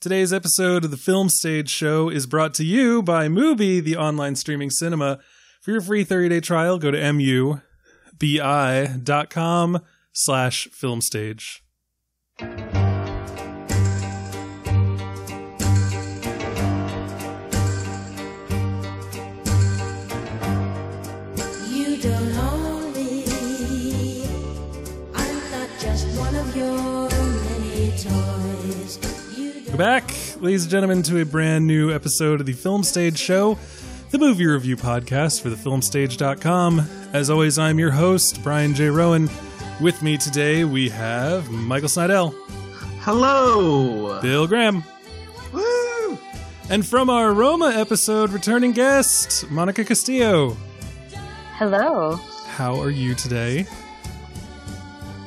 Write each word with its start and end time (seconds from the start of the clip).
Today's 0.00 0.32
episode 0.32 0.84
of 0.84 0.92
the 0.92 0.96
Film 0.96 1.28
Stage 1.28 1.68
Show 1.68 2.08
is 2.08 2.28
brought 2.28 2.54
to 2.54 2.64
you 2.64 3.02
by 3.02 3.26
Mubi, 3.26 3.82
the 3.82 3.96
online 3.96 4.36
streaming 4.36 4.70
cinema. 4.70 5.18
For 5.60 5.72
your 5.72 5.80
free 5.80 6.04
30-day 6.04 6.38
trial, 6.38 6.78
go 6.78 6.92
to 6.92 6.98
mubi.com 8.20 8.20
slash 10.12 10.68
filmstage. 10.68 11.62
Back, 29.78 30.12
ladies 30.40 30.64
and 30.64 30.72
gentlemen, 30.72 31.04
to 31.04 31.20
a 31.20 31.24
brand 31.24 31.64
new 31.64 31.94
episode 31.94 32.40
of 32.40 32.46
the 32.46 32.52
Film 32.52 32.82
Stage 32.82 33.16
Show, 33.16 33.56
the 34.10 34.18
movie 34.18 34.44
review 34.44 34.76
podcast 34.76 35.40
for 35.40 35.50
thefilmstage.com. 35.50 36.80
As 37.12 37.30
always, 37.30 37.60
I'm 37.60 37.78
your 37.78 37.92
host, 37.92 38.42
Brian 38.42 38.74
J. 38.74 38.88
Rowan. 38.88 39.30
With 39.80 40.02
me 40.02 40.16
today, 40.16 40.64
we 40.64 40.88
have 40.88 41.48
Michael 41.52 41.88
Snydel, 41.88 42.34
Hello. 43.02 44.20
Bill 44.20 44.48
Graham, 44.48 44.82
Woo. 45.52 46.18
and 46.68 46.84
from 46.84 47.08
our 47.08 47.32
Roma 47.32 47.72
episode, 47.76 48.30
returning 48.30 48.72
guest, 48.72 49.48
Monica 49.48 49.84
Castillo. 49.84 50.56
Hello. 51.54 52.16
How 52.48 52.80
are 52.80 52.90
you 52.90 53.14
today? 53.14 53.64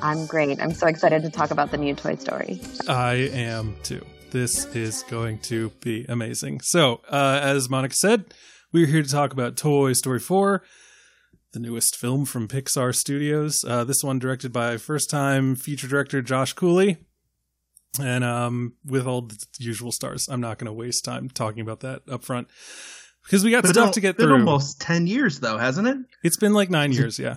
I'm 0.01 0.25
great. 0.25 0.61
I'm 0.61 0.73
so 0.73 0.87
excited 0.87 1.21
to 1.21 1.29
talk 1.29 1.51
about 1.51 1.71
the 1.71 1.77
new 1.77 1.95
Toy 1.95 2.15
Story. 2.15 2.59
I 2.89 3.13
am 3.13 3.77
too. 3.83 4.05
This 4.31 4.66
is 4.73 5.03
going 5.03 5.40
to 5.40 5.71
be 5.81 6.05
amazing. 6.08 6.62
So, 6.62 7.02
uh, 7.09 7.40
as 7.44 7.70
Monica 7.70 7.95
said, 7.95 8.34
we're 8.71 8.85
here 8.88 9.04
to 9.04 9.10
talk 9.10 9.34
about 9.34 9.57
Toy 9.57 9.91
Story 9.91 10.20
4, 10.20 10.63
the 11.51 11.60
newest 11.60 11.98
film 11.98 12.23
from 12.23 12.48
Pixar 12.48 12.96
Studios. 12.96 13.62
Uh, 13.68 13.84
this 13.84 14.04
one 14.04 14.20
directed 14.20 14.54
by 14.54 14.77
first 14.77 15.10
time 15.10 15.55
feature 15.55 15.88
director 15.88 16.21
Josh 16.21 16.54
Cooley. 16.54 16.98
And 18.01 18.23
um, 18.23 18.76
with 18.85 19.05
all 19.05 19.23
the 19.23 19.38
usual 19.60 19.91
stars, 19.91 20.29
I'm 20.29 20.40
not 20.40 20.57
going 20.57 20.68
to 20.68 20.73
waste 20.73 21.04
time 21.04 21.29
talking 21.29 21.60
about 21.60 21.82
that 21.82 22.04
up 22.10 22.23
front 22.23 22.48
because 23.26 23.43
we 23.43 23.51
got 23.51 23.63
Been 23.63 23.73
stuff 23.73 23.93
to 23.95 23.99
get 23.99 24.16
been 24.16 24.27
through. 24.27 24.35
almost 24.38 24.79
10 24.79 25.07
years 25.07 25.41
though, 25.41 25.57
hasn't 25.57 25.90
it? 25.90 25.98
It's 26.23 26.38
been 26.38 26.54
like 26.54 26.70
nine 26.70 26.93
years, 26.93 27.20
yeah. 27.20 27.35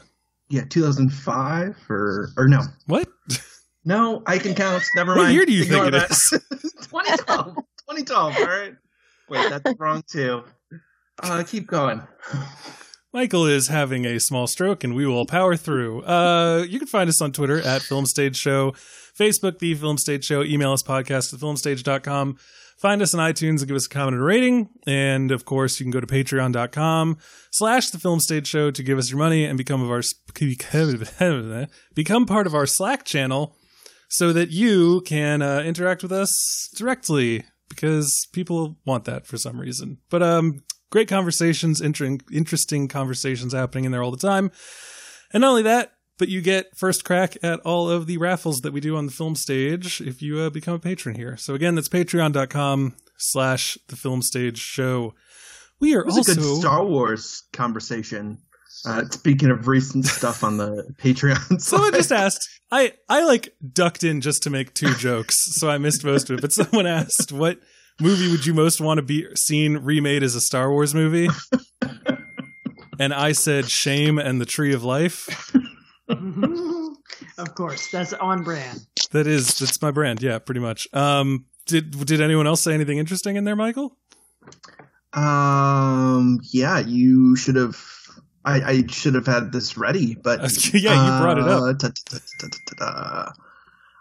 Yeah, 0.49 0.63
2005 0.69 1.77
or 1.91 2.29
or 2.37 2.47
no. 2.47 2.61
What? 2.87 3.09
No, 3.85 4.23
I 4.27 4.39
can 4.39 4.55
count. 4.55 4.83
Never 4.97 5.15
mind. 5.15 5.29
What 5.29 5.33
year 5.35 5.47
do 5.47 5.53
you 5.53 5.65
Ignore 5.65 5.91
think 5.91 6.05
it 6.05 6.11
is? 6.11 6.31
2012. 6.89 7.55
2012, 7.57 8.37
all 8.37 8.45
right. 8.47 8.75
Wait, 9.29 9.51
that's 9.51 9.79
wrong 9.79 10.03
too. 10.11 10.43
Uh, 11.23 11.43
keep 11.47 11.67
going. 11.67 12.03
Michael 13.13 13.47
is 13.47 13.69
having 13.69 14.05
a 14.07 14.19
small 14.19 14.47
stroke 14.47 14.85
and 14.85 14.95
we 14.95 15.07
will 15.07 15.27
power 15.27 15.57
through. 15.57 16.03
Uh, 16.03 16.65
you 16.69 16.79
can 16.79 16.89
find 16.89 17.09
us 17.09 17.21
on 17.21 17.33
Twitter 17.33 17.61
at 17.61 17.83
Film 17.83 18.07
Stage 18.07 18.37
Show, 18.37 18.73
Facebook, 19.19 19.59
The 19.59 19.75
Film 19.75 19.99
Stage 19.99 20.25
Show, 20.25 20.43
email 20.43 20.73
us 20.73 20.83
podcast 20.83 21.33
at 21.33 21.41
filmstage.com. 21.41 22.37
Find 22.79 23.01
us 23.01 23.15
on 23.15 23.21
iTunes 23.21 23.61
and 23.61 23.69
give 23.69 23.77
us 23.77 23.87
a 23.87 23.89
comment 23.89 24.15
and 24.15 24.23
a 24.23 24.27
rating. 24.27 24.69
And 24.87 25.31
of 25.31 25.45
course, 25.45 25.79
you 25.79 25.85
can 25.85 25.91
go 25.93 26.01
to 26.01 26.07
patreon.com 26.07 27.19
slash 27.51 27.91
the 27.91 27.99
film 27.99 28.19
stage 28.21 28.49
show 28.49 28.71
to 28.73 28.83
give 28.83 28.99
us 28.99 29.11
your 29.11 29.19
money 29.19 29.45
and 29.45 29.57
become 29.57 29.81
of 29.81 29.91
our 29.91 30.03
become 31.95 32.27
part 32.27 32.47
of 32.47 32.55
our 32.55 32.67
Slack 32.67 33.05
channel 33.05 33.57
so 34.15 34.33
that 34.33 34.51
you 34.51 35.01
can 35.01 35.43
uh, 35.43 35.59
interact 35.59 36.01
with 36.01 36.13
us 36.13 36.69
directly 36.77 37.43
because 37.69 38.29
people 38.33 38.77
want 38.85 39.07
that 39.07 39.27
for 39.27 39.37
some 39.37 39.61
reason. 39.61 39.99
But 40.09 40.23
um, 40.23 40.63
great 40.91 41.09
conversations, 41.09 41.81
inter- 41.81 42.19
interesting 42.33 42.87
conversations 42.87 43.53
happening 43.53 43.87
in 43.87 43.91
there 43.91 44.05
all 44.05 44.13
the 44.13 44.17
time. 44.17 44.53
And 45.33 45.41
not 45.41 45.49
only 45.49 45.63
that, 45.63 45.95
but 46.17 46.29
you 46.29 46.43
get 46.43 46.77
first 46.77 47.05
crack 47.05 47.37
at 47.43 47.59
all 47.61 47.91
of 47.91 48.07
the 48.07 48.19
raffles 48.19 48.61
that 48.61 48.73
we 48.73 48.81
do 48.81 48.97
on 48.97 49.07
the 49.07 49.13
film 49.13 49.35
stage 49.35 50.01
if 50.01 50.23
you 50.23 50.39
uh, 50.39 50.51
become 50.51 50.75
a 50.75 50.79
patron 50.79 51.17
here. 51.17 51.37
So 51.37 51.55
again, 51.55 51.75
that's 51.75 51.89
patreon.com 51.89 52.95
slash 53.19 53.77
the 53.89 53.97
film 53.97 54.23
stage 54.23 54.59
show. 54.59 55.15
We 55.81 55.97
are 55.97 56.07
also 56.07 56.21
a 56.21 56.37
good 56.37 56.61
Star 56.61 56.87
Wars 56.87 57.43
conversation. 57.53 58.39
Uh, 58.87 59.05
speaking 59.11 59.51
of 59.51 59.67
recent 59.67 60.05
stuff 60.05 60.45
on 60.45 60.57
the 60.57 60.95
Patreon 61.03 61.61
Someone 61.61 61.93
just 61.93 62.13
asked. 62.13 62.49
I 62.71 62.93
I 63.09 63.25
like 63.25 63.55
ducked 63.73 64.05
in 64.05 64.21
just 64.21 64.43
to 64.45 64.51
make 64.51 64.75
two 64.75 64.95
jokes, 64.95 65.37
so 65.57 65.71
I 65.71 65.79
missed 65.79 66.05
most 66.05 66.31
of 66.31 66.39
it. 66.39 66.41
But 66.41 66.53
someone 66.53 66.87
asked, 66.87 67.33
"What 67.33 67.61
movie 68.01 68.31
would 68.31 68.47
you 68.47 68.55
most 68.55 68.81
want 68.81 68.99
to 68.99 69.03
be 69.03 69.27
seen 69.37 69.79
remade 69.79 70.23
as 70.23 70.35
a 70.35 70.41
Star 70.41 70.71
Wars 70.71 70.95
movie?" 70.95 71.29
and 72.99 73.15
I 73.15 73.33
said, 73.33 73.71
"Shame 73.71 74.19
and 74.19 74.41
the 74.41 74.47
Tree 74.47 74.75
of 74.75 74.83
Life." 74.83 75.55
of 76.09 77.55
course, 77.55 77.91
that's 77.91 78.13
on 78.13 78.43
brand. 78.43 78.87
That 79.13 79.27
is 79.27 79.59
that's 79.59 79.81
my 79.81 79.91
brand. 79.91 80.23
Yeah, 80.23 80.39
pretty 80.39 80.61
much. 80.61 80.89
Um, 80.93 81.47
did 81.67 82.07
did 82.07 82.21
anyone 82.21 82.47
else 82.47 82.63
say 82.63 82.75
anything 82.75 82.99
interesting 82.99 83.37
in 83.37 83.45
there, 83.45 83.57
Michael? 83.57 83.97
Um, 85.13 86.41
yeah, 86.53 86.81
you 86.81 87.37
should 87.37 87.57
have. 87.57 87.77
I, 88.45 88.61
I 88.63 88.87
should 88.89 89.15
have 89.15 89.27
had 89.27 89.53
this 89.53 89.77
ready, 89.77 90.15
but 90.15 90.41
yeah, 90.75 91.17
you 91.17 91.23
brought 91.23 91.39
it 91.39 91.49
up. 91.49 91.63
uh, 91.63 91.73
ta- 91.75 91.93
ta- 92.11 92.49
ta. 92.79 93.33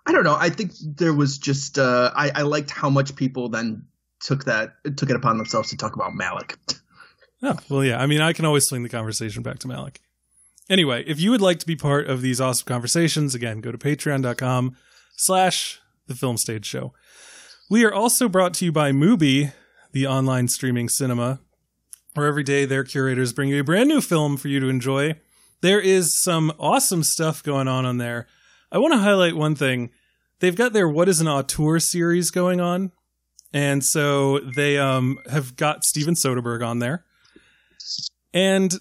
I 0.05 0.11
don't 0.11 0.25
know. 0.25 0.35
I 0.37 0.49
think 0.49 0.73
there 0.81 1.13
was 1.13 1.37
just. 1.37 1.79
Uh, 1.79 2.11
I, 2.13 2.31
I 2.35 2.41
liked 2.41 2.69
how 2.69 2.89
much 2.89 3.15
people 3.15 3.49
then 3.49 3.85
took 4.19 4.45
that 4.45 4.73
took 4.97 5.09
it 5.09 5.15
upon 5.15 5.37
themselves 5.37 5.69
to 5.69 5.77
talk 5.77 5.95
about 5.95 6.13
Malik. 6.13 6.57
Oh, 7.41 7.57
well, 7.69 7.83
yeah. 7.83 8.01
I 8.01 8.05
mean, 8.05 8.21
I 8.21 8.33
can 8.33 8.45
always 8.45 8.65
swing 8.65 8.83
the 8.83 8.89
conversation 8.89 9.43
back 9.43 9.59
to 9.59 9.67
Malik. 9.67 9.99
Anyway, 10.69 11.03
if 11.05 11.19
you 11.19 11.29
would 11.31 11.41
like 11.41 11.59
to 11.59 11.65
be 11.65 11.75
part 11.75 12.07
of 12.07 12.21
these 12.21 12.39
awesome 12.39 12.65
conversations, 12.65 13.35
again, 13.35 13.59
go 13.59 13.71
to 13.71 13.77
patreon.com 13.77 14.77
slash 15.17 15.81
the 16.07 16.15
film 16.15 16.37
stage 16.37 16.65
show. 16.65 16.93
We 17.69 17.83
are 17.83 17.93
also 17.93 18.29
brought 18.29 18.53
to 18.55 18.65
you 18.65 18.71
by 18.71 18.91
Mubi, 18.91 19.51
the 19.91 20.07
online 20.07 20.47
streaming 20.47 20.87
cinema, 20.87 21.39
where 22.13 22.27
every 22.27 22.43
day 22.43 22.65
their 22.65 22.83
curators 22.83 23.33
bring 23.33 23.49
you 23.49 23.59
a 23.59 23.63
brand 23.63 23.89
new 23.89 24.01
film 24.01 24.37
for 24.37 24.47
you 24.47 24.59
to 24.59 24.69
enjoy. 24.69 25.15
There 25.61 25.79
is 25.79 26.21
some 26.21 26.51
awesome 26.59 27.03
stuff 27.03 27.41
going 27.41 27.67
on 27.67 27.85
on 27.85 27.97
there. 27.97 28.27
I 28.71 28.77
want 28.77 28.93
to 28.93 28.99
highlight 28.99 29.35
one 29.35 29.55
thing. 29.55 29.91
They've 30.39 30.55
got 30.55 30.73
their 30.73 30.89
What 30.89 31.07
is 31.07 31.21
an 31.21 31.27
Auteur 31.27 31.79
series 31.79 32.31
going 32.31 32.59
on. 32.59 32.91
And 33.53 33.83
so 33.83 34.39
they 34.39 34.77
um, 34.77 35.19
have 35.29 35.55
got 35.55 35.85
Steven 35.85 36.15
Soderbergh 36.15 36.65
on 36.67 36.79
there. 36.79 37.05
And 38.33 38.73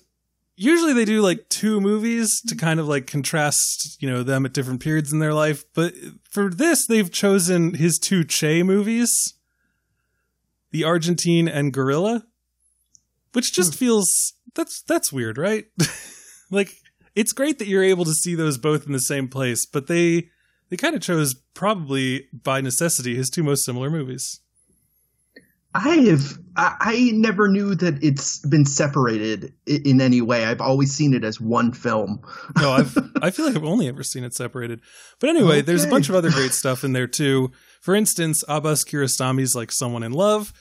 usually 0.57 0.93
they 0.95 1.05
do 1.05 1.21
like 1.21 1.49
two 1.49 1.81
movies 1.81 2.41
to 2.49 2.57
kind 2.57 2.81
of 2.81 2.89
like 2.89 3.07
contrast, 3.07 4.03
you 4.03 4.11
know, 4.11 4.23
them 4.23 4.47
at 4.47 4.55
different 4.55 4.81
periods 4.81 5.13
in 5.13 5.19
their 5.19 5.35
life. 5.35 5.65
But 5.75 5.95
for 6.29 6.49
this, 6.51 6.87
they've 6.87 7.11
chosen 7.11 7.75
his 7.75 7.99
two 7.99 8.25
Che 8.25 8.63
movies, 8.63 9.35
The 10.71 10.85
Argentine 10.85 11.49
and 11.49 11.73
Guerrilla, 11.73 12.25
which 13.33 13.53
just 13.53 13.75
hmm. 13.75 13.79
feels 13.79 14.35
that's 14.55 14.83
that's 14.83 15.13
weird, 15.13 15.39
right? 15.39 15.67
like 16.51 16.73
it's 17.15 17.33
great 17.33 17.59
that 17.59 17.69
you're 17.69 17.83
able 17.83 18.05
to 18.05 18.15
see 18.15 18.35
those 18.35 18.59
both 18.59 18.87
in 18.87 18.93
the 18.93 19.01
same 19.01 19.29
place, 19.29 19.67
but 19.67 19.87
they 19.87 20.29
they 20.71 20.77
kind 20.77 20.95
of 20.95 21.03
chose 21.03 21.35
probably 21.55 22.29
by 22.33 22.61
necessity 22.61 23.15
his 23.15 23.31
two 23.31 23.43
most 23.43 23.65
similar 23.65 23.91
movies. 23.91 24.41
I 25.75 25.97
have. 25.97 26.39
I, 26.55 26.77
I 26.81 27.11
never 27.15 27.49
knew 27.49 27.75
that 27.77 28.03
it's 28.05 28.41
been 28.47 28.67
separated 28.67 29.55
in 29.67 30.03
any 30.03 30.21
way. 30.21 30.45
I've 30.45 30.61
always 30.61 30.93
seen 30.93 31.15
it 31.15 31.25
as 31.25 31.41
one 31.41 31.73
film. 31.73 32.21
no, 32.61 32.73
I've 32.73 32.97
I 33.23 33.31
feel 33.31 33.47
like 33.47 33.57
I've 33.57 33.65
only 33.65 33.89
ever 33.89 34.03
seen 34.03 34.23
it 34.25 34.35
separated. 34.35 34.81
But 35.19 35.31
anyway, 35.31 35.63
there's 35.63 35.85
a 35.85 35.89
bunch 35.89 36.09
of 36.11 36.15
other 36.15 36.31
great 36.31 36.53
stuff 36.53 36.85
in 36.85 36.93
there 36.93 37.07
too. 37.07 37.53
For 37.81 37.95
instance, 37.95 38.45
Abbas 38.49 38.85
Kiarostami's 38.85 39.55
like 39.55 39.73
Someone 39.73 40.03
in 40.03 40.13
Love. 40.13 40.53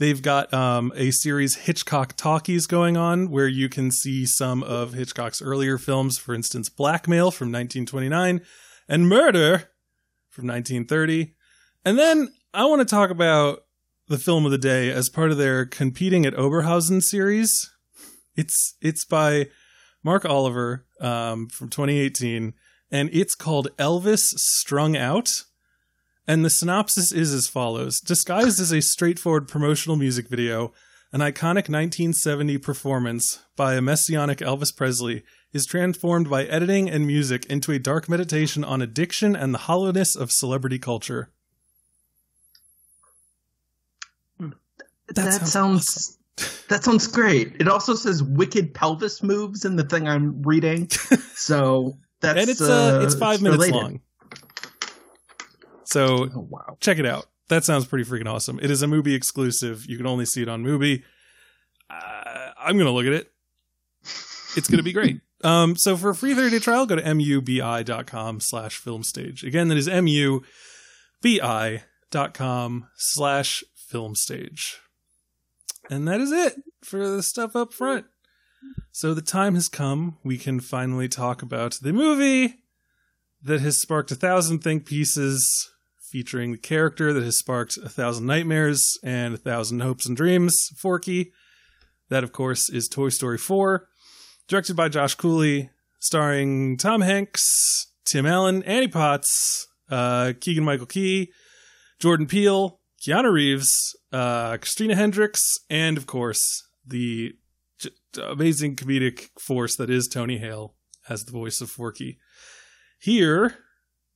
They've 0.00 0.22
got 0.22 0.52
um, 0.54 0.94
a 0.96 1.10
series 1.10 1.56
Hitchcock 1.56 2.16
Talkies 2.16 2.66
going 2.66 2.96
on 2.96 3.30
where 3.30 3.46
you 3.46 3.68
can 3.68 3.90
see 3.90 4.24
some 4.24 4.62
of 4.62 4.94
Hitchcock's 4.94 5.42
earlier 5.42 5.76
films, 5.76 6.16
for 6.16 6.34
instance, 6.34 6.70
Blackmail 6.70 7.30
from 7.30 7.48
1929 7.48 8.40
and 8.88 9.08
Murder 9.10 9.68
from 10.30 10.46
1930. 10.46 11.34
And 11.84 11.98
then 11.98 12.30
I 12.54 12.64
want 12.64 12.80
to 12.80 12.86
talk 12.86 13.10
about 13.10 13.64
the 14.08 14.16
film 14.16 14.46
of 14.46 14.52
the 14.52 14.56
day 14.56 14.90
as 14.90 15.10
part 15.10 15.32
of 15.32 15.36
their 15.36 15.66
Competing 15.66 16.24
at 16.24 16.32
Oberhausen 16.32 17.02
series. 17.02 17.70
It's 18.34 18.76
it's 18.80 19.04
by 19.04 19.48
Mark 20.02 20.24
Oliver 20.24 20.86
um, 21.02 21.48
from 21.48 21.68
2018, 21.68 22.54
and 22.90 23.10
it's 23.12 23.34
called 23.34 23.68
Elvis 23.76 24.22
Strung 24.38 24.96
Out. 24.96 25.28
And 26.30 26.44
the 26.44 26.50
synopsis 26.50 27.10
is 27.10 27.34
as 27.34 27.48
follows 27.48 27.98
Disguised 27.98 28.60
as 28.60 28.70
a 28.70 28.80
straightforward 28.80 29.48
promotional 29.48 29.96
music 29.96 30.28
video, 30.28 30.72
an 31.12 31.18
iconic 31.18 31.66
1970 31.68 32.56
performance 32.58 33.40
by 33.56 33.74
a 33.74 33.80
messianic 33.80 34.38
Elvis 34.38 34.72
Presley 34.76 35.24
is 35.52 35.66
transformed 35.66 36.30
by 36.30 36.44
editing 36.44 36.88
and 36.88 37.04
music 37.04 37.46
into 37.46 37.72
a 37.72 37.80
dark 37.80 38.08
meditation 38.08 38.62
on 38.62 38.80
addiction 38.80 39.34
and 39.34 39.52
the 39.52 39.58
hollowness 39.58 40.14
of 40.14 40.30
celebrity 40.30 40.78
culture. 40.78 41.32
That 44.38 44.54
that, 45.16 45.32
sounds 45.32 45.50
sounds, 45.50 46.18
that 46.68 46.84
sounds 46.84 47.08
great. 47.08 47.56
It 47.58 47.66
also 47.66 47.96
says 47.96 48.22
wicked 48.22 48.72
pelvis 48.72 49.20
moves 49.20 49.64
in 49.64 49.74
the 49.74 49.82
thing 49.82 50.06
I'm 50.06 50.42
reading. 50.42 50.88
So 51.34 51.96
that's 52.20 52.38
and 52.38 52.50
it's 52.50 52.60
uh, 52.60 53.00
it's 53.02 53.14
five 53.14 53.40
minutes 53.40 53.64
related. 53.64 53.82
long. 53.82 54.00
So 55.90 56.28
Oh 56.34 56.46
wow. 56.48 56.76
check 56.80 56.98
it 56.98 57.06
out. 57.06 57.26
That 57.48 57.64
sounds 57.64 57.84
pretty 57.86 58.08
freaking 58.08 58.32
awesome. 58.32 58.60
It 58.62 58.70
is 58.70 58.82
a 58.82 58.86
movie 58.86 59.14
exclusive. 59.14 59.84
You 59.86 59.96
can 59.96 60.06
only 60.06 60.24
see 60.24 60.42
it 60.42 60.48
on 60.48 60.64
Mubi. 60.64 61.02
Uh, 61.90 62.50
I'm 62.58 62.78
gonna 62.78 62.92
look 62.92 63.06
at 63.06 63.12
it. 63.12 63.30
It's 64.56 64.68
gonna 64.68 64.82
be 64.82 64.92
great. 64.92 65.20
Um, 65.42 65.74
so 65.74 65.96
for 65.96 66.10
a 66.10 66.14
free 66.14 66.34
30 66.34 66.50
day 66.50 66.58
trial, 66.58 66.84
go 66.84 66.96
to 66.96 67.02
mubi.com 67.02 68.40
slash 68.40 68.76
film 68.76 69.02
stage. 69.02 69.42
Again, 69.42 69.68
that 69.68 69.78
is 69.78 69.88
mubi.com 69.88 70.44
slash 72.94 73.64
film 73.74 74.14
stage. 74.14 74.78
And 75.88 76.06
that 76.06 76.20
is 76.20 76.30
it 76.30 76.56
for 76.84 77.08
the 77.08 77.22
stuff 77.22 77.56
up 77.56 77.72
front. 77.72 78.04
So 78.92 79.14
the 79.14 79.22
time 79.22 79.54
has 79.54 79.68
come. 79.68 80.18
We 80.22 80.36
can 80.36 80.60
finally 80.60 81.08
talk 81.08 81.40
about 81.40 81.78
the 81.80 81.94
movie 81.94 82.56
that 83.42 83.62
has 83.62 83.80
sparked 83.80 84.10
a 84.10 84.16
thousand 84.16 84.58
think 84.58 84.84
pieces 84.84 85.70
featuring 86.10 86.52
the 86.52 86.58
character 86.58 87.12
that 87.12 87.22
has 87.22 87.38
sparked 87.38 87.76
a 87.76 87.88
thousand 87.88 88.26
nightmares 88.26 88.98
and 89.02 89.34
a 89.34 89.38
thousand 89.38 89.80
hopes 89.80 90.06
and 90.06 90.16
dreams, 90.16 90.56
Forky. 90.76 91.32
That, 92.08 92.24
of 92.24 92.32
course, 92.32 92.68
is 92.68 92.88
Toy 92.88 93.08
Story 93.10 93.38
4, 93.38 93.86
directed 94.48 94.74
by 94.74 94.88
Josh 94.88 95.14
Cooley, 95.14 95.70
starring 96.00 96.76
Tom 96.76 97.02
Hanks, 97.02 97.86
Tim 98.04 98.26
Allen, 98.26 98.64
Annie 98.64 98.88
Potts, 98.88 99.68
uh, 99.88 100.32
Keegan 100.40 100.64
Michael 100.64 100.86
Key, 100.86 101.30
Jordan 102.00 102.26
Peele, 102.26 102.80
Keanu 103.00 103.32
Reeves, 103.32 103.96
uh, 104.12 104.56
Christina 104.56 104.96
Hendricks, 104.96 105.58
and, 105.68 105.96
of 105.96 106.06
course, 106.06 106.68
the 106.84 107.34
j- 107.78 107.90
amazing 108.22 108.74
comedic 108.74 109.28
force 109.38 109.76
that 109.76 109.88
is 109.88 110.08
Tony 110.08 110.38
Hale 110.38 110.74
as 111.08 111.24
the 111.24 111.32
voice 111.32 111.60
of 111.60 111.70
Forky. 111.70 112.18
Here 112.98 113.56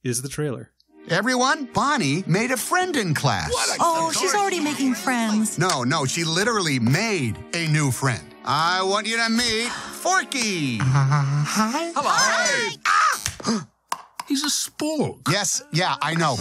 is 0.02 0.22
the 0.22 0.28
trailer. 0.28 0.73
Everyone, 1.10 1.66
Bonnie 1.66 2.24
made 2.26 2.50
a 2.50 2.56
friend 2.56 2.96
in 2.96 3.14
class. 3.14 3.50
Oh, 3.78 4.10
she's 4.18 4.34
already 4.34 4.60
making 4.60 4.94
friends. 4.94 5.58
No, 5.58 5.84
no, 5.84 6.06
she 6.06 6.24
literally 6.24 6.78
made 6.78 7.36
a 7.54 7.66
new 7.68 7.90
friend. 7.90 8.22
I 8.44 8.82
want 8.82 9.06
you 9.06 9.18
to 9.18 9.28
meet 9.28 9.68
Forky. 9.68 10.78
Hi. 10.78 11.92
Hello. 11.94 13.60
He's 14.28 14.42
a 14.44 14.48
spork. 14.48 15.18
Yes, 15.30 15.62
yeah, 15.72 15.96
I 16.00 16.14
know. 16.14 16.36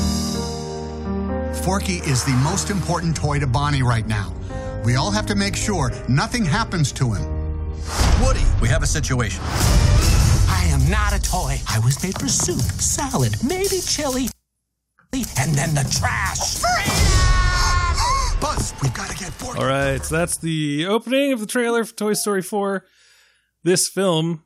Forky 1.64 1.96
is 1.98 2.24
the 2.24 2.40
most 2.44 2.70
important 2.70 3.16
toy 3.16 3.40
to 3.40 3.48
Bonnie 3.48 3.84
right 3.84 4.08
now. 4.08 4.34
We 4.86 4.96
all 4.96 5.12
have 5.12 5.26
to 5.28 5.36
make 5.36 5.56
sure 5.56 5.92
nothing 6.08 6.46
happens 6.46 6.92
to 6.94 7.14
him. 7.14 7.24
Woody, 8.22 8.46
we 8.62 8.70
have 8.70 8.84
a 8.84 8.88
situation. 8.88 9.42
I 10.50 10.66
am 10.72 10.90
not 10.90 11.14
a 11.14 11.22
toy. 11.22 11.60
I 11.68 11.80
was 11.80 12.02
made 12.02 12.18
for 12.20 12.28
soup, 12.30 12.62
salad, 12.82 13.36
maybe 13.44 13.80
chili, 13.86 14.28
and 15.40 15.54
then 15.54 15.74
the 15.76 15.84
trash. 16.00 16.62
Buzz, 18.42 18.74
we've 18.82 18.94
got 18.94 19.10
to 19.10 19.18
get 19.18 19.32
Forky. 19.34 19.60
All 19.60 19.66
right, 19.66 20.04
so 20.04 20.16
that's 20.18 20.38
the 20.38 20.86
opening 20.88 21.32
of 21.34 21.40
the 21.40 21.46
trailer 21.46 21.86
for 21.86 21.94
Toy 21.96 22.14
Story 22.14 22.42
4. 22.42 22.86
This 23.64 23.88
film 23.88 24.44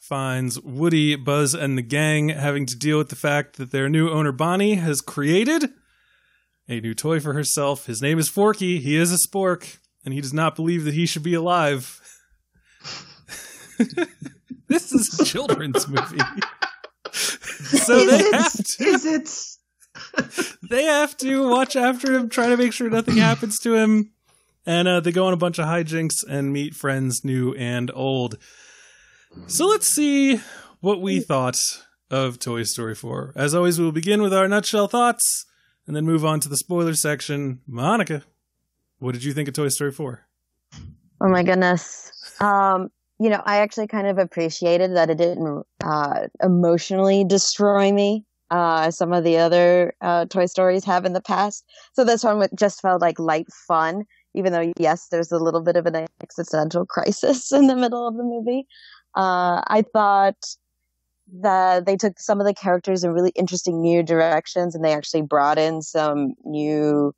finds 0.00 0.60
Woody, 0.60 1.16
Buzz, 1.16 1.54
and 1.54 1.76
the 1.76 1.82
gang 1.82 2.28
having 2.30 2.66
to 2.66 2.76
deal 2.76 2.98
with 2.98 3.08
the 3.08 3.16
fact 3.16 3.56
that 3.56 3.70
their 3.72 3.88
new 3.88 4.08
owner 4.10 4.32
Bonnie 4.32 4.74
has 4.76 5.00
created 5.00 5.70
a 6.68 6.80
new 6.80 6.94
toy 6.94 7.20
for 7.20 7.32
herself. 7.32 7.86
His 7.86 8.02
name 8.02 8.18
is 8.18 8.28
Forky. 8.28 8.78
He 8.78 8.96
is 8.96 9.12
a 9.12 9.28
spork, 9.28 9.78
and 10.04 10.12
he 10.14 10.20
does 10.20 10.34
not 10.34 10.56
believe 10.56 10.84
that 10.84 10.94
he 10.94 11.06
should 11.06 11.22
be 11.22 11.34
alive. 11.34 12.00
this 14.68 14.92
is 14.92 15.20
a 15.20 15.24
children's 15.24 15.86
movie. 15.86 16.18
so 17.12 17.96
is 17.98 18.10
they 18.10 18.18
it? 18.18 18.34
have 18.34 18.52
to 18.52 18.84
Is 18.84 19.04
it? 19.04 19.55
they 20.70 20.84
have 20.84 21.16
to 21.18 21.48
watch 21.48 21.76
after 21.76 22.12
him, 22.12 22.28
try 22.28 22.48
to 22.48 22.56
make 22.56 22.72
sure 22.72 22.90
nothing 22.90 23.16
happens 23.16 23.58
to 23.60 23.74
him. 23.74 24.12
And 24.64 24.88
uh, 24.88 25.00
they 25.00 25.12
go 25.12 25.26
on 25.26 25.32
a 25.32 25.36
bunch 25.36 25.58
of 25.58 25.66
hijinks 25.66 26.24
and 26.28 26.52
meet 26.52 26.74
friends 26.74 27.24
new 27.24 27.54
and 27.54 27.90
old. 27.94 28.36
So 29.46 29.66
let's 29.66 29.86
see 29.86 30.40
what 30.80 31.00
we 31.00 31.20
thought 31.20 31.58
of 32.10 32.38
Toy 32.38 32.64
Story 32.64 32.94
4. 32.94 33.32
As 33.36 33.54
always, 33.54 33.78
we'll 33.78 33.92
begin 33.92 34.22
with 34.22 34.34
our 34.34 34.48
nutshell 34.48 34.88
thoughts 34.88 35.46
and 35.86 35.94
then 35.94 36.04
move 36.04 36.24
on 36.24 36.40
to 36.40 36.48
the 36.48 36.56
spoiler 36.56 36.94
section. 36.94 37.60
Monica, 37.66 38.24
what 38.98 39.12
did 39.12 39.24
you 39.24 39.32
think 39.32 39.48
of 39.48 39.54
Toy 39.54 39.68
Story 39.68 39.92
4? 39.92 40.26
Oh 41.20 41.28
my 41.28 41.42
goodness. 41.42 42.12
Um, 42.40 42.90
you 43.18 43.30
know, 43.30 43.40
I 43.44 43.58
actually 43.58 43.86
kind 43.86 44.06
of 44.06 44.18
appreciated 44.18 44.96
that 44.96 45.10
it 45.10 45.18
didn't 45.18 45.64
uh, 45.82 46.28
emotionally 46.42 47.24
destroy 47.24 47.90
me. 47.92 48.25
Uh, 48.50 48.90
some 48.90 49.12
of 49.12 49.24
the 49.24 49.36
other 49.36 49.92
uh, 50.00 50.24
Toy 50.26 50.46
Stories 50.46 50.84
have 50.84 51.04
in 51.04 51.12
the 51.12 51.20
past. 51.20 51.64
So 51.94 52.04
this 52.04 52.22
one 52.22 52.46
just 52.54 52.80
felt 52.80 53.00
like 53.00 53.18
light 53.18 53.48
fun, 53.66 54.04
even 54.34 54.52
though, 54.52 54.72
yes, 54.78 55.08
there's 55.10 55.32
a 55.32 55.38
little 55.38 55.62
bit 55.62 55.76
of 55.76 55.86
an 55.86 56.06
existential 56.22 56.86
crisis 56.86 57.50
in 57.52 57.66
the 57.66 57.76
middle 57.76 58.06
of 58.06 58.16
the 58.16 58.22
movie. 58.22 58.66
Uh, 59.16 59.62
I 59.66 59.82
thought 59.92 60.36
that 61.40 61.86
they 61.86 61.96
took 61.96 62.20
some 62.20 62.40
of 62.40 62.46
the 62.46 62.54
characters 62.54 63.02
in 63.02 63.12
really 63.12 63.32
interesting 63.34 63.80
new 63.80 64.02
directions 64.02 64.74
and 64.74 64.84
they 64.84 64.92
actually 64.92 65.22
brought 65.22 65.58
in 65.58 65.82
some 65.82 66.34
new 66.44 67.12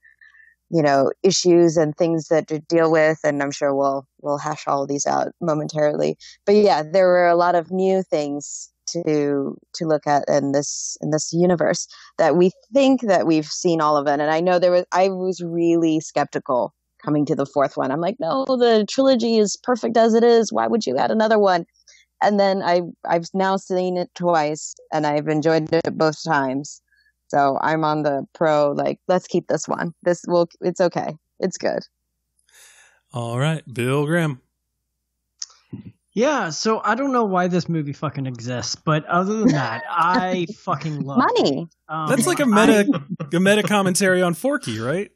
you 0.71 0.83
know 0.83 1.11
issues 1.23 1.77
and 1.77 1.97
things 1.97 2.29
that 2.29 2.47
to 2.49 2.59
deal 2.61 2.91
with 2.91 3.19
and 3.25 3.43
i'm 3.43 3.51
sure 3.51 3.75
we'll 3.75 4.07
we'll 4.21 4.39
hash 4.39 4.67
all 4.67 4.87
these 4.87 5.07
out 5.07 5.29
momentarily 5.41 6.17
but 6.47 6.55
yeah 6.55 6.83
there 6.83 7.07
were 7.07 7.27
a 7.27 7.37
lot 7.37 7.55
of 7.55 7.71
new 7.71 8.03
things 8.03 8.71
to 8.93 9.56
to 9.75 9.87
look 9.87 10.06
at 10.06 10.25
in 10.29 10.52
this 10.52 10.96
in 11.00 11.11
this 11.11 11.32
universe 11.32 11.87
that 12.19 12.37
we 12.37 12.50
think 12.73 13.02
that 13.02 13.26
we've 13.26 13.46
seen 13.46 13.81
all 13.81 13.96
of 13.96 14.06
it 14.06 14.20
and 14.20 14.31
i 14.31 14.40
know 14.40 14.58
there 14.58 14.73
was 14.73 14.85
i 14.93 15.08
was 15.08 15.40
really 15.43 16.00
skeptical 16.00 16.75
coming 17.05 17.25
to 17.25 17.35
the 17.35 17.46
fourth 17.46 17.76
one 17.76 17.90
i'm 17.90 18.00
like 18.00 18.17
no 18.19 18.44
the 18.46 18.85
trilogy 18.88 19.38
is 19.38 19.56
perfect 19.62 19.96
as 19.96 20.14
it 20.14 20.25
is 20.25 20.52
why 20.52 20.67
would 20.67 20.87
you 20.87 20.96
add 20.96 21.11
another 21.11 21.38
one 21.38 21.64
and 22.23 22.40
then 22.40 22.62
i 22.62 22.81
i've 23.08 23.29
now 23.35 23.56
seen 23.56 23.96
it 23.96 24.11
twice 24.14 24.75
and 24.93 25.06
i've 25.06 25.29
enjoyed 25.29 25.73
it 25.73 25.96
both 25.96 26.23
times 26.25 26.82
so 27.29 27.58
I'm 27.61 27.84
on 27.84 28.02
the 28.02 28.26
pro, 28.34 28.73
like, 28.73 28.99
let's 29.06 29.26
keep 29.26 29.49
this 29.49 29.69
one. 29.69 29.94
This 30.02 30.25
will, 30.26 30.49
it's 30.61 30.81
okay. 30.81 31.14
It's 31.41 31.58
good. 31.58 31.81
All 33.13 33.39
right, 33.39 33.63
Bill 33.72 34.06
Graham. 34.06 34.41
Yeah, 36.19 36.51
so 36.51 36.81
I 36.84 36.96
don't 36.96 37.13
know 37.13 37.22
why 37.22 37.46
this 37.46 37.69
movie 37.69 37.93
fucking 37.93 38.27
exists, 38.27 38.75
but 38.75 39.05
other 39.06 39.39
than 39.39 39.51
that, 39.51 39.84
I 39.89 40.46
fucking 40.56 41.03
love 41.03 41.19
it. 41.19 41.43
Money. 41.44 41.69
Um, 41.89 42.08
That's 42.08 42.27
like 42.27 42.41
a 42.41 42.46
meta 42.46 43.05
a 43.32 43.39
meta 43.39 43.63
commentary 43.63 44.20
on 44.20 44.34
Forky, 44.34 44.81
right? 44.81 45.13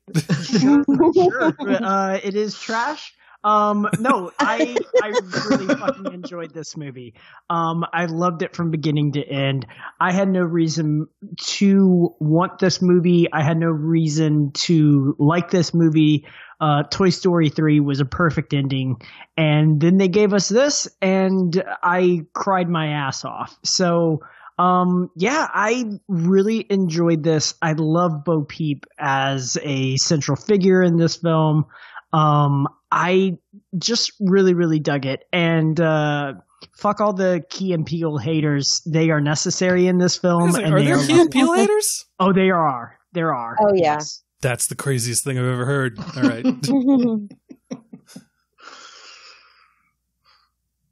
sure, 0.61 0.85
sure. 1.13 1.55
Uh, 1.61 2.21
it 2.23 2.37
is 2.37 2.57
trash. 2.57 3.15
Um, 3.45 3.89
no, 3.99 4.31
I 4.39 4.77
I 5.03 5.09
really 5.49 5.75
fucking 5.75 6.13
enjoyed 6.13 6.55
this 6.55 6.77
movie. 6.77 7.15
Um, 7.51 7.85
I 7.93 8.07
loved 8.07 8.43
it 8.43 8.55
from 8.55 8.71
beginning 8.71 9.13
to 9.13 9.23
end. 9.23 9.67
I 10.01 10.13
had 10.13 10.29
no 10.29 10.43
reason 10.43 11.09
to 11.37 12.15
want 12.21 12.59
this 12.59 12.81
movie. 12.81 13.27
I 13.33 13.43
had 13.43 13.59
no 13.59 13.69
reason 13.69 14.53
to 14.53 15.17
like 15.19 15.51
this 15.51 15.75
movie. 15.75 16.27
Uh, 16.61 16.85
Toy 16.85 17.11
Story 17.11 17.49
3 17.49 17.81
was 17.81 17.99
a 17.99 18.05
perfect 18.05 18.55
ending. 18.55 19.03
And 19.37 19.81
then 19.81 19.97
they 19.97 20.07
gave 20.07 20.33
us 20.33 20.49
this, 20.49 20.87
and 21.01 21.61
I 21.83 22.27
cried 22.35 22.69
my 22.69 22.87
ass 22.93 23.25
off. 23.25 23.59
So, 23.65 24.21
um, 24.61 25.11
yeah, 25.17 25.49
I 25.53 25.99
really 26.07 26.65
enjoyed 26.71 27.25
this. 27.25 27.55
I 27.61 27.73
love 27.73 28.23
Bo 28.25 28.43
Peep 28.43 28.87
as 28.97 29.59
a 29.61 29.97
central 29.97 30.37
figure 30.37 30.83
in 30.85 30.97
this 30.97 31.17
film. 31.17 31.65
Um, 32.13 32.69
I 32.91 33.39
just 33.79 34.13
really, 34.21 34.55
really 34.55 34.79
dug 34.81 35.07
it. 35.07 35.25
And, 35.33 35.81
uh, 35.81 36.35
fuck 36.77 37.01
all 37.01 37.13
the 37.13 37.45
Key 37.51 37.73
and 37.73 37.87
Peele 37.87 38.19
haters. 38.19 38.83
They 38.87 39.11
are 39.11 39.21
necessary 39.21 39.87
in 39.87 39.99
this 39.99 40.17
film. 40.19 40.51
like, 40.51 40.65
and 40.65 40.75
are 40.75 40.83
there 40.83 40.99
are 40.99 41.07
Key 41.07 41.21
and 41.21 41.31
Peele 41.31 41.53
haters? 41.55 42.05
Oh, 42.21 42.33
there 42.33 42.57
are. 42.57 42.99
There 43.13 43.35
are. 43.35 43.57
Oh, 43.61 43.73
yeah. 43.75 43.95
Yes. 43.95 44.23
That's 44.43 44.67
the 44.67 44.75
craziest 44.75 45.25
thing 45.25 45.39
I've 45.39 45.45
ever 45.45 45.65
heard. 45.65 45.99
All 45.99 46.23
right. 46.23 46.45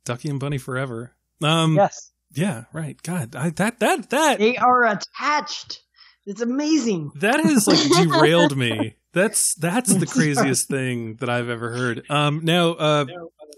Ducky 0.04 0.28
and 0.30 0.40
Bunny 0.40 0.58
forever. 0.58 1.14
Um 1.42 1.74
Yes. 1.76 2.10
yeah, 2.32 2.64
right. 2.72 3.00
God, 3.02 3.34
I, 3.36 3.50
that 3.50 3.80
that 3.80 4.10
that 4.10 4.38
They 4.38 4.56
are 4.56 4.84
attached. 4.84 5.82
It's 6.26 6.40
amazing. 6.40 7.10
that 7.16 7.40
has 7.40 7.66
like 7.66 8.08
derailed 8.08 8.56
me. 8.56 8.96
That's 9.12 9.54
that's 9.54 9.94
the 9.94 10.06
craziest 10.06 10.68
thing 10.70 11.16
that 11.16 11.28
I've 11.28 11.48
ever 11.48 11.70
heard. 11.70 12.08
Um 12.10 12.40
now 12.44 12.70
uh 12.72 13.06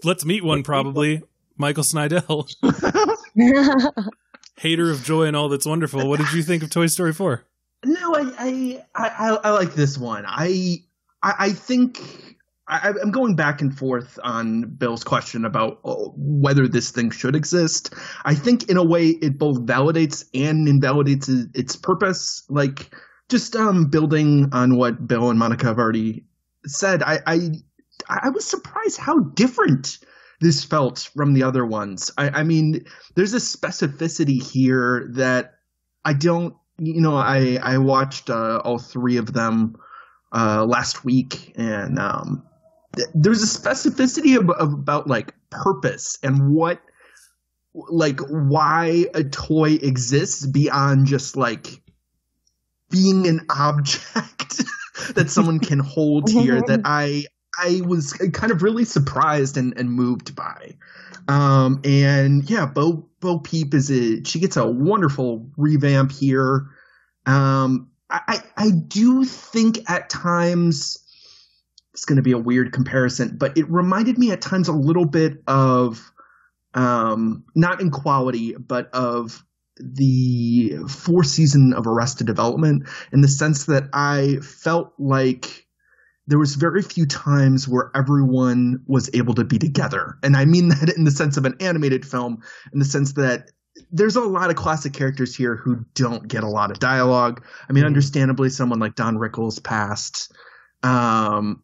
let's 0.03 0.25
meet 0.25 0.43
one 0.43 0.63
probably. 0.63 1.21
Michael 1.57 1.83
Snydel, 1.83 2.49
hater 4.57 4.91
of 4.91 5.03
joy 5.03 5.25
and 5.25 5.35
all 5.35 5.49
that's 5.49 5.65
wonderful. 5.65 6.07
What 6.07 6.19
did 6.19 6.33
you 6.33 6.43
think 6.43 6.63
of 6.63 6.69
Toy 6.69 6.87
Story 6.87 7.13
4? 7.13 7.43
No, 7.85 8.15
I, 8.15 8.81
I, 8.95 9.09
I, 9.29 9.37
I 9.43 9.49
like 9.51 9.73
this 9.73 9.97
one. 9.97 10.25
I, 10.25 10.77
I, 11.21 11.33
I 11.39 11.49
think 11.51 11.99
I, 12.67 12.93
I'm 13.01 13.11
going 13.11 13.35
back 13.35 13.61
and 13.61 13.77
forth 13.77 14.17
on 14.23 14.61
Bill's 14.61 15.03
question 15.03 15.43
about 15.45 15.79
uh, 15.83 15.95
whether 16.15 16.67
this 16.67 16.91
thing 16.91 17.11
should 17.11 17.35
exist. 17.35 17.93
I 18.23 18.35
think 18.35 18.69
in 18.69 18.77
a 18.77 18.83
way 18.83 19.07
it 19.07 19.37
both 19.37 19.59
validates 19.65 20.25
and 20.33 20.67
invalidates 20.67 21.27
its 21.53 21.75
purpose. 21.75 22.43
Like 22.49 22.95
just 23.33 23.55
um, 23.55 23.85
building 23.85 24.49
on 24.51 24.77
what 24.77 25.07
Bill 25.07 25.31
and 25.31 25.39
Monica 25.39 25.65
have 25.65 25.79
already 25.79 26.23
said, 26.67 27.01
I, 27.01 27.17
I 27.25 27.49
I 28.07 28.29
was 28.29 28.45
surprised 28.45 28.99
how 28.99 29.17
different 29.21 29.97
this 30.39 30.63
felt 30.63 31.09
from 31.15 31.33
the 31.33 31.41
other 31.41 31.65
ones. 31.65 32.11
I, 32.15 32.29
I 32.29 32.43
mean, 32.43 32.85
there's 33.15 33.33
a 33.33 33.37
specificity 33.37 34.39
here 34.39 35.09
that 35.15 35.55
I 36.05 36.13
don't. 36.13 36.53
You 36.77 37.01
know, 37.01 37.15
I 37.15 37.57
I 37.59 37.79
watched 37.79 38.29
uh, 38.29 38.61
all 38.63 38.77
three 38.77 39.17
of 39.17 39.33
them 39.33 39.77
uh, 40.31 40.63
last 40.65 41.03
week, 41.03 41.53
and 41.55 41.97
um, 41.97 42.43
th- 42.95 43.09
there's 43.15 43.41
a 43.41 43.59
specificity 43.59 44.37
of, 44.37 44.47
of 44.51 44.73
about 44.73 45.07
like 45.07 45.33
purpose 45.49 46.19
and 46.21 46.53
what 46.53 46.81
like 47.73 48.19
why 48.29 49.07
a 49.15 49.23
toy 49.23 49.71
exists 49.81 50.45
beyond 50.45 51.07
just 51.07 51.35
like 51.35 51.82
being 52.93 53.27
an 53.27 53.41
object 53.49 54.61
that 55.15 55.29
someone 55.29 55.59
can 55.59 55.79
hold 55.79 56.29
here 56.31 56.61
that 56.67 56.81
I 56.85 57.25
I 57.59 57.81
was 57.85 58.13
kind 58.13 58.51
of 58.51 58.63
really 58.63 58.85
surprised 58.85 59.57
and, 59.57 59.77
and 59.77 59.91
moved 59.91 60.35
by. 60.35 60.75
Um, 61.27 61.81
and 61.83 62.49
yeah, 62.49 62.65
Bo 62.65 63.09
Bo 63.19 63.39
Peep 63.39 63.73
is 63.73 63.89
a 63.89 64.23
she 64.23 64.39
gets 64.39 64.57
a 64.57 64.65
wonderful 64.65 65.49
revamp 65.57 66.11
here. 66.11 66.67
Um, 67.25 67.89
I 68.09 68.21
I 68.27 68.39
I 68.57 68.69
do 68.69 69.25
think 69.25 69.89
at 69.89 70.09
times 70.09 70.99
it's 71.93 72.05
going 72.05 72.17
to 72.17 72.23
be 72.23 72.31
a 72.31 72.37
weird 72.37 72.73
comparison, 72.73 73.37
but 73.37 73.57
it 73.57 73.69
reminded 73.69 74.17
me 74.17 74.31
at 74.31 74.41
times 74.41 74.67
a 74.67 74.73
little 74.73 75.05
bit 75.05 75.41
of 75.47 76.11
um, 76.73 77.43
not 77.55 77.81
in 77.81 77.91
quality, 77.91 78.53
but 78.53 78.89
of 78.93 79.43
the 79.77 80.77
fourth 80.87 81.27
season 81.27 81.73
of 81.73 81.87
Arrested 81.87 82.27
Development 82.27 82.87
in 83.11 83.21
the 83.21 83.27
sense 83.27 83.65
that 83.65 83.89
I 83.93 84.37
felt 84.41 84.93
like 84.97 85.65
there 86.27 86.39
was 86.39 86.55
very 86.55 86.81
few 86.81 87.05
times 87.05 87.67
where 87.67 87.91
everyone 87.95 88.83
was 88.87 89.09
able 89.13 89.33
to 89.35 89.43
be 89.43 89.59
together. 89.59 90.17
And 90.23 90.37
I 90.37 90.45
mean 90.45 90.69
that 90.69 90.93
in 90.95 91.03
the 91.03 91.11
sense 91.11 91.37
of 91.37 91.45
an 91.45 91.55
animated 91.59 92.05
film, 92.05 92.41
in 92.71 92.79
the 92.79 92.85
sense 92.85 93.13
that 93.13 93.49
there's 93.91 94.15
a 94.15 94.21
lot 94.21 94.49
of 94.49 94.55
classic 94.55 94.93
characters 94.93 95.35
here 95.35 95.55
who 95.55 95.83
don't 95.95 96.27
get 96.27 96.43
a 96.43 96.49
lot 96.49 96.69
of 96.69 96.79
dialogue. 96.79 97.43
I 97.67 97.73
mean, 97.73 97.85
understandably, 97.85 98.49
someone 98.49 98.79
like 98.79 98.95
Don 98.95 99.17
Rickles 99.17 99.63
passed. 99.63 100.31
Um, 100.83 101.63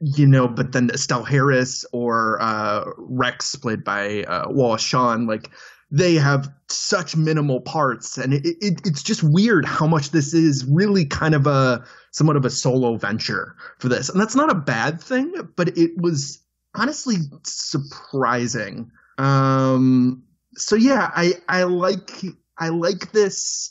you 0.00 0.26
know, 0.26 0.48
but 0.48 0.72
then 0.72 0.90
Estelle 0.92 1.24
Harris 1.24 1.86
or 1.92 2.38
uh, 2.42 2.84
Rex, 2.98 3.56
played 3.56 3.84
by 3.84 4.24
uh, 4.24 4.50
Wallace 4.50 4.82
Shawn, 4.82 5.26
like 5.26 5.50
they 5.90 6.14
have 6.14 6.52
such 6.68 7.16
minimal 7.16 7.60
parts, 7.60 8.18
and 8.18 8.34
it, 8.34 8.44
it, 8.44 8.80
it's 8.84 9.02
just 9.02 9.22
weird 9.22 9.64
how 9.64 9.86
much 9.86 10.10
this 10.10 10.34
is 10.34 10.64
really 10.64 11.04
kind 11.04 11.34
of 11.34 11.46
a 11.46 11.84
somewhat 12.10 12.36
of 12.36 12.44
a 12.44 12.50
solo 12.50 12.96
venture 12.96 13.54
for 13.78 13.88
this, 13.88 14.08
and 14.08 14.20
that's 14.20 14.36
not 14.36 14.50
a 14.50 14.54
bad 14.54 15.00
thing, 15.00 15.32
but 15.56 15.76
it 15.76 15.92
was 15.96 16.40
honestly 16.74 17.16
surprising. 17.44 18.90
Um, 19.18 20.24
so 20.56 20.76
yeah, 20.76 21.10
I 21.14 21.34
I 21.48 21.64
like 21.64 22.10
I 22.58 22.68
like 22.68 23.12
this. 23.12 23.70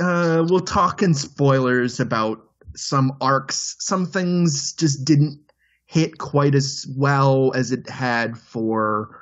Uh, 0.00 0.44
we'll 0.48 0.60
talk 0.60 1.02
in 1.02 1.14
spoilers 1.14 2.00
about 2.00 2.40
some 2.74 3.16
arcs. 3.20 3.76
Some 3.78 4.06
things 4.06 4.72
just 4.72 5.04
didn't 5.04 5.38
hit 5.86 6.18
quite 6.18 6.54
as 6.54 6.86
well 6.96 7.52
as 7.54 7.70
it 7.70 7.88
had 7.88 8.36
for 8.38 9.20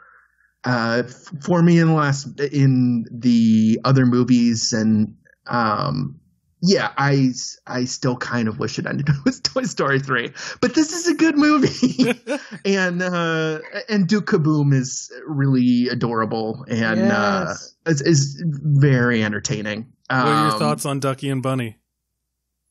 uh, 0.65 1.03
for 1.41 1.63
me 1.63 1.79
in 1.79 1.89
the 1.89 1.95
last 1.95 2.41
in 2.41 3.05
the 3.11 3.81
other 3.85 4.07
movies, 4.07 4.73
and 4.73 5.15
um, 5.47 6.19
yeah, 6.61 6.93
I 6.97 7.31
I 7.67 7.85
still 7.85 8.17
kind 8.17 8.47
of 8.49 8.59
wish 8.59 8.79
it 8.79 8.87
ended 8.87 9.09
with 9.25 9.43
Toy 9.43 9.65
Story 9.65 9.99
three, 9.99 10.31
but 10.61 10.75
this 10.75 10.93
is 10.93 11.09
a 11.09 11.15
good 11.15 11.37
movie, 11.37 12.15
and 12.65 13.03
uh, 13.03 13.59
and 13.89 14.07
Duke 14.07 14.27
Kaboom 14.27 14.73
is 14.73 15.11
really 15.27 15.89
adorable 15.89 16.65
and 16.69 17.11
uh, 17.11 17.55
is, 17.87 18.01
is 18.03 18.43
very 18.47 19.25
entertaining. 19.25 19.93
What 20.09 20.19
are 20.19 20.45
your 20.45 20.53
Um, 20.53 20.59
thoughts 20.59 20.87
on 20.87 21.01
Ducky 21.01 21.29
and 21.31 21.43
Bunny? 21.43 21.79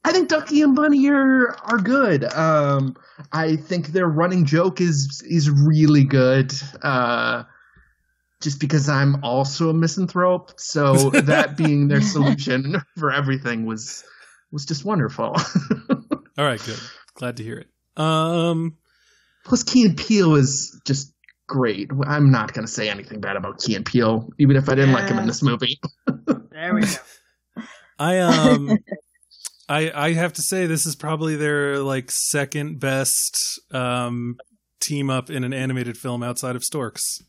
I 0.03 0.11
think 0.13 0.29
Ducky 0.29 0.61
and 0.61 0.75
Bunny 0.75 1.09
are 1.09 1.55
are 1.63 1.77
good. 1.77 2.23
Um, 2.33 2.95
I 3.33 3.55
think 3.55 3.87
their 3.87 4.07
running 4.07 4.45
joke 4.45 4.79
is 4.81 5.21
is 5.27 5.49
really 5.49 6.03
good. 6.03 6.53
Uh, 6.81 7.43
just 8.41 8.59
because 8.59 8.89
I'm 8.89 9.23
also 9.23 9.69
a 9.69 9.73
misanthrope, 9.73 10.59
so 10.59 11.09
that 11.11 11.55
being 11.55 11.87
their 11.87 12.01
solution 12.01 12.81
for 12.97 13.11
everything 13.11 13.65
was 13.65 14.03
was 14.51 14.65
just 14.65 14.83
wonderful. 14.83 15.35
All 16.37 16.45
right, 16.45 16.61
good. 16.65 16.79
Glad 17.15 17.37
to 17.37 17.43
hear 17.43 17.57
it. 17.57 18.01
Um, 18.01 18.77
Plus, 19.45 19.63
Key 19.63 19.85
and 19.85 19.97
Peele 19.97 20.35
is 20.35 20.79
just 20.85 21.13
great. 21.47 21.89
I'm 22.05 22.31
not 22.31 22.53
going 22.53 22.65
to 22.65 22.71
say 22.71 22.89
anything 22.89 23.19
bad 23.19 23.35
about 23.35 23.59
Key 23.59 23.75
and 23.75 23.85
Peele, 23.85 24.29
even 24.39 24.55
if 24.55 24.69
I 24.69 24.75
didn't 24.75 24.93
like 24.93 25.09
him 25.09 25.19
in 25.19 25.27
this 25.27 25.41
movie. 25.41 25.79
There 26.51 26.75
we 26.75 26.81
go. 26.81 27.63
I 27.97 28.19
um, 28.19 28.77
I 29.67 29.91
I 29.91 30.13
have 30.13 30.33
to 30.33 30.43
say 30.43 30.67
this 30.67 30.85
is 30.85 30.95
probably 30.95 31.35
their 31.35 31.79
like 31.79 32.11
second 32.11 32.79
best 32.79 33.59
um 33.71 34.37
team 34.79 35.09
up 35.09 35.31
in 35.31 35.43
an 35.43 35.53
animated 35.53 35.97
film 35.97 36.21
outside 36.21 36.55
of 36.55 36.63
Storks. 36.63 37.23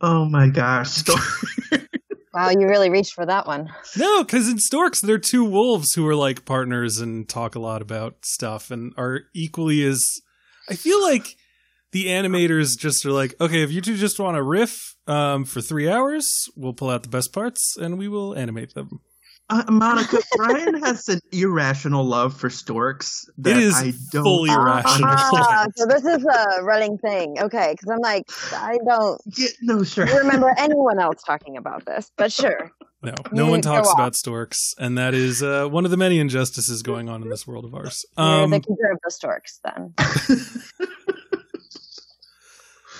Oh 0.00 0.24
my 0.26 0.48
gosh! 0.48 1.02
Wow, 2.38 2.50
you 2.50 2.68
really 2.68 2.88
reached 2.88 3.14
for 3.14 3.26
that 3.26 3.48
one. 3.48 3.68
No, 3.96 4.22
because 4.22 4.48
in 4.48 4.58
Storks, 4.58 5.00
they're 5.00 5.18
two 5.18 5.44
wolves 5.44 5.94
who 5.94 6.06
are 6.06 6.14
like 6.14 6.44
partners 6.44 7.00
and 7.00 7.28
talk 7.28 7.56
a 7.56 7.58
lot 7.58 7.82
about 7.82 8.24
stuff 8.24 8.70
and 8.70 8.92
are 8.96 9.22
equally 9.34 9.82
as. 9.82 10.06
I 10.68 10.74
feel 10.74 11.02
like 11.02 11.34
the 11.92 12.06
animators 12.06 12.78
just 12.78 13.04
are 13.06 13.10
like, 13.10 13.34
okay, 13.40 13.62
if 13.62 13.72
you 13.72 13.80
two 13.80 13.96
just 13.96 14.20
want 14.20 14.36
to 14.36 14.42
riff 14.42 14.94
um, 15.08 15.46
for 15.46 15.60
three 15.60 15.88
hours, 15.88 16.28
we'll 16.54 16.74
pull 16.74 16.90
out 16.90 17.02
the 17.02 17.08
best 17.08 17.32
parts 17.32 17.76
and 17.76 17.98
we 17.98 18.06
will 18.06 18.36
animate 18.36 18.74
them. 18.74 19.00
Uh, 19.50 19.64
Monica, 19.70 20.18
Brian 20.36 20.74
has 20.82 21.08
an 21.08 21.20
irrational 21.32 22.04
love 22.04 22.36
for 22.38 22.50
storks 22.50 23.24
that 23.38 23.56
It 23.56 23.62
is 23.62 23.74
I 23.74 23.92
don't 24.12 24.22
fully 24.22 24.50
irrational. 24.50 25.08
Ah, 25.10 25.66
so 25.74 25.86
this 25.86 26.04
is 26.04 26.22
a 26.24 26.62
running 26.62 26.98
thing. 26.98 27.40
Okay, 27.40 27.72
because 27.72 27.88
I'm 27.90 28.00
like, 28.00 28.24
I 28.52 28.76
don't 28.86 29.18
Yeah, 29.38 29.48
no, 29.62 29.82
sure. 29.84 30.04
remember 30.04 30.52
anyone 30.58 30.98
else 30.98 31.22
talking 31.22 31.56
about 31.56 31.86
this, 31.86 32.10
but 32.18 32.30
sure. 32.30 32.70
No, 33.02 33.14
no 33.32 33.44
You 33.46 33.50
one 33.52 33.62
talks 33.62 33.90
about 33.92 34.16
storks, 34.16 34.74
and 34.78 34.98
that 34.98 35.14
is 35.14 35.42
uh, 35.42 35.66
one 35.68 35.84
of 35.84 35.90
the 35.92 35.96
many 35.96 36.18
injustices 36.18 36.82
going 36.82 37.08
on 37.08 37.22
in 37.22 37.30
this 37.30 37.46
world 37.46 37.64
of 37.64 37.72
ours. 37.74 38.04
You're 38.18 38.26
Um, 38.26 38.50
the 38.50 38.60
keeper 38.60 38.90
of 38.92 38.98
the 39.04 39.10
storks, 39.10 39.60
then. 39.64 39.94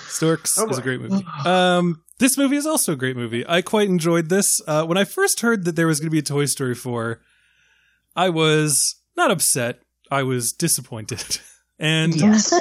Storks 0.07 0.57
Oh, 0.57 0.67
is 0.69 0.77
a 0.77 0.81
great 0.81 0.99
movie. 1.01 1.25
Um, 1.45 2.01
this 2.19 2.37
movie 2.37 2.55
is 2.57 2.65
also 2.65 2.93
a 2.93 2.95
great 2.97 3.15
movie. 3.17 3.45
I 3.47 3.61
quite 3.61 3.89
enjoyed 3.89 4.29
this. 4.29 4.61
Uh, 4.67 4.85
when 4.85 4.97
I 4.97 5.03
first 5.03 5.39
heard 5.41 5.65
that 5.65 5.75
there 5.75 5.87
was 5.87 5.99
going 5.99 6.07
to 6.07 6.11
be 6.11 6.19
a 6.19 6.21
Toy 6.21 6.45
Story 6.45 6.75
4, 6.75 7.19
I 8.15 8.29
was 8.29 8.95
not 9.17 9.31
upset. 9.31 9.79
I 10.11 10.23
was 10.23 10.51
disappointed. 10.51 11.39
and 11.79 12.15
Yes. 12.15 12.53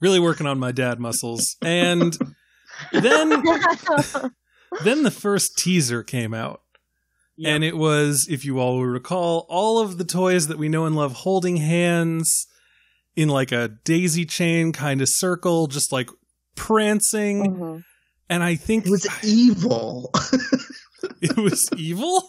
really 0.00 0.20
working 0.20 0.46
on 0.46 0.58
my 0.58 0.72
dad 0.72 0.98
muscles. 1.00 1.56
And 1.62 2.16
then 2.92 3.28
then 4.84 5.02
the 5.02 5.10
first 5.10 5.58
teaser 5.58 6.02
came 6.02 6.32
out. 6.34 6.62
Yep. 7.36 7.54
And 7.54 7.64
it 7.64 7.76
was, 7.76 8.26
if 8.30 8.44
you 8.44 8.58
all 8.58 8.76
will 8.76 8.86
recall, 8.86 9.46
all 9.48 9.80
of 9.80 9.96
the 9.98 10.04
toys 10.04 10.48
that 10.48 10.58
we 10.58 10.68
know 10.68 10.84
and 10.84 10.94
love 10.94 11.12
holding 11.12 11.56
hands 11.56 12.46
in 13.16 13.28
like 13.28 13.50
a 13.50 13.68
daisy 13.84 14.24
chain 14.26 14.72
kind 14.72 15.00
of 15.00 15.08
circle, 15.08 15.66
just 15.66 15.90
like 15.90 16.10
prancing. 16.54 17.56
Mhm. 17.56 17.84
And 18.30 18.42
I 18.42 18.54
think 18.54 18.86
It 18.86 18.90
was 18.90 19.06
evil. 19.24 20.10
it 21.20 21.36
was 21.36 21.68
evil. 21.76 22.22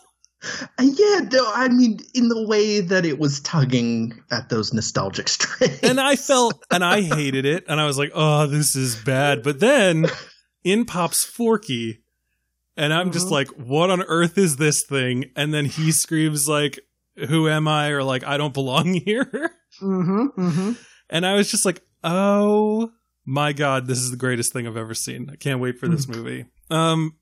yeah, 0.82 1.20
no, 1.32 1.50
I 1.54 1.70
mean, 1.70 2.00
in 2.16 2.28
the 2.28 2.48
way 2.48 2.82
that 2.82 3.06
it 3.06 3.20
was 3.20 3.40
tugging 3.42 4.20
at 4.32 4.50
those 4.50 4.74
nostalgic 4.74 5.30
strings. 5.30 5.80
And 5.84 6.02
I 6.02 6.16
felt, 6.16 6.62
and 6.72 6.84
I 6.84 7.02
hated 7.02 7.46
it. 7.46 7.66
And 7.68 7.80
I 7.80 7.86
was 7.86 7.98
like, 7.98 8.12
oh, 8.16 8.48
this 8.48 8.76
is 8.76 8.96
bad. 8.96 9.44
But 9.44 9.60
then 9.60 10.08
in 10.64 10.86
pops 10.86 11.24
Forky. 11.24 12.04
And 12.76 12.92
I'm 12.94 13.12
just 13.12 13.28
Mhm. 13.28 13.32
like, 13.32 13.48
what 13.50 13.92
on 13.92 14.02
earth 14.02 14.38
is 14.40 14.56
this 14.58 14.84
thing? 14.84 15.26
And 15.36 15.54
then 15.54 15.66
he 15.66 15.92
screams 15.92 16.48
like, 16.48 16.80
who 17.30 17.48
am 17.48 17.68
I? 17.68 17.90
Or 17.90 18.04
like, 18.04 18.24
I 18.24 18.38
don't 18.38 18.54
belong 18.54 18.94
here. 19.06 19.52
Mm-hmm. 19.82 20.26
Mm-hmm. 20.42 20.72
And 21.12 21.26
I 21.26 21.36
was 21.36 21.52
just 21.52 21.66
like, 21.66 21.84
oh 22.04 22.92
my 23.26 23.54
god, 23.54 23.88
this 23.88 24.00
is 24.00 24.12
the 24.12 24.18
greatest 24.18 24.54
thing 24.54 24.68
I've 24.68 24.78
ever 24.78 24.94
seen. 24.94 25.30
I 25.32 25.36
can't 25.36 25.60
wait 25.60 25.78
for 25.78 25.88
this 25.88 26.08
movie. 26.16 26.46
Um 26.70 27.14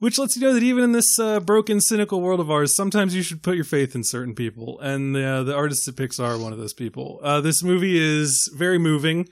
which 0.00 0.18
lets 0.18 0.36
you 0.36 0.42
know 0.42 0.52
that 0.54 0.62
even 0.62 0.84
in 0.84 0.92
this 0.92 1.18
uh, 1.18 1.40
broken, 1.40 1.80
cynical 1.80 2.20
world 2.20 2.38
of 2.38 2.52
ours, 2.52 2.74
sometimes 2.76 3.16
you 3.16 3.22
should 3.22 3.42
put 3.42 3.56
your 3.56 3.64
faith 3.64 3.96
in 3.96 4.04
certain 4.04 4.32
people, 4.32 4.78
and 4.78 5.16
uh, 5.16 5.42
the 5.42 5.54
artists 5.54 5.88
at 5.88 5.96
Pixar 5.96 6.36
are 6.36 6.38
one 6.38 6.52
of 6.52 6.58
those 6.58 6.72
people. 6.72 7.18
Uh, 7.20 7.40
this 7.40 7.64
movie 7.64 7.98
is 7.98 8.48
very 8.56 8.78
moving. 8.78 9.28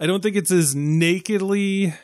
I 0.00 0.06
don't 0.06 0.20
think 0.20 0.34
it's 0.34 0.50
as 0.50 0.74
nakedly 0.74 1.94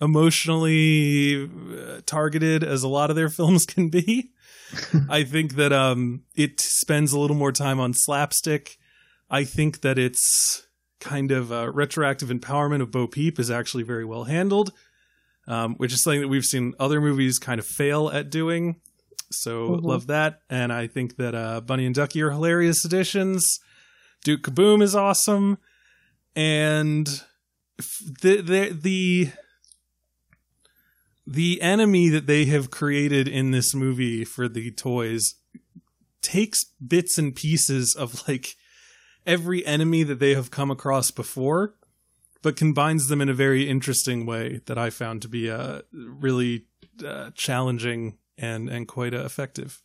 emotionally 0.00 1.44
uh, 1.44 2.00
targeted 2.06 2.64
as 2.64 2.82
a 2.82 2.88
lot 2.88 3.10
of 3.10 3.16
their 3.16 3.28
films 3.30 3.66
can 3.66 3.88
be. 3.88 4.30
I 5.10 5.24
think 5.24 5.56
that 5.56 5.72
um, 5.72 6.22
it 6.34 6.60
spends 6.60 7.12
a 7.12 7.18
little 7.18 7.36
more 7.36 7.52
time 7.52 7.78
on 7.78 7.92
slapstick. 7.92 8.78
I 9.30 9.44
think 9.44 9.82
that 9.82 9.98
its 9.98 10.63
kind 11.04 11.30
of 11.30 11.52
uh, 11.52 11.70
retroactive 11.72 12.30
empowerment 12.30 12.80
of 12.82 12.90
Bo 12.90 13.06
Peep 13.06 13.38
is 13.38 13.50
actually 13.50 13.82
very 13.84 14.04
well 14.04 14.24
handled, 14.24 14.72
um, 15.46 15.74
which 15.76 15.92
is 15.92 16.02
something 16.02 16.22
that 16.22 16.28
we've 16.28 16.44
seen 16.44 16.74
other 16.80 17.00
movies 17.00 17.38
kind 17.38 17.58
of 17.60 17.66
fail 17.66 18.08
at 18.10 18.30
doing. 18.30 18.80
So 19.30 19.68
Mhm. 19.76 19.84
love 19.84 20.06
that, 20.08 20.40
and 20.48 20.72
I 20.72 20.86
think 20.86 21.16
that 21.16 21.34
uh, 21.34 21.60
Bunny 21.60 21.86
and 21.86 21.94
Ducky 21.94 22.22
are 22.22 22.30
hilarious 22.30 22.84
additions. 22.84 23.58
Duke 24.24 24.42
Kaboom 24.42 24.82
is 24.82 24.94
awesome, 24.94 25.58
and 26.34 27.06
the 28.22 28.40
the 28.40 28.68
the 28.72 29.32
the 31.26 31.60
enemy 31.62 32.08
that 32.10 32.26
they 32.26 32.44
have 32.46 32.70
created 32.70 33.26
in 33.28 33.50
this 33.50 33.74
movie 33.74 34.24
for 34.24 34.48
the 34.48 34.70
toys 34.72 35.34
takes 36.20 36.64
bits 36.86 37.18
and 37.18 37.34
pieces 37.34 37.94
of 37.98 38.26
like 38.28 38.56
every 39.26 39.64
enemy 39.66 40.02
that 40.02 40.18
they 40.18 40.34
have 40.34 40.50
come 40.50 40.70
across 40.70 41.10
before 41.10 41.74
but 42.44 42.56
combines 42.56 43.08
them 43.08 43.22
in 43.22 43.30
a 43.30 43.34
very 43.34 43.68
interesting 43.70 44.26
way 44.26 44.60
that 44.66 44.76
I 44.76 44.90
found 44.90 45.22
to 45.22 45.28
be 45.28 45.50
uh, 45.50 45.80
really 45.92 46.66
uh, 47.04 47.30
challenging 47.34 48.18
and 48.36 48.68
and 48.68 48.86
quite 48.86 49.14
uh, 49.14 49.24
effective. 49.24 49.80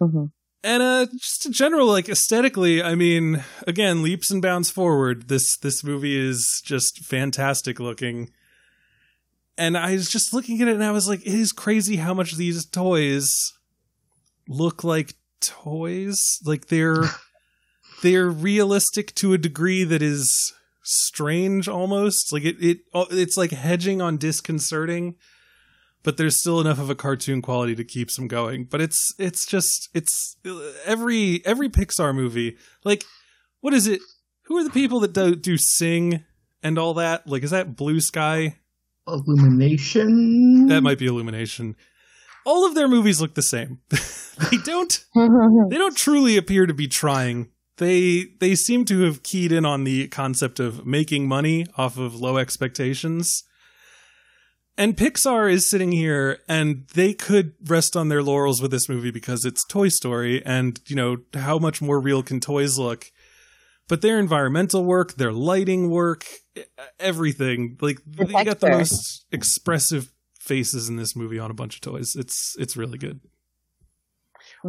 Mhm. 0.00 0.30
And 0.62 0.82
uh, 0.82 1.06
just 1.12 1.44
in 1.44 1.52
general, 1.52 1.88
like 1.88 2.08
aesthetically, 2.08 2.80
I 2.80 2.94
mean, 2.94 3.42
again, 3.66 4.00
leaps 4.00 4.30
and 4.30 4.40
bounds 4.40 4.70
forward. 4.70 5.26
This 5.28 5.58
this 5.58 5.82
movie 5.82 6.16
is 6.16 6.62
just 6.64 7.00
fantastic 7.00 7.80
looking. 7.80 8.30
And 9.58 9.76
I 9.76 9.94
was 9.94 10.08
just 10.08 10.32
looking 10.32 10.62
at 10.62 10.68
it, 10.68 10.74
and 10.74 10.84
I 10.84 10.92
was 10.92 11.08
like, 11.08 11.20
it 11.22 11.34
is 11.34 11.50
crazy 11.50 11.96
how 11.96 12.14
much 12.14 12.36
these 12.36 12.64
toys 12.64 13.28
look 14.48 14.84
like 14.84 15.14
toys. 15.40 16.38
Like 16.44 16.66
they're 16.68 17.06
they're 18.02 18.28
realistic 18.28 19.14
to 19.16 19.32
a 19.32 19.38
degree 19.38 19.82
that 19.82 20.02
is 20.02 20.52
strange 20.82 21.66
almost. 21.68 22.32
Like 22.32 22.44
it, 22.44 22.56
it 22.62 22.78
oh, 22.94 23.06
it's 23.10 23.36
like 23.36 23.50
hedging 23.50 24.00
on 24.02 24.18
disconcerting 24.18 25.16
but 26.02 26.16
there's 26.16 26.40
still 26.40 26.60
enough 26.60 26.78
of 26.78 26.90
a 26.90 26.94
cartoon 26.94 27.42
quality 27.42 27.74
to 27.74 27.84
keep 27.84 28.10
some 28.10 28.28
going. 28.28 28.64
But 28.64 28.80
it's 28.80 29.14
it's 29.18 29.46
just 29.46 29.88
it's 29.94 30.36
every 30.84 31.44
every 31.44 31.68
pixar 31.68 32.14
movie 32.14 32.56
like 32.84 33.04
what 33.60 33.74
is 33.74 33.86
it? 33.86 34.00
Who 34.46 34.56
are 34.58 34.64
the 34.64 34.70
people 34.70 35.00
that 35.00 35.12
do, 35.12 35.36
do 35.36 35.56
sing 35.56 36.24
and 36.62 36.78
all 36.78 36.94
that? 36.94 37.26
Like 37.26 37.42
is 37.42 37.50
that 37.50 37.76
blue 37.76 38.00
sky? 38.00 38.56
Illumination. 39.06 40.68
that 40.68 40.82
might 40.82 40.98
be 40.98 41.06
illumination. 41.06 41.76
All 42.44 42.66
of 42.66 42.74
their 42.74 42.88
movies 42.88 43.20
look 43.20 43.34
the 43.34 43.42
same. 43.42 43.80
They 44.50 44.56
don't 44.64 45.04
they 45.14 45.76
don't 45.76 45.96
truly 45.96 46.38
appear 46.38 46.64
to 46.64 46.72
be 46.72 46.88
trying. 46.88 47.50
They 47.82 48.26
they 48.38 48.54
seem 48.54 48.84
to 48.84 49.00
have 49.02 49.24
keyed 49.24 49.50
in 49.50 49.64
on 49.64 49.82
the 49.82 50.06
concept 50.06 50.60
of 50.60 50.86
making 50.86 51.26
money 51.26 51.66
off 51.76 51.98
of 51.98 52.14
low 52.14 52.38
expectations. 52.38 53.42
And 54.78 54.96
Pixar 54.96 55.52
is 55.52 55.68
sitting 55.68 55.90
here 55.90 56.38
and 56.48 56.86
they 56.94 57.12
could 57.12 57.54
rest 57.66 57.96
on 57.96 58.08
their 58.08 58.22
laurels 58.22 58.62
with 58.62 58.70
this 58.70 58.88
movie 58.88 59.10
because 59.10 59.44
it's 59.44 59.66
Toy 59.66 59.88
Story 59.88 60.44
and 60.46 60.80
you 60.86 60.94
know 60.94 61.18
how 61.34 61.58
much 61.58 61.82
more 61.82 62.00
real 62.00 62.22
can 62.22 62.38
toys 62.38 62.78
look. 62.78 63.10
But 63.88 64.00
their 64.00 64.20
environmental 64.20 64.84
work, 64.84 65.14
their 65.14 65.32
lighting 65.32 65.90
work, 65.90 66.24
everything, 67.00 67.78
like 67.80 67.98
The 68.06 68.26
you 68.26 68.44
got 68.44 68.60
the 68.60 68.70
most 68.70 69.26
expressive 69.32 70.12
faces 70.38 70.88
in 70.88 70.96
this 70.96 71.16
movie 71.16 71.40
on 71.40 71.50
a 71.50 71.54
bunch 71.54 71.74
of 71.74 71.80
toys. 71.80 72.14
It's 72.14 72.54
it's 72.58 72.76
really 72.76 72.96
good. 72.96 73.20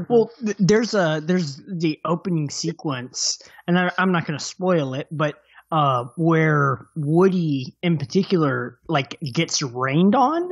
Well, 0.10 0.32
th- 0.44 0.58
there's 0.60 0.94
a 0.94 1.22
there's 1.24 1.62
the 1.68 2.00
opening 2.06 2.50
sequence, 2.50 3.38
and 3.68 3.78
I, 3.78 3.92
I'm 3.98 4.12
not 4.12 4.26
going 4.26 4.38
to 4.38 4.44
spoil 4.44 4.94
it, 4.94 5.08
but 5.12 5.36
uh, 5.72 6.06
where 6.16 6.88
Woody 6.96 7.76
in 7.82 7.98
particular 7.98 8.80
like 8.88 9.20
gets 9.34 9.62
rained 9.62 10.16
on, 10.16 10.52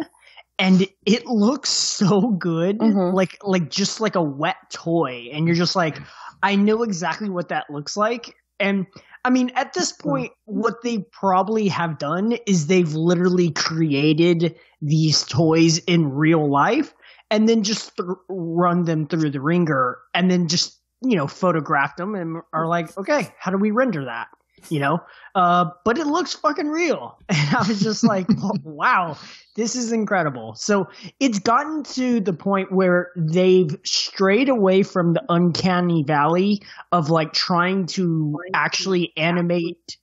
and 0.59 0.87
it 1.05 1.25
looks 1.25 1.69
so 1.69 2.31
good, 2.31 2.79
Mhm. 2.79 3.13
like 3.13 3.37
like 3.43 3.69
just 3.69 3.99
like 4.01 4.15
a 4.15 4.21
wet 4.21 4.57
toy, 4.71 5.29
and 5.33 5.47
you're 5.47 5.55
just 5.55 5.75
like, 5.75 5.99
I 6.43 6.55
know 6.55 6.83
exactly 6.83 7.29
what 7.29 7.49
that 7.49 7.69
looks 7.69 7.97
like, 7.97 8.35
and 8.59 8.85
I 9.25 9.29
mean 9.31 9.51
at 9.55 9.73
this 9.73 9.91
point, 9.91 10.31
what 10.45 10.81
they 10.83 10.99
probably 11.11 11.67
have 11.67 11.97
done 11.97 12.33
is 12.47 12.67
they've 12.67 12.93
literally 12.93 13.51
created 13.51 14.55
these 14.81 15.23
toys 15.23 15.77
in 15.79 16.11
real 16.11 16.49
life 16.49 16.93
and 17.31 17.47
then 17.49 17.63
just 17.63 17.95
th- 17.97 18.09
run 18.27 18.83
them 18.83 19.07
through 19.07 19.31
the 19.31 19.41
ringer 19.41 19.97
and 20.13 20.29
then 20.29 20.47
just 20.47 20.77
you 21.01 21.15
know 21.15 21.25
photograph 21.25 21.95
them 21.95 22.13
and 22.13 22.43
are 22.53 22.67
like 22.67 22.95
okay 22.97 23.33
how 23.39 23.49
do 23.49 23.57
we 23.57 23.71
render 23.71 24.05
that? 24.05 24.27
You 24.69 24.79
know? 24.79 24.99
Uh 25.33 25.71
but 25.83 25.97
it 25.97 26.05
looks 26.05 26.33
fucking 26.35 26.67
real. 26.67 27.17
And 27.29 27.55
i 27.55 27.67
was 27.67 27.79
just 27.79 28.03
like 28.03 28.27
wow 28.63 29.17
this 29.55 29.75
is 29.75 29.91
incredible. 29.91 30.53
So 30.55 30.87
it's 31.19 31.39
gotten 31.39 31.83
to 31.95 32.19
the 32.19 32.33
point 32.33 32.71
where 32.71 33.11
they've 33.17 33.75
strayed 33.83 34.47
away 34.47 34.83
from 34.83 35.13
the 35.13 35.23
uncanny 35.27 36.03
valley 36.03 36.61
of 36.91 37.09
like 37.09 37.33
trying 37.33 37.87
to 37.87 38.37
actually 38.53 39.11
animate 39.17 39.97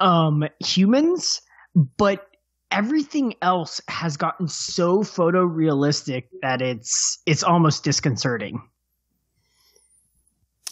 um 0.00 0.44
humans 0.58 1.40
but 1.96 2.26
everything 2.74 3.34
else 3.40 3.80
has 3.88 4.16
gotten 4.16 4.48
so 4.48 4.98
photorealistic 5.00 6.24
that 6.42 6.60
it's 6.60 7.22
it's 7.26 7.42
almost 7.42 7.84
disconcerting. 7.84 8.60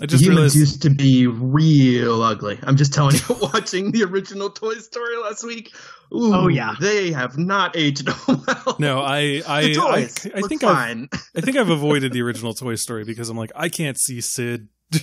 I 0.01 0.07
just 0.07 0.25
Humans 0.25 0.37
realized 0.39 0.57
used 0.57 0.83
to 0.83 0.91
be 0.91 1.27
real 1.27 2.23
ugly. 2.23 2.59
I'm 2.63 2.77
just 2.77 2.93
telling 2.95 3.15
you, 3.17 3.37
watching 3.53 3.93
the 3.93 4.03
original 4.05 4.49
Toy 4.51 4.75
Story 4.75 5.17
last 5.19 5.45
week. 5.45 5.75
Ooh, 6.15 6.35
Oh, 6.35 6.49
yeah. 6.49 6.75
they 6.81 7.13
have 7.13 7.39
not 7.39 7.77
aged 7.77 8.09
well. 8.29 8.77
No, 8.79 9.01
I 9.01 9.43
I 9.47 9.63
the 9.65 9.75
toys 9.75 10.27
I, 10.27 10.31
I 10.37 10.41
look 10.41 10.49
think 10.49 10.65
I've. 10.65 11.09
I 11.37 11.41
think 11.41 11.57
I've 11.57 11.69
avoided 11.71 12.13
the 12.13 12.23
original 12.23 12.55
Toy 12.55 12.75
Story 12.75 13.05
because 13.05 13.29
I'm 13.29 13.37
like 13.37 13.53
I 13.55 13.69
can't 13.69 13.99
see 13.99 14.21
Sid. 14.21 14.69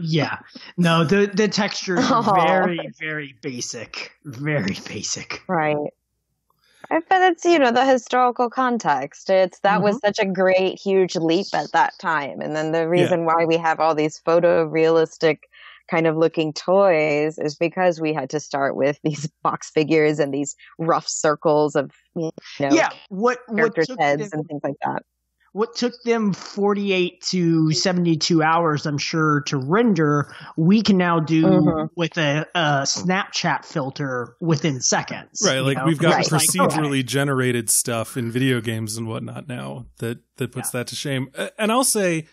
Yeah. 0.00 0.38
No, 0.76 1.04
the 1.04 1.26
the 1.32 1.48
textures 1.48 1.98
are 2.10 2.22
Aw. 2.22 2.30
Oh. 2.30 2.46
very 2.46 2.90
very 2.98 3.34
basic. 3.42 4.12
Very 4.24 4.76
basic. 4.86 5.42
Right. 5.48 5.76
I 6.90 7.00
bet 7.00 7.32
it's 7.32 7.44
you 7.44 7.58
know 7.58 7.70
the 7.70 7.84
historical 7.84 8.48
context. 8.48 9.28
It's 9.28 9.60
that 9.60 9.82
was 9.82 9.96
mm-hmm. 9.96 10.06
such 10.06 10.18
a 10.18 10.26
great 10.26 10.78
huge 10.78 11.16
leap 11.16 11.46
at 11.52 11.72
that 11.72 11.94
time, 11.98 12.40
and 12.40 12.56
then 12.56 12.72
the 12.72 12.88
reason 12.88 13.24
why 13.24 13.44
we 13.44 13.56
have 13.56 13.80
all 13.80 13.94
these 13.94 14.20
photorealistic 14.26 15.40
kind 15.90 16.06
of 16.06 16.16
looking 16.16 16.52
toys 16.52 17.38
is 17.38 17.56
because 17.56 18.00
we 18.00 18.12
had 18.12 18.30
to 18.30 18.40
start 18.40 18.76
with 18.76 18.98
these 19.04 19.28
box 19.42 19.70
figures 19.70 20.18
and 20.18 20.32
these 20.32 20.54
rough 20.78 21.08
circles 21.08 21.74
of 21.76 21.90
you 22.14 22.30
know 22.60 22.68
Yeah, 22.70 22.90
what 23.08 23.40
what 23.48 23.74
took 23.74 23.98
heads 23.98 24.32
and 24.32 24.46
things 24.46 24.60
like 24.62 24.76
that. 24.84 25.02
What 25.52 25.74
took 25.74 25.94
them 26.04 26.32
48 26.32 27.20
to 27.30 27.72
72 27.72 28.42
hours 28.42 28.86
I'm 28.86 28.98
sure 28.98 29.40
to 29.46 29.56
render, 29.56 30.34
we 30.56 30.82
can 30.82 30.96
now 30.96 31.20
do 31.20 31.44
Mhm. 31.44 31.88
with 31.96 32.16
a, 32.18 32.46
a 32.54 32.82
Snapchat 32.82 33.64
filter 33.64 34.36
within 34.40 34.80
seconds. 34.80 35.40
Right, 35.44 35.60
like 35.60 35.78
know? 35.78 35.84
we've 35.86 35.98
got 35.98 36.20
It's 36.20 36.30
like, 36.32 36.42
procedurally 36.42 36.98
okay. 36.98 37.02
generated 37.02 37.70
stuff 37.70 38.16
in 38.16 38.30
video 38.30 38.60
games 38.60 38.96
and 38.96 39.08
whatnot 39.08 39.48
now 39.48 39.86
that 39.98 40.18
that 40.36 40.52
puts 40.52 40.70
that 40.70 40.86
to 40.88 40.94
shame. 40.96 41.30
And 41.58 41.72
I'll 41.72 41.84
say, 41.84 42.26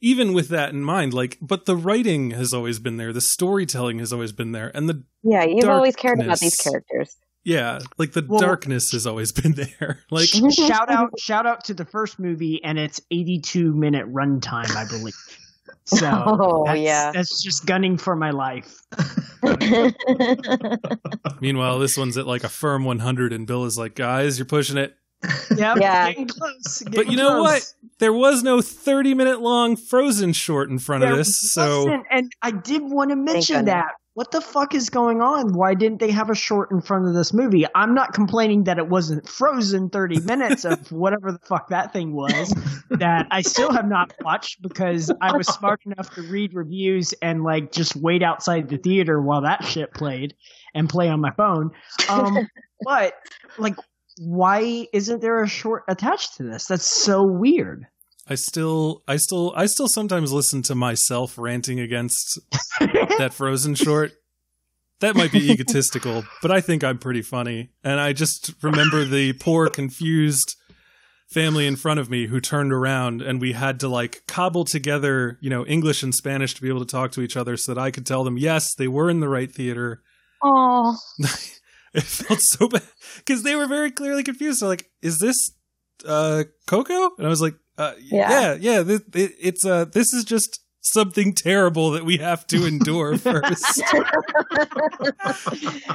even 0.00 0.34
with 0.34 0.48
that 0.48 0.70
in 0.70 0.82
mind, 0.82 1.14
like, 1.14 1.38
but 1.40 1.64
the 1.64 1.76
writing 1.76 2.32
has 2.32 2.52
always 2.52 2.78
been 2.78 2.96
there, 2.96 3.12
the 3.12 3.20
storytelling 3.20 3.98
has 4.00 4.12
always 4.12 4.32
been 4.32 4.52
there, 4.52 4.70
and 4.74 4.88
the 4.88 5.02
Yeah, 5.22 5.44
you've 5.44 5.68
always 5.68 5.96
cared 5.96 6.20
about 6.20 6.40
these 6.40 6.56
characters. 6.56 7.16
Yeah, 7.44 7.78
like 7.98 8.12
the 8.12 8.24
Well- 8.26 8.40
darkness 8.40 8.90
has 8.92 9.06
always 9.06 9.32
been 9.40 9.52
there. 9.52 10.00
Like, 10.10 10.28
shout 10.50 10.90
out 10.90 11.10
shout 11.18 11.46
out 11.46 11.64
to 11.64 11.74
the 11.74 11.84
first 11.84 12.18
movie 12.18 12.62
and 12.64 12.78
its 12.78 13.00
82 13.10 13.72
minute 13.74 14.12
runtime 14.12 14.74
i 14.76 14.84
believe 14.88 15.14
so 15.84 16.08
Oh, 16.26 16.64
that's, 16.66 16.80
yeah. 16.80 17.12
that's 17.12 17.42
just 17.42 17.66
gunning 17.66 17.96
for 17.98 18.16
my 18.16 18.30
life 18.30 18.80
meanwhile, 21.40 21.78
this 21.78 21.96
one's 21.96 22.16
at 22.16 22.26
like 22.26 22.44
a 22.44 22.48
firm 22.48 22.84
100, 22.84 23.32
and 23.32 23.46
Bill 23.46 23.64
is 23.64 23.76
like, 23.78 23.94
"Guys, 23.94 24.38
you're 24.38 24.46
pushing 24.46 24.78
it." 24.78 24.96
yep, 25.56 25.76
Yeah. 25.80 26.08
getting 26.10 26.28
close 26.28 26.82
But 26.84 26.92
getting 26.92 27.12
you 27.12 27.16
know 27.18 27.40
close. 27.40 27.42
what? 27.42 27.74
There 27.98 28.12
was 28.12 28.42
no 28.42 28.60
30 28.60 29.14
minute 29.14 29.40
long 29.40 29.76
Frozen 29.76 30.32
short 30.34 30.70
in 30.70 30.78
front 30.78 31.00
There 31.02 31.12
of 31.12 31.18
this, 31.18 31.38
so 31.52 31.84
wasn't, 31.84 32.06
and 32.10 32.32
i 32.42 32.50
did 32.50 32.82
want 32.82 33.10
to 33.10 33.16
mention 33.16 33.64
that 33.66 33.92
what 34.14 34.30
the 34.30 34.40
fuck 34.40 34.74
is 34.74 34.90
going 34.90 35.20
on? 35.20 35.54
Why 35.54 35.74
didn't 35.74 35.98
they 35.98 36.12
have 36.12 36.30
a 36.30 36.36
short 36.36 36.70
in 36.70 36.80
front 36.80 37.06
of 37.06 37.14
this 37.14 37.32
movie? 37.32 37.66
I'm 37.74 37.94
not 37.94 38.14
complaining 38.14 38.64
that 38.64 38.78
it 38.78 38.88
wasn't 38.88 39.28
frozen 39.28 39.90
30 39.90 40.20
minutes 40.20 40.64
of 40.64 40.90
whatever 40.92 41.32
the 41.32 41.40
fuck 41.40 41.68
that 41.70 41.92
thing 41.92 42.14
was 42.14 42.54
that 42.90 43.26
I 43.32 43.42
still 43.42 43.72
have 43.72 43.88
not 43.88 44.14
watched 44.20 44.62
because 44.62 45.10
I 45.20 45.36
was 45.36 45.48
smart 45.48 45.80
enough 45.84 46.14
to 46.14 46.22
read 46.22 46.54
reviews 46.54 47.12
and 47.22 47.42
like 47.42 47.72
just 47.72 47.96
wait 47.96 48.22
outside 48.22 48.68
the 48.68 48.78
theater 48.78 49.20
while 49.20 49.42
that 49.42 49.64
shit 49.64 49.92
played 49.92 50.34
and 50.74 50.88
play 50.88 51.08
on 51.08 51.20
my 51.20 51.32
phone. 51.32 51.72
Um, 52.08 52.48
but 52.84 53.14
like, 53.58 53.74
why 54.18 54.86
isn't 54.92 55.22
there 55.22 55.42
a 55.42 55.48
short 55.48 55.82
attached 55.88 56.36
to 56.36 56.44
this? 56.44 56.66
That's 56.66 56.86
so 56.86 57.24
weird. 57.24 57.86
I 58.28 58.36
still, 58.36 59.02
I 59.06 59.16
still, 59.16 59.52
I 59.54 59.66
still 59.66 59.88
sometimes 59.88 60.32
listen 60.32 60.62
to 60.62 60.74
myself 60.74 61.36
ranting 61.36 61.78
against 61.78 62.38
that 62.80 63.32
Frozen 63.34 63.74
short. 63.74 64.12
That 65.00 65.16
might 65.16 65.32
be 65.32 65.50
egotistical, 65.50 66.24
but 66.40 66.50
I 66.50 66.60
think 66.60 66.82
I'm 66.82 66.98
pretty 66.98 67.20
funny. 67.20 67.70
And 67.82 68.00
I 68.00 68.12
just 68.12 68.54
remember 68.62 69.04
the 69.04 69.34
poor, 69.34 69.68
confused 69.68 70.56
family 71.34 71.66
in 71.66 71.76
front 71.76 71.98
of 71.98 72.08
me 72.08 72.26
who 72.26 72.40
turned 72.40 72.72
around 72.72 73.20
and 73.20 73.40
we 73.40 73.52
had 73.52 73.80
to 73.80 73.88
like 73.88 74.22
cobble 74.26 74.64
together, 74.64 75.36
you 75.40 75.50
know, 75.50 75.66
English 75.66 76.02
and 76.02 76.14
Spanish 76.14 76.54
to 76.54 76.62
be 76.62 76.68
able 76.68 76.84
to 76.84 76.90
talk 76.90 77.10
to 77.12 77.22
each 77.22 77.36
other 77.36 77.56
so 77.56 77.74
that 77.74 77.80
I 77.80 77.90
could 77.90 78.06
tell 78.06 78.24
them, 78.24 78.38
yes, 78.38 78.74
they 78.74 78.88
were 78.88 79.10
in 79.10 79.20
the 79.20 79.28
right 79.28 79.50
theater. 79.50 80.02
Oh, 80.42 80.96
it 81.92 82.04
felt 82.04 82.40
so 82.40 82.68
bad 82.68 82.82
because 83.18 83.42
they 83.42 83.56
were 83.56 83.66
very 83.66 83.90
clearly 83.90 84.22
confused. 84.22 84.62
They're 84.62 84.68
like, 84.68 84.90
is 85.02 85.18
this 85.18 85.52
uh 86.06 86.44
Coco? 86.66 87.10
And 87.18 87.26
I 87.26 87.30
was 87.30 87.42
like, 87.42 87.56
uh, 87.78 87.92
yeah, 88.00 88.30
Yeah. 88.30 88.54
yeah. 88.60 88.82
This, 88.82 89.00
it, 89.14 89.32
it's 89.40 89.64
uh, 89.64 89.84
this 89.86 90.12
is 90.12 90.24
just 90.24 90.60
something 90.80 91.32
terrible 91.34 91.92
that 91.92 92.04
we 92.04 92.18
have 92.18 92.46
to 92.48 92.66
endure 92.66 93.16
first. 93.18 93.82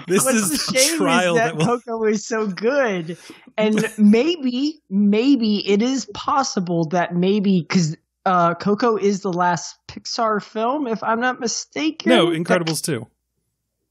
this 0.07 0.25
What's 0.25 0.37
is 0.37 0.49
the 0.49 0.71
the 0.73 0.79
shame 0.79 0.97
trial 0.97 1.35
is 1.35 1.39
that 1.39 1.47
that, 1.47 1.55
will. 1.57 1.65
Coco 1.79 2.03
is 2.05 2.25
so 2.25 2.47
good, 2.47 3.17
and 3.57 3.85
maybe, 3.97 4.81
maybe 4.89 5.67
it 5.69 5.81
is 5.81 6.05
possible 6.13 6.85
that 6.89 7.15
maybe 7.15 7.61
because 7.61 7.95
uh, 8.25 8.53
Coco 8.55 8.97
is 8.97 9.21
the 9.21 9.31
last 9.33 9.75
Pixar 9.87 10.41
film, 10.43 10.87
if 10.87 11.03
I'm 11.03 11.19
not 11.19 11.39
mistaken. 11.39 12.09
No, 12.09 12.31
That- 12.31 12.39
Incredibles 12.39 12.81
two, 12.83 13.07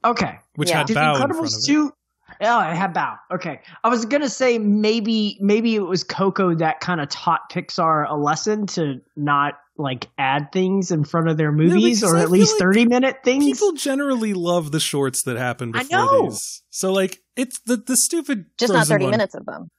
okay, 0.04 0.38
which 0.56 0.70
Yeah. 0.70 0.78
had 0.78 0.86
did 0.88 0.96
Bao 0.96 1.12
in 1.12 1.16
front 1.18 1.30
of 1.32 1.38
Incredibles 1.38 1.66
two? 1.66 1.92
Oh, 2.40 2.60
it 2.60 2.74
had 2.76 2.94
Bao. 2.94 3.18
Okay, 3.32 3.60
I 3.82 3.88
was 3.88 4.04
gonna 4.04 4.28
say 4.28 4.58
maybe, 4.58 5.38
maybe 5.40 5.74
it 5.74 5.80
was 5.80 6.04
Coco 6.04 6.54
that 6.54 6.80
kind 6.80 7.00
of 7.00 7.08
taught 7.08 7.50
Pixar 7.50 8.08
a 8.08 8.14
lesson 8.16 8.66
to 8.68 9.00
not 9.16 9.54
like 9.76 10.08
add 10.18 10.50
things 10.52 10.90
in 10.90 11.04
front 11.04 11.28
of 11.28 11.36
their 11.36 11.52
movies, 11.52 12.00
because 12.00 12.12
or 12.12 12.16
I 12.16 12.20
at 12.20 12.24
feel 12.24 12.32
least 12.32 12.52
like 12.54 12.60
thirty 12.60 12.86
minute 12.86 13.18
things. 13.24 13.44
People 13.44 13.72
generally 13.72 14.34
love 14.34 14.72
the 14.72 14.80
shorts 14.80 15.22
that 15.24 15.36
happen 15.36 15.72
I 15.74 15.82
before 15.82 15.98
know. 15.98 16.22
these. 16.30 16.62
So 16.70 16.92
like 16.92 17.20
it's 17.36 17.60
the 17.66 17.76
the 17.76 17.96
stupid 17.96 18.46
just 18.58 18.72
not 18.72 18.86
Frozen 18.86 18.98
30 19.00 19.10
minutes 19.10 19.34
of 19.34 19.46
them. 19.46 19.70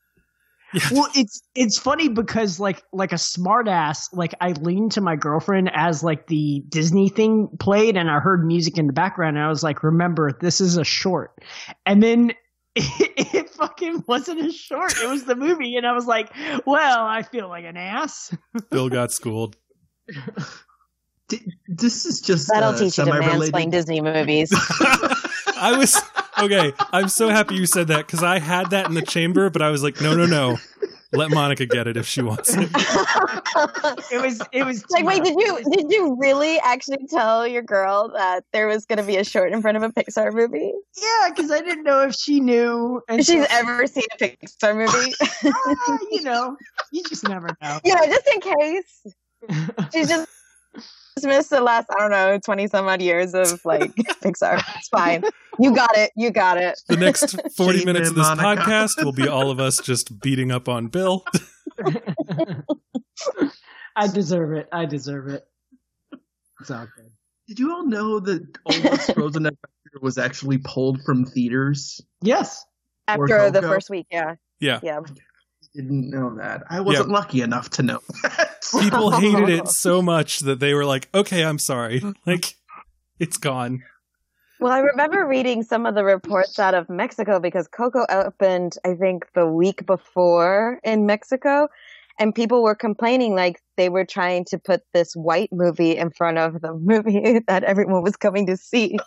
Yeah. 0.71 0.81
well 0.91 1.07
it's 1.15 1.41
it's 1.55 1.79
funny 1.79 2.09
because 2.09 2.59
like 2.59 2.83
like 2.93 3.11
a 3.11 3.15
smartass 3.15 4.07
like 4.13 4.35
i 4.39 4.51
leaned 4.51 4.91
to 4.91 5.01
my 5.01 5.15
girlfriend 5.15 5.71
as 5.73 6.03
like 6.03 6.27
the 6.27 6.63
disney 6.69 7.09
thing 7.09 7.49
played 7.59 7.97
and 7.97 8.07
i 8.07 8.19
heard 8.19 8.45
music 8.45 8.77
in 8.77 8.85
the 8.85 8.93
background 8.93 9.35
and 9.35 9.43
i 9.43 9.49
was 9.49 9.63
like 9.63 9.81
remember 9.81 10.31
this 10.39 10.61
is 10.61 10.77
a 10.77 10.83
short 10.83 11.31
and 11.87 12.03
then 12.03 12.33
it, 12.75 13.34
it 13.36 13.49
fucking 13.49 14.03
wasn't 14.08 14.39
a 14.39 14.51
short 14.51 14.93
it 15.01 15.10
was 15.10 15.25
the 15.25 15.36
movie 15.36 15.75
and 15.75 15.86
i 15.88 15.91
was 15.93 16.05
like 16.05 16.32
well 16.65 17.05
i 17.05 17.21
feel 17.23 17.47
like 17.49 17.65
an 17.65 17.77
ass 17.77 18.36
Bill 18.69 18.89
got 18.89 19.12
schooled. 19.12 19.55
D- 21.27 21.53
This 21.67 22.05
is 22.05 22.21
just 22.21 22.47
That'll 22.47 22.69
uh, 22.69 22.73
teach 22.73 22.97
you 22.97 23.05
to 23.05 23.12
semi-related. 23.12 23.53
mansplain 23.53 23.71
Disney 23.71 24.01
movies. 24.01 24.51
I 25.62 25.75
was 25.77 26.01
okay. 26.39 26.73
I'm 26.91 27.08
so 27.10 27.29
happy 27.29 27.55
you 27.55 27.65
said 27.67 27.88
that 27.89 28.08
because 28.08 28.23
I 28.23 28.39
had 28.39 28.71
that 28.71 28.88
in 28.88 28.95
the 28.95 29.01
chamber, 29.03 29.49
but 29.51 29.62
I 29.62 29.69
was 29.69 29.84
like, 29.84 30.01
no, 30.01 30.15
no, 30.15 30.25
no. 30.25 30.58
Let 31.11 31.31
Monica 31.31 31.65
get 31.65 31.87
it 31.87 31.97
if 31.97 32.05
she 32.07 32.21
wants 32.21 32.53
it. 32.53 32.59
it 34.11 34.21
was 34.21 34.41
it 34.51 34.63
was 34.63 34.85
like, 34.91 35.03
wait, 35.05 35.23
did 35.23 35.35
you 35.39 35.59
did 35.71 35.91
you 35.91 36.15
really 36.19 36.59
actually 36.59 37.07
tell 37.09 37.47
your 37.47 37.63
girl 37.63 38.11
that 38.15 38.43
there 38.53 38.67
was 38.67 38.85
going 38.85 38.97
to 38.99 39.03
be 39.03 39.17
a 39.17 39.23
short 39.23 39.51
in 39.51 39.61
front 39.61 39.75
of 39.77 39.83
a 39.83 39.89
Pixar 39.89 40.31
movie? 40.33 40.71
yeah 41.01 41.29
because 41.29 41.49
i 41.51 41.59
didn't 41.61 41.83
know 41.83 42.01
if 42.01 42.13
she 42.15 42.39
knew 42.39 43.01
and 43.07 43.21
If 43.21 43.25
she's 43.25 43.41
so- 43.41 43.47
ever 43.49 43.87
seen 43.87 44.03
a 44.13 44.17
Pixar 44.17 44.75
movie, 44.75 45.13
Ah, 45.53 45.97
you 46.11 46.23
know 46.23 46.55
you 46.91 47.03
just 47.09 47.27
never 47.27 47.47
know 47.61 47.79
you 47.85 47.95
know, 47.95 48.05
just 48.05 48.27
in 48.27 48.41
case 48.41 49.07
she's 49.93 50.09
just 50.09 50.29
missed 51.25 51.49
the 51.49 51.62
last 51.62 51.88
I 51.95 51.99
don't 52.01 52.12
know 52.12 52.39
twenty 52.43 52.67
some 52.67 52.88
odd 52.88 53.01
years 53.01 53.34
of 53.34 53.63
like 53.65 53.93
Pixar. 53.95 54.62
It's 54.77 54.88
fine. 54.89 55.23
You 55.60 55.73
got 55.75 55.95
it. 55.97 56.12
You 56.15 56.32
got 56.32 56.58
it. 56.58 56.79
The 56.88 56.95
next 56.97 57.36
40 57.58 57.79
Shame 57.79 57.86
minutes 57.86 58.10
of 58.10 58.15
this 58.15 58.27
Monica. 58.27 58.62
podcast 58.62 59.03
will 59.03 59.12
be 59.12 59.27
all 59.27 59.51
of 59.51 59.60
us 59.60 59.79
just 59.79 60.19
beating 60.21 60.51
up 60.51 60.69
on 60.69 60.88
Bill. 60.88 61.25
I 63.95 64.08
deserve 64.08 64.53
it. 64.53 64.67
I 64.71 64.86
deserve 64.86 65.27
it. 65.27 65.45
It's 66.62 66.71
all 66.71 66.88
good. 66.95 67.12
Did 67.47 67.60
you 67.60 67.73
all 67.73 67.86
know 67.86 68.19
that 68.19 68.47
Olaf's 68.65 69.10
Frozen 69.12 69.45
Adventure 69.47 69.99
was 70.01 70.17
actually 70.17 70.60
pulled 70.60 71.01
from 71.03 71.25
theaters? 71.25 71.99
Yes. 72.21 72.63
Or 73.08 73.23
After 73.23 73.51
the 73.51 73.62
first 73.67 73.89
week, 73.89 74.08
yeah, 74.12 74.36
Yeah. 74.60 74.79
yeah. 74.84 74.99
Didn't 75.75 76.10
know 76.10 76.36
that. 76.38 76.63
I 76.69 76.79
wasn't 76.79 77.10
lucky 77.10 77.41
enough 77.41 77.69
to 77.71 77.84
know 77.84 77.99
that. 78.23 78.48
People 78.71 79.12
hated 79.19 79.49
it 79.49 79.67
so 79.67 80.01
much 80.01 80.39
that 80.39 80.60
they 80.60 80.73
were 80.73 80.86
like, 80.86 81.10
okay, 81.13 81.43
I'm 81.43 81.60
sorry. 81.60 81.99
Mm-hmm. 81.99 82.12
Like, 82.29 82.55
it's 83.19 83.38
gone. 83.38 83.84
Well, 84.60 84.73
I 84.73 84.79
remember 84.79 85.25
reading 85.25 85.63
some 85.63 85.86
of 85.86 85.95
the 85.95 86.03
reports 86.03 86.60
out 86.60 86.73
of 86.73 86.89
Mexico 86.89 87.39
because 87.39 87.67
Coco 87.67 88.05
opened, 88.10 88.75
I 88.86 88.95
think, 88.95 89.25
the 89.34 89.47
week 89.47 89.86
before 89.86 90.79
in 90.84 91.05
Mexico, 91.05 91.69
and 92.19 92.36
people 92.36 92.62
were 92.62 92.75
complaining 92.75 93.36
like 93.36 93.62
they 93.77 93.88
were 93.88 94.03
trying 94.03 94.43
to 94.45 94.60
put 94.60 94.82
this 94.93 95.13
white 95.13 95.49
movie 95.53 95.95
in 95.95 96.12
front 96.12 96.38
of 96.38 96.60
the 96.60 96.73
movie 96.82 97.39
that 97.47 97.63
everyone 97.63 98.03
was 98.03 98.17
coming 98.17 98.47
to 98.47 98.58
see. 98.58 98.97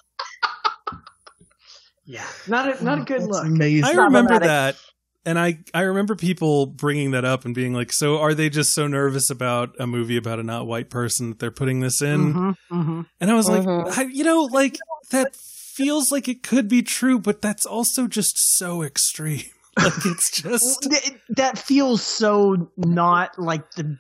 Yeah. 2.07 2.27
Not 2.49 2.81
a 2.81 2.85
not 2.85 3.01
a 3.01 3.05
good 3.05 3.23
look. 3.23 3.45
Amazing. 3.45 3.85
I 3.85 4.03
remember 4.05 4.39
that. 4.41 4.77
And 5.25 5.39
I, 5.39 5.59
I 5.73 5.83
remember 5.83 6.17
people 6.17 6.67
bringing 6.67 7.13
that 7.13 7.25
up 7.25 7.45
and 7.45 7.55
being 7.55 7.73
like, 7.73 7.93
so 7.93 8.19
are 8.19 8.35
they 8.35 8.51
just 8.51 8.75
so 8.75 8.87
nervous 8.89 9.31
about 9.31 9.75
a 9.79 9.87
movie 9.87 10.17
about 10.17 10.41
a 10.41 10.43
not 10.43 10.67
white 10.67 10.91
person 10.91 11.29
that 11.31 11.39
they're 11.39 11.51
putting 11.53 11.81
this 11.81 12.03
in? 12.03 12.35
Mhm, 12.35 12.55
mhm. 12.73 13.07
And 13.21 13.31
I 13.31 13.35
was 13.35 13.49
like, 13.49 13.63
Mhm. 13.63 13.97
I, 13.99 14.03
you 14.05 14.25
know, 14.25 14.43
like 14.51 14.79
that 15.11 15.37
feels 15.37 16.11
like 16.11 16.27
it 16.29 16.43
could 16.43 16.67
be 16.69 16.83
true, 16.83 17.19
but 17.21 17.41
that's 17.41 17.65
also 17.65 18.07
just 18.09 18.35
so 18.59 18.83
extreme. 18.83 19.43
Like 19.79 20.05
it's 20.05 20.31
just 20.43 20.87
that 21.31 21.57
feels 21.59 22.03
so 22.03 22.71
not 22.77 23.39
like 23.39 23.71
the 23.71 23.97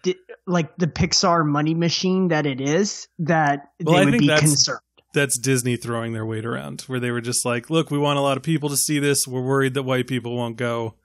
like 0.47 0.77
the 0.77 0.87
Pixar 0.87 1.47
money 1.47 1.73
machine 1.73 2.29
that 2.29 2.45
it 2.45 2.61
is 2.61 3.09
that 3.21 3.71
Well, 3.83 3.97
I 3.97 4.01
they 4.01 4.05
would 4.05 4.11
think 4.11 4.21
be 4.21 4.27
that's- 4.27 4.51
concerned. 4.51 4.81
that's 5.15 5.39
Disney 5.39 5.77
throwing 5.79 6.13
their 6.13 6.27
weight 6.27 6.45
around, 6.45 6.83
where 6.89 7.01
they 7.01 7.11
were 7.11 7.23
just 7.23 7.47
like, 7.47 7.71
look, 7.71 7.91
we 7.91 7.97
want 7.97 8.19
a 8.19 8.21
lot 8.23 8.37
of 8.37 8.43
people 8.43 8.69
to 8.69 8.77
see 8.77 8.99
this. 8.99 9.27
We're 9.27 9.41
worried 9.41 9.73
that 9.73 9.85
white 9.85 10.07
people 10.09 10.37
won't 10.37 10.59
go. 10.59 10.97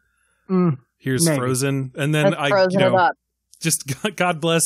Mm, 0.49 0.77
Here's 0.97 1.25
Maybe. 1.25 1.38
Frozen, 1.39 1.91
and 1.95 2.13
then 2.15 2.25
Let's 2.25 2.36
I, 2.38 2.49
frozen 2.49 2.79
you 2.79 2.86
know, 2.89 2.95
up. 2.97 3.15
just 3.62 3.83
God- 4.03 4.15
God 4.15 4.41
bless 4.41 4.63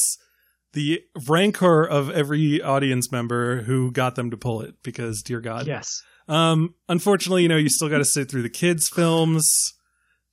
the 0.73 1.01
rancor 1.27 1.83
of 1.85 2.09
every 2.09 2.61
audience 2.61 3.11
member 3.11 3.63
who 3.63 3.91
got 3.91 4.15
them 4.15 4.31
to 4.31 4.37
pull 4.37 4.61
it 4.61 4.75
because 4.83 5.21
dear 5.21 5.41
God. 5.41 5.67
yes. 5.67 6.01
Um 6.27 6.75
unfortunately, 6.87 7.43
you 7.43 7.49
know, 7.49 7.57
you 7.57 7.67
still 7.69 7.89
got 7.89 7.97
to 7.97 8.05
sit 8.05 8.29
through 8.31 8.43
the 8.43 8.49
kids 8.49 8.87
films 8.87 9.73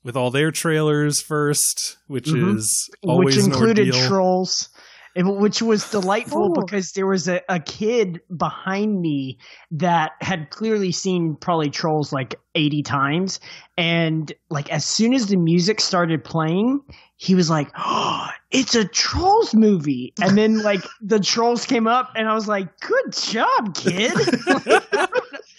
with 0.04 0.16
all 0.16 0.30
their 0.30 0.52
trailers 0.52 1.20
first, 1.20 1.96
which 2.06 2.26
Mhm. 2.26 2.56
is 2.56 2.88
always 3.02 3.36
which 3.36 3.44
included 3.44 3.88
an 3.94 4.06
trolls 4.08 4.68
and- 5.16 5.36
which 5.38 5.62
was 5.62 5.90
delightful 5.90 6.50
Ooh. 6.50 6.60
because 6.60 6.92
there 6.92 7.06
was 7.06 7.28
a, 7.28 7.40
a 7.48 7.60
kid 7.60 8.20
behind 8.36 9.00
me 9.00 9.38
that 9.70 10.12
had 10.20 10.50
clearly 10.50 10.92
seen 10.92 11.36
probably 11.36 11.70
trolls 11.70 12.12
like 12.12 12.36
80 12.54 12.82
times 12.82 13.40
and 13.76 14.32
like 14.50 14.70
as 14.70 14.84
soon 14.84 15.14
as 15.14 15.26
the 15.26 15.36
music 15.36 15.80
started 15.80 16.24
playing 16.24 16.80
he 17.16 17.34
was 17.34 17.48
like 17.50 17.70
oh, 17.76 18.28
it's 18.50 18.74
a 18.74 18.84
trolls 18.86 19.54
movie 19.54 20.12
and 20.20 20.36
then 20.36 20.62
like 20.62 20.82
the 21.00 21.20
trolls 21.20 21.66
came 21.66 21.86
up 21.86 22.12
and 22.16 22.28
i 22.28 22.34
was 22.34 22.48
like 22.48 22.68
good 22.80 23.12
job 23.12 23.74
kid 23.74 24.12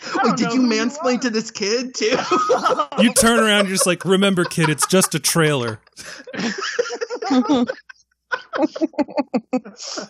I 0.16 0.28
Wait, 0.30 0.38
did 0.38 0.54
you 0.54 0.62
who 0.62 0.74
you 0.74 0.82
mansplain 0.82 1.22
to 1.22 1.30
this 1.30 1.52
kid 1.52 1.94
too? 1.94 2.18
you 3.00 3.14
turn 3.14 3.40
around, 3.40 3.66
you're 3.66 3.76
just 3.76 3.86
like, 3.86 4.06
remember, 4.06 4.46
kid, 4.46 4.70
it's 4.70 4.88
just 4.88 5.14
a 5.14 5.20
trailer. 5.20 5.80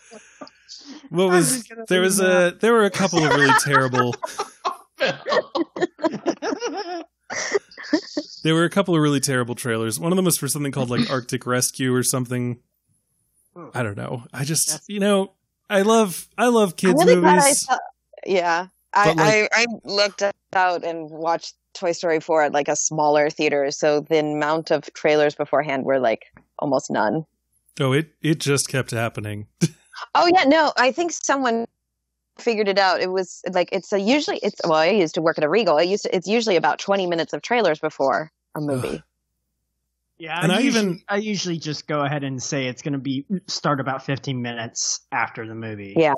What 1.09 1.25
I'm 1.25 1.31
was 1.33 1.67
there 1.87 2.01
was 2.01 2.17
that. 2.17 2.53
a 2.55 2.57
there 2.59 2.73
were 2.73 2.85
a 2.85 2.89
couple 2.91 3.23
of 3.23 3.29
really 3.31 3.51
terrible 3.63 4.13
there 8.43 8.55
were 8.55 8.63
a 8.63 8.69
couple 8.69 8.95
of 8.95 9.01
really 9.01 9.19
terrible 9.19 9.55
trailers. 9.55 9.99
One 9.99 10.11
of 10.11 10.15
them 10.15 10.25
was 10.25 10.37
for 10.37 10.47
something 10.47 10.71
called 10.71 10.89
like 10.89 11.09
Arctic 11.09 11.45
Rescue 11.45 11.93
or 11.93 12.03
something. 12.03 12.59
I 13.73 13.83
don't 13.83 13.97
know. 13.97 14.23
I 14.33 14.45
just 14.45 14.81
you 14.87 14.99
know 14.99 15.33
I 15.69 15.81
love 15.81 16.27
I 16.37 16.47
love 16.47 16.75
kids 16.75 17.01
I'm 17.01 17.07
really 17.07 17.21
glad 17.21 17.39
I 17.39 17.41
movies. 17.41 17.61
saw. 17.61 17.77
Yeah, 18.25 18.67
I, 18.93 19.13
like- 19.13 19.49
I 19.53 19.63
I 19.63 19.65
looked 19.83 20.23
out 20.53 20.83
and 20.83 21.09
watched 21.09 21.55
Toy 21.73 21.91
Story 21.91 22.19
4 22.19 22.43
at 22.43 22.53
like 22.53 22.67
a 22.67 22.75
smaller 22.75 23.29
theater, 23.29 23.69
so 23.71 24.01
the 24.01 24.19
amount 24.19 24.71
of 24.71 24.91
trailers 24.93 25.35
beforehand 25.35 25.85
were 25.85 25.99
like 25.99 26.23
almost 26.57 26.89
none. 26.91 27.25
Oh, 27.79 27.93
it 27.93 28.11
it 28.21 28.39
just 28.39 28.67
kept 28.69 28.91
happening. 28.91 29.47
Oh 30.15 30.29
yeah, 30.33 30.45
no, 30.45 30.71
I 30.77 30.93
think 30.93 31.11
someone 31.11 31.65
figured 32.39 32.69
it 32.69 32.79
out. 32.79 33.01
It 33.01 33.11
was 33.11 33.41
like 33.51 33.67
it's 33.73 33.91
a 33.91 33.99
usually 33.99 34.37
it's 34.37 34.55
well, 34.63 34.75
I 34.79 34.91
used 34.91 35.15
to 35.15 35.21
work 35.21 35.37
at 35.37 35.43
a 35.43 35.49
Regal. 35.49 35.77
I 35.77 35.81
used 35.81 36.03
to, 36.03 36.15
it's 36.15 36.25
usually 36.25 36.55
about 36.55 36.79
20 36.79 37.05
minutes 37.05 37.33
of 37.33 37.41
trailers 37.41 37.79
before 37.79 38.31
a 38.55 38.61
movie. 38.61 39.03
Yeah, 40.17 40.39
And 40.41 40.53
I 40.53 40.59
usually, 40.59 40.83
even- 40.85 41.01
I 41.09 41.17
usually 41.17 41.57
just 41.57 41.85
go 41.85 41.99
ahead 42.01 42.23
and 42.23 42.41
say 42.41 42.67
it's 42.67 42.81
going 42.81 42.93
to 42.93 42.97
be 42.99 43.25
start 43.47 43.81
about 43.81 44.05
15 44.05 44.41
minutes 44.41 45.01
after 45.11 45.45
the 45.45 45.53
movie. 45.55 45.93
Yeah. 45.97 46.13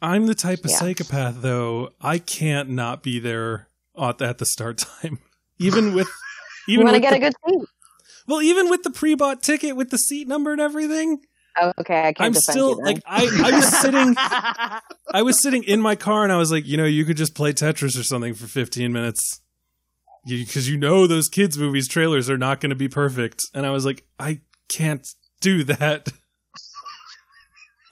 I'm 0.00 0.26
the 0.26 0.34
type 0.34 0.64
of 0.64 0.70
Yeah. 0.70 0.78
psychopath 0.78 1.42
though. 1.42 1.90
I 2.00 2.18
can't 2.18 2.70
not 2.70 3.02
be 3.02 3.18
there 3.18 3.68
at, 4.00 4.22
at 4.22 4.38
the 4.38 4.46
start 4.46 4.78
time. 5.02 5.18
Even 5.58 5.94
with 5.94 6.08
even 6.68 6.86
want 6.86 6.94
to 6.96 7.00
with 7.02 7.10
get 7.10 7.20
the, 7.20 7.26
a 7.26 7.30
good 7.30 7.34
seat. 7.60 7.68
Well, 8.26 8.42
even 8.42 8.70
with 8.70 8.82
the 8.82 8.90
pre-bought 8.90 9.42
ticket 9.42 9.76
with 9.76 9.90
the 9.90 9.98
seat 9.98 10.28
number 10.28 10.52
and 10.52 10.60
everything. 10.60 11.20
Oh, 11.58 11.72
okay, 11.80 12.00
I 12.00 12.12
can't 12.12 12.20
I'm 12.20 12.34
still 12.34 12.70
you 12.70 12.84
like 12.84 13.02
I, 13.06 13.24
I 13.44 13.56
was 13.56 13.80
sitting 13.80 14.14
I 14.18 15.22
was 15.22 15.40
sitting 15.40 15.62
in 15.62 15.80
my 15.80 15.96
car 15.96 16.22
and 16.22 16.32
I 16.32 16.36
was 16.36 16.52
like, 16.52 16.66
you 16.66 16.76
know, 16.76 16.84
you 16.84 17.04
could 17.04 17.16
just 17.16 17.34
play 17.34 17.52
Tetris 17.52 17.98
or 17.98 18.02
something 18.02 18.34
for 18.34 18.46
15 18.46 18.92
minutes. 18.92 19.40
Because 20.26 20.68
you, 20.68 20.76
know 20.76 21.06
those 21.06 21.28
kids 21.28 21.56
movies 21.56 21.86
trailers 21.86 22.28
are 22.28 22.36
not 22.36 22.60
going 22.60 22.70
to 22.70 22.76
be 22.76 22.88
perfect. 22.88 23.44
And 23.54 23.64
I 23.64 23.70
was 23.70 23.86
like, 23.86 24.04
I 24.18 24.40
can't 24.68 25.06
do 25.40 25.62
that. 25.64 26.08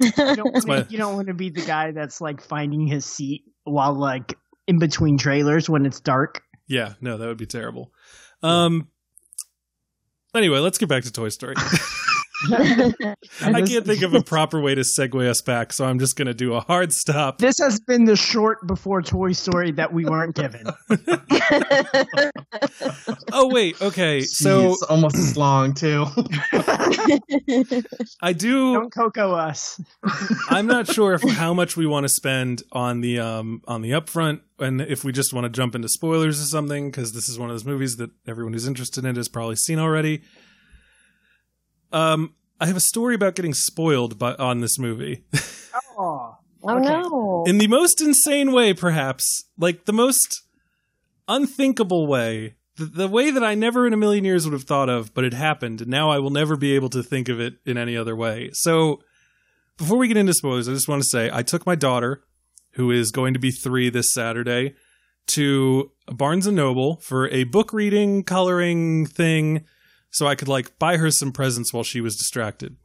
you 0.01 0.11
don't, 0.11 0.66
wanna, 0.66 0.87
you 0.90 0.99
don't 0.99 1.14
want 1.14 1.29
to 1.29 1.35
be 1.35 1.51
the 1.51 1.64
guy 1.64 1.92
that's 1.92 2.20
like 2.20 2.40
finding 2.40 2.88
his 2.88 3.07
seat 3.07 3.44
while 3.62 3.94
like 3.94 4.37
in 4.66 4.81
between 4.81 5.16
trailers 5.16 5.70
when 5.70 5.87
it's 5.87 6.01
dark. 6.01 6.42
Yeah, 6.66 6.94
no, 7.01 7.16
that 7.18 7.27
would 7.27 7.38
be 7.38 7.47
terrible. 7.47 7.92
Um 8.42 8.88
Anyway, 10.35 10.59
let's 10.59 10.79
get 10.79 10.88
back 10.88 11.05
to 11.05 11.12
Toy 11.12 11.29
Story. 11.29 11.55
I 12.51 13.62
can't 13.62 13.87
think 13.87 14.03
of 14.03 14.14
a 14.14 14.23
proper 14.23 14.61
way 14.61 14.75
to 14.75 14.83
segue 14.83 15.27
us 15.29 15.40
back, 15.40 15.73
so 15.73 15.85
I'm 15.85 15.99
just 15.99 16.16
going 16.16 16.27
to 16.27 16.35
do 16.35 16.55
a 16.55 16.61
hard 16.61 16.92
stop. 16.92 17.38
This 17.38 17.59
has 17.59 17.81
been 17.81 18.05
the 18.05 18.16
short 18.16 18.66
before 18.66 19.03
Toy 19.03 19.33
Story 19.33 19.70
that 19.73 19.92
we 19.92 20.05
weren't 20.05 20.35
given. 20.35 20.66
Oh 23.33 23.49
wait, 23.53 23.81
okay. 23.83 24.20
So 24.20 24.70
Jeez, 24.70 24.77
almost 24.88 25.16
as 25.16 25.37
long 25.37 25.75
too. 25.75 26.07
I 28.23 28.33
do 28.33 28.75
Don't 28.75 28.92
Coco 28.92 29.33
us. 29.33 29.81
I'm 30.49 30.66
not 30.66 30.87
sure 30.87 31.14
if 31.14 31.23
how 31.23 31.53
much 31.53 31.77
we 31.77 31.85
want 31.85 32.05
to 32.05 32.09
spend 32.09 32.62
on 32.70 33.01
the 33.01 33.18
um 33.18 33.62
on 33.66 33.83
the 33.83 33.90
upfront 33.90 34.40
and 34.61 34.81
if 34.81 35.03
we 35.03 35.11
just 35.11 35.33
want 35.33 35.44
to 35.47 35.49
jump 35.49 35.75
into 35.75 35.88
spoilers 35.88 36.40
or 36.40 36.44
something 36.44 36.90
because 36.90 37.12
this 37.12 37.29
is 37.29 37.38
one 37.38 37.51
of 37.51 37.55
those 37.55 37.64
movies 37.64 37.97
that 37.97 38.11
everyone 38.27 38.53
who's 38.53 38.68
interested 38.68 39.05
in 39.05 39.11
it 39.11 39.16
has 39.16 39.29
probably 39.29 39.57
seen 39.57 39.81
already. 39.81 40.23
Um 41.94 42.35
I 42.61 42.66
have 42.66 42.76
a 42.76 42.80
story 42.80 43.14
about 43.14 43.35
getting 43.35 43.54
spoiled 43.54 44.18
by 44.18 44.35
on 44.35 44.61
this 44.61 44.78
movie. 44.78 45.24
Oh, 45.98 46.37
oh 46.62 46.76
Okay. 46.76 46.88
no. 47.02 47.44
in 47.46 47.59
the 47.59 47.66
most 47.68 48.00
insane 48.00 48.52
way 48.52 48.72
perhaps, 48.74 49.44
like 49.59 49.85
the 49.85 49.92
most 49.92 50.42
unthinkable 51.28 52.07
way. 52.07 52.57
The, 52.76 52.85
the 52.87 53.09
way 53.09 53.30
that 53.30 53.44
I 53.44 53.54
never 53.54 53.87
in 53.87 53.92
a 53.92 53.96
million 53.96 54.24
years 54.24 54.44
would 54.44 54.52
have 54.52 54.64
thought 54.64 54.88
of, 54.88 55.14
but 55.14 55.24
it 55.24 55.33
happened, 55.35 55.80
and 55.83 55.90
now 55.90 56.11
I 56.11 56.18
will 56.18 56.30
never 56.30 56.57
be 56.57 56.74
able 56.74 56.88
to 56.90 57.02
think 57.02 57.28
of 57.28 57.38
it 57.40 57.54
in 57.64 57.78
any 57.78 57.96
other 57.96 58.16
way. 58.16 58.50
So, 58.52 59.00
before 59.76 59.96
we 59.96 60.09
get 60.09 60.16
into 60.16 60.35
spoilers, 60.35 60.68
I 60.68 60.72
just 60.72 60.88
want 60.88 61.02
to 61.02 61.09
say 61.09 61.30
I 61.33 61.42
took 61.42 61.66
my 61.66 61.76
daughter, 61.76 62.24
who 62.72 62.90
is 62.90 63.12
going 63.12 63.33
to 63.35 63.38
be 63.40 63.52
three 63.52 63.90
this 63.90 64.12
Saturday, 64.12 64.74
to 65.28 65.92
Barnes 66.09 66.46
and 66.48 66.57
Noble 66.57 66.96
for 66.96 67.28
a 67.28 67.44
book 67.44 67.72
reading, 67.72 68.24
coloring 68.24 69.07
thing, 69.07 69.64
so 70.14 70.27
I 70.27 70.35
could 70.37 70.48
like 70.48 70.79
buy 70.79 70.96
her 70.96 71.11
some 71.11 71.33
presents 71.33 71.72
while 71.72 71.85
she 71.85 72.00
was 72.00 72.16
distracted. 72.16 72.77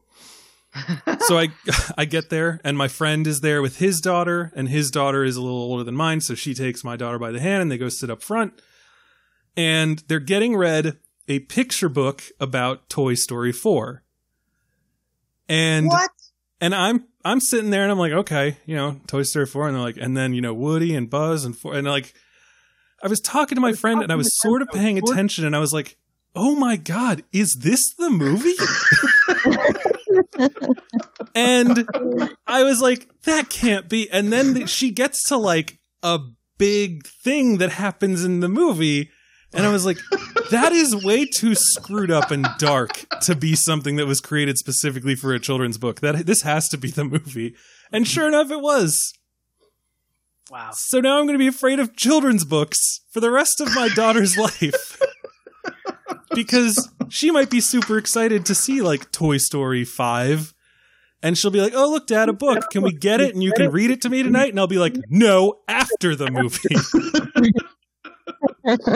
so 1.21 1.37
I 1.37 1.49
I 1.97 2.05
get 2.05 2.29
there 2.29 2.59
and 2.63 2.77
my 2.77 2.87
friend 2.87 3.25
is 3.25 3.41
there 3.41 3.61
with 3.61 3.77
his 3.77 4.01
daughter 4.01 4.51
and 4.55 4.69
his 4.69 4.91
daughter 4.91 5.23
is 5.23 5.35
a 5.35 5.41
little 5.41 5.57
older 5.57 5.83
than 5.83 5.95
mine 5.95 6.21
so 6.21 6.35
she 6.35 6.53
takes 6.53 6.83
my 6.83 6.95
daughter 6.95 7.17
by 7.17 7.31
the 7.31 7.39
hand 7.39 7.63
and 7.63 7.71
they 7.71 7.77
go 7.77 7.89
sit 7.89 8.09
up 8.11 8.21
front 8.21 8.61
and 9.55 10.03
they're 10.07 10.19
getting 10.19 10.55
read 10.55 10.97
a 11.27 11.39
picture 11.39 11.89
book 11.89 12.23
about 12.39 12.89
Toy 12.89 13.13
Story 13.13 13.51
4. 13.51 14.03
And 15.47 15.87
what? 15.87 16.09
and 16.59 16.73
I'm 16.73 17.05
I'm 17.23 17.39
sitting 17.39 17.69
there 17.69 17.83
and 17.83 17.91
I'm 17.91 17.99
like, 17.99 18.11
okay, 18.11 18.57
you 18.65 18.75
know, 18.75 18.99
Toy 19.07 19.23
Story 19.23 19.45
4 19.45 19.67
and 19.67 19.75
they're 19.75 19.83
like 19.83 19.97
and 19.97 20.17
then, 20.17 20.33
you 20.33 20.41
know, 20.41 20.53
Woody 20.53 20.95
and 20.95 21.09
Buzz 21.09 21.45
and 21.45 21.55
four 21.57 21.75
and 21.75 21.87
like 21.87 22.13
I 23.03 23.07
was 23.07 23.19
talking 23.19 23.55
to 23.55 23.61
my 23.61 23.73
friend 23.73 24.01
and 24.01 24.11
I 24.11 24.15
was 24.15 24.39
sort 24.39 24.61
of 24.61 24.69
paying 24.69 24.97
attention 24.97 25.45
and 25.45 25.55
I 25.55 25.59
was 25.59 25.73
like, 25.73 25.97
"Oh 26.35 26.55
my 26.55 26.75
god, 26.75 27.23
is 27.31 27.55
this 27.61 27.93
the 27.95 28.09
movie?" 28.09 28.53
and 31.35 31.87
I 32.47 32.63
was 32.63 32.81
like, 32.81 33.09
"That 33.23 33.49
can't 33.49 33.89
be." 33.89 34.09
And 34.09 34.31
then 34.31 34.53
th- 34.53 34.69
she 34.69 34.91
gets 34.91 35.23
to 35.29 35.37
like 35.37 35.79
a 36.03 36.19
big 36.57 37.07
thing 37.07 37.57
that 37.57 37.71
happens 37.71 38.23
in 38.23 38.39
the 38.41 38.49
movie 38.49 39.09
and 39.53 39.65
I 39.65 39.71
was 39.71 39.85
like, 39.85 39.97
that 40.51 40.71
is 40.73 40.95
way 40.95 41.25
too 41.25 41.55
screwed 41.55 42.11
up 42.11 42.29
and 42.29 42.47
dark 42.59 43.05
to 43.21 43.35
be 43.35 43.55
something 43.55 43.95
that 43.95 44.05
was 44.05 44.21
created 44.21 44.57
specifically 44.57 45.15
for 45.15 45.33
a 45.33 45.39
children's 45.39 45.77
book. 45.77 46.01
That 46.01 46.25
this 46.25 46.43
has 46.43 46.69
to 46.69 46.77
be 46.77 46.91
the 46.91 47.03
movie. 47.03 47.55
And 47.91 48.07
sure 48.07 48.27
enough 48.27 48.51
it 48.51 48.61
was. 48.61 49.13
Wow. 50.51 50.71
So 50.73 50.99
now 50.99 51.19
I'm 51.19 51.25
going 51.25 51.37
to 51.37 51.43
be 51.43 51.47
afraid 51.47 51.79
of 51.79 51.95
children's 51.95 52.45
books 52.45 53.01
for 53.11 53.19
the 53.19 53.31
rest 53.31 53.59
of 53.59 53.73
my 53.73 53.89
daughter's 53.89 54.37
life. 54.61 54.99
Because 56.33 56.89
she 57.09 57.31
might 57.31 57.49
be 57.49 57.59
super 57.61 57.97
excited 57.97 58.45
to 58.47 58.55
see 58.55 58.81
like 58.81 59.11
Toy 59.11 59.37
Story 59.37 59.83
5 59.85 60.53
and 61.21 61.37
she'll 61.37 61.51
be 61.51 61.59
like, 61.61 61.73
"Oh, 61.75 61.89
look, 61.91 62.07
dad, 62.07 62.29
a 62.29 62.33
book. 62.33 62.69
Can 62.71 62.81
we 62.81 62.93
get 62.93 63.19
it 63.19 63.33
and 63.33 63.43
you 63.43 63.51
can 63.51 63.71
read 63.71 63.91
it 63.91 64.01
to 64.03 64.09
me 64.09 64.23
tonight?" 64.23 64.51
And 64.51 64.59
I'll 64.59 64.67
be 64.67 64.77
like, 64.77 64.95
"No, 65.09 65.59
after 65.67 66.15
the 66.15 66.31
movie." 66.31 66.75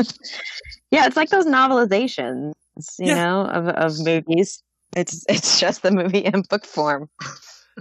yeah, 0.92 1.06
it's 1.06 1.16
like 1.18 1.30
those 1.30 1.46
novelizations, 1.46 2.54
you 3.00 3.08
Yeah. 3.08 3.16
know, 3.16 3.46
of 3.46 3.68
of 3.68 4.00
movies. 4.00 4.62
It's 4.96 5.24
it's 5.28 5.60
just 5.60 5.82
the 5.84 5.92
movie 5.92 6.20
in 6.20 6.44
book 6.50 6.66
form. 6.66 7.10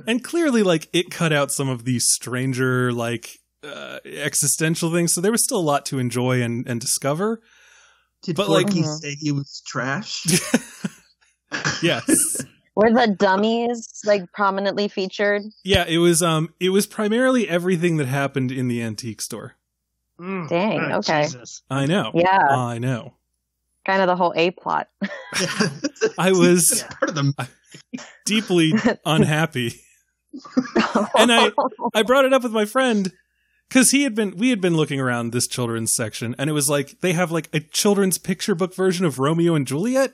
and 0.07 0.25
clearly 0.25 0.62
like 0.62 0.88
it 0.93 1.11
cut 1.11 1.33
out 1.33 1.53
some 1.53 1.69
of 1.69 1.85
the 1.85 1.99
stranger 1.99 2.93
like 2.93 3.38
uh, 3.62 3.99
existential 4.05 4.93
things, 4.93 5.15
so 5.15 5.21
there 5.21 5.31
was 5.33 5.45
still 5.45 5.59
a 5.59 5.61
lot 5.61 5.87
to 5.87 5.99
enjoy 5.99 6.43
and 6.43 6.67
and 6.67 6.81
discover. 6.81 7.41
Did 8.23 8.37
But, 8.37 8.49
like- 8.49 8.67
Forky 8.69 8.83
Mhm. 8.83 9.01
say 9.01 9.15
he 9.15 9.33
was 9.33 9.63
trash? 9.67 10.25
yes. 11.83 12.45
Were 12.75 12.91
the 12.91 13.15
dummies 13.19 14.01
like 14.05 14.33
prominently 14.33 14.89
featured? 14.89 15.43
Yeah, 15.65 15.85
it 15.87 15.99
was 15.99 16.23
um 16.23 16.55
it 16.59 16.71
was 16.71 16.87
primarily 16.87 17.49
everything 17.49 17.99
that 17.99 18.07
happened 18.07 18.51
in 18.51 18.69
the 18.69 18.81
antique 18.83 19.21
store. 19.21 19.57
Mm. 20.19 20.49
Dang, 20.49 20.81
Oh, 20.93 20.99
okay. 20.99 21.25
Jesus. 21.25 21.63
I 21.69 21.87
know. 21.87 22.13
Yeah, 22.15 22.47
I 22.49 22.79
know. 22.79 23.15
kind 23.85 24.01
of 24.01 24.07
the 24.07 24.17
whole 24.17 24.33
A 24.37 24.53
plot. 24.53 24.89
I 26.19 26.33
was 26.33 26.85
part 26.99 27.11
of 27.11 27.15
the 27.17 27.49
deeply 28.25 28.73
unhappy. 29.05 29.75
And 31.19 31.31
I- 31.33 31.51
I 31.95 32.03
brought 32.05 32.25
it 32.25 32.33
up 32.33 32.43
with 32.43 32.53
my 32.53 32.65
friend 32.65 33.13
because 33.73 33.91
he 33.91 34.03
had 34.03 34.15
been 34.15 34.37
we 34.37 34.51
had 34.51 34.61
been 34.61 34.77
looking 34.77 35.01
around 35.01 35.33
this 35.33 35.47
children's 35.47 35.95
section 35.95 36.35
and 36.39 36.51
it 36.51 36.53
was 36.53 36.69
like 36.69 37.01
they 37.01 37.13
have 37.15 37.31
like 37.31 37.49
a 37.55 37.61
children's 37.61 38.19
picture 38.19 38.55
book 38.55 38.75
version 38.75 39.07
of 39.07 39.19
Romeo 39.19 39.55
and 39.55 39.67
Juliet. 39.67 40.13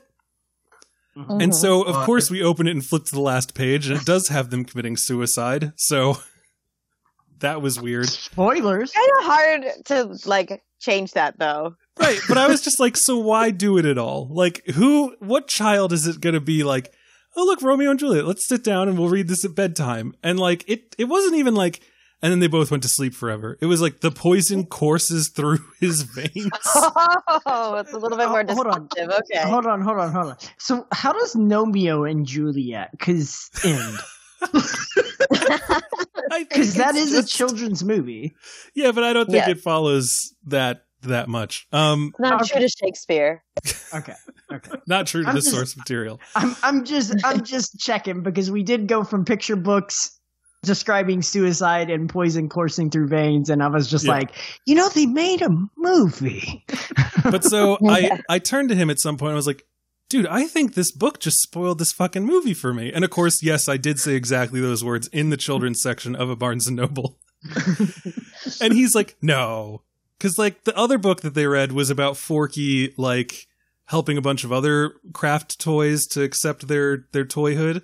And 1.15 1.51
Mhm. 1.51 1.53
so 1.55 1.81
of 1.83 1.95
course 2.05 2.31
we 2.31 2.41
open 2.41 2.67
it 2.67 2.71
and 2.71 2.85
flip 2.85 3.03
to 3.05 3.11
the 3.11 3.19
last 3.19 3.53
page 3.53 3.87
and 3.89 3.99
it 3.99 4.05
does 4.05 4.29
have 4.29 4.49
them 4.51 4.63
committing 4.63 4.95
suicide. 4.95 5.73
So 5.75 6.17
that 7.39 7.61
was 7.61 7.79
weird. 7.81 8.07
Spoilers. 8.07 8.91
kind 8.91 9.09
of 9.19 9.25
hard 9.25 9.63
to 9.85 10.29
like 10.29 10.61
change 10.79 11.11
that 11.13 11.37
though. 11.39 11.75
Right, 11.99 12.19
but 12.29 12.37
I 12.37 12.47
was 12.47 12.61
just 12.61 12.79
like 12.79 12.95
so 12.95 13.17
why 13.17 13.51
do 13.51 13.77
it 13.77 13.85
at 13.85 13.97
all? 13.97 14.29
Like 14.31 14.65
who 14.75 15.15
what 15.19 15.47
child 15.49 15.91
is 15.91 16.07
it 16.07 16.21
going 16.21 16.35
to 16.35 16.39
be 16.39 16.63
like, 16.63 16.93
"Oh 17.35 17.43
look, 17.43 17.61
Romeo 17.61 17.89
and 17.91 17.99
Juliet, 17.99 18.25
let's 18.25 18.47
sit 18.47 18.63
down 18.63 18.87
and 18.87 18.97
we'll 18.97 19.09
read 19.09 19.27
this 19.27 19.43
at 19.43 19.53
bedtime." 19.55 20.13
And 20.23 20.39
like 20.39 20.63
it 20.69 20.95
it 20.97 21.05
wasn't 21.05 21.35
even 21.35 21.55
like 21.55 21.81
and 22.21 22.31
then 22.31 22.39
they 22.39 22.47
both 22.47 22.69
went 22.71 22.83
to 22.83 22.89
sleep 22.89 23.13
forever. 23.13 23.57
It 23.61 23.65
was 23.67 23.81
like 23.81 24.01
the 24.01 24.11
poison 24.11 24.65
courses 24.79 25.29
through 25.29 25.59
his 25.79 26.01
veins. 26.03 26.49
Oh, 27.45 27.75
it's 27.75 27.93
a 27.93 27.97
little 27.97 28.17
bit 28.17 28.27
more 28.29 28.43
Oh, 28.47 28.53
hold 28.55 28.67
on. 28.67 28.87
Okay. 28.97 29.39
Hold 29.41 29.65
on, 29.65 29.81
hold 29.81 29.97
on, 29.97 30.11
hold 30.11 30.27
on. 30.27 30.37
So, 30.57 30.85
how 30.91 31.13
does 31.13 31.35
Romeo 31.35 32.03
and 32.03 32.25
Juliet 32.25 32.91
cause 32.99 33.49
end? 33.63 33.97
Because 36.39 36.75
that 36.75 36.95
it's 36.95 37.11
is 37.11 37.13
a 37.17 37.25
children's 37.25 37.83
movie. 37.83 38.33
Yeah, 38.75 38.91
but 38.91 39.03
I 39.03 39.13
don't 39.13 39.25
think 39.25 39.45
Yeah. 39.45 39.51
it 39.51 39.59
follows 39.61 40.33
that 40.47 40.83
that 41.03 41.29
much. 41.29 41.67
Um 41.71 42.13
Not 42.19 42.41
Okay. 42.41 42.51
true 42.51 42.61
to 42.61 42.69
Shakespeare. 42.69 43.43
Okay, 43.93 44.13
okay. 44.51 44.71
not 44.87 45.07
true 45.07 45.23
to 45.23 45.29
I'm 45.29 45.35
the 45.35 45.41
just- 45.41 45.53
source 45.53 45.77
material. 45.77 46.19
I'm 46.35 46.55
I'm 46.63 46.83
just 46.85 47.13
I'm 47.23 47.43
just 47.43 47.79
checking 47.79 48.21
because 48.21 48.51
we 48.51 48.63
did 48.63 48.87
go 48.87 49.03
from 49.03 49.25
picture 49.25 49.55
books 49.55 50.18
describing 50.63 51.21
suicide 51.21 51.89
and 51.89 52.09
poison 52.09 52.49
coursing 52.49 52.89
through 52.89 53.07
veins, 53.07 53.49
and 53.49 53.63
I 53.63 53.67
was 53.67 53.89
just 53.89 54.05
Yeah. 54.05 54.11
like, 54.13 54.31
you 54.65 54.75
know, 54.75 54.89
they 54.89 55.05
made 55.05 55.41
a 55.41 55.49
movie. 55.77 56.65
But 57.23 57.43
so 57.43 57.77
I 57.87 57.99
Yeah. 57.99 58.17
I 58.29 58.39
turned 58.39 58.69
to 58.69 58.75
him 58.75 58.89
at 58.89 58.99
some 58.99 59.17
point. 59.17 59.29
and 59.31 59.35
I 59.35 59.43
was 59.43 59.47
like, 59.47 59.63
"Dude, 60.09 60.25
I 60.27 60.45
think 60.47 60.73
this 60.73 60.91
book 60.91 61.19
just 61.19 61.41
spoiled 61.41 61.77
this 61.79 61.91
fucking 61.91 62.25
movie 62.25 62.53
for 62.53 62.73
me." 62.73 62.91
And 62.93 63.03
of 63.03 63.09
course, 63.11 63.43
yes, 63.43 63.67
I 63.69 63.77
did 63.77 63.99
say 63.99 64.15
exactly 64.15 64.59
those 64.61 64.83
words 64.83 65.07
in 65.09 65.29
the 65.29 65.37
children's 65.37 65.81
section 65.81 66.15
of 66.15 66.29
a 66.29 66.35
Barnes 66.35 66.67
and 66.67 66.77
Noble. 66.77 67.19
and 68.61 68.73
he's 68.73 68.95
like, 68.95 69.15
"No," 69.21 69.83
because 70.17 70.37
like 70.37 70.63
the 70.63 70.75
other 70.77 70.97
book 70.97 71.21
that 71.21 71.33
they 71.33 71.45
read 71.47 71.71
was 71.71 71.89
about 71.89 72.17
Forky 72.17 72.93
like 72.97 73.47
helping 73.85 74.17
a 74.17 74.21
bunch 74.21 74.43
of 74.43 74.51
other 74.51 74.93
craft 75.13 75.59
toys 75.59 76.05
to 76.07 76.21
accept 76.23 76.67
their 76.67 77.05
their 77.11 77.25
toyhood. 77.25 77.83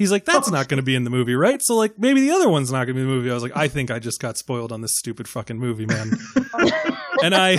He's 0.00 0.10
like, 0.10 0.24
that's 0.24 0.50
not 0.50 0.68
going 0.68 0.78
to 0.78 0.82
be 0.82 0.94
in 0.94 1.04
the 1.04 1.10
movie, 1.10 1.34
right? 1.34 1.60
So 1.60 1.76
like, 1.76 1.98
maybe 1.98 2.22
the 2.22 2.30
other 2.30 2.48
one's 2.48 2.72
not 2.72 2.86
going 2.86 2.88
to 2.88 2.94
be 2.94 3.00
in 3.02 3.06
the 3.06 3.12
movie. 3.14 3.30
I 3.30 3.34
was 3.34 3.42
like, 3.42 3.54
I 3.54 3.68
think 3.68 3.90
I 3.90 3.98
just 3.98 4.18
got 4.18 4.38
spoiled 4.38 4.72
on 4.72 4.80
this 4.80 4.96
stupid 4.96 5.28
fucking 5.28 5.58
movie, 5.58 5.84
man. 5.84 6.10
and 7.22 7.34
I 7.34 7.58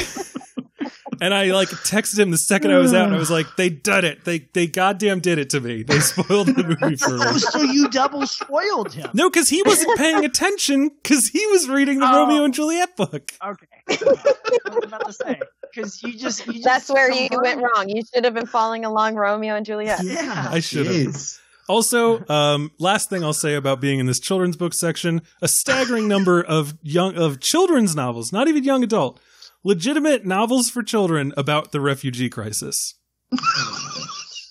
and 1.22 1.36
I 1.36 1.52
like 1.52 1.68
texted 1.70 2.18
him 2.18 2.32
the 2.32 2.38
second 2.40 2.72
I 2.72 2.80
was 2.80 2.96
out, 2.96 3.06
and 3.06 3.16
I 3.16 3.20
was 3.20 3.30
like, 3.30 3.46
they 3.58 3.70
did 3.70 4.04
it. 4.06 4.26
They 4.26 4.40
they 4.54 4.66
goddamn 4.66 5.20
did 5.20 5.38
it 5.38 5.52
to 5.52 5.60
me. 5.62 5.84
They 5.84 6.00
spoiled 6.00 6.48
the 6.48 6.64
movie 6.64 6.96
for 6.96 7.12
me. 7.16 7.24
Oh, 7.28 7.38
so 7.38 7.62
you 7.62 7.88
double 7.90 8.26
spoiled 8.26 8.92
him. 8.92 9.12
No, 9.14 9.30
because 9.30 9.48
he 9.50 9.62
wasn't 9.62 10.00
paying 10.00 10.26
attention 10.26 10.90
because 11.04 11.28
he 11.28 11.46
was 11.48 11.70
reading 11.70 12.00
the 12.00 12.08
Oh. 12.10 12.24
Romeo 12.26 12.44
and 12.44 12.56
Juliet 12.56 12.98
book. 12.98 13.32
Okay. 13.46 13.68
I 13.88 14.74
was 14.74 14.84
about 14.86 15.06
to 15.06 15.14
say 15.14 15.40
because 15.72 16.02
you 16.02 16.18
just, 16.18 16.48
you 16.48 16.54
just 16.54 16.64
That's 16.66 16.90
where 16.90 17.12
you 17.12 17.30
confirmed- 17.30 17.62
went 17.62 17.62
wrong. 17.62 17.88
You 17.90 18.02
should 18.12 18.26
have 18.26 18.34
been 18.34 18.48
following 18.48 18.84
along 18.84 19.14
Romeo 19.16 19.56
and 19.56 19.66
Juliet. 19.66 20.00
Yeah, 20.04 20.48
I 20.50 20.60
should've. 20.60 20.92
jeez. 20.92 21.38
Also, 21.70 22.26
um, 22.30 22.72
last 22.80 23.10
thing 23.10 23.24
I'll 23.24 23.34
say 23.34 23.56
about 23.56 23.80
being 23.82 24.00
in 24.00 24.06
this 24.06 24.20
children's 24.20 24.58
book 24.58 24.74
section: 24.74 25.22
a 25.42 25.48
staggering 25.48 26.08
number 26.08 26.42
of 26.44 26.74
young 26.82 27.16
of 27.18 27.40
children's 27.40 27.96
novels, 27.96 28.32
not 28.32 28.48
even 28.48 28.64
young 28.64 28.84
adult, 28.84 29.20
legitimate 29.64 30.26
novels 30.26 30.70
for 30.70 30.84
children 30.84 31.34
about 31.38 31.72
the 31.72 31.80
refugee 31.82 32.30
crisis. 32.30 32.96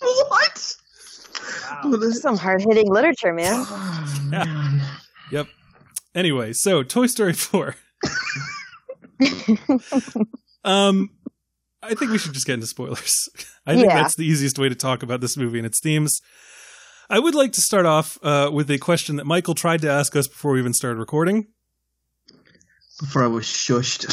What? 0.00 0.74
Well, 1.84 1.98
this- 1.98 2.16
is 2.16 2.22
Some 2.22 2.36
hard 2.36 2.62
hitting 2.62 2.90
literature, 2.90 3.32
man. 3.32 3.64
Oh, 3.68 4.20
man. 4.30 4.80
Yep. 5.32 5.46
Anyway, 6.14 6.52
so 6.52 6.82
Toy 6.82 7.06
Story 7.06 7.32
4. 7.32 7.74
um 10.64 11.10
I 11.82 11.94
think 11.94 12.10
we 12.10 12.18
should 12.18 12.34
just 12.34 12.46
get 12.46 12.54
into 12.54 12.66
spoilers. 12.66 13.28
I 13.66 13.74
think 13.74 13.86
Yeah. 13.86 14.02
that's 14.02 14.14
the 14.16 14.26
easiest 14.26 14.58
way 14.58 14.68
to 14.68 14.74
talk 14.74 15.02
about 15.02 15.20
this 15.22 15.36
movie 15.36 15.58
and 15.58 15.66
its 15.66 15.80
themes. 15.80 16.20
I 17.10 17.18
would 17.18 17.34
like 17.34 17.52
to 17.54 17.60
start 17.60 17.86
off 17.86 18.18
uh, 18.22 18.50
with 18.52 18.70
a 18.70 18.78
question 18.78 19.16
that 19.16 19.26
Michael 19.26 19.56
tried 19.56 19.82
to 19.82 19.90
ask 19.90 20.14
us 20.14 20.28
before 20.28 20.52
we 20.52 20.60
even 20.60 20.72
started 20.72 21.00
recording 21.00 21.48
Before 23.00 23.24
I 23.24 23.26
was 23.26 23.44
shushed. 23.44 24.06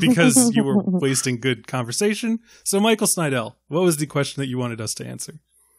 because 0.00 0.56
you 0.56 0.64
were 0.64 0.82
wasting 0.86 1.38
good 1.38 1.66
conversation. 1.66 2.38
So, 2.64 2.80
Michael 2.80 3.06
Snydel, 3.06 3.56
what 3.68 3.82
was 3.82 3.98
the 3.98 4.06
question 4.06 4.40
that 4.40 4.46
you 4.46 4.56
wanted 4.56 4.80
us 4.80 4.94
to 4.94 5.06
answer? 5.06 5.34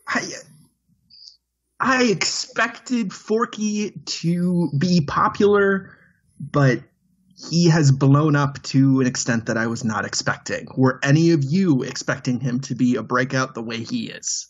I, 0.07 0.21
I 1.79 2.03
expected 2.03 3.11
Forky 3.11 3.99
to 4.05 4.69
be 4.77 5.01
popular, 5.01 5.97
but 6.39 6.79
he 7.49 7.69
has 7.69 7.91
blown 7.91 8.35
up 8.35 8.61
to 8.63 9.01
an 9.01 9.07
extent 9.07 9.47
that 9.47 9.57
I 9.57 9.65
was 9.65 9.83
not 9.83 10.05
expecting. 10.05 10.67
Were 10.77 10.99
any 11.01 11.31
of 11.31 11.43
you 11.43 11.81
expecting 11.81 12.39
him 12.39 12.59
to 12.61 12.75
be 12.75 12.97
a 12.97 13.03
breakout 13.03 13.55
the 13.55 13.63
way 13.63 13.79
he 13.79 14.11
is? 14.11 14.47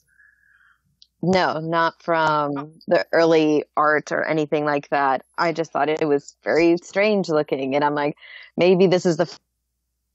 No, 1.22 1.60
not 1.60 2.02
from 2.04 2.74
the 2.88 3.06
early 3.12 3.64
art 3.76 4.12
or 4.12 4.24
anything 4.26 4.66
like 4.66 4.90
that. 4.90 5.24
I 5.38 5.54
just 5.54 5.72
thought 5.72 5.90
it 5.90 6.08
was 6.08 6.36
very 6.44 6.78
strange 6.78 7.30
looking. 7.30 7.74
And 7.76 7.84
I'm 7.84 7.96
like, 7.96 8.16
maybe 8.58 8.86
this 8.86 9.06
is 9.06 9.18
the 9.18 9.40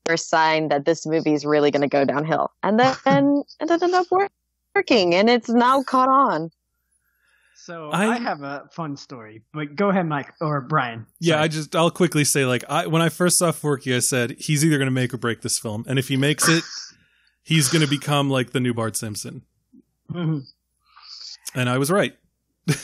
first 0.07 0.29
sign 0.29 0.69
that 0.69 0.85
this 0.85 1.07
movie 1.07 1.33
is 1.33 1.45
really 1.45 1.71
going 1.71 1.83
to 1.83 1.89
go 1.89 2.05
downhill. 2.05 2.53
And 2.63 2.79
then 2.79 2.95
it 3.61 3.71
ended 3.71 3.93
up 3.95 4.07
working 4.75 5.15
and 5.15 5.29
it's 5.29 5.49
now 5.49 5.83
caught 5.83 6.09
on. 6.09 6.51
So 7.57 7.91
I- 7.91 8.15
I, 8.15 8.19
have 8.19 8.43
a 8.43 8.69
fun 8.73 8.97
story, 8.97 9.43
but 9.53 9.75
go 9.75 9.91
ahead, 9.91 10.07
Mike 10.07 10.33
or 10.41 10.61
Brian. 10.63 11.07
Yeah, 11.19 11.35
Sorry. 11.35 11.45
I 11.45 11.49
just 11.49 11.77
I'll 11.77 11.91
quickly 11.91 12.25
say 12.25 12.47
like 12.47 12.65
I 12.71 12.87
when 12.87 13.03
I 13.03 13.11
first 13.11 13.39
saw 13.39 13.53
Forky, 13.53 13.95
I 13.95 13.99
said 13.99 14.37
he's 14.39 14.65
either 14.65 14.79
going 14.79 14.87
to 14.87 14.93
make 14.93 15.13
or 15.13 15.19
break 15.19 15.43
this 15.43 15.59
film, 15.59 15.85
and 15.87 15.99
if 15.99 16.09
he 16.09 16.17
makes 16.17 16.49
it, 16.49 16.65
he's 17.43 17.69
going 17.69 17.83
to 17.85 17.91
become 17.91 18.31
like 18.31 18.53
the 18.53 18.61
new 18.61 18.73
Bart 18.73 18.97
Simpson. 18.97 19.43
Mhm. 20.11 20.45
And 21.55 21.69
I 21.69 21.79
was 21.79 21.91
right. 21.91 22.17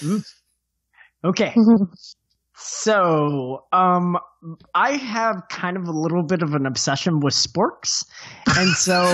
Okay. 1.25 1.55
So, 2.55 3.64
um, 3.73 4.16
I 4.75 4.92
have 4.92 5.42
kind 5.51 5.77
of 5.77 5.88
a 5.88 5.90
little 5.90 6.23
bit 6.23 6.40
of 6.42 6.55
an 6.55 6.66
obsession 6.66 7.21
with 7.21 7.35
sporks. 7.35 8.05
And 8.57 8.71
so, 8.71 9.05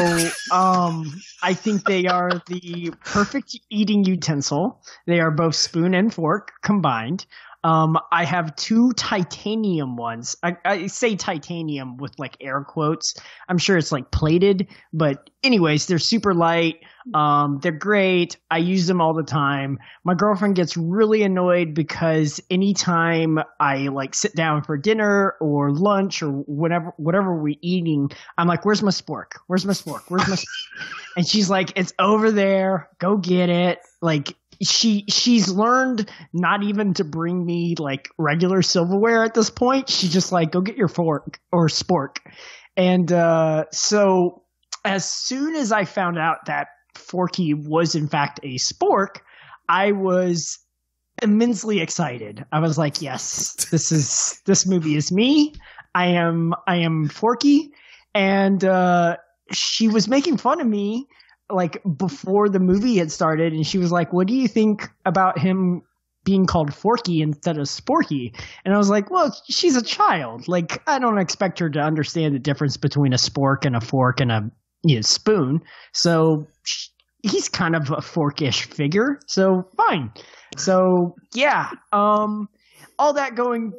um, 0.52 1.20
I 1.42 1.54
think 1.54 1.84
they 1.84 2.06
are 2.06 2.30
the 2.46 2.92
perfect 3.04 3.58
eating 3.70 4.04
utensil. 4.04 4.80
They 5.06 5.20
are 5.20 5.30
both 5.30 5.54
spoon 5.56 5.94
and 5.94 6.12
fork 6.12 6.52
combined. 6.62 7.26
Um, 7.64 7.98
I 8.10 8.24
have 8.24 8.56
two 8.56 8.92
titanium 8.92 9.96
ones. 9.96 10.36
I, 10.42 10.56
I 10.64 10.86
say 10.88 11.16
titanium 11.16 11.96
with 11.96 12.18
like 12.18 12.36
air 12.40 12.62
quotes. 12.64 13.14
I'm 13.48 13.58
sure 13.58 13.76
it's 13.76 13.92
like 13.92 14.10
plated, 14.10 14.68
but 14.92 15.30
anyways, 15.42 15.86
they're 15.86 15.98
super 15.98 16.34
light. 16.34 16.80
Um, 17.14 17.58
they're 17.62 17.72
great. 17.72 18.36
I 18.50 18.58
use 18.58 18.86
them 18.86 19.00
all 19.00 19.14
the 19.14 19.24
time 19.24 19.78
my 20.04 20.14
girlfriend 20.14 20.56
gets 20.56 20.76
really 20.76 21.22
annoyed 21.22 21.74
because 21.74 22.40
anytime 22.50 23.38
I 23.60 23.88
like 23.88 24.14
sit 24.14 24.34
down 24.34 24.62
for 24.62 24.76
dinner 24.76 25.34
or 25.40 25.72
lunch 25.72 26.22
or 26.22 26.30
whatever 26.30 26.92
whatever 26.96 27.34
we're 27.34 27.56
eating, 27.60 28.10
I'm 28.38 28.48
like, 28.48 28.64
"Where's 28.64 28.82
my 28.82 28.90
spork? 28.90 29.32
Where's 29.46 29.64
my 29.64 29.72
spork? 29.72 30.02
Where's 30.08 30.28
my?" 30.28 30.36
spork?" 30.36 30.86
and 31.16 31.26
she's 31.26 31.48
like, 31.50 31.72
"It's 31.76 31.92
over 31.98 32.30
there. 32.30 32.88
Go 32.98 33.16
get 33.16 33.48
it." 33.48 33.78
Like 34.00 34.34
she 34.62 35.04
she's 35.08 35.50
learned 35.50 36.10
not 36.32 36.62
even 36.62 36.94
to 36.94 37.04
bring 37.04 37.44
me 37.44 37.74
like 37.78 38.08
regular 38.18 38.62
silverware 38.62 39.24
at 39.24 39.34
this 39.34 39.50
point. 39.50 39.88
She's 39.88 40.12
just 40.12 40.32
like, 40.32 40.52
"Go 40.52 40.60
get 40.60 40.76
your 40.76 40.88
fork 40.88 41.40
or 41.50 41.68
spork," 41.68 42.18
and 42.76 43.10
uh, 43.12 43.64
so 43.72 44.42
as 44.84 45.08
soon 45.08 45.54
as 45.54 45.72
I 45.72 45.84
found 45.84 46.18
out 46.18 46.46
that 46.46 46.68
Forky 46.94 47.54
was 47.54 47.94
in 47.94 48.08
fact 48.08 48.40
a 48.42 48.56
spork. 48.56 49.18
I 49.68 49.92
was 49.92 50.58
immensely 51.22 51.80
excited. 51.80 52.44
I 52.52 52.60
was 52.60 52.78
like, 52.78 53.00
"Yes, 53.00 53.54
this 53.70 53.92
is 53.92 54.40
this 54.46 54.66
movie 54.66 54.96
is 54.96 55.10
me. 55.10 55.54
I 55.94 56.06
am 56.06 56.54
I 56.66 56.76
am 56.76 57.08
Forky." 57.08 57.70
And 58.14 58.62
uh, 58.64 59.16
she 59.52 59.88
was 59.88 60.08
making 60.08 60.36
fun 60.36 60.60
of 60.60 60.66
me 60.66 61.06
like 61.52 61.82
before 61.96 62.48
the 62.48 62.60
movie 62.60 62.96
had 62.96 63.12
started, 63.12 63.52
and 63.52 63.66
she 63.66 63.78
was 63.78 63.92
like, 63.92 64.12
"What 64.12 64.26
do 64.26 64.34
you 64.34 64.48
think 64.48 64.88
about 65.04 65.38
him?" 65.38 65.82
Being 66.24 66.46
called 66.46 66.72
Forky 66.72 67.20
instead 67.20 67.58
of 67.58 67.66
Sporky. 67.66 68.32
And 68.64 68.72
I 68.72 68.78
was 68.78 68.88
like, 68.88 69.10
well, 69.10 69.36
she's 69.50 69.74
a 69.74 69.82
child. 69.82 70.46
Like, 70.46 70.80
I 70.86 71.00
don't 71.00 71.18
expect 71.18 71.58
her 71.58 71.68
to 71.68 71.80
understand 71.80 72.32
the 72.32 72.38
difference 72.38 72.76
between 72.76 73.12
a 73.12 73.16
spork 73.16 73.64
and 73.64 73.74
a 73.74 73.80
fork 73.80 74.20
and 74.20 74.30
a 74.30 74.48
you 74.84 74.96
know, 74.96 75.00
spoon. 75.02 75.62
So 75.92 76.46
sh- 76.62 76.88
he's 77.22 77.48
kind 77.48 77.74
of 77.74 77.90
a 77.90 77.96
forkish 77.96 78.64
figure. 78.64 79.18
So 79.26 79.68
fine. 79.76 80.12
So 80.56 81.14
yeah. 81.34 81.70
Um, 81.92 82.48
all 82.98 83.14
that 83.14 83.34
going, 83.34 83.72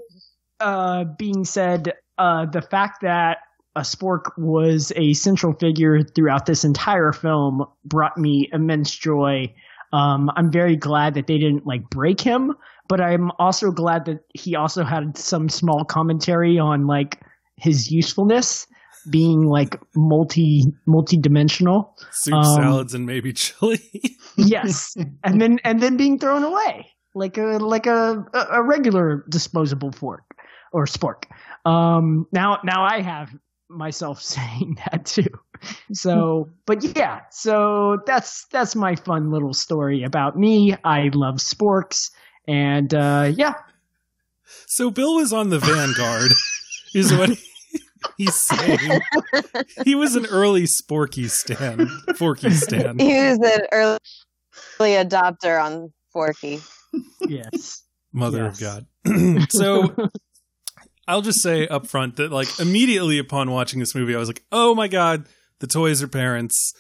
uh, 0.60 1.06
being 1.18 1.46
said, 1.46 1.94
uh, 2.18 2.46
the 2.46 2.62
fact 2.62 3.02
that 3.02 3.38
a 3.76 3.82
spork 3.82 4.32
was 4.38 4.92
a 4.96 5.14
central 5.14 5.54
figure 5.54 6.02
throughout 6.04 6.46
this 6.46 6.64
entire 6.64 7.12
film 7.12 7.66
brought 7.86 8.18
me 8.18 8.50
immense 8.52 8.96
joy. 8.96 9.54
Um, 9.92 10.30
I'm 10.36 10.52
very 10.52 10.76
glad 10.76 11.16
that 11.16 11.28
they 11.28 11.38
didn't 11.38 11.66
like 11.66 11.90
break 11.90 12.22
him, 12.22 12.54
but 12.88 13.02
I'm 13.02 13.32
also 13.40 13.72
glad 13.72 14.06
that 14.06 14.20
he 14.34 14.56
also 14.56 14.84
had 14.84 15.18
some 15.18 15.50
small 15.50 15.86
commentary 15.86 16.60
on 16.60 16.88
like 16.88 17.20
his 17.58 17.92
usefulness 17.92 18.68
being 19.10 19.46
like 19.46 19.80
multi 19.96 20.64
multi 20.86 21.18
dimensional. 21.18 21.96
Soup, 22.12 22.34
Um, 22.34 22.44
salads, 22.44 22.94
and 22.94 23.06
maybe 23.06 23.34
chili. 23.34 23.80
yes, 24.38 24.96
and 25.24 25.42
then 25.42 25.60
and 25.64 25.82
then 25.82 25.98
being 25.98 26.20
thrown 26.20 26.44
away 26.44 26.94
like 27.16 27.38
a 27.38 27.58
like 27.60 27.86
a 27.86 28.26
a 28.34 28.48
a 28.54 28.64
regular 28.64 29.26
disposable 29.30 29.92
fork 29.92 30.24
or 30.72 30.86
spork. 30.86 31.24
Um, 31.66 32.28
now 32.32 32.60
now 32.64 32.84
I 32.84 33.02
have 33.02 33.30
myself 33.74 34.22
saying 34.22 34.78
that 34.92 35.06
too. 35.06 35.28
So, 35.94 36.50
but 36.66 36.84
yeah, 36.98 37.22
so 37.32 38.00
that's 38.06 38.46
that's 38.52 38.76
my 38.76 38.96
fun 38.98 39.32
little 39.32 39.54
story 39.54 40.04
about 40.04 40.38
me. 40.38 40.76
I 40.84 41.10
love 41.14 41.36
sporks, 41.36 42.12
and 42.46 42.94
uh, 42.94 43.32
yeah, 43.34 43.54
so 44.68 44.92
Bill 44.92 45.16
was 45.16 45.32
on 45.32 45.50
the 45.52 45.60
Vanguard, 45.60 46.32
is 46.94 47.14
what 47.14 47.30
he's 48.18 48.36
saying. 48.36 49.00
He 49.86 49.96
was 49.96 50.18
an 50.18 50.26
early 50.26 50.64
Sporky 50.64 51.30
stan, 51.30 51.88
Forky 52.18 52.50
stan. 52.50 53.00
He 53.00 53.14
was 53.14 53.40
an 53.40 53.62
early 53.72 54.00
adopter 54.82 55.64
on 55.64 55.94
Forky. 56.12 56.60
yes. 57.22 57.84
Mother 58.12 58.44
Yes. 58.44 58.62
of 58.62 58.86
God. 59.06 59.50
so 59.50 59.96
I'll 61.08 61.22
just 61.22 61.42
say 61.42 61.68
up 61.68 61.88
front 61.88 62.16
that 62.18 62.32
like 62.32 62.60
immediately 62.60 63.20
upon 63.20 63.52
watching 63.52 63.80
this 63.80 63.96
movie, 63.96 64.16
I 64.16 64.20
was 64.20 64.30
like, 64.30 64.44
oh 64.52 64.74
my 64.74 64.88
God, 64.88 65.28
the 65.60 65.68
toys 65.68 66.02
are 66.02 66.08
parents 66.08 66.74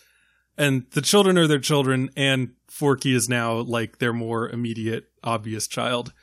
and 0.57 0.85
the 0.91 1.01
children 1.01 1.37
are 1.37 1.47
their 1.47 1.59
children 1.59 2.09
and 2.15 2.51
Forky 2.69 3.13
is 3.13 3.29
now 3.29 3.53
like 3.55 3.99
their 3.99 4.13
more 4.13 4.49
immediate, 4.49 5.05
obvious 5.23 5.67
child. 5.67 6.13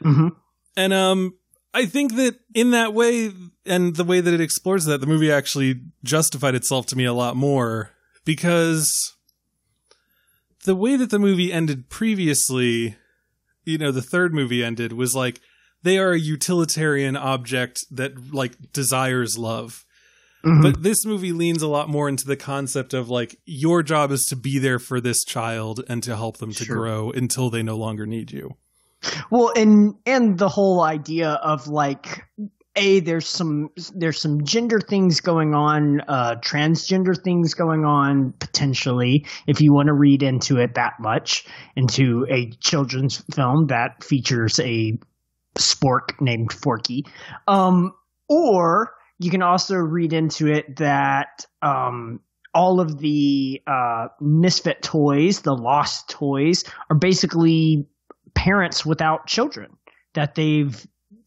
hmm 0.00 0.28
And 0.76 0.92
um 0.92 1.34
I 1.72 1.86
think 1.86 2.16
that 2.16 2.36
in 2.54 2.72
that 2.72 2.94
way 2.94 3.30
and 3.64 3.94
the 3.94 4.04
way 4.04 4.20
that 4.20 4.34
it 4.34 4.40
explores 4.40 4.84
that, 4.86 5.00
the 5.00 5.06
movie 5.06 5.30
actually 5.30 5.80
justified 6.02 6.54
itself 6.54 6.86
to 6.86 6.96
me 6.96 7.04
a 7.04 7.12
lot 7.12 7.36
more 7.36 7.90
because 8.24 9.14
the 10.64 10.74
way 10.74 10.96
that 10.96 11.10
the 11.10 11.18
movie 11.18 11.52
ended 11.52 11.88
previously, 11.88 12.96
you 13.64 13.78
know, 13.78 13.92
the 13.92 14.02
third 14.02 14.34
movie 14.34 14.64
ended 14.64 14.92
was 14.92 15.14
like 15.14 15.40
they 15.82 15.98
are 15.98 16.12
a 16.12 16.18
utilitarian 16.18 17.16
object 17.16 17.84
that 17.90 18.32
like 18.32 18.72
desires 18.72 19.36
love. 19.38 19.84
Mhm. 20.44 20.62
But 20.62 20.82
this 20.82 21.04
movie 21.04 21.32
leans 21.32 21.60
a 21.62 21.68
lot 21.68 21.88
more 21.90 22.08
into 22.08 22.26
the 22.26 22.36
concept 22.36 22.94
of 22.94 23.10
like 23.10 23.36
your 23.44 23.82
job 23.82 24.10
is 24.10 24.24
to 24.26 24.36
be 24.36 24.58
there 24.58 24.78
for 24.78 25.00
this 25.00 25.22
child 25.24 25.84
and 25.88 26.02
to 26.04 26.16
help 26.16 26.38
them 26.38 26.52
to 26.54 26.64
Sure. 26.64 26.76
grow 26.76 27.10
until 27.10 27.50
they 27.50 27.62
no 27.62 27.76
longer 27.76 28.06
need 28.06 28.32
you. 28.32 28.54
Well, 29.30 29.52
and 29.56 29.94
and 30.06 30.38
the 30.38 30.48
whole 30.48 30.82
idea 30.82 31.30
of 31.42 31.66
like 31.68 32.22
a 32.76 33.00
there's 33.00 33.26
some 33.26 33.68
there's 33.94 34.18
some 34.20 34.44
gender 34.44 34.80
things 34.80 35.20
going 35.20 35.54
on, 35.54 36.00
uh, 36.08 36.36
transgender 36.36 37.14
things 37.22 37.52
going 37.54 37.84
on 37.84 38.32
potentially. 38.38 39.26
If 39.46 39.60
you 39.60 39.72
want 39.74 39.88
to 39.88 39.94
read 39.94 40.22
into 40.22 40.56
it 40.58 40.74
that 40.74 40.94
much 41.00 41.44
into 41.76 42.26
a 42.30 42.50
children's 42.60 43.22
film 43.34 43.66
that 43.68 44.04
features 44.04 44.58
a 44.60 44.98
spork 45.56 46.20
named 46.20 46.52
Forky, 46.52 47.06
um, 47.48 47.92
or 48.28 48.94
you 49.18 49.30
can 49.30 49.42
also 49.42 49.76
read 49.76 50.12
into 50.12 50.46
it 50.46 50.76
that 50.76 51.44
um, 51.62 52.20
all 52.54 52.80
of 52.80 52.98
the 52.98 53.60
uh, 53.66 54.08
misfit 54.20 54.82
toys, 54.82 55.42
the 55.42 55.54
lost 55.54 56.08
toys, 56.08 56.64
are 56.88 56.96
basically 56.96 57.86
parents 58.34 58.86
without 58.86 59.26
children 59.26 59.76
that 60.14 60.34
they've 60.34 60.86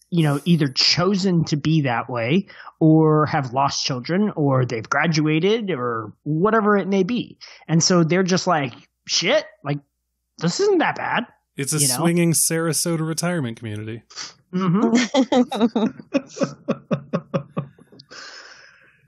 you 0.09 0.23
know 0.23 0.39
either 0.45 0.67
chosen 0.67 1.43
to 1.45 1.55
be 1.55 1.81
that 1.81 2.09
way 2.09 2.47
or 2.79 3.25
have 3.25 3.53
lost 3.53 3.85
children 3.85 4.31
or 4.35 4.65
they've 4.65 4.89
graduated 4.89 5.71
or 5.71 6.13
whatever 6.23 6.77
it 6.77 6.87
may 6.87 7.03
be. 7.03 7.37
And 7.67 7.81
so 7.83 8.03
they're 8.03 8.23
just 8.23 8.47
like 8.47 8.73
shit 9.07 9.45
like 9.63 9.79
this 10.39 10.59
isn't 10.59 10.79
that 10.79 10.95
bad 10.95 11.25
It's 11.55 11.73
a 11.73 11.79
You 11.79 11.87
know? 11.87 11.95
swinging 11.95 12.33
Sarasota 12.33 13.07
retirement 13.07 13.57
community. 13.57 14.03
mm-hmm. 14.53 15.85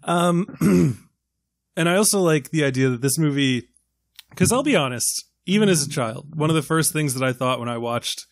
Um, 0.05 0.45
and 1.75 1.89
I 1.89 1.95
also 1.97 2.21
like 2.21 2.51
the 2.51 2.63
idea 2.63 2.89
that 2.89 3.01
this 3.01 3.17
movie, 3.17 3.69
because 4.29 4.51
I'll 4.51 4.63
be 4.63 4.75
honest, 4.75 5.25
even 5.45 5.67
as 5.67 5.85
a 5.85 5.89
child, 5.89 6.27
one 6.35 6.49
of 6.49 6.55
the 6.55 6.61
first 6.61 6.93
things 6.93 7.15
that 7.15 7.27
I 7.27 7.33
thought 7.33 7.59
when 7.59 7.69
I 7.69 7.77
watched 7.77 8.25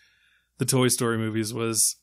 the 0.60 0.66
Toy 0.66 0.88
Story 0.88 1.18
movies 1.18 1.54
was, 1.54 1.96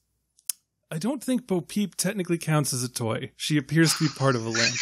I 0.90 0.98
don't 0.98 1.22
think 1.22 1.46
Bo 1.46 1.60
Peep 1.60 1.94
technically 1.94 2.36
counts 2.36 2.72
as 2.72 2.82
a 2.82 2.88
toy. 2.88 3.30
She 3.36 3.56
appears 3.56 3.94
to 3.96 4.04
be 4.04 4.10
part 4.16 4.34
of 4.34 4.44
a 4.44 4.48
lamp. 4.48 4.74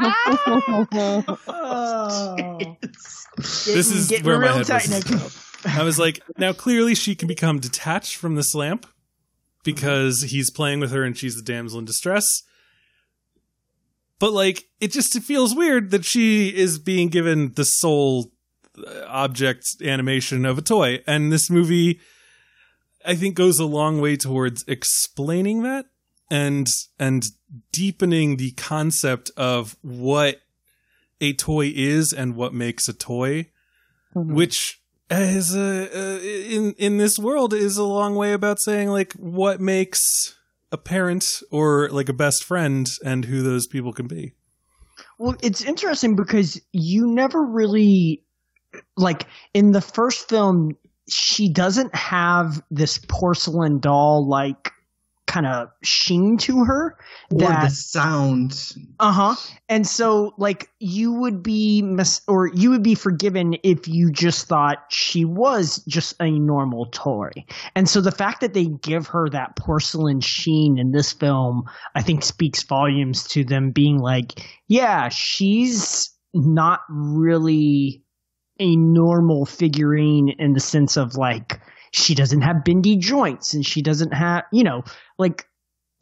this 3.36 3.92
is 3.92 4.08
getting 4.08 4.24
where 4.24 4.38
my 4.38 4.46
real 4.46 4.64
head 4.64 4.68
was. 4.70 5.39
I 5.64 5.82
was 5.82 5.98
like, 5.98 6.20
now 6.38 6.52
clearly 6.52 6.94
she 6.94 7.14
can 7.14 7.28
become 7.28 7.58
detached 7.58 8.16
from 8.16 8.34
this 8.34 8.54
lamp 8.54 8.86
because 9.62 10.22
he's 10.22 10.50
playing 10.50 10.80
with 10.80 10.90
her 10.92 11.04
and 11.04 11.16
she's 11.16 11.36
the 11.36 11.42
damsel 11.42 11.78
in 11.78 11.84
distress. 11.84 12.42
But 14.18 14.32
like, 14.32 14.68
it 14.80 14.92
just 14.92 15.16
it 15.16 15.22
feels 15.22 15.54
weird 15.54 15.90
that 15.90 16.04
she 16.04 16.54
is 16.54 16.78
being 16.78 17.08
given 17.08 17.52
the 17.54 17.64
sole 17.64 18.32
uh, 18.78 19.04
object 19.06 19.66
animation 19.82 20.44
of 20.44 20.58
a 20.58 20.62
toy, 20.62 21.02
and 21.06 21.32
this 21.32 21.48
movie, 21.48 22.00
I 23.04 23.14
think, 23.14 23.34
goes 23.34 23.58
a 23.58 23.64
long 23.64 24.00
way 24.00 24.16
towards 24.16 24.62
explaining 24.68 25.62
that 25.62 25.86
and 26.30 26.68
and 26.98 27.24
deepening 27.72 28.36
the 28.36 28.52
concept 28.52 29.30
of 29.38 29.76
what 29.80 30.42
a 31.20 31.32
toy 31.32 31.72
is 31.74 32.12
and 32.12 32.36
what 32.36 32.54
makes 32.54 32.88
a 32.88 32.92
toy 32.92 33.46
which 34.34 34.79
is 35.10 35.54
a, 35.56 36.54
in 36.54 36.72
in 36.74 36.96
this 36.98 37.18
world 37.18 37.52
is 37.52 37.76
a 37.76 37.84
long 37.84 38.14
way 38.14 38.32
about 38.32 38.60
saying 38.60 38.88
like 38.88 39.12
what 39.14 39.60
makes 39.60 40.36
a 40.72 40.78
parent 40.78 41.42
or 41.50 41.88
like 41.90 42.08
a 42.08 42.14
best 42.14 42.44
friend 42.44 42.88
and 43.04 43.24
who 43.24 43.42
those 43.42 43.66
people 43.66 43.92
can 43.92 44.06
be. 44.06 44.34
Well, 45.18 45.36
it's 45.42 45.62
interesting 45.62 46.16
because 46.16 46.60
you 46.72 47.12
never 47.12 47.44
really 47.44 48.22
like 48.96 49.26
in 49.52 49.72
the 49.72 49.80
first 49.80 50.28
film 50.28 50.76
she 51.08 51.52
doesn't 51.52 51.94
have 51.94 52.62
this 52.70 52.98
porcelain 53.08 53.80
doll 53.80 54.28
like 54.28 54.72
kind 55.30 55.46
of 55.46 55.68
sheen 55.84 56.36
to 56.36 56.64
her 56.64 56.96
or 57.32 57.38
that 57.38 57.62
the 57.62 57.70
sound. 57.70 58.72
uh-huh 58.98 59.36
and 59.68 59.86
so 59.86 60.34
like 60.38 60.68
you 60.80 61.12
would 61.12 61.40
be 61.40 61.82
mis- 61.82 62.20
or 62.26 62.48
you 62.48 62.70
would 62.70 62.82
be 62.82 62.96
forgiven 62.96 63.54
if 63.62 63.86
you 63.86 64.10
just 64.10 64.48
thought 64.48 64.78
she 64.90 65.24
was 65.24 65.84
just 65.86 66.16
a 66.20 66.30
normal 66.32 66.86
toy 66.86 67.30
and 67.76 67.88
so 67.88 68.00
the 68.00 68.10
fact 68.10 68.40
that 68.40 68.54
they 68.54 68.64
give 68.64 69.06
her 69.06 69.28
that 69.30 69.54
porcelain 69.54 70.20
sheen 70.20 70.78
in 70.78 70.90
this 70.90 71.12
film 71.12 71.62
i 71.94 72.02
think 72.02 72.24
speaks 72.24 72.64
volumes 72.64 73.22
to 73.22 73.44
them 73.44 73.70
being 73.70 73.98
like 73.98 74.44
yeah 74.66 75.08
she's 75.08 76.10
not 76.34 76.80
really 76.90 78.02
a 78.58 78.74
normal 78.74 79.46
figurine 79.46 80.28
in 80.40 80.54
the 80.54 80.60
sense 80.60 80.96
of 80.96 81.14
like 81.14 81.60
she 81.92 82.14
doesn't 82.14 82.42
have 82.42 82.64
bendy 82.64 82.96
joints 82.96 83.54
and 83.54 83.66
she 83.66 83.82
doesn't 83.82 84.12
have 84.12 84.44
you 84.52 84.62
know 84.62 84.82
like 85.18 85.46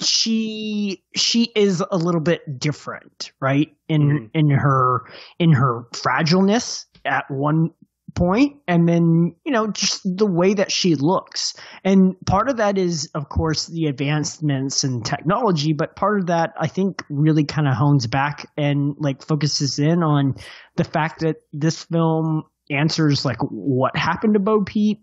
she 0.00 1.02
she 1.14 1.50
is 1.56 1.82
a 1.90 1.96
little 1.96 2.20
bit 2.20 2.58
different 2.58 3.32
right? 3.40 3.68
In 3.88 4.02
mm-hmm. 4.02 4.26
in 4.34 4.50
her 4.50 5.02
in 5.38 5.52
her 5.52 5.84
fragileness 5.92 6.84
at 7.04 7.30
one 7.30 7.70
point 8.14 8.56
and 8.66 8.88
then 8.88 9.34
you 9.44 9.52
know 9.52 9.70
just 9.70 10.00
the 10.04 10.26
way 10.26 10.54
that 10.54 10.72
she 10.72 10.94
looks. 10.94 11.54
And 11.84 12.14
part 12.26 12.48
of 12.48 12.56
that 12.56 12.78
is 12.78 13.10
of 13.14 13.28
course 13.28 13.66
the 13.66 13.86
advancements 13.86 14.84
in 14.84 15.02
technology 15.02 15.72
but 15.72 15.96
part 15.96 16.20
of 16.20 16.26
that 16.26 16.52
i 16.58 16.66
think 16.66 17.02
really 17.10 17.44
kind 17.44 17.68
of 17.68 17.74
hones 17.74 18.06
back 18.06 18.48
and 18.56 18.94
like 18.98 19.22
focuses 19.22 19.78
in 19.78 20.02
on 20.02 20.34
the 20.76 20.84
fact 20.84 21.20
that 21.20 21.36
this 21.52 21.84
film 21.84 22.44
answers 22.70 23.24
like 23.24 23.38
what 23.50 23.96
happened 23.96 24.34
to 24.34 24.40
bo 24.40 24.62
peep 24.62 25.00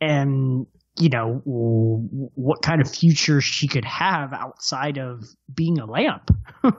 and 0.00 0.66
you 0.98 1.08
know 1.08 1.40
what 1.44 2.62
kind 2.62 2.80
of 2.80 2.90
future 2.90 3.40
she 3.40 3.68
could 3.68 3.84
have 3.84 4.32
outside 4.32 4.98
of 4.98 5.24
being 5.54 5.78
a 5.78 5.86
lamp 5.86 6.30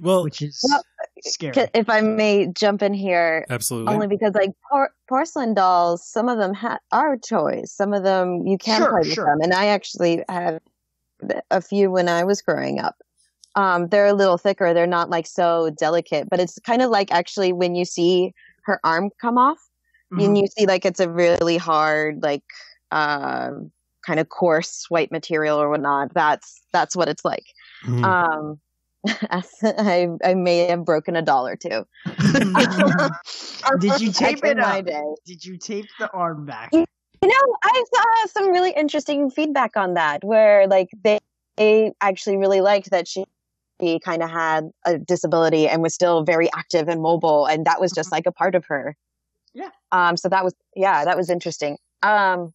Well, 0.00 0.24
which 0.24 0.40
is 0.40 0.60
Well, 0.66 0.82
scary 1.22 1.68
if 1.74 1.90
I 1.90 2.00
may 2.00 2.46
jump 2.54 2.82
in 2.82 2.94
here, 2.94 3.44
absolutely. 3.50 3.92
only 3.94 4.06
because 4.06 4.34
like 4.34 4.52
por- 4.70 4.92
porcelain 5.08 5.52
dolls, 5.52 6.06
some 6.08 6.28
of 6.28 6.38
them 6.38 6.54
ha- 6.54 6.78
are 6.90 7.18
toys. 7.18 7.70
Some 7.70 7.92
of 7.92 8.02
them 8.02 8.46
you 8.46 8.56
can 8.56 8.80
Sure, 8.80 8.90
play 8.90 9.00
with 9.00 9.14
sure. 9.14 9.26
them, 9.26 9.40
and 9.42 9.52
I 9.52 9.66
actually 9.66 10.24
had 10.28 10.60
a 11.50 11.60
few 11.60 11.90
when 11.90 12.08
I 12.08 12.24
was 12.24 12.40
growing 12.40 12.78
up. 12.78 12.96
Um, 13.56 13.88
they're 13.88 14.06
a 14.06 14.14
little 14.14 14.38
thicker. 14.38 14.72
They're 14.72 14.86
not 14.86 15.10
like 15.10 15.26
so 15.26 15.70
delicate, 15.78 16.30
but 16.30 16.40
it's 16.40 16.58
kind 16.60 16.80
of 16.80 16.88
like 16.90 17.12
actually 17.12 17.52
when 17.52 17.74
you 17.74 17.84
see 17.84 18.32
her 18.62 18.80
arm 18.84 19.10
come 19.20 19.36
off, 19.36 19.58
Mhm. 20.12 20.24
and 20.24 20.38
you 20.38 20.46
see 20.46 20.66
like 20.66 20.84
it's 20.84 21.00
a 21.00 21.08
really 21.08 21.56
hard, 21.56 22.22
like 22.22 22.42
um, 22.90 23.70
kind 24.04 24.18
of 24.18 24.28
coarse 24.28 24.86
white 24.88 25.12
material 25.12 25.58
or 25.60 25.70
whatnot. 25.70 26.12
That's 26.14 26.60
that's 26.72 26.96
what 26.96 27.08
it's 27.08 27.24
like. 27.24 27.46
Mhm. 27.84 28.04
Um, 28.04 28.60
I 29.62 30.08
I 30.24 30.34
may 30.34 30.66
have 30.66 30.84
broken 30.84 31.16
a 31.16 31.22
doll 31.22 31.48
too. 31.56 31.84
Did 33.78 34.00
you 34.00 34.08
Back 34.08 34.14
tape 34.14 34.44
it 34.44 34.56
my 34.56 34.80
up? 34.80 34.86
day. 34.86 35.14
Did 35.26 35.44
you 35.44 35.56
tape 35.56 35.86
the 35.98 36.10
arm 36.10 36.44
back? 36.44 36.72
You 36.72 37.28
know, 37.28 37.56
I 37.62 37.84
saw 37.94 38.26
some 38.28 38.50
really 38.50 38.70
interesting 38.70 39.30
feedback 39.30 39.76
on 39.76 39.94
that, 39.94 40.24
where 40.24 40.66
like 40.66 40.88
they, 41.04 41.18
they 41.58 41.92
actually 42.00 42.38
really 42.38 42.62
liked 42.62 42.90
that 42.90 43.06
she, 43.06 43.26
she 43.78 43.98
kind 44.00 44.22
of 44.22 44.30
had 44.30 44.70
a 44.86 44.96
disability 44.96 45.68
and 45.68 45.82
was 45.82 45.92
still 45.92 46.24
very 46.24 46.50
active 46.54 46.88
and 46.88 47.02
mobile, 47.02 47.46
and 47.46 47.66
that 47.66 47.78
was 47.78 47.92
just 47.92 48.10
like 48.10 48.24
a 48.26 48.32
part 48.32 48.54
of 48.54 48.64
her. 48.66 48.96
Yeah. 49.54 49.70
Um. 49.92 50.16
So 50.16 50.28
that 50.28 50.44
was 50.44 50.54
yeah, 50.76 51.04
that 51.04 51.16
was 51.16 51.30
interesting. 51.30 51.76
Um. 52.02 52.52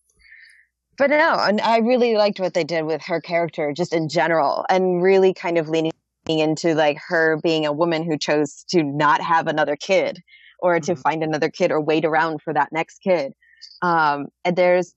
But 0.98 1.10
no, 1.10 1.38
and 1.41 1.60
I 1.60 1.80
really 1.80 2.16
liked 2.16 2.39
what 2.39 2.54
they 2.54 2.64
did 2.64 2.86
with 2.86 3.02
her 3.04 3.20
character, 3.20 3.74
just 3.76 3.93
in 3.93 4.08
general, 4.08 4.66
and 4.70 5.04
really 5.04 5.34
kind 5.34 5.58
of 5.58 5.68
leaning 5.68 5.91
into 6.28 6.74
like 6.74 6.98
her 7.08 7.38
being 7.43 7.66
a 7.66 7.74
woman 7.74 8.04
who 8.04 8.18
chose 8.18 8.64
to 8.70 8.82
not 8.82 9.22
have 9.22 9.48
another 9.48 9.76
kid, 9.76 10.22
or 10.60 10.80
to 10.80 10.93
Mhm. 10.96 11.02
find 11.02 11.24
another 11.24 11.50
kid, 11.50 11.72
or 11.72 11.82
wait 11.82 12.06
around 12.06 12.41
for 12.41 12.54
that 12.54 12.70
next 12.72 13.00
kid 13.00 13.34
um 13.82 14.28
and 14.43 14.56
there's 14.56 14.93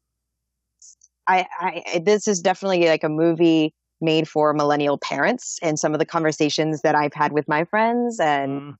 I, 1.26 1.46
I 1.60 2.02
this 2.04 2.28
is 2.28 2.40
definitely 2.40 2.86
like 2.86 3.04
a 3.04 3.08
movie 3.08 3.74
made 4.00 4.28
for 4.28 4.52
millennial 4.52 4.98
parents 4.98 5.58
and 5.62 5.78
some 5.78 5.92
of 5.94 5.98
the 5.98 6.06
conversations 6.06 6.82
that 6.82 6.94
I've 6.94 7.14
had 7.14 7.32
with 7.32 7.48
my 7.48 7.64
friends 7.64 8.20
and, 8.20 8.74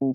and 0.00 0.14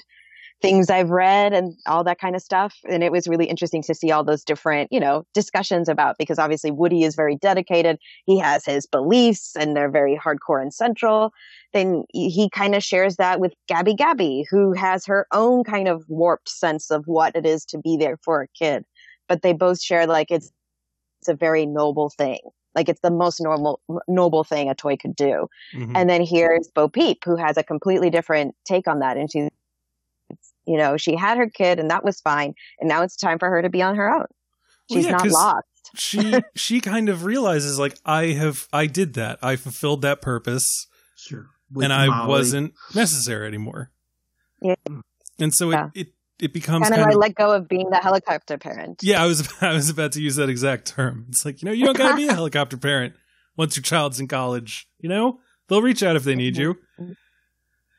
things 0.63 0.89
I've 0.89 1.09
read 1.09 1.51
and 1.51 1.75
all 1.85 2.05
that 2.05 2.19
kind 2.19 2.37
of 2.37 2.41
stuff. 2.41 2.73
And 2.89 3.03
it 3.03 3.11
was 3.11 3.27
really 3.27 3.47
interesting 3.47 3.83
to 3.83 3.93
see 3.93 4.11
all 4.11 4.23
those 4.23 4.45
different, 4.45 4.87
you 4.93 4.99
know, 4.99 5.25
discussions 5.33 5.89
about 5.89 6.17
because 6.17 6.39
obviously 6.39 6.71
Woody 6.71 7.03
is 7.03 7.15
very 7.15 7.35
dedicated. 7.35 7.99
He 8.25 8.39
has 8.39 8.63
his 8.63 8.87
beliefs 8.87 9.57
and 9.57 9.75
they're 9.75 9.91
very 9.91 10.17
hardcore 10.17 10.61
and 10.61 10.73
central. 10.73 11.33
Then 11.73 12.05
he 12.13 12.49
kind 12.49 12.75
of 12.75 12.83
shares 12.83 13.17
that 13.17 13.41
with 13.41 13.53
Gabby 13.67 13.93
Gabby, 13.93 14.47
who 14.49 14.71
has 14.71 15.05
her 15.05 15.27
own 15.33 15.65
kind 15.65 15.89
of 15.89 16.05
warped 16.07 16.47
sense 16.47 16.89
of 16.89 17.03
what 17.07 17.35
it 17.35 17.45
is 17.45 17.65
to 17.65 17.77
be 17.77 17.97
there 17.97 18.17
for 18.23 18.41
a 18.41 18.47
kid. 18.57 18.85
But 19.27 19.41
they 19.41 19.51
both 19.51 19.81
share 19.81 20.07
like 20.07 20.31
it's 20.31 20.49
it's 21.21 21.27
a 21.27 21.35
very 21.35 21.65
noble 21.65 22.09
thing. 22.09 22.39
Like 22.73 22.87
it's 22.87 23.01
the 23.01 23.11
most 23.11 23.41
normal, 23.41 23.81
noble 24.07 24.45
thing 24.45 24.69
a 24.69 24.75
toy 24.75 24.95
could 24.95 25.15
do. 25.15 25.47
Mhm. 25.75 25.91
And 25.93 26.09
then 26.09 26.21
here's 26.21 26.69
Bo 26.73 26.87
Peep, 26.87 27.23
who 27.25 27.35
has 27.35 27.57
a 27.57 27.63
completely 27.63 28.09
different 28.09 28.55
take 28.65 28.87
on 28.87 28.99
that. 28.99 29.17
And 29.17 29.29
she's, 29.31 29.49
you 30.65 30.77
know, 30.77 30.97
she 30.97 31.15
had 31.15 31.37
her 31.37 31.49
kid 31.49 31.79
and 31.79 31.89
that 31.91 32.03
was 32.03 32.19
fine. 32.21 32.53
And 32.79 32.87
now 32.89 33.01
it's 33.03 33.15
time 33.15 33.39
for 33.39 33.49
her 33.49 33.61
to 33.61 33.69
be 33.69 33.81
on 33.81 33.95
her 33.95 34.09
own. 34.09 34.19
Well, 34.19 34.27
She's 34.91 35.05
yeah, 35.05 35.11
not 35.11 35.21
'cause 35.21 35.31
lost. 35.33 35.65
she 35.95 36.33
she 36.55 36.81
kind 36.81 37.09
of 37.09 37.23
realizes 37.25 37.79
like 37.79 37.97
I 38.05 38.27
have 38.27 38.67
I 38.73 38.85
did 38.87 39.13
that. 39.15 39.39
I 39.41 39.55
fulfilled 39.55 40.01
that 40.03 40.21
purpose 40.21 40.87
Sure. 41.15 41.47
With 41.71 41.85
and 41.85 41.93
I 41.93 42.07
Molly. 42.07 42.27
wasn't 42.29 42.73
necessary 42.93 43.47
anymore. 43.47 43.91
Yeah. 44.61 44.75
And 45.39 45.53
so 45.53 45.71
Yeah. 45.71 45.89
it, 45.95 46.07
it 46.07 46.13
it 46.39 46.53
becomes 46.53 46.83
Kind 46.89 46.95
kind, 46.95 47.01
of 47.03 47.07
I 47.09 47.11
of 47.13 47.19
let 47.19 47.35
go 47.35 47.51
of 47.51 47.67
being 47.69 47.89
the 47.89 47.97
helicopter 47.97 48.57
parent. 48.57 48.99
Yeah, 49.01 49.23
I 49.23 49.27
was 49.27 49.47
I 49.61 49.73
was 49.73 49.89
about 49.89 50.11
to 50.13 50.21
use 50.21 50.35
that 50.35 50.49
exact 50.49 50.87
term. 50.87 51.25
It's 51.29 51.45
like, 51.45 51.61
you 51.61 51.67
know, 51.67 51.71
you 51.71 51.85
don't 51.85 51.97
gotta 51.97 52.15
be 52.17 52.27
a 52.27 52.33
helicopter 52.33 52.75
parent 52.77 53.13
once 53.55 53.75
your 53.77 53.83
child's 53.83 54.19
in 54.19 54.27
college. 54.27 54.87
You 54.99 55.09
know? 55.09 55.39
They'll 55.69 55.81
reach 55.81 56.03
out 56.03 56.15
if 56.17 56.23
they 56.25 56.35
need 56.35 56.57
you. 56.57 56.73
Mm-hmm. 56.99 57.11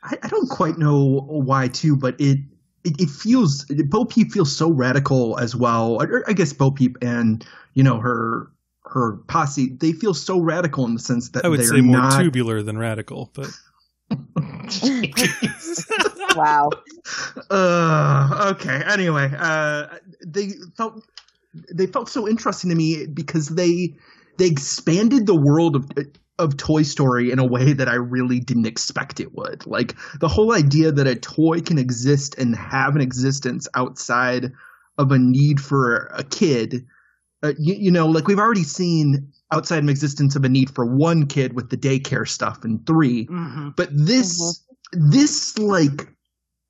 I, 0.03 0.19
I 0.23 0.29
don't 0.29 0.51
quite 0.51 0.77
know 0.77 1.23
why 1.27 1.69
too, 1.69 1.97
but 1.97 2.17
it 2.21 2.39
it, 2.85 3.01
it 3.01 3.11
feels 3.11 3.65
Bo 3.65 4.05
Peep 4.05 4.33
feels 4.33 4.55
so 4.55 4.71
radical 4.71 5.39
as 5.39 5.57
well. 5.57 6.03
Or, 6.03 6.29
I 6.29 6.33
guess 6.33 6.53
Bo 6.53 6.71
Peep 6.71 6.99
and 7.03 7.45
you 7.75 7.83
know 7.83 7.99
her 7.99 8.51
her 8.85 9.17
posse 9.27 9.77
they 9.81 9.93
feel 9.93 10.15
so 10.15 10.39
radical 10.39 10.85
in 10.85 10.95
the 10.95 11.01
sense 11.01 11.31
that 11.31 11.45
I 11.45 11.49
would 11.49 11.61
they're 11.61 11.67
say 11.67 11.81
more 11.81 11.99
not. 11.99 12.21
tubular 12.21 12.63
than 12.63 12.79
radical, 12.79 13.31
but 13.35 13.49
wow. 16.37 16.71
uh, 17.51 18.53
okay. 18.55 18.83
Anyway, 18.87 19.33
uh, 19.37 19.87
they 20.25 20.51
felt 20.77 21.03
they 21.73 21.87
felt 21.87 22.09
so 22.09 22.29
interesting 22.29 22.71
to 22.71 22.77
me 22.77 23.07
because 23.07 23.49
they 23.49 23.97
they 24.37 24.47
expanded 24.47 25.27
the 25.27 25.35
world 25.35 25.77
of 25.77 25.89
of 26.39 26.57
Toy 26.57 26.83
Story 26.83 27.31
in 27.31 27.39
a 27.39 27.47
way 27.47 27.73
that 27.73 27.89
I 27.89 27.95
really 27.95 28.41
didn't 28.41 28.67
expect 28.67 29.21
it 29.21 29.35
would. 29.35 29.67
Like 29.67 29.95
the 30.21 30.29
whole 30.29 30.53
idea 30.53 30.91
that 30.93 31.07
a 31.07 31.15
toy 31.15 31.61
can 31.61 31.79
exist 31.79 32.35
and 32.39 32.57
have 32.57 32.97
an 32.97 33.01
existence 33.01 33.69
outside 33.75 34.53
of 34.99 35.13
a 35.13 35.19
need 35.19 35.61
for 35.61 36.11
a 36.15 36.25
kid. 36.25 36.87
Uh, 37.43 37.53
you, 37.59 37.75
you 37.75 37.91
know, 37.91 38.07
like 38.07 38.27
we've 38.27 38.39
already 38.39 38.65
seen 38.65 39.31
outside 39.53 39.83
of 39.83 39.89
existence 39.89 40.35
of 40.35 40.45
a 40.45 40.49
need 40.49 40.71
for 40.75 40.85
one 40.85 41.27
kid 41.27 41.53
with 41.53 41.71
the 41.71 41.77
daycare 41.77 42.27
stuff 42.27 42.65
and 42.65 42.85
3 42.87 43.27
Mhm. 43.27 43.77
but 43.77 43.89
this 43.93 44.65
this 44.93 45.57
like 45.59 46.14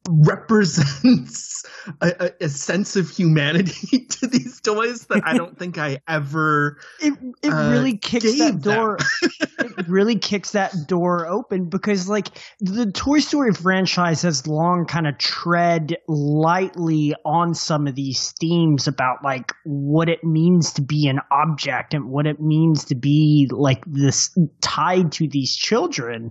represents 0.08 1.64
a, 2.00 2.12
a, 2.20 2.44
a 2.44 2.48
sense 2.48 2.96
of 2.96 3.08
humanity 3.08 4.06
to 4.10 4.26
these 4.26 4.60
toys 4.60 5.06
that 5.06 5.22
I 5.24 5.36
don't 5.36 5.58
think 5.58 5.78
I 5.78 6.00
ever 6.08 6.78
It 7.00 7.14
it 7.42 7.50
uh, 7.50 7.70
really 7.70 7.96
kicks 7.96 8.38
that 8.38 8.60
door. 8.60 8.98
it 9.58 9.88
really 9.88 10.18
kicks 10.18 10.52
that 10.52 10.72
door 10.86 11.26
open 11.26 11.68
because 11.68 12.08
like 12.08 12.28
the 12.60 12.90
Toy 12.92 13.20
Story 13.20 13.52
franchise 13.52 14.22
has 14.22 14.46
long 14.46 14.86
kind 14.86 15.06
of 15.06 15.18
tread 15.18 15.96
lightly 16.08 17.14
on 17.24 17.54
some 17.54 17.86
of 17.86 17.94
these 17.94 18.32
themes 18.40 18.86
about 18.86 19.24
like 19.24 19.52
what 19.64 20.08
it 20.08 20.22
means 20.22 20.72
to 20.74 20.82
be 20.82 21.08
an 21.08 21.20
object 21.30 21.94
and 21.94 22.06
what 22.10 22.26
it 22.26 22.40
means 22.40 22.84
to 22.86 22.94
be 22.94 23.48
like 23.50 23.82
this 23.86 24.36
tied 24.60 25.12
to 25.12 25.28
these 25.28 25.56
children 25.56 26.30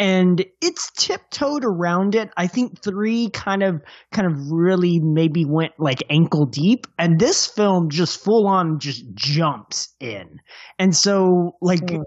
and 0.00 0.42
it's 0.62 0.90
tiptoed 0.96 1.62
around 1.62 2.14
it. 2.14 2.30
I 2.38 2.46
think 2.46 2.82
three 2.82 3.28
kind 3.28 3.62
of 3.62 3.82
kind 4.12 4.26
of 4.26 4.50
really 4.50 4.98
maybe 4.98 5.44
went 5.44 5.72
like 5.78 6.02
ankle 6.08 6.46
deep, 6.46 6.86
and 6.98 7.20
this 7.20 7.46
film 7.46 7.90
just 7.90 8.24
full 8.24 8.48
on 8.48 8.78
just 8.80 9.04
jumps 9.14 9.94
in. 10.00 10.40
And 10.78 10.96
so 10.96 11.52
like 11.60 11.88
hmm. 11.88 12.00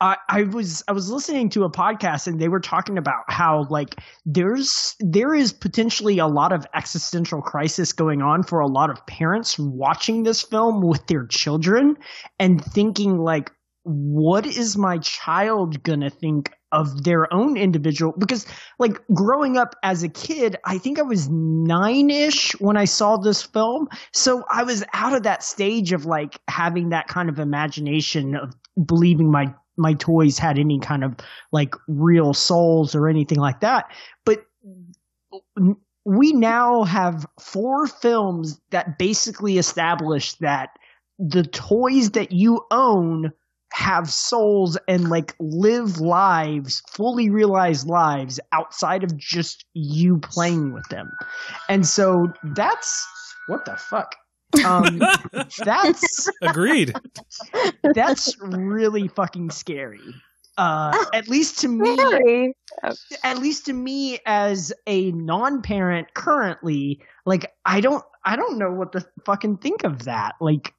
I, 0.00 0.16
I 0.28 0.42
was 0.44 0.84
I 0.86 0.92
was 0.92 1.10
listening 1.10 1.48
to 1.50 1.64
a 1.64 1.70
podcast 1.70 2.28
and 2.28 2.40
they 2.40 2.48
were 2.48 2.60
talking 2.60 2.98
about 2.98 3.24
how 3.28 3.66
like 3.68 3.96
there's 4.24 4.94
there 5.00 5.34
is 5.34 5.52
potentially 5.52 6.18
a 6.18 6.28
lot 6.28 6.52
of 6.52 6.64
existential 6.72 7.42
crisis 7.42 7.92
going 7.92 8.22
on 8.22 8.44
for 8.44 8.60
a 8.60 8.68
lot 8.68 8.90
of 8.90 9.04
parents 9.06 9.56
watching 9.58 10.22
this 10.22 10.42
film 10.42 10.86
with 10.86 11.04
their 11.08 11.26
children 11.26 11.96
and 12.38 12.64
thinking 12.64 13.18
like 13.18 13.50
what 13.82 14.46
is 14.46 14.76
my 14.76 14.98
child 14.98 15.82
gonna 15.82 16.10
think 16.10 16.50
of 16.74 17.04
their 17.04 17.32
own 17.32 17.56
individual 17.56 18.12
because 18.18 18.46
like 18.78 19.00
growing 19.14 19.56
up 19.56 19.76
as 19.82 20.02
a 20.02 20.08
kid 20.08 20.56
i 20.64 20.76
think 20.76 20.98
i 20.98 21.02
was 21.02 21.28
nine-ish 21.30 22.52
when 22.60 22.76
i 22.76 22.84
saw 22.84 23.16
this 23.16 23.42
film. 23.42 23.88
So 24.12 24.44
i 24.50 24.62
was 24.64 24.84
out 24.92 25.14
of 25.14 25.22
that 25.22 25.42
stage 25.42 25.92
of 25.92 26.04
like 26.04 26.38
having 26.48 26.90
that 26.90 27.08
kind 27.08 27.28
of 27.28 27.38
imagination 27.38 28.34
of 28.34 28.54
believing 28.86 29.30
my 29.30 29.54
my 29.76 29.94
toys 29.94 30.38
had 30.38 30.58
any 30.58 30.78
kind 30.78 31.04
of 31.04 31.14
like 31.52 31.74
real 31.88 32.34
souls 32.34 32.94
or 32.94 33.08
anything 33.08 33.38
like 33.38 33.60
that. 33.60 33.90
But 34.24 34.46
we 36.04 36.32
now 36.32 36.84
have 36.84 37.26
four 37.40 37.86
films 37.86 38.60
that 38.70 38.98
basically 38.98 39.58
establish 39.58 40.34
that 40.34 40.70
the 41.18 41.44
toys 41.44 42.10
that 42.10 42.32
you 42.32 42.64
own 42.70 43.32
have 43.74 44.08
souls 44.08 44.78
and 44.86 45.10
like 45.10 45.34
live 45.40 46.00
lives, 46.00 46.80
fully 46.88 47.28
realized 47.28 47.88
lives 47.88 48.38
outside 48.52 49.02
of 49.02 49.16
just 49.16 49.64
you 49.74 50.18
playing 50.18 50.72
with 50.72 50.88
them. 50.90 51.10
And 51.68 51.84
so 51.84 52.32
that's 52.54 53.04
what 53.48 53.64
the 53.64 53.76
fuck. 53.76 54.14
Um 54.64 55.00
that's 55.64 56.30
agreed. 56.40 56.94
that's 57.94 58.36
really 58.40 59.08
fucking 59.08 59.50
scary. 59.50 60.14
Uh 60.56 60.96
at 61.12 61.26
least 61.26 61.58
to 61.62 61.68
me 61.68 61.96
Scary. 61.96 62.54
at 63.24 63.38
least 63.38 63.66
to 63.66 63.72
me 63.72 64.20
as 64.24 64.72
a 64.86 65.10
non-parent 65.10 66.14
currently 66.14 67.00
like 67.26 67.52
i 67.64 67.80
don't 67.80 68.04
i 68.24 68.36
don't 68.36 68.56
know 68.56 68.70
what 68.70 68.92
to 68.92 69.04
fucking 69.26 69.56
think 69.56 69.82
of 69.82 70.04
that 70.04 70.36
like 70.40 70.72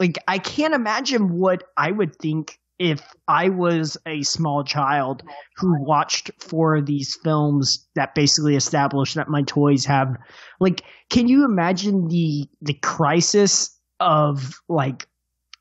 like 0.00 0.18
i 0.26 0.38
can't 0.38 0.74
imagine 0.74 1.38
what 1.38 1.62
i 1.76 1.90
would 1.90 2.16
think 2.16 2.58
if 2.80 3.00
i 3.28 3.48
was 3.48 3.96
a 4.06 4.22
small 4.22 4.64
child 4.64 5.22
who 5.56 5.80
watched 5.84 6.30
four 6.40 6.76
of 6.76 6.86
these 6.86 7.16
films 7.22 7.86
that 7.94 8.14
basically 8.14 8.56
established 8.56 9.14
that 9.14 9.28
my 9.28 9.42
toys 9.42 9.84
have 9.84 10.16
like 10.58 10.82
can 11.10 11.28
you 11.28 11.44
imagine 11.44 12.08
the 12.08 12.48
the 12.62 12.74
crisis 12.74 13.78
of 14.00 14.58
like 14.68 15.06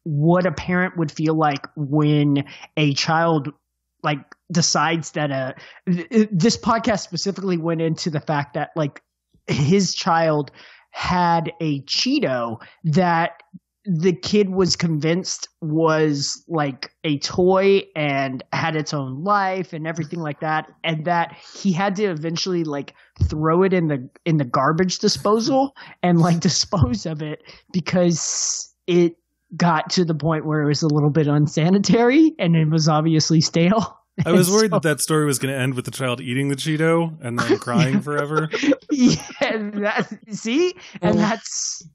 what 0.04 0.46
a 0.46 0.52
parent 0.52 0.98
would 0.98 1.12
feel 1.12 1.36
like 1.36 1.68
when 1.76 2.44
a 2.78 2.94
child 2.94 3.54
like 4.02 4.20
decides 4.52 5.12
that 5.12 5.30
uh 5.32 5.54
th- 5.86 6.30
this 6.32 6.58
podcast 6.58 7.02
specifically 7.02 7.58
went 7.58 7.82
into 7.82 8.10
the 8.10 8.22
fact 8.22 8.54
that 8.54 8.72
like 8.76 9.04
his 9.48 9.94
child 9.94 10.52
had 10.92 11.52
a 11.60 11.82
cheeto 11.82 12.58
that 12.84 13.42
the 13.86 14.13
kid 14.13 14.49
was 14.49 14.75
convinced 14.75 15.47
was 15.61 16.43
like 16.47 16.91
a 17.03 17.17
toy 17.19 17.84
and 17.95 18.43
had 18.51 18.75
its 18.75 18.93
own 18.93 19.23
life 19.23 19.71
and 19.73 19.88
everything 19.88 20.19
like 20.19 20.41
that 20.41 20.69
and 20.84 21.05
that 21.05 21.36
he 21.53 21.71
had 21.71 21.95
to 21.95 22.03
eventually 22.03 22.63
like 22.63 22.93
throw 23.23 23.63
it 23.63 23.73
in 23.73 23.88
the 23.88 24.09
in 24.25 24.38
the 24.38 24.45
garbage 24.45 24.99
disposal 24.99 25.75
and 26.03 26.19
like 26.19 26.39
dispose 26.41 27.05
of 27.05 27.21
it 27.21 27.41
because 27.71 28.73
it 28.86 29.13
got 29.55 29.89
to 29.89 30.05
the 30.05 30.13
point 30.13 30.45
where 30.45 30.61
it 30.61 30.67
was 30.67 30.84
a 30.84 30.88
little 30.88 31.09
bit 31.09 31.27
unsanitary 31.27 32.36
and 32.38 32.55
it 32.55 32.69
was 32.69 32.88
obviously 32.88 33.41
stale. 33.41 33.95
I 34.25 34.34
was 34.34 34.51
worried 34.51 34.71
so- 34.71 34.80
that 34.80 34.84
that 34.84 34.99
story 34.99 35.25
was 35.25 35.39
going 35.39 35.53
to 35.53 35.59
end 35.59 35.75
with 35.75 35.86
the 35.86 35.91
child 35.91 36.19
eating 36.19 36.49
the 36.49 36.55
Cheeto 36.55 37.17
and 37.21 37.39
then 37.39 37.57
crying 37.59 38.01
forever. 38.01 38.49
yeah, 38.91 39.15
that, 39.39 40.09
see, 40.30 40.75
and 41.01 41.17
that's 41.17 41.88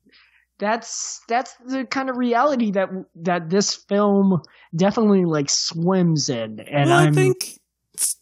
that's 0.59 1.21
that's 1.29 1.55
the 1.67 1.85
kind 1.85 2.11
of 2.11 2.17
reality 2.17 2.71
that 2.73 2.89
that 3.17 3.51
this 3.51 3.75
film 3.75 4.41
definitely 4.75 5.25
like 5.25 5.51
swims 5.51 6.29
in, 6.29 6.61
and 6.61 6.91
well, 6.91 6.99
I 6.99 7.05
I'm 7.05 7.15
think, 7.15 7.61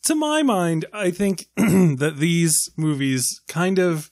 to 0.05 0.15
my 0.15 0.43
mind, 0.43 0.87
I 0.93 1.11
think 1.11 1.47
that 1.57 2.15
these 2.19 2.71
movies 2.77 3.41
kind 3.49 3.79
of 3.79 4.11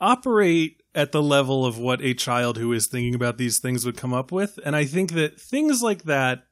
operate 0.00 0.82
at 0.94 1.12
the 1.12 1.22
level 1.22 1.66
of 1.66 1.78
what 1.78 2.00
a 2.00 2.14
child 2.14 2.56
who 2.56 2.72
is 2.72 2.86
thinking 2.86 3.14
about 3.14 3.36
these 3.38 3.58
things 3.58 3.84
would 3.84 3.96
come 3.96 4.14
up 4.14 4.30
with. 4.30 4.58
And 4.64 4.76
I 4.76 4.84
think 4.84 5.12
that 5.12 5.40
things 5.40 5.82
like 5.82 6.04
that 6.04 6.44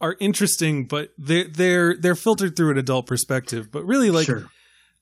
are 0.00 0.16
interesting, 0.20 0.84
but 0.86 1.10
they're 1.16 1.48
they're 1.48 1.96
they're 1.96 2.14
filtered 2.14 2.56
through 2.56 2.72
an 2.72 2.78
adult 2.78 3.06
perspective. 3.06 3.70
But 3.70 3.84
really, 3.84 4.10
like 4.10 4.26
sure. 4.26 4.46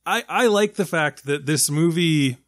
I 0.06 0.24
I 0.28 0.46
like 0.46 0.74
the 0.74 0.84
fact 0.84 1.26
that 1.26 1.46
this 1.46 1.70
movie, 1.70 2.38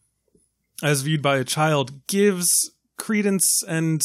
as 0.84 1.00
viewed 1.02 1.22
by 1.22 1.38
a 1.38 1.44
child, 1.44 2.06
gives 2.06 2.48
credence 2.96 3.62
and 3.66 4.00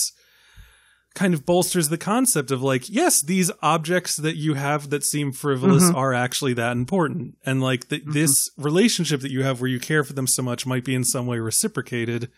kind 1.15 1.33
of 1.33 1.45
bolsters 1.45 1.89
the 1.89 1.97
concept 1.97 2.49
of 2.51 2.61
like 2.61 2.87
yes 2.89 3.21
these 3.21 3.51
objects 3.61 4.15
that 4.17 4.35
you 4.37 4.53
have 4.53 4.89
that 4.89 5.03
seem 5.03 5.31
frivolous 5.31 5.83
Mhm. 5.91 5.95
are 5.95 6.13
actually 6.13 6.53
that 6.53 6.71
important. 6.77 7.35
And 7.45 7.61
like 7.61 7.89
th- 7.89 8.03
this 8.05 8.33
relationship 8.57 9.21
that 9.21 9.31
you 9.31 9.43
have 9.43 9.59
where 9.59 9.69
you 9.69 9.79
care 9.79 10.03
for 10.03 10.13
them 10.13 10.27
so 10.27 10.41
much 10.41 10.65
might 10.65 10.85
be 10.85 10.95
in 10.95 11.03
some 11.03 11.25
way 11.27 11.39
reciprocated 11.39 12.29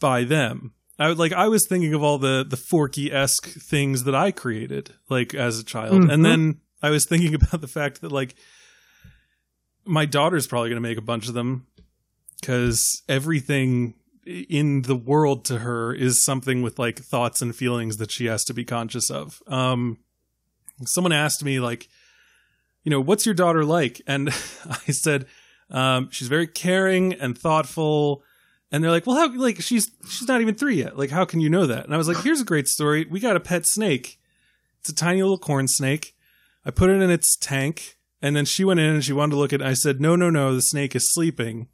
by 0.00 0.24
them. 0.24 0.72
I 0.98 1.08
would 1.08 1.18
like 1.18 1.32
i 1.32 1.48
was 1.48 1.66
thinking 1.68 1.92
of 1.94 2.02
all 2.02 2.18
the 2.18 2.44
the 2.48 2.56
forky-esque 2.56 3.46
things 3.48 4.04
that 4.04 4.14
i 4.14 4.30
created 4.30 4.94
like 5.08 5.34
as 5.34 5.58
a 5.58 5.64
child. 5.64 6.02
Mhm. 6.02 6.12
and 6.12 6.24
then 6.24 6.60
i 6.82 6.90
was 6.90 7.04
thinking 7.04 7.34
about 7.40 7.60
the 7.60 7.68
fact 7.68 8.00
that 8.00 8.12
like 8.12 8.34
my 9.84 10.04
daughter's 10.04 10.46
probably 10.46 10.68
going 10.70 10.82
to 10.82 10.88
make 10.88 10.98
a 10.98 11.02
bunch 11.02 11.26
of 11.28 11.34
them 11.34 11.66
because 12.40 13.02
everything 13.08 13.94
in 14.26 14.82
the 14.82 14.96
world 14.96 15.44
to 15.46 15.58
her 15.58 15.92
is 15.92 16.24
something 16.24 16.62
with 16.62 16.78
like 16.78 16.98
thoughts 16.98 17.42
and 17.42 17.54
feelings 17.54 17.96
that 17.96 18.10
she 18.10 18.26
has 18.26 18.44
to 18.44 18.54
be 18.54 18.64
conscious 18.64 19.10
of. 19.10 19.42
Um, 19.46 19.98
someone 20.84 21.12
asked 21.12 21.44
me 21.44 21.60
like, 21.60 21.88
you 22.82 22.90
know, 22.90 23.00
what's 23.00 23.26
your 23.26 23.34
daughter 23.34 23.64
like? 23.64 24.00
And 24.06 24.28
I 24.88 24.92
said, 24.92 25.26
um, 25.70 26.08
she's 26.10 26.28
very 26.28 26.46
caring 26.46 27.14
and 27.14 27.36
thoughtful. 27.36 28.22
And 28.72 28.82
they're 28.82 28.90
like, 28.90 29.06
well, 29.06 29.16
how, 29.16 29.36
like, 29.36 29.60
she's, 29.60 29.90
she's 30.08 30.28
not 30.28 30.40
even 30.40 30.54
three 30.54 30.76
yet. 30.76 30.96
Like, 30.96 31.10
how 31.10 31.24
can 31.24 31.40
you 31.40 31.50
know 31.50 31.66
that? 31.66 31.84
And 31.84 31.94
I 31.94 31.98
was 31.98 32.08
like, 32.08 32.22
here's 32.22 32.40
a 32.40 32.44
great 32.44 32.68
story. 32.68 33.06
We 33.10 33.20
got 33.20 33.36
a 33.36 33.40
pet 33.40 33.66
snake. 33.66 34.18
It's 34.80 34.90
a 34.90 34.94
tiny 34.94 35.22
little 35.22 35.38
corn 35.38 35.66
snake. 35.66 36.14
I 36.64 36.70
put 36.70 36.90
it 36.90 37.00
in 37.02 37.10
its 37.10 37.36
tank 37.36 37.98
and 38.22 38.36
then 38.36 38.44
she 38.44 38.64
went 38.64 38.80
in 38.80 38.90
and 38.94 39.04
she 39.04 39.12
wanted 39.12 39.32
to 39.32 39.38
look 39.38 39.52
at 39.52 39.60
it. 39.60 39.66
I 39.66 39.74
said, 39.74 40.00
no, 40.00 40.14
no, 40.14 40.30
no, 40.30 40.54
the 40.54 40.62
snake 40.62 40.94
is 40.94 41.12
sleeping. 41.12 41.68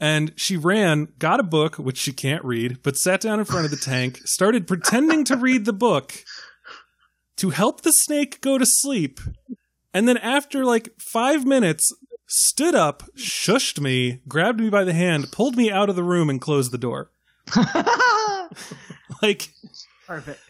And 0.00 0.32
she 0.36 0.56
ran, 0.56 1.08
got 1.18 1.40
a 1.40 1.44
book, 1.44 1.76
which 1.76 1.98
she 1.98 2.12
can't 2.12 2.44
read, 2.44 2.82
but 2.82 2.96
sat 2.96 3.20
down 3.20 3.38
in 3.38 3.44
front 3.44 3.64
of 3.64 3.70
the 3.70 3.76
tank, 3.82 4.20
started 4.24 4.66
pretending 4.66 5.24
to 5.24 5.36
read 5.36 5.64
the 5.64 5.72
book 5.72 6.12
to 7.36 7.50
help 7.50 7.82
the 7.82 7.92
snake 7.92 8.40
go 8.40 8.58
to 8.58 8.66
sleep. 8.66 9.20
And 9.92 10.08
then 10.08 10.16
after 10.18 10.64
like 10.64 10.90
five 10.98 11.46
minutes, 11.46 11.90
stood 12.26 12.74
up, 12.74 13.04
shushed 13.16 13.80
me, 13.80 14.20
grabbed 14.26 14.60
me 14.60 14.70
by 14.70 14.84
the 14.84 14.92
hand, 14.92 15.30
pulled 15.30 15.56
me 15.56 15.70
out 15.70 15.88
of 15.88 15.96
the 15.96 16.02
room, 16.02 16.28
and 16.28 16.40
closed 16.40 16.72
the 16.72 16.78
door. 16.78 17.10
Like, 19.22 19.48
Perfect. 20.06 20.40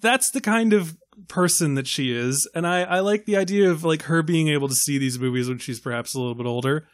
that's 0.00 0.30
the 0.30 0.40
kind 0.40 0.72
of 0.72 0.96
person 1.28 1.74
that 1.74 1.86
she 1.86 2.10
is 2.12 2.48
and 2.54 2.66
I, 2.66 2.82
I 2.82 3.00
like 3.00 3.24
the 3.24 3.36
idea 3.36 3.70
of 3.70 3.84
like 3.84 4.02
her 4.02 4.22
being 4.22 4.48
able 4.48 4.66
to 4.66 4.74
see 4.74 4.98
these 4.98 5.18
movies 5.18 5.48
when 5.48 5.58
she's 5.58 5.78
perhaps 5.78 6.14
a 6.14 6.18
little 6.18 6.34
bit 6.34 6.46
older 6.46 6.88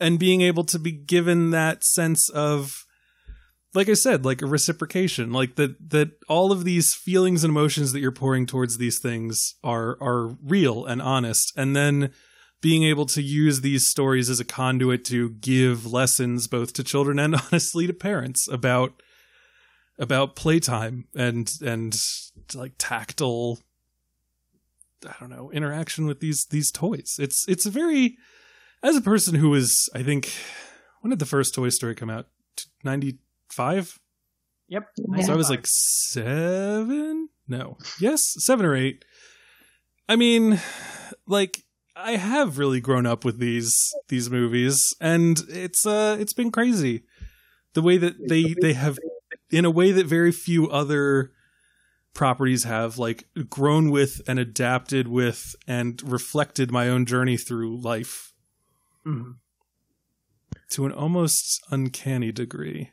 and 0.00 0.18
being 0.18 0.40
able 0.40 0.64
to 0.64 0.78
be 0.78 0.92
given 0.92 1.50
that 1.50 1.84
sense 1.84 2.28
of 2.30 2.84
like 3.74 3.88
i 3.88 3.94
said 3.94 4.24
like 4.24 4.42
a 4.42 4.46
reciprocation 4.46 5.32
like 5.32 5.56
that 5.56 5.90
that 5.90 6.10
all 6.28 6.50
of 6.52 6.64
these 6.64 6.94
feelings 6.94 7.44
and 7.44 7.50
emotions 7.50 7.92
that 7.92 8.00
you're 8.00 8.10
pouring 8.10 8.46
towards 8.46 8.78
these 8.78 8.98
things 8.98 9.54
are 9.62 9.96
are 10.00 10.36
real 10.42 10.84
and 10.84 11.00
honest 11.02 11.52
and 11.56 11.76
then 11.76 12.10
being 12.62 12.82
able 12.82 13.06
to 13.06 13.22
use 13.22 13.62
these 13.62 13.88
stories 13.88 14.28
as 14.28 14.38
a 14.38 14.44
conduit 14.44 15.04
to 15.04 15.30
give 15.30 15.90
lessons 15.90 16.46
both 16.46 16.72
to 16.72 16.84
children 16.84 17.18
and 17.18 17.34
honestly 17.52 17.86
to 17.86 17.92
parents 17.92 18.48
about 18.48 19.02
about 19.98 20.34
playtime 20.34 21.04
and 21.14 21.52
and 21.62 21.94
like 22.54 22.72
tactile 22.78 23.60
I 25.06 25.14
don't 25.20 25.30
know 25.30 25.50
interaction 25.52 26.06
with 26.06 26.20
these 26.20 26.46
these 26.50 26.70
toys. 26.70 27.16
It's 27.18 27.44
it's 27.48 27.66
a 27.66 27.70
very 27.70 28.16
as 28.82 28.96
a 28.96 29.02
person 29.02 29.34
who 29.34 29.50
was 29.50 29.88
I 29.94 30.02
think 30.02 30.32
when 31.00 31.10
did 31.10 31.18
the 31.18 31.26
first 31.26 31.54
Toy 31.54 31.68
Story 31.68 31.94
come 31.94 32.10
out? 32.10 32.26
Ninety 32.84 33.18
five. 33.50 33.98
Yep. 34.68 34.84
So 35.22 35.32
I 35.32 35.36
was 35.36 35.50
like 35.50 35.66
seven. 35.66 37.28
No, 37.48 37.76
yes, 38.00 38.22
seven 38.38 38.64
or 38.64 38.76
eight. 38.76 39.04
I 40.08 40.16
mean, 40.16 40.60
like 41.26 41.64
I 41.96 42.12
have 42.12 42.58
really 42.58 42.80
grown 42.80 43.06
up 43.06 43.24
with 43.24 43.38
these 43.38 43.76
these 44.08 44.30
movies, 44.30 44.94
and 45.00 45.40
it's 45.48 45.84
uh 45.86 46.16
it's 46.20 46.32
been 46.32 46.52
crazy 46.52 47.04
the 47.74 47.82
way 47.82 47.96
that 47.96 48.28
they 48.28 48.54
they 48.60 48.72
have 48.72 48.98
in 49.50 49.64
a 49.64 49.70
way 49.70 49.92
that 49.92 50.06
very 50.06 50.32
few 50.32 50.68
other 50.68 51.32
properties 52.14 52.64
have 52.64 52.98
like 52.98 53.28
grown 53.48 53.90
with 53.90 54.20
and 54.26 54.38
adapted 54.38 55.08
with 55.08 55.54
and 55.66 56.02
reflected 56.04 56.70
my 56.70 56.88
own 56.88 57.06
journey 57.06 57.36
through 57.36 57.80
life 57.80 58.29
Mhm. 59.06 59.34
to 60.70 60.86
an 60.86 60.92
almost 60.92 61.60
uncanny 61.70 62.32
degree. 62.32 62.90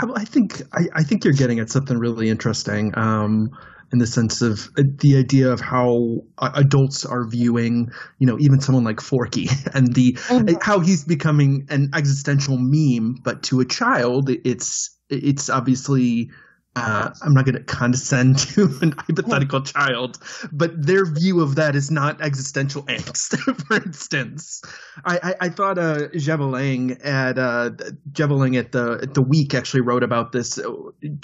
I, 0.00 0.06
I 0.16 0.24
think 0.24 0.62
I, 0.72 0.86
I 0.94 1.02
think 1.02 1.24
you're 1.24 1.34
getting 1.34 1.60
at 1.60 1.70
something 1.70 1.98
really 1.98 2.28
interesting. 2.28 2.92
Um, 2.96 3.50
in 3.92 3.98
the 3.98 4.06
sense 4.06 4.40
of 4.40 4.68
uh, 4.78 4.82
the 4.98 5.16
idea 5.16 5.50
of 5.50 5.60
how 5.60 6.20
uh, 6.38 6.50
adults 6.54 7.04
are 7.04 7.26
viewing, 7.28 7.90
you 8.18 8.26
know, 8.26 8.38
even 8.38 8.60
someone 8.60 8.84
like 8.84 9.00
Forky 9.00 9.48
and 9.74 9.92
the 9.94 10.16
how 10.62 10.80
he's 10.80 11.04
becoming 11.04 11.66
an 11.70 11.90
existential 11.94 12.56
meme, 12.58 13.16
but 13.24 13.42
to 13.44 13.60
a 13.60 13.64
child, 13.64 14.30
it's 14.30 14.96
it's 15.08 15.50
obviously. 15.50 16.30
Uh, 16.76 17.10
I'm 17.22 17.34
not 17.34 17.44
going 17.44 17.56
to 17.56 17.64
condescend 17.64 18.38
to 18.54 18.72
an 18.80 18.92
hypothetical 18.92 19.60
child, 19.62 20.18
but 20.52 20.70
their 20.80 21.04
view 21.04 21.40
of 21.40 21.56
that 21.56 21.74
is 21.74 21.90
not 21.90 22.20
existential 22.20 22.84
angst. 22.84 23.36
For 23.66 23.76
instance, 23.76 24.62
I, 25.04 25.18
I, 25.22 25.34
I 25.46 25.48
thought 25.48 25.78
uh, 25.78 26.08
Javelin 26.16 26.92
at 27.02 27.38
uh, 27.38 27.70
Javelin 28.12 28.54
at 28.54 28.70
the 28.70 29.00
at 29.02 29.14
the 29.14 29.22
week 29.22 29.52
actually 29.52 29.80
wrote 29.80 30.04
about 30.04 30.30
this. 30.30 30.60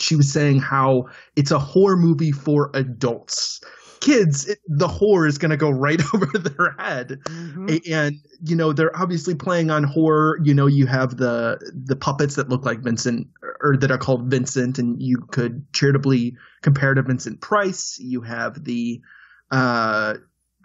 She 0.00 0.16
was 0.16 0.32
saying 0.32 0.58
how 0.58 1.06
it's 1.36 1.52
a 1.52 1.58
horror 1.60 1.96
movie 1.96 2.32
for 2.32 2.70
adults. 2.74 3.60
Kids, 4.00 4.46
it, 4.46 4.58
the 4.68 4.88
horror 4.88 5.26
is 5.26 5.38
going 5.38 5.50
to 5.50 5.56
go 5.56 5.70
right 5.70 6.00
over 6.14 6.26
their 6.38 6.74
head, 6.78 7.20
Mhm. 7.26 7.90
And 7.90 8.16
you 8.44 8.56
know 8.56 8.72
they're 8.72 8.96
obviously 8.96 9.34
playing 9.34 9.70
on 9.70 9.84
horror. 9.84 10.38
You 10.42 10.54
know, 10.54 10.66
you 10.66 10.86
have 10.86 11.16
the 11.16 11.58
the 11.72 11.96
puppets 11.96 12.36
that 12.36 12.48
look 12.48 12.64
like 12.64 12.80
Vincent 12.80 13.28
or 13.62 13.76
that 13.78 13.90
are 13.90 13.98
called 13.98 14.30
Vincent, 14.30 14.78
and 14.78 15.00
you 15.00 15.18
could 15.30 15.64
charitably 15.72 16.36
compare 16.62 16.94
to 16.94 17.02
Vincent 17.02 17.40
Price. 17.40 17.98
You 17.98 18.20
have 18.22 18.64
the 18.64 19.00
uh, 19.50 20.14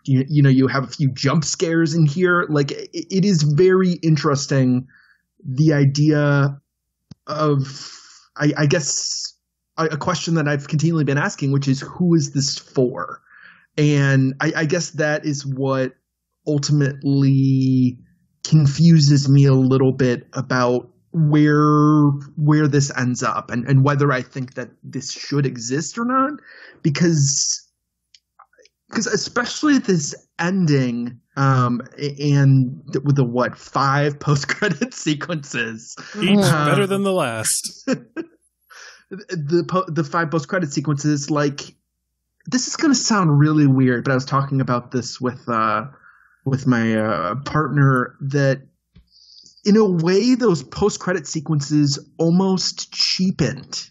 you, 0.03 0.25
you 0.27 0.41
know 0.43 0.49
you 0.49 0.67
have 0.67 0.83
a 0.83 0.87
few 0.87 1.11
jump 1.11 1.45
scares 1.45 1.93
in 1.93 2.05
here 2.05 2.45
like 2.49 2.71
it, 2.71 2.89
it 2.93 3.25
is 3.25 3.43
very 3.43 3.93
interesting 4.01 4.87
the 5.43 5.73
idea 5.73 6.59
of 7.27 7.91
i, 8.35 8.51
I 8.57 8.65
guess 8.65 9.30
a, 9.85 9.97
question 9.97 10.35
that 10.35 10.47
i've 10.47 10.67
continually 10.67 11.03
been 11.03 11.17
asking 11.17 11.51
which 11.51 11.67
is 11.67 11.81
who 11.81 12.15
is 12.15 12.31
this 12.31 12.57
for? 12.57 13.21
And 13.77 14.33
I, 14.41 14.53
I 14.57 14.65
guess 14.65 14.91
that 14.91 15.25
is 15.25 15.45
what 15.45 15.93
ultimately 16.45 17.97
confuses 18.43 19.29
me 19.29 19.45
a 19.45 19.53
little 19.53 19.93
bit 19.93 20.27
about 20.33 20.89
where 21.13 22.09
where 22.35 22.67
this 22.67 22.91
ends 22.97 23.21
up 23.21 23.51
and, 23.51 23.65
and 23.67 23.83
whether 23.83 24.11
I 24.11 24.21
think 24.21 24.55
that 24.55 24.69
this 24.83 25.11
should 25.11 25.45
exist 25.45 25.97
or 25.97 26.05
not. 26.05 26.33
Because 26.81 27.67
because 28.89 29.07
especially 29.07 29.77
this 29.77 30.15
ending 30.37 31.19
um 31.37 31.81
and 32.19 32.81
with 33.05 33.15
the 33.15 33.23
what 33.23 33.57
five 33.57 34.19
post 34.19 34.47
credit 34.49 34.93
sequences. 34.93 35.95
Each 36.21 36.39
Um, 36.39 36.65
better 36.65 36.87
than 36.87 37.03
the 37.03 37.13
last. 37.13 37.89
the 39.11 39.85
the 39.87 40.03
five 40.03 40.31
post 40.31 40.47
credit 40.47 40.71
sequences 40.71 41.29
like 41.29 41.75
this 42.47 42.67
is 42.67 42.75
going 42.75 42.91
to 42.91 42.99
sound 42.99 43.37
really 43.37 43.67
weird 43.67 44.03
but 44.03 44.11
i 44.11 44.15
was 44.15 44.25
talking 44.25 44.61
about 44.61 44.91
this 44.91 45.21
with 45.21 45.47
uh 45.49 45.85
with 46.45 46.65
my 46.65 46.95
uh, 46.95 47.35
partner 47.45 48.15
that 48.21 48.61
in 49.63 49.77
a 49.77 49.85
way 49.85 50.35
those 50.35 50.63
post 50.63 50.99
credit 50.99 51.27
sequences 51.27 51.99
almost 52.17 52.91
cheapened 52.91 53.89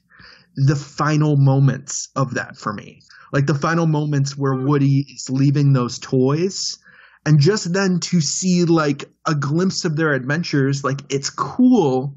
the 0.56 0.76
final 0.76 1.36
moments 1.36 2.08
of 2.16 2.34
that 2.34 2.56
for 2.56 2.72
me. 2.72 3.02
Like 3.32 3.46
the 3.46 3.54
final 3.54 3.86
moments 3.86 4.36
where 4.36 4.54
woody 4.54 5.06
is 5.14 5.30
leaving 5.30 5.72
those 5.72 5.98
toys 5.98 6.78
and 7.24 7.38
just 7.38 7.72
then 7.72 8.00
to 8.00 8.20
see 8.20 8.64
like 8.64 9.04
a 9.26 9.34
glimpse 9.34 9.84
of 9.84 9.94
their 9.94 10.14
adventures 10.14 10.82
like 10.82 11.00
it's 11.10 11.30
cool 11.30 12.16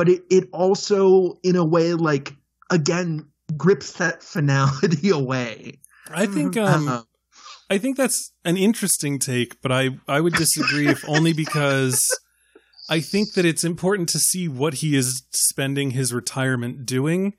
but 0.00 0.08
it, 0.08 0.22
it 0.30 0.48
also 0.54 1.38
in 1.42 1.56
a 1.56 1.64
way 1.64 1.92
like 1.92 2.34
again 2.70 3.28
grips 3.54 3.92
that 3.98 4.22
finality 4.34 5.10
away 5.10 5.78
I 6.10 6.24
think 6.24 6.56
um 6.56 6.88
Uh, 6.88 7.02
I 7.68 7.78
think 7.78 7.98
that's 7.98 8.32
an 8.44 8.56
interesting 8.56 9.18
take, 9.18 9.60
but 9.62 9.70
I 9.70 9.90
I 10.08 10.20
would 10.20 10.32
disagree 10.32 10.88
if 10.88 11.04
only 11.06 11.34
because 11.34 12.00
I 12.88 13.00
think 13.00 13.34
that 13.34 13.44
it's 13.44 13.62
important 13.62 14.08
to 14.08 14.18
see 14.18 14.48
what 14.48 14.74
he 14.82 14.96
is 14.96 15.22
spending 15.32 15.92
his 15.92 16.12
retirement 16.12 16.86
doing 16.86 17.34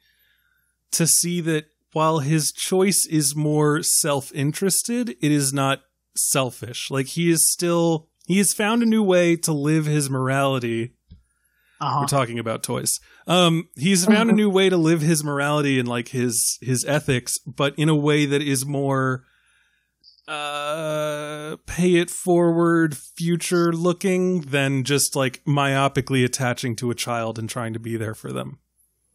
to 0.92 1.08
see 1.08 1.42
that 1.42 1.66
while 1.94 2.20
his 2.20 2.54
choice 2.54 3.06
is 3.10 3.36
more 3.36 3.84
self-interested, 3.84 5.10
it 5.10 5.32
is 5.32 5.52
not 5.52 5.82
selfish. 6.16 6.90
Like 6.92 7.08
he 7.08 7.30
is 7.32 7.52
still 7.52 8.08
he 8.26 8.38
has 8.38 8.54
found 8.54 8.84
a 8.84 8.86
new 8.86 9.04
way 9.04 9.36
to 9.36 9.52
live 9.52 9.86
his 9.86 10.10
morality. 10.10 10.94
Uh-huh. 11.82 12.02
We're 12.02 12.08
talking 12.08 12.40
about 12.40 12.64
toys. 12.64 13.00
Um 13.28 13.68
he's 13.76 14.06
found 14.06 14.30
a 14.30 14.34
new 14.42 14.50
way 14.50 14.70
to 14.70 14.78
live 14.78 15.02
his 15.02 15.24
morality 15.24 15.80
and 15.80 15.88
like 15.88 16.10
his 16.10 16.58
his 16.62 16.86
ethics, 16.86 17.40
but 17.40 17.74
in 17.78 17.90
a 17.90 17.96
way 17.96 18.26
that 18.26 18.42
is 18.42 18.66
more 18.66 19.26
uh 20.28 21.58
pay 21.66 21.96
it 21.96 22.10
forward 22.10 22.96
future 22.96 23.74
looking 23.74 24.42
than 24.42 24.84
just 24.84 25.16
like 25.16 25.44
myopically 25.46 26.24
attaching 26.24 26.76
to 26.76 26.92
a 26.92 26.96
child 26.96 27.40
and 27.40 27.50
trying 27.50 27.74
to 27.74 27.80
be 27.80 27.98
there 27.98 28.14
for 28.16 28.32
them. 28.32 28.60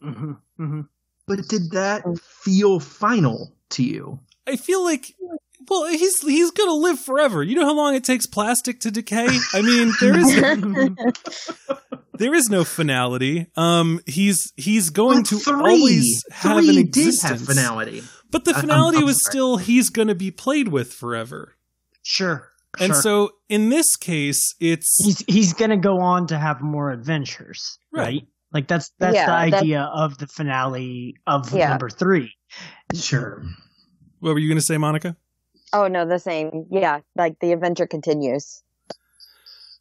hmm 0.02 0.32
hmm 0.56 0.80
But 1.26 1.48
did 1.48 1.70
that 1.70 2.02
feel 2.18 2.80
final 2.80 3.54
to 3.70 3.84
you? 3.84 4.18
I 4.46 4.56
feel 4.56 4.84
like 4.84 5.14
well 5.68 5.86
he's 5.88 6.20
he's 6.22 6.50
going 6.50 6.68
to 6.68 6.74
live 6.74 6.98
forever. 7.00 7.42
You 7.42 7.54
know 7.56 7.64
how 7.64 7.74
long 7.74 7.94
it 7.94 8.04
takes 8.04 8.26
plastic 8.26 8.80
to 8.80 8.90
decay? 8.90 9.26
I 9.54 9.62
mean, 9.62 9.92
there 10.00 10.18
is 10.18 10.34
there 12.14 12.34
is 12.34 12.48
no 12.48 12.64
finality. 12.64 13.46
Um 13.56 14.00
he's 14.06 14.52
he's 14.56 14.90
going 14.90 15.18
But 15.18 15.26
to 15.26 15.36
three, 15.38 15.54
always 15.54 16.24
have 16.30 16.56
three 16.64 16.68
an 16.70 16.74
did 16.90 17.06
existence. 17.08 17.40
have 17.40 17.56
finality. 17.56 18.02
But 18.30 18.44
the 18.44 18.52
I- 18.52 18.54
I'm- 18.54 18.60
finality 18.62 18.98
I'm 18.98 19.04
was 19.04 19.22
sorry. 19.22 19.32
still 19.32 19.56
he's 19.58 19.90
going 19.90 20.08
to 20.08 20.14
be 20.14 20.30
played 20.30 20.68
with 20.68 20.92
forever. 20.92 21.54
Sure. 22.02 22.48
And 22.78 22.92
sure. 22.92 23.02
so 23.02 23.30
in 23.48 23.68
this 23.70 23.96
case, 23.96 24.54
it's 24.60 25.02
he's 25.02 25.24
he's 25.26 25.52
gonna 25.54 25.78
go 25.78 25.98
on 26.00 26.26
to 26.28 26.38
have 26.38 26.60
more 26.60 26.90
adventures, 26.90 27.78
Right. 27.92 28.02
right? 28.04 28.22
Like 28.52 28.68
that's 28.68 28.90
that's 28.98 29.14
Yeah, 29.14 29.26
the 29.26 29.32
that's- 29.50 29.62
idea 29.62 29.82
of 29.82 30.18
the 30.18 30.26
finale 30.26 31.14
of 31.26 31.52
Yeah. 31.54 31.70
number 31.70 31.88
three. 31.88 32.32
Sure. 32.94 33.42
what 34.20 34.32
were 34.34 34.38
you 34.38 34.48
going 34.48 34.58
to 34.58 34.64
say, 34.64 34.78
Monica? 34.78 35.16
Oh 35.77 35.89
no, 35.89 36.07
the 36.07 36.18
same. 36.18 36.66
Yeah, 36.70 37.01
like 37.14 37.39
the 37.41 37.53
adventure 37.53 37.87
continues. 37.87 38.62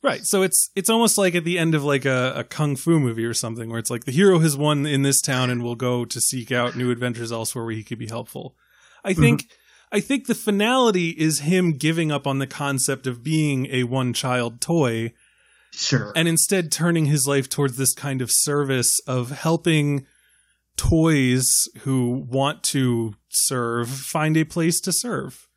Right. 0.04 0.26
So 0.26 0.43
it's 0.43 0.70
it's 0.76 0.89
almost 0.89 1.18
like 1.18 1.36
at 1.36 1.46
the 1.46 1.58
end 1.58 1.74
of 1.74 1.86
like 1.86 2.04
a, 2.04 2.34
a 2.36 2.43
kung 2.43 2.76
fu 2.76 3.00
movie 3.00 3.24
or 3.24 3.34
something, 3.34 3.70
where 3.70 3.80
it's 3.80 3.89
like 3.89 4.04
the 4.04 4.12
hero 4.12 4.39
has 4.39 4.58
won 4.58 4.86
in 4.86 5.04
this 5.04 5.22
town 5.22 5.50
and 5.50 5.64
will 5.64 5.76
go 5.76 6.04
to 6.04 6.20
seek 6.20 6.52
out 6.52 6.76
new 6.76 6.91
adventures 6.91 7.32
elsewhere 7.32 7.64
where 7.64 7.74
he 7.74 7.82
could 7.82 7.98
be 7.98 8.08
helpful. 8.08 8.58
I 9.06 9.14
mm-hmm. 9.14 9.22
think 9.22 9.46
I 9.89 10.02
think 10.02 10.28
the 10.28 10.36
finality 10.36 11.12
is 11.12 11.39
him 11.39 11.72
giving 11.72 12.12
up 12.12 12.28
on 12.28 12.39
the 12.39 12.48
concept 12.48 13.08
of 13.08 13.24
being 13.24 13.68
a 13.68 13.84
one 13.84 14.12
child 14.12 14.60
toy 14.60 15.14
Sure. 15.72 16.12
and 16.16 16.28
instead 16.28 16.72
turning 16.72 17.06
his 17.06 17.26
life 17.26 17.50
towards 17.50 17.78
this 17.78 17.93
kind 17.93 18.22
of 18.22 18.32
service 18.32 19.00
of 19.08 19.32
helping 19.32 20.06
toys 20.78 21.50
who 21.80 22.26
want 22.30 22.64
to 22.64 23.16
serve 23.30 23.89
find 23.89 24.36
a 24.36 24.43
place 24.43 24.80
to 24.82 24.91
serve. 24.91 25.48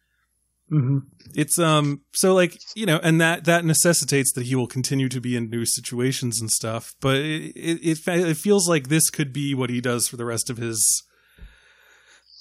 Mm-hmm. 0.71 0.99
It's 1.35 1.59
um 1.59 2.03
so 2.13 2.35
like 2.35 2.59
you 2.77 2.85
know, 2.87 3.01
and 3.03 3.21
that 3.21 3.45
that 3.45 3.65
necessitates 3.65 4.33
that 4.33 4.47
he 4.47 4.55
will 4.55 4.67
continue 4.67 5.09
to 5.09 5.21
be 5.21 5.35
in 5.37 5.49
new 5.49 5.65
situations 5.65 6.41
and 6.41 6.51
stuff. 6.51 6.95
But 7.01 7.17
it 7.17 7.53
it 7.57 7.99
it, 8.07 8.09
it 8.09 8.37
feels 8.37 8.69
like 8.69 8.89
this 8.89 9.09
could 9.11 9.33
be 9.33 9.55
what 9.55 9.71
he 9.71 9.81
does 9.81 10.09
for 10.09 10.17
the 10.17 10.27
rest 10.27 10.51
of 10.51 10.59
his 10.59 11.05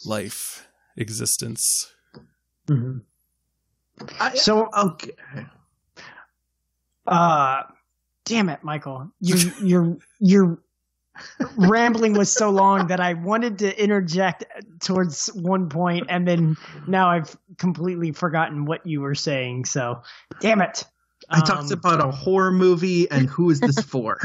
life 0.05 0.67
existence. 0.97 1.87
Mm-hmm. 2.67 2.97
I- 4.19 4.35
So, 4.35 4.69
okay. 4.77 5.11
uh, 7.05 7.63
damn 8.25 8.49
it, 8.49 8.63
Michael, 8.63 9.11
you 9.19 9.51
you're 9.63 9.97
you're 10.19 10.59
rambling 11.57 12.13
was 12.13 12.31
so 12.31 12.49
long 12.49 12.87
that 12.87 12.99
I 12.99 13.13
wanted 13.13 13.59
to 13.59 13.83
interject 13.83 14.45
towards 14.79 15.27
one 15.27 15.69
point, 15.69 16.07
and 16.09 16.27
then 16.27 16.55
now 16.87 17.09
I've 17.09 17.37
completely 17.57 18.11
forgotten 18.11 18.65
what 18.65 18.85
you 18.85 19.01
were 19.01 19.15
saying. 19.15 19.65
So, 19.65 20.01
damn 20.39 20.61
it. 20.61 20.83
I 21.29 21.41
talked 21.41 21.71
Um, 21.71 21.71
about 21.73 22.05
a 22.05 22.09
horror 22.09 22.51
movie 22.51 23.09
and 23.11 23.27
who 23.27 23.49
is 23.49 23.59
this 23.59 23.79
for? 23.83 24.17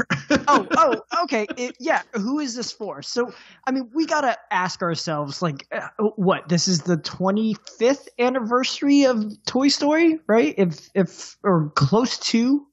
oh, 0.47 0.67
oh, 0.77 1.01
okay. 1.23 1.45
It, 1.57 1.75
yeah. 1.79 2.01
Who 2.13 2.39
is 2.39 2.55
this 2.55 2.71
for? 2.71 3.01
So, 3.01 3.33
I 3.67 3.71
mean, 3.71 3.89
we 3.93 4.05
got 4.05 4.21
to 4.21 4.37
ask 4.51 4.81
ourselves, 4.81 5.41
like, 5.41 5.67
uh, 5.71 5.89
what? 6.15 6.47
This 6.47 6.69
is 6.69 6.83
the 6.83 6.97
25th 6.97 8.07
anniversary 8.19 9.03
of 9.03 9.33
Toy 9.45 9.67
Story, 9.67 10.19
right? 10.27 10.55
If, 10.57 10.89
if, 10.93 11.35
or 11.43 11.71
close 11.75 12.17
to 12.19 12.65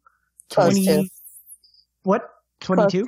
Close 0.51 0.75
20 0.75 0.87
to. 0.87 1.09
What? 2.05 2.29
Close 2.61 2.77
22? 2.93 3.07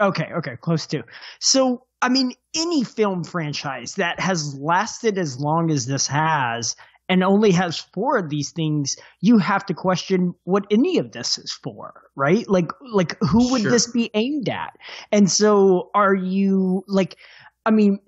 Okay, 0.00 0.28
okay, 0.36 0.56
close 0.60 0.86
to. 0.88 1.02
So, 1.40 1.86
I 2.00 2.08
mean, 2.08 2.32
any 2.56 2.82
film 2.84 3.24
franchise 3.24 3.94
that 3.96 4.18
has 4.20 4.56
lasted 4.58 5.18
as 5.18 5.38
long 5.38 5.70
as 5.70 5.86
this 5.86 6.06
has 6.08 6.74
and 7.08 7.22
only 7.22 7.50
has 7.52 7.78
four 7.78 8.16
of 8.16 8.30
these 8.30 8.52
things, 8.52 8.96
you 9.20 9.38
have 9.38 9.66
to 9.66 9.74
question 9.74 10.34
what 10.44 10.66
any 10.70 10.98
of 10.98 11.12
this 11.12 11.38
is 11.38 11.52
for, 11.52 11.92
right? 12.16 12.48
Like, 12.48 12.70
like 12.92 13.16
who 13.20 13.52
would 13.52 13.62
Sure. 13.62 13.70
this 13.70 13.90
be 13.90 14.10
aimed 14.14 14.48
at? 14.48 14.72
And 15.12 15.30
so, 15.30 15.90
are 15.94 16.14
you 16.14 16.82
like? 16.88 17.16
I 17.64 17.70
mean, 17.70 17.98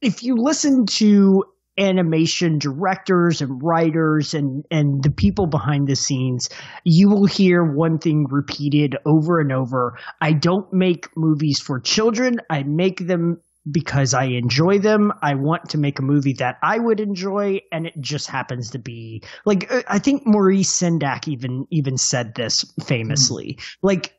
if 0.00 0.22
you 0.22 0.34
listen 0.36 0.86
to 0.86 1.44
animation 1.78 2.58
directors 2.58 3.40
and 3.40 3.62
writers 3.62 4.34
and 4.34 4.64
and 4.70 5.02
the 5.02 5.10
people 5.10 5.46
behind 5.46 5.88
the 5.88 5.96
scenes 5.96 6.48
you 6.84 7.08
will 7.08 7.26
hear 7.26 7.64
one 7.64 7.98
thing 7.98 8.26
repeated 8.28 8.96
over 9.06 9.40
and 9.40 9.52
over. 9.52 9.98
I 10.20 10.32
don't 10.32 10.70
make 10.72 11.08
movies 11.16 11.60
for 11.60 11.80
children. 11.80 12.40
I 12.50 12.62
make 12.62 13.06
them 13.06 13.40
because 13.70 14.12
i 14.12 14.24
enjoy 14.24 14.80
them. 14.80 15.12
I 15.22 15.34
want 15.34 15.70
to 15.70 15.78
make 15.78 15.98
a 16.00 16.02
movie 16.02 16.34
that 16.34 16.58
i 16.62 16.78
would 16.78 16.98
enjoy 17.00 17.60
and 17.70 17.86
it 17.86 17.94
just 18.00 18.28
happens 18.28 18.70
to 18.70 18.78
be 18.78 19.22
like 19.44 19.72
uh, 19.72 19.82
i 19.86 20.00
think 20.00 20.26
maurice 20.26 20.80
sendak 20.80 21.28
even 21.28 21.66
even 21.70 21.96
said 21.96 22.34
this 22.34 22.64
famously. 22.84 23.58
Like 23.82 24.14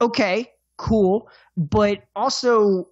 okay 0.00 0.52
cool 0.76 1.28
but 1.56 2.04
also 2.14 2.88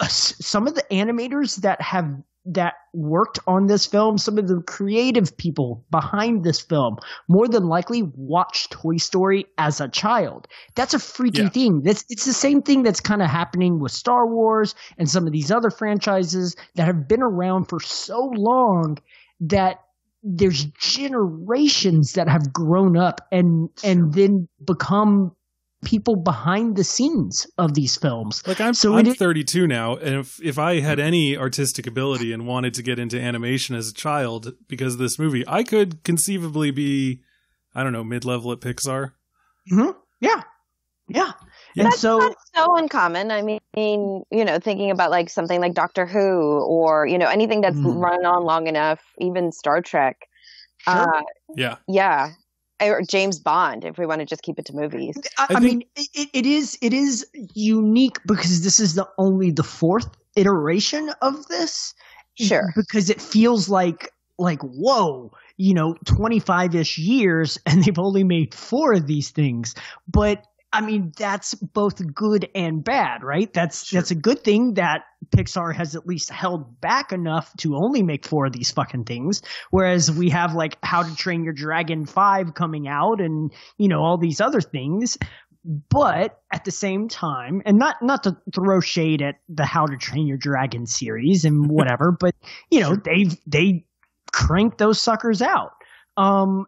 uh, 0.00 0.06
some 0.06 0.68
of 0.68 0.74
the 0.76 0.84
animators 0.92 1.56
that 1.62 1.80
have 1.82 2.06
that 2.44 2.74
worked 2.92 3.38
on 3.46 3.66
this 3.66 3.86
film, 3.86 4.18
some 4.18 4.36
of 4.36 4.48
the 4.48 4.60
creative 4.66 5.36
people 5.36 5.84
behind 5.90 6.42
this 6.42 6.60
film, 6.60 6.96
more 7.28 7.46
than 7.46 7.64
likely 7.68 8.02
watched 8.16 8.72
Toy 8.72 8.96
Story 8.96 9.46
as 9.58 9.80
a 9.80 9.88
child. 9.88 10.48
That's 10.74 10.92
a 10.94 10.98
freaky 10.98 11.42
Yeah. 11.42 11.48
thing. 11.50 11.82
That's 11.82 12.04
it's 12.08 12.24
the 12.24 12.32
same 12.32 12.62
thing 12.62 12.82
that's 12.82 13.00
kind 13.00 13.22
of 13.22 13.28
happening 13.28 13.78
with 13.78 13.92
Star 13.92 14.26
Wars 14.26 14.74
and 14.98 15.08
some 15.08 15.26
of 15.26 15.32
these 15.32 15.50
other 15.50 15.70
franchises 15.70 16.56
that 16.74 16.86
have 16.86 17.06
been 17.06 17.22
around 17.22 17.66
for 17.66 17.78
so 17.80 18.30
long 18.34 18.98
that 19.40 19.78
there's 20.24 20.64
generations 20.80 22.12
that 22.12 22.28
have 22.28 22.52
grown 22.52 22.96
up 22.96 23.20
and 23.32 23.68
and 23.82 24.14
then 24.14 24.48
become 24.64 25.34
people 25.84 26.16
behind 26.16 26.76
the 26.76 26.84
scenes 26.84 27.46
of 27.58 27.74
these 27.74 27.96
films. 27.96 28.42
Like 28.46 28.60
I'm, 28.60 28.74
So 28.74 28.96
I'm 28.96 29.06
it 29.06 29.18
32 29.18 29.66
now, 29.66 29.96
and 29.96 30.16
if 30.16 30.40
if 30.42 30.58
I 30.58 30.80
had 30.80 30.98
any 31.00 31.36
artistic 31.36 31.86
ability 31.86 32.32
and 32.32 32.46
wanted 32.46 32.74
to 32.74 32.82
get 32.82 32.98
into 32.98 33.20
animation 33.20 33.74
as 33.76 33.88
a 33.88 33.94
child 33.94 34.54
because 34.68 34.94
of 34.94 34.98
this 35.00 35.18
movie, 35.18 35.44
I 35.46 35.62
could 35.62 36.02
conceivably 36.04 36.70
be, 36.70 37.22
I 37.74 37.82
don't 37.82 37.92
know, 37.92 38.04
mid 38.04 38.24
level 38.24 38.52
at 38.52 38.60
Pixar. 38.60 39.12
hmm 39.68 39.90
Yeah. 40.20 40.42
Yeah. 41.08 41.32
Yeah. 41.74 41.84
And 41.84 41.92
so 41.94 42.18
That's 42.18 42.50
so 42.54 42.76
uncommon. 42.76 43.30
I 43.30 43.42
mean, 43.42 43.60
you 43.76 44.44
know, 44.44 44.58
thinking 44.58 44.90
about 44.90 45.10
like 45.10 45.30
something 45.30 45.60
like 45.60 45.74
Doctor 45.74 46.06
Who 46.06 46.60
or, 46.60 47.06
you 47.06 47.18
know, 47.18 47.28
anything 47.28 47.60
that's 47.60 47.78
Hmm. 47.78 47.98
run 47.98 48.24
on 48.24 48.44
long 48.44 48.66
enough, 48.66 49.00
even 49.18 49.52
Star 49.52 49.80
Trek. 49.82 50.16
Uh, 50.86 51.22
Yeah, 51.56 51.76
yeah. 51.88 52.30
Or 52.88 53.02
James 53.02 53.38
Bond, 53.38 53.84
if 53.84 53.98
we 53.98 54.06
want 54.06 54.20
to 54.20 54.26
just 54.26 54.42
keep 54.42 54.58
it 54.58 54.64
to 54.66 54.72
movies. 54.74 55.16
I, 55.38 55.42
I 55.42 55.46
I 55.56 55.60
think- 55.60 55.62
mean, 55.62 55.82
it, 55.96 56.28
it 56.32 56.46
is 56.46 56.78
it 56.82 56.92
is 56.92 57.26
unique 57.54 58.18
because 58.26 58.62
this 58.62 58.80
is 58.80 58.94
the 58.94 59.08
only 59.18 59.50
the 59.50 59.62
fourth 59.62 60.08
iteration 60.36 61.10
of 61.22 61.46
this. 61.48 61.94
Sure. 62.38 62.72
Because 62.74 63.10
it 63.10 63.20
feels 63.20 63.68
like 63.68 64.10
like 64.38 64.60
whoa, 64.62 65.30
you 65.58 65.74
know, 65.74 65.94
twenty 66.04 66.38
five 66.40 66.74
ish 66.74 66.98
years, 66.98 67.58
and 67.66 67.84
they've 67.84 67.98
only 67.98 68.24
made 68.24 68.54
four 68.54 68.94
of 68.94 69.06
these 69.06 69.30
things. 69.30 69.74
But 70.08 70.44
I 70.72 70.80
mean, 70.80 71.12
that's 71.16 71.54
both 71.54 72.00
good 72.14 72.48
and 72.54 72.82
bad, 72.82 73.22
right? 73.22 73.52
That's 73.52 73.86
Sure. 73.86 74.00
that's 74.00 74.10
a 74.10 74.14
good 74.14 74.42
thing 74.42 74.74
that 74.74 75.04
Pixar 75.28 75.74
has 75.74 75.94
at 75.94 76.06
least 76.06 76.30
held 76.30 76.80
back 76.80 77.12
enough 77.12 77.54
to 77.58 77.76
only 77.76 78.02
make 78.02 78.26
four 78.26 78.46
of 78.46 78.52
these 78.52 78.70
fucking 78.70 79.04
things. 79.04 79.42
Whereas 79.70 80.10
we 80.10 80.30
have 80.30 80.54
like 80.54 80.78
How 80.82 81.02
to 81.02 81.14
Train 81.14 81.44
Your 81.44 81.52
Dragon 81.52 82.06
5 82.06 82.54
coming 82.54 82.88
out 82.88 83.20
and, 83.20 83.52
you 83.76 83.88
know, 83.88 84.00
all 84.02 84.16
these 84.16 84.40
other 84.40 84.60
things. 84.60 85.18
But 85.64 86.40
at 86.52 86.64
the 86.64 86.72
same 86.72 87.08
time, 87.08 87.62
and 87.64 87.78
not 87.78 87.96
not 88.02 88.24
to 88.24 88.36
throw 88.52 88.80
shade 88.80 89.22
at 89.22 89.36
the 89.48 89.64
How 89.64 89.86
to 89.86 89.96
Train 89.96 90.26
Your 90.26 90.38
Dragon 90.38 90.86
series 90.86 91.44
and 91.44 91.70
whatever, 91.70 92.10
but 92.18 92.34
you 92.70 92.80
know, 92.80 92.96
they 92.96 93.26
they 93.46 93.84
crank 94.32 94.78
those 94.78 95.00
suckers 95.00 95.40
out. 95.40 95.72
Um 96.16 96.66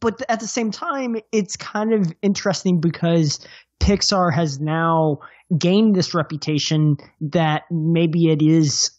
but 0.00 0.22
at 0.28 0.40
the 0.40 0.46
same 0.46 0.70
time, 0.70 1.16
it's 1.32 1.56
kind 1.56 1.92
of 1.92 2.12
interesting 2.22 2.80
because 2.80 3.40
Pixar 3.80 4.32
has 4.32 4.60
now 4.60 5.18
gained 5.56 5.94
this 5.94 6.14
reputation 6.14 6.96
that 7.20 7.62
maybe 7.70 8.30
it 8.30 8.42
is 8.42 8.90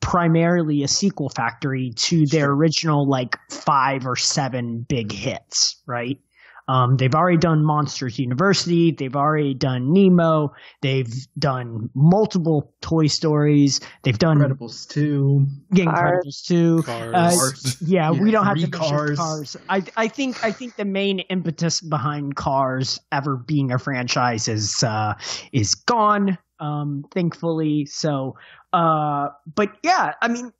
primarily 0.00 0.82
a 0.82 0.88
sequel 0.88 1.28
factory 1.28 1.92
to 1.94 2.26
their 2.26 2.50
original 2.50 3.08
like 3.08 3.36
five 3.50 4.06
or 4.06 4.16
seven 4.16 4.84
big 4.88 5.12
hits, 5.12 5.82
right? 5.86 6.18
Um, 6.70 6.96
they've 6.98 7.14
already 7.14 7.36
done 7.36 7.64
Monsters 7.64 8.16
University. 8.16 8.92
They've 8.92 9.16
already 9.16 9.54
done 9.54 9.92
Nemo. 9.92 10.52
They've 10.82 11.12
done 11.36 11.90
multiple 11.94 12.72
Toy 12.80 13.08
Stories. 13.08 13.80
They've 14.04 14.18
done 14.18 14.38
Incredibles 14.38 14.86
two. 14.88 15.46
yeah, 15.72 15.86
Cars. 15.86 16.24
Incredibles 16.24 16.46
two. 16.46 16.82
Cars. 16.84 17.14
Uh, 17.14 17.30
Cars. 17.30 17.76
yeah, 17.80 18.10
we 18.12 18.30
don't 18.30 18.44
have 18.46 18.54
three 18.56 18.66
to 18.66 18.70
Cars. 18.70 19.18
cars. 19.18 19.56
I 19.68 19.82
I 19.96 20.06
think 20.06 20.44
I 20.44 20.52
think 20.52 20.76
the 20.76 20.84
main 20.84 21.18
impetus 21.18 21.80
behind 21.80 22.36
Cars 22.36 23.00
ever 23.10 23.36
being 23.36 23.72
a 23.72 23.78
franchise 23.78 24.46
is 24.46 24.84
uh, 24.84 25.14
is 25.52 25.74
gone. 25.74 26.38
Um, 26.60 27.04
thankfully. 27.10 27.86
So, 27.86 28.36
uh, 28.72 29.30
but 29.56 29.70
yeah, 29.82 30.12
I 30.22 30.28
mean, 30.28 30.52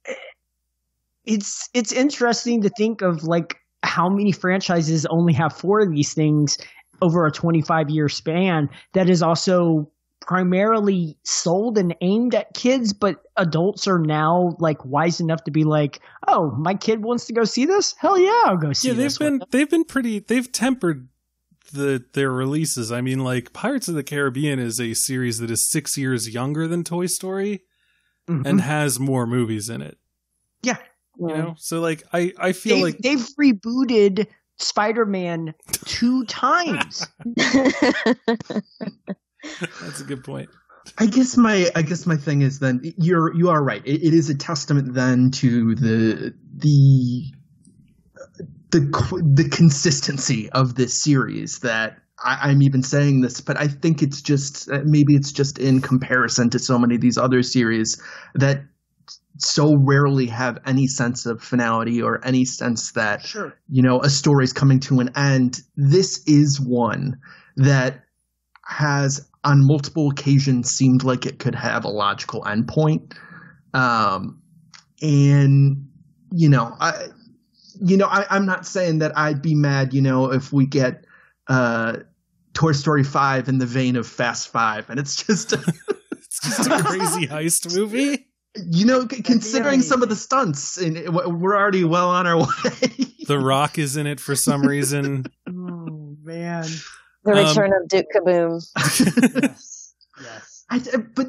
it's 1.24 1.68
it's 1.72 1.92
interesting 1.92 2.62
to 2.62 2.70
think 2.70 3.02
of 3.02 3.22
like 3.22 3.58
how 3.83 4.09
many 4.09 4.33
franchises 4.33 5.07
only 5.07 5.33
have 5.33 5.53
four 5.57 5.81
of 5.81 5.91
these 5.91 6.12
things 6.14 6.57
over 7.03 7.26
a 7.26 7.31
25 7.33 7.89
year 7.91 8.09
span 8.09 8.68
that 8.93 9.09
is 9.09 9.22
also 9.22 9.91
primarily 10.20 11.16
sold 11.24 11.78
and 11.78 11.95
aimed 12.03 12.35
at 12.35 12.53
kids 12.55 12.93
but 12.93 13.16
adults 13.39 13.89
are 13.89 13.99
now 13.99 14.55
like 14.61 14.85
wise 14.85 15.18
enough 15.18 15.43
to 15.45 15.51
be 15.51 15.64
like 15.64 15.99
oh 16.28 16.51
my 16.59 16.74
kid 16.74 17.03
wants 17.03 17.24
to 17.26 17.33
go 17.33 17.43
see 17.43 17.64
this 17.64 17.95
hell 17.99 18.18
yeah 18.18 18.43
i'll 18.45 18.57
go 18.59 18.70
see 18.72 18.91
it. 18.91 18.97
yeah, 18.97 19.03
they've 19.03 19.18
been 19.18 19.43
they've 19.51 19.70
been 19.70 19.85
pretty 19.85 20.18
they've 20.18 20.53
tempered 20.53 21.09
the 21.72 22.05
their 22.14 22.33
releases. 22.33 22.91
I 22.91 23.01
mean, 23.01 23.20
like 23.20 23.53
Pirates 23.53 23.87
of 23.87 23.95
the 23.95 24.03
Caribbean 24.03 24.59
is 24.59 24.81
a 24.81 24.93
series 24.93 25.39
that 25.39 25.53
is 25.53 25.70
six 25.70 25.97
years 25.97 26.28
younger 26.28 26.66
than 26.66 26.83
Toy 26.83 27.07
Story 27.07 27.62
Mhm. 28.28 28.45
and 28.45 28.61
has 28.61 28.99
more 28.99 29.24
movies 29.26 29.68
in 29.70 29.81
it. 29.81 29.97
yeah 30.62 30.76
You 31.20 31.28
know, 31.28 31.54
so 31.58 31.80
like 31.80 32.02
I 32.12 32.32
I 32.38 32.52
feel 32.52 32.76
they, 32.76 32.82
like 32.82 32.98
they've 32.98 33.26
rebooted 33.38 34.26
spider-man 34.58 35.54
two 35.86 36.24
times 36.26 37.06
that's 39.80 40.00
a 40.00 40.04
good 40.06 40.24
point. 40.24 40.48
I 40.98 41.06
guess 41.06 41.36
my 41.36 41.70
I 41.74 41.82
guess 41.82 42.06
my 42.06 42.16
thing 42.16 42.42
is 42.42 42.58
then 42.58 42.80
you're 42.96 43.34
you 43.34 43.50
are 43.50 43.62
right. 43.62 43.82
It, 43.84 44.02
it 44.02 44.14
is 44.14 44.30
a 44.30 44.34
testament 44.34 44.94
then 44.94 45.30
to 45.32 45.74
the 45.74 46.34
the 46.56 47.24
the 48.70 48.80
the 49.34 49.48
consistency 49.48 50.50
of 50.50 50.74
this 50.74 51.02
series 51.02 51.60
that 51.60 51.98
I, 52.22 52.50
I'm 52.50 52.62
even 52.62 52.82
saying 52.82 53.20
this, 53.20 53.40
but 53.40 53.58
I 53.58 53.68
think 53.68 54.02
it's 54.02 54.22
just 54.22 54.70
uh, 54.70 54.80
maybe 54.84 55.14
it's 55.14 55.32
just 55.32 55.58
in 55.58 55.80
comparison 55.80 56.50
to 56.50 56.58
so 56.58 56.78
many 56.78 56.94
of 56.94 57.00
these 57.00 57.18
other 57.18 57.42
series 57.42 58.00
that 58.34 58.62
so 59.43 59.76
rarely 59.76 60.26
have 60.26 60.59
any 60.66 60.86
sense 60.86 61.26
of 61.26 61.43
finality 61.43 62.03
or 62.03 62.24
any 62.24 62.45
sense 62.45 62.93
that 62.93 63.22
sure 63.22 63.55
you 63.68 63.82
know, 63.82 64.01
a 64.01 64.11
story's 64.11 64.53
coming 64.53 64.80
to 64.80 65.01
an 65.01 65.11
end. 65.16 65.61
This 65.76 66.22
is 66.26 66.61
one 66.61 67.18
that 67.57 68.05
has, 68.66 69.28
on 69.45 69.66
multiple 69.66 70.11
occasions, 70.11 70.70
seemed 70.70 71.05
like 71.05 71.26
it 71.26 71.38
could 71.38 71.55
have 71.55 71.84
a 71.84 71.88
logical 71.88 72.43
endpoint. 72.43 73.14
Um, 73.74 74.43
and 75.01 75.88
you 76.32 76.49
know, 76.49 76.76
I, 76.80 77.09
you 77.80 77.97
know, 77.97 78.07
I, 78.07 78.26
I'm 78.30 78.47
not 78.47 78.66
saying 78.66 78.99
that 78.99 79.16
I'd 79.16 79.43
be 79.43 79.55
mad, 79.55 79.95
you 79.95 80.03
know, 80.03 80.32
if 80.32 80.53
we 80.53 80.66
get 80.66 81.05
uh, 81.49 81.99
Toy 82.55 82.72
Story 82.72 83.05
Five 83.05 83.49
in 83.49 83.59
the 83.59 83.66
vein 83.66 83.97
of 83.97 84.07
Fast 84.07 84.49
Five, 84.49 84.91
and 84.91 84.99
it's 84.99 85.24
just. 85.24 85.55
It's 86.30 86.57
just 86.59 86.70
a 86.70 86.82
crazy 86.84 87.26
heist 87.26 87.76
movie. 87.76 88.30
You 88.57 88.84
know, 88.84 89.07
c- 89.07 89.22
considering 89.22 89.80
some 89.80 90.03
of 90.03 90.09
the 90.09 90.16
stunts, 90.16 90.76
and 90.76 90.96
it- 90.96 91.12
we're 91.12 91.57
already 91.57 91.84
well 91.84 92.11
on 92.11 92.26
our 92.26 92.38
way. 92.40 92.46
The 93.26 93.38
Rock 93.38 93.78
is 93.78 93.96
in 93.96 94.07
it 94.09 94.18
for 94.18 94.34
some 94.34 94.62
reason. 94.62 95.26
oh 95.48 96.16
man 96.22 96.66
The 97.24 97.32
Um, 97.32 97.36
return 97.46 97.72
of 97.80 97.88
Duke 97.88 98.07
Kaboom. 98.14 98.66
yes 99.42 99.94
yes 100.22 100.64
I, 100.68 100.80
but 101.14 101.28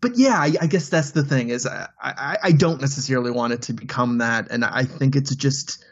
but 0.00 0.12
yeah, 0.16 0.36
I, 0.38 0.52
I 0.60 0.66
guess 0.66 0.88
that's 0.90 1.12
the 1.12 1.24
thing 1.24 1.48
is 1.48 1.66
I, 1.66 1.88
I 2.00 2.36
I 2.44 2.52
don't 2.52 2.80
necessarily 2.80 3.30
want 3.30 3.52
it 3.52 3.62
to 3.62 3.72
become 3.72 4.18
that, 4.18 4.48
and 4.50 4.64
I 4.64 4.84
think 4.84 5.16
it's 5.16 5.34
just 5.34 5.82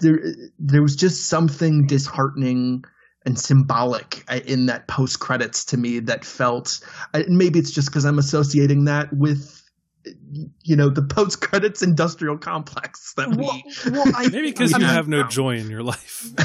there 0.00 0.18
there 0.58 0.82
was 0.82 0.96
just 0.96 1.28
something 1.28 1.86
disheartening 1.86 2.84
and 3.26 3.38
symbolic 3.38 4.24
uh, 4.28 4.40
in 4.46 4.66
that 4.66 4.88
post 4.88 5.20
credits 5.20 5.66
to 5.66 5.76
me 5.76 5.98
that 6.00 6.24
felt 6.24 6.80
uh, 7.12 7.22
maybe 7.28 7.58
it's 7.58 7.70
just 7.70 7.88
because 7.88 8.06
I'm 8.06 8.18
associating 8.18 8.86
that 8.86 9.12
with 9.12 9.59
you 10.62 10.76
know 10.76 10.88
the 10.88 11.02
post 11.02 11.40
credits 11.42 11.82
industrial 11.82 12.38
complex 12.38 13.12
that 13.14 13.28
we 13.30 13.36
well, 13.36 13.60
well, 13.92 14.12
I, 14.16 14.28
Maybe 14.28 14.50
because 14.50 14.72
I 14.72 14.78
you 14.78 14.84
mean, 14.86 14.94
have 14.94 15.08
no 15.08 15.24
joy 15.24 15.56
in 15.56 15.68
your 15.68 15.82
life. 15.82 16.26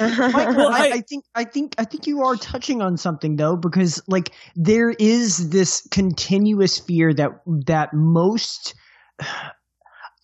Michael, 0.00 0.68
I, 0.68 0.90
I- 0.90 0.92
I 0.94 1.00
think 1.00 1.24
I 1.34 1.44
think 1.44 1.74
I 1.78 1.84
think 1.84 2.06
you 2.06 2.22
are 2.22 2.36
touching 2.36 2.80
on 2.82 2.96
something 2.96 3.36
though, 3.36 3.56
because 3.56 4.02
like 4.08 4.30
there 4.54 4.90
is 4.90 5.50
this 5.50 5.86
continuous 5.90 6.78
fear 6.78 7.12
that 7.14 7.32
that 7.66 7.92
most 7.92 8.74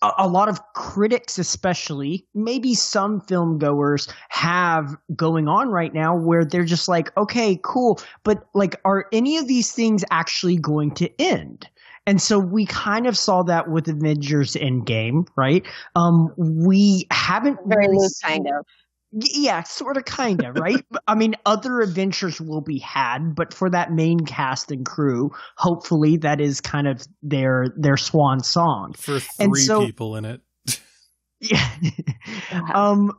a, 0.01 0.11
a 0.19 0.27
lot 0.27 0.49
of 0.49 0.61
critics 0.73 1.37
especially 1.39 2.25
maybe 2.33 2.73
some 2.73 3.19
film 3.21 3.57
goers 3.57 4.07
have 4.29 4.95
going 5.15 5.47
on 5.47 5.69
right 5.69 5.93
now 5.93 6.15
where 6.15 6.45
they're 6.45 6.63
just 6.65 6.87
like 6.87 7.15
okay 7.17 7.59
cool 7.63 7.99
but 8.23 8.45
like 8.53 8.79
are 8.85 9.07
any 9.11 9.37
of 9.37 9.47
these 9.47 9.71
things 9.73 10.03
actually 10.09 10.55
going 10.57 10.91
to 10.91 11.09
end 11.21 11.67
and 12.09 12.19
so 12.19 12.39
we 12.39 12.65
kind 12.65 13.05
of 13.05 13.15
saw 13.15 13.43
that 13.43 13.69
with 13.69 13.87
Avengers 13.87 14.55
Endgame, 14.55 15.27
right? 15.37 15.63
Um, 15.95 16.33
we 16.37 17.05
haven't 17.11 17.59
Very 17.67 17.85
really 17.85 17.97
loose, 17.99 18.17
seen- 18.17 18.29
kind 18.29 18.47
of. 18.47 18.65
Yeah, 19.11 19.61
sort 19.63 19.97
of, 19.97 20.05
kind 20.05 20.43
of, 20.43 20.55
right? 20.55 20.83
I 21.07 21.13
mean, 21.13 21.35
other 21.45 21.81
adventures 21.81 22.41
will 22.41 22.61
be 22.61 22.79
had, 22.79 23.35
but 23.35 23.53
for 23.53 23.69
that 23.69 23.91
main 23.91 24.19
cast 24.21 24.71
and 24.71 24.83
crew, 24.85 25.29
hopefully 25.55 26.17
that 26.17 26.41
is 26.41 26.61
kind 26.61 26.87
of 26.87 27.05
their 27.21 27.67
their 27.77 27.97
swan 27.97 28.43
song. 28.43 28.93
For 28.97 29.19
And 29.39 29.51
three 29.53 29.61
so- 29.61 29.85
people 29.85 30.15
in 30.15 30.25
it. 30.25 30.41
Yeah. 31.39 31.69
um, 32.73 33.11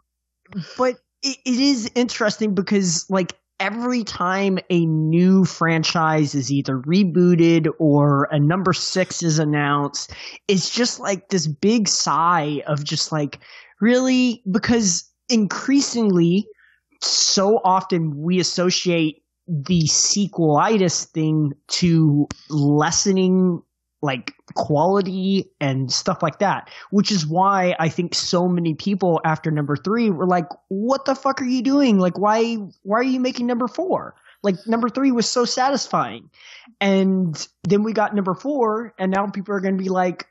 but 0.77 0.97
it, 1.23 1.37
it 1.45 1.59
is 1.61 1.91
interesting 1.95 2.55
because 2.55 3.07
like 3.09 3.33
every 3.61 4.03
time 4.03 4.59
a 4.71 4.87
new 4.87 5.45
franchise 5.45 6.35
is 6.35 6.51
either 6.51 6.79
rebooted 6.79 7.69
or 7.79 8.27
a 8.33 8.41
number 8.41 8.73
six 8.73 9.23
is 9.23 9.39
announced, 9.39 10.13
it's 10.49 10.71
just 10.71 10.99
like 10.99 11.29
this 11.29 11.47
big 11.47 11.87
sigh 11.87 12.63
of 12.67 12.83
just 12.83 13.13
like 13.13 13.39
really? 13.81 14.43
Because 14.51 15.09
increasingly 15.29 16.47
so 17.03 17.61
often 17.63 18.23
we 18.23 18.41
associate 18.41 19.23
the 19.47 19.83
sequelitis 19.83 21.07
thing 21.07 21.53
to 21.69 22.27
lessening 22.49 23.63
like 24.03 24.35
quality 24.55 25.51
and 25.61 25.93
stuff 25.93 26.23
like 26.23 26.39
that, 26.39 26.71
which 26.91 27.11
is 27.13 27.27
why 27.27 27.77
I 27.79 27.89
think 27.91 28.15
so 28.15 28.49
many 28.49 28.75
people 28.75 29.21
after 29.25 29.51
number 29.51 29.77
three 29.77 30.09
were 30.11 30.27
like, 30.27 30.47
"What 30.69 31.05
the 31.05 31.15
fuck 31.15 31.41
are 31.43 31.45
you 31.47 31.63
doing? 31.63 31.99
Like, 31.99 32.19
why 32.19 32.55
why 32.83 32.99
are 32.99 33.03
you 33.03 33.21
making 33.21 33.47
number 33.47 33.69
four? 33.69 34.15
Like, 34.43 34.57
number 34.67 34.89
three 34.89 35.13
was 35.13 35.29
so 35.29 35.45
satisfying." 35.45 36.31
And 36.81 37.47
then 37.65 37.83
we 37.83 37.93
got 37.93 38.15
number 38.15 38.35
four, 38.35 38.95
and 38.99 39.13
now 39.13 39.27
people 39.27 39.55
are 39.55 39.61
going 39.61 39.77
to 39.77 39.83
be 39.83 39.91
like, 39.91 40.27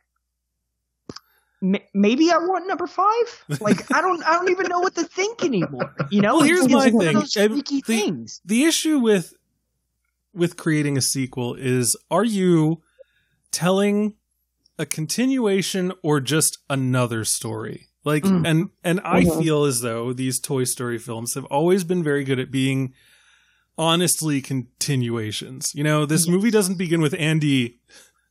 "M- 1.62 1.76
"Maybe 1.94 2.32
I 2.32 2.38
want 2.38 2.68
number 2.68 2.88
five. 2.88 3.46
Like, 3.62 3.94
I 3.94 4.02
don't 4.02 4.24
I 4.24 4.34
don't 4.34 4.50
even 4.50 4.68
know 4.68 4.80
what 4.80 4.96
to 4.96 5.04
think 5.04 5.44
anymore." 5.44 5.94
You 6.10 6.22
know, 6.22 6.38
Well, 6.38 6.46
here's 6.46 6.66
It's 6.66 6.74
my 6.74 6.88
of 6.88 6.94
thing. 6.94 7.14
the- 7.20 7.82
things. 7.86 8.42
the 8.46 8.64
issue 8.64 8.98
with 9.00 9.34
with 10.34 10.58
creating 10.58 10.98
a 10.98 11.02
sequel 11.02 11.54
is 11.56 11.96
are 12.10 12.24
you 12.24 12.82
telling 13.52 14.16
a 14.78 14.86
continuation 14.86 15.92
or 16.04 16.20
just 16.22 16.58
another 16.70 17.26
story 17.26 17.88
like 18.06 18.24
Mm. 18.24 18.48
and 18.48 18.70
and 18.84 19.02
i 19.04 19.24
Mhm. 19.24 19.42
feel 19.44 19.64
as 19.66 19.82
though 19.82 20.14
these 20.14 20.40
toy 20.40 20.64
story 20.64 20.98
films 20.98 21.34
have 21.34 21.44
always 21.46 21.84
been 21.84 22.02
very 22.04 22.24
good 22.24 22.40
at 22.40 22.50
being 22.52 22.94
honestly 23.78 24.42
continuations 24.42 25.72
you 25.76 25.84
know 25.84 26.06
this 26.06 26.28
movie 26.28 26.52
doesn't 26.52 26.78
begin 26.78 27.02
with 27.02 27.14
andy 27.20 27.80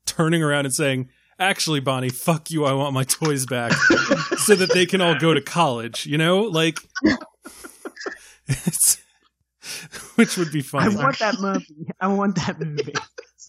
turning 0.07 0.43
around 0.43 0.65
and 0.65 0.75
saying 0.75 1.09
actually 1.39 1.81
bonnie 1.81 2.09
fuck 2.09 2.51
you 2.51 2.65
i 2.65 2.73
want 2.73 2.95
my 2.95 3.05
toys 3.05 3.45
back 3.47 3.73
so 4.39 4.55
that 4.55 4.73
they 4.73 4.87
can 4.87 5.01
all 5.03 5.15
go 5.19 5.35
to 5.35 5.41
college 5.41 6.07
you 6.07 6.17
know 6.19 6.41
like 6.41 6.79
it's 8.47 8.99
which 10.15 10.39
would 10.39 10.51
be 10.51 10.63
fun. 10.63 10.83
I 10.83 10.89
want 11.03 11.19
that 11.19 11.39
movie. 11.41 11.89
I 12.01 12.09
want 12.09 12.37
that 12.37 12.59
movie. 12.59 12.95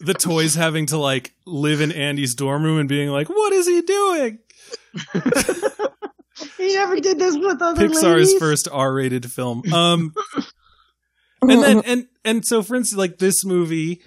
The 0.00 0.14
toys 0.14 0.54
having 0.54 0.86
to 0.86 0.98
like 0.98 1.32
live 1.46 1.80
in 1.80 1.92
Andy's 1.92 2.34
dorm 2.34 2.62
room 2.62 2.78
and 2.78 2.88
being 2.88 3.10
like, 3.10 3.28
"What 3.28 3.52
is 3.52 3.66
he 3.66 3.82
doing?" 3.82 4.38
He 6.56 6.74
never 6.74 6.98
did 7.00 7.18
this 7.18 7.36
with 7.36 7.60
other 7.60 7.88
Pixar's 7.88 8.28
ladies. 8.28 8.38
first 8.38 8.68
R-rated 8.70 9.30
film. 9.30 9.62
Um, 9.72 10.14
and 11.42 11.62
then 11.62 11.82
and 11.86 12.06
and 12.24 12.44
so 12.44 12.62
for 12.62 12.76
instance, 12.76 12.98
like 12.98 13.18
this 13.18 13.44
movie, 13.44 14.00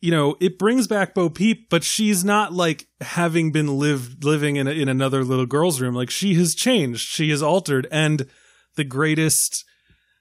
you 0.00 0.10
know, 0.10 0.36
it 0.40 0.58
brings 0.58 0.86
back 0.86 1.14
Bo 1.14 1.28
Peep, 1.28 1.68
but 1.68 1.84
she's 1.84 2.24
not 2.24 2.52
like 2.52 2.86
having 3.00 3.52
been 3.52 3.78
lived 3.78 4.24
living 4.24 4.56
in 4.56 4.66
a, 4.66 4.70
in 4.70 4.88
another 4.88 5.24
little 5.24 5.46
girl's 5.46 5.80
room. 5.80 5.94
Like 5.94 6.10
she 6.10 6.34
has 6.34 6.54
changed, 6.54 7.06
she 7.06 7.30
has 7.30 7.42
altered, 7.42 7.86
and 7.90 8.26
the 8.76 8.84
greatest 8.84 9.64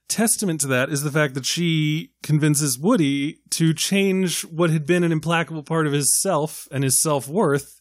testament 0.08 0.62
to 0.62 0.68
that 0.68 0.90
is 0.90 1.04
the 1.04 1.12
fact 1.12 1.34
that 1.34 1.46
she 1.46 2.12
convinces 2.24 2.80
Woody 2.80 3.40
to 3.52 3.74
change 3.74 4.42
what 4.44 4.70
had 4.70 4.86
been 4.86 5.04
an 5.04 5.12
implacable 5.12 5.64
part 5.64 5.88
of 5.88 5.94
his 5.94 6.20
self 6.22 6.68
and 6.72 6.84
his 6.84 7.02
self 7.02 7.28
worth, 7.28 7.80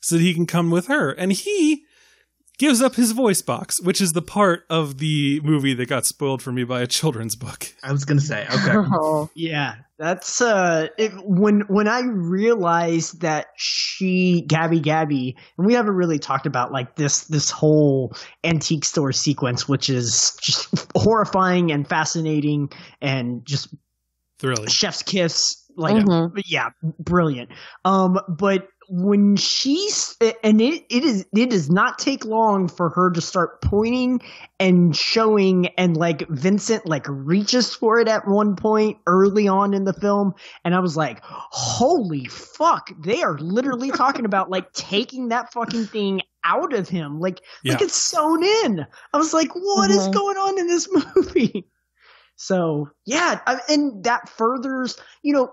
so 0.00 0.16
that 0.16 0.22
he 0.22 0.34
can 0.34 0.46
come 0.46 0.70
with 0.70 0.86
her, 0.86 1.10
and 1.10 1.32
he 1.32 1.84
gives 2.58 2.82
up 2.82 2.96
his 2.96 3.12
voice 3.12 3.40
box, 3.42 3.80
which 3.80 4.00
is 4.00 4.12
the 4.12 4.22
part 4.22 4.64
of 4.68 4.98
the 4.98 5.40
movie 5.44 5.74
that 5.74 5.88
got 5.88 6.04
spoiled 6.06 6.42
for 6.42 6.52
me 6.52 6.64
by 6.64 6.80
a 6.82 6.86
children's 6.86 7.36
book. 7.36 7.72
I 7.82 7.92
was 7.92 8.04
gonna 8.04 8.20
say, 8.20 8.46
okay. 8.46 8.72
Oh. 8.92 9.30
Yeah, 9.34 9.76
that's 9.98 10.40
uh 10.40 10.88
it, 10.98 11.12
when 11.24 11.60
when 11.68 11.88
I 11.88 12.00
realized 12.02 13.20
that 13.22 13.46
she 13.56 14.42
Gabby 14.46 14.80
Gabby 14.80 15.36
and 15.56 15.66
we 15.66 15.74
haven't 15.74 15.94
really 15.94 16.18
talked 16.18 16.46
about 16.46 16.72
like 16.72 16.96
this 16.96 17.24
this 17.24 17.50
whole 17.50 18.14
antique 18.44 18.84
store 18.84 19.12
sequence 19.12 19.68
which 19.68 19.88
is 19.90 20.36
just 20.40 20.68
horrifying 20.96 21.72
and 21.72 21.88
fascinating 21.88 22.70
and 23.00 23.44
just 23.44 23.74
Thrilling. 24.38 24.68
chef's 24.68 25.02
kiss 25.02 25.64
like 25.76 25.96
Mhm. 25.96 26.30
yeah 26.46 26.70
brilliant 27.00 27.50
um 27.84 28.18
but 28.28 28.68
when 28.88 29.36
she's 29.36 30.16
and 30.42 30.60
it, 30.60 30.84
it 30.88 31.04
is 31.04 31.26
it 31.36 31.50
does 31.50 31.70
not 31.70 31.98
take 31.98 32.24
long 32.24 32.68
for 32.68 32.88
her 32.90 33.10
to 33.10 33.20
start 33.20 33.60
pointing 33.60 34.20
and 34.58 34.96
showing 34.96 35.66
and 35.76 35.96
like 35.96 36.26
Benson 36.28 36.80
like 36.86 37.06
reaches 37.08 37.74
for 37.74 37.98
it 38.00 38.08
at 38.08 38.26
one 38.26 38.56
point 38.56 38.98
early 39.06 39.46
on 39.46 39.74
in 39.74 39.84
the 39.84 39.92
film. 39.92 40.32
And 40.64 40.74
I 40.74 40.80
was 40.80 40.96
like 40.96 41.20
holy 41.22 42.26
fuck 42.26 42.90
they 43.04 43.22
are 43.22 43.38
literally 43.38 43.90
talking 43.90 44.24
about 44.24 44.50
like 44.50 44.72
taking 44.74 45.28
that 45.28 45.52
fucking 45.52 45.88
thing 45.88 46.22
out 46.44 46.72
of 46.72 46.88
him. 46.88 47.20
Like 47.20 47.40
like 47.64 47.82
it's 47.82 47.94
sewn 47.94 48.42
in. 48.42 48.86
I 49.12 49.16
was 49.18 49.34
like 49.34 49.54
what 49.54 49.90
is 49.90 50.08
Mhm. 50.08 50.12
going 50.12 50.36
on 50.36 50.58
in 50.58 50.66
this 50.66 50.88
movie? 51.16 51.68
So 52.36 52.88
yeah, 53.04 53.40
I, 53.46 53.58
and 53.68 54.04
that 54.04 54.28
furthers, 54.28 54.96
you 55.22 55.32
know, 55.34 55.50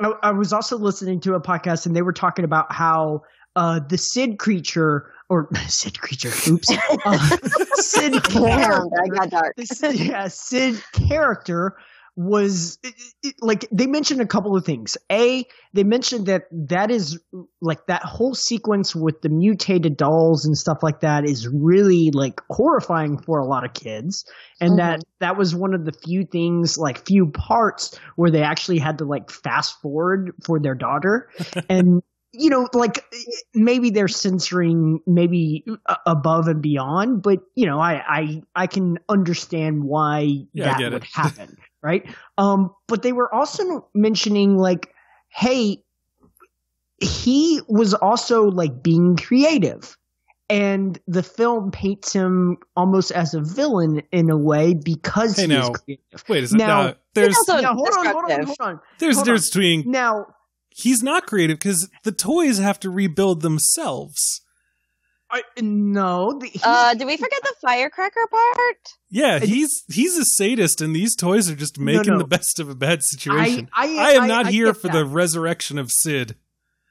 I, 0.00 0.12
I 0.22 0.30
was 0.32 0.52
also 0.52 0.76
listening 0.78 1.20
to 1.20 1.34
a 1.34 1.40
podcast 1.40 1.86
and 1.86 1.94
they 1.96 2.02
were 2.02 2.12
talking 2.12 2.44
about 2.44 2.72
how 2.72 3.22
uh, 3.54 3.80
the 3.88 3.96
Sid 3.98 4.38
creature 4.38 5.10
or 5.28 5.48
Sid 5.68 6.00
creature, 6.00 6.30
oops, 6.50 6.70
uh, 7.04 7.18
Sid 7.74 8.22
character, 8.24 8.86
that 8.90 9.10
got 9.12 9.30
dark. 9.30 9.56
the 9.56 9.66
Sid- 9.66 9.98
yeah, 10.00 10.28
Sid 10.28 10.82
character 10.92 11.76
was 12.16 12.78
it, 12.82 12.94
it- 13.22 13.34
like 13.40 13.66
they 13.70 13.86
mentioned 13.86 14.20
a 14.20 14.26
couple 14.26 14.56
of 14.56 14.64
things. 14.64 14.96
A, 15.12 15.44
they 15.74 15.84
mentioned 15.84 16.26
that 16.26 16.44
that 16.68 16.90
is 16.90 17.18
like 17.60 17.86
that 17.86 18.02
whole 18.02 18.34
sequence 18.34 18.94
with 18.94 19.20
the 19.22 19.28
mutated 19.28 19.96
dolls 19.96 20.44
and 20.46 20.56
stuff 20.56 20.78
like 20.82 21.00
that 21.00 21.24
is 21.28 21.46
really 21.48 22.10
like 22.12 22.40
horrifying 22.50 23.18
for 23.18 23.38
a 23.38 23.46
lot 23.46 23.64
of 23.64 23.74
kids, 23.74 24.24
and 24.60 24.78
that 24.78 25.00
that 25.20 25.36
was 25.36 25.54
one 25.54 25.74
of 25.74 25.84
the 25.84 25.92
few 25.92 26.24
things, 26.24 26.78
like 26.78 27.06
few 27.06 27.30
parts 27.30 27.98
where 28.16 28.30
they 28.30 28.42
actually 28.42 28.78
had 28.78 28.98
to 28.98 29.04
like 29.04 29.30
fast 29.30 29.80
forward 29.80 30.32
for 30.44 30.58
their 30.60 30.74
daughter, 30.74 31.28
and 31.68 32.02
you 32.32 32.50
know, 32.50 32.68
like 32.74 33.02
maybe 33.54 33.90
they're 33.90 34.08
censoring 34.08 35.00
maybe 35.06 35.64
above 36.06 36.48
and 36.48 36.60
beyond, 36.62 37.22
but 37.22 37.38
you 37.54 37.66
know, 37.66 37.78
I 37.78 38.02
I 38.06 38.42
I 38.54 38.66
can 38.66 38.98
understand 39.08 39.84
why 39.84 40.44
Yeah, 40.52 40.80
that 40.80 40.86
would 40.88 41.04
happen, 41.14 41.56
right? 41.86 42.04
Um, 42.36 42.74
but 42.88 43.02
they 43.02 43.12
were 43.12 43.32
also 43.32 43.88
mentioning 43.94 44.56
like, 44.58 44.92
hey, 45.28 45.78
he 47.00 47.60
was 47.68 47.94
also 47.94 48.44
like 48.44 48.82
being 48.82 49.16
creative. 49.16 49.96
And 50.48 50.98
the 51.08 51.22
film 51.24 51.72
paints 51.72 52.12
him 52.12 52.58
almost 52.76 53.10
as 53.10 53.34
a 53.34 53.40
villain 53.40 54.02
in 54.12 54.30
a 54.30 54.36
way 54.38 54.74
because 54.74 55.36
Hey, 55.36 55.42
he 55.42 55.48
now, 55.48 55.70
creative. 55.70 56.24
Wait 56.28 56.44
a 56.44 56.48
second. 56.48 56.58
Now- 56.66 56.82
Now, 56.86 56.94
there's 57.14 57.36
also 57.36 57.60
Now, 57.60 57.74
hold 57.74 57.88
on, 57.88 58.06
hold 58.06 58.06
on, 58.06 58.12
destructive. 58.40 58.46
hold 58.46 58.60
on. 58.60 58.80
there's 59.00 59.16
a 59.16 59.18
hold 59.18 59.24
difference 59.26 59.50
between 59.50 59.90
Now, 59.90 60.26
he's 60.70 61.02
not 61.02 61.26
creative 61.26 61.58
because 61.58 61.88
the 62.04 62.12
toys 62.12 62.58
have 62.58 62.78
to 62.80 62.90
rebuild 62.90 63.42
themselves. 63.42 64.42
I, 65.36 65.60
no, 65.60 66.38
the, 66.38 66.50
Uh, 66.62 66.94
did 66.94 67.06
we 67.06 67.16
forget 67.16 67.40
the 67.42 67.54
firecracker 67.60 68.26
part? 68.30 68.76
Yeah, 69.10 69.38
he's 69.38 69.84
he's 69.88 70.16
a 70.16 70.24
sadist, 70.24 70.80
and 70.80 70.94
these 70.94 71.14
toys 71.14 71.50
are 71.50 71.54
just 71.54 71.78
making 71.78 72.12
no. 72.12 72.18
the 72.18 72.26
best 72.26 72.58
of 72.60 72.68
a 72.68 72.74
bad 72.74 73.02
situation. 73.02 73.68
I, 73.72 73.86
I, 73.96 74.10
am 74.12 74.28
not 74.28 74.46
I 74.46 74.50
here 74.50 74.66
get 74.66 74.76
for 74.76 74.88
that. 74.88 74.92
the 74.94 75.04
resurrection 75.04 75.78
of 75.78 75.90
Sid. 75.92 76.36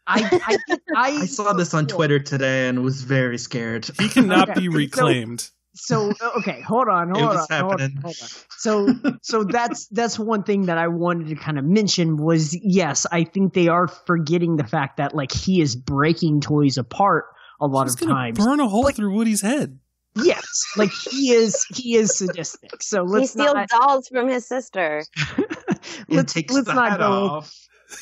I, 0.07 0.57
I, 0.69 0.77
I, 0.95 1.09
I 1.21 1.25
saw 1.25 1.53
this 1.53 1.73
on 1.73 1.87
Twitter 1.87 2.19
today 2.19 2.67
and 2.67 2.83
was 2.83 3.01
very 3.01 3.37
scared. 3.37 3.89
He 3.99 4.07
cannot 4.09 4.49
Okay, 4.51 4.61
be 4.61 4.69
reclaimed. 4.69 5.49
So 5.77 6.13
okay, 6.37 6.61
hold 6.61 6.87
on, 6.87 7.09
It 7.09 7.17
hold 7.17 7.35
was 7.35 7.47
on, 7.51 7.59
hold 7.61 7.81
on, 7.81 7.91
hold 8.01 8.15
on. 8.21 8.29
So, 8.57 8.87
so 9.21 9.43
that's 9.43 9.87
that's 9.87 10.17
one 10.17 10.43
thing 10.43 10.67
that 10.67 10.77
I 10.77 10.87
wanted 10.87 11.27
to 11.29 11.35
kind 11.35 11.59
of 11.59 11.65
mention 11.65 12.15
was 12.15 12.57
yes, 12.63 13.05
I 13.11 13.25
think 13.25 13.53
they 13.53 13.67
are 13.67 13.87
forgetting 13.87 14.55
the 14.55 14.63
fact 14.63 14.97
that 14.97 15.13
like 15.13 15.33
he 15.33 15.59
is 15.61 15.75
breaking 15.75 16.41
toys 16.41 16.77
apart 16.77 17.25
a 17.59 17.67
lot 17.67 17.83
He's 17.85 17.93
of 17.95 18.01
gonna 18.01 18.13
times. 18.13 18.37
burn 18.37 18.59
a 18.59 18.67
hole 18.67 18.83
But- 18.83 18.95
through 18.95 19.13
Woody's 19.13 19.41
head. 19.41 19.79
Yes, 20.17 20.45
like 20.77 20.91
he 21.11 21.31
is 21.33 21.65
he 21.75 21.95
is 21.95 22.17
sadistic. 22.17 22.81
So 22.81 23.05
He 23.05 23.11
let's 23.11 23.31
steals 23.31 23.53
not 23.53 23.67
dolls 23.67 24.07
from 24.07 24.29
his 24.29 24.47
sister. 24.47 25.03
Let's, 26.09 26.33
takes 26.33 26.53
let's 26.53 26.67
the 26.67 26.73
not 26.73 26.91
hat 26.91 26.99
go. 26.99 27.11
off. 27.29 27.53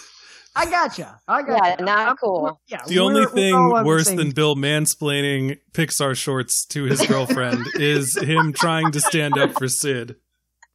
I 0.56 0.70
gotcha. 0.70 1.20
I 1.28 1.42
gotcha. 1.42 1.76
Yeah, 1.80 1.86
not 1.86 2.08
I'm- 2.08 2.16
cool. 2.18 2.62
Yeah, 2.68 2.82
The 2.88 3.00
only 3.00 3.22
we're- 3.22 3.26
we're 3.26 3.34
thing 3.36 3.54
on 3.56 3.86
worse 3.86 4.10
than 4.12 4.30
Bill 4.32 4.56
mansplaining 4.56 5.58
Pixar 5.74 6.16
shorts 6.16 6.66
to 6.68 6.84
his 6.84 7.02
girlfriend 7.08 7.66
is 7.76 8.16
him 8.18 8.54
trying 8.54 8.92
to 8.92 9.02
stand 9.02 9.38
up 9.38 9.54
for 9.58 9.68
Sid. 9.68 10.16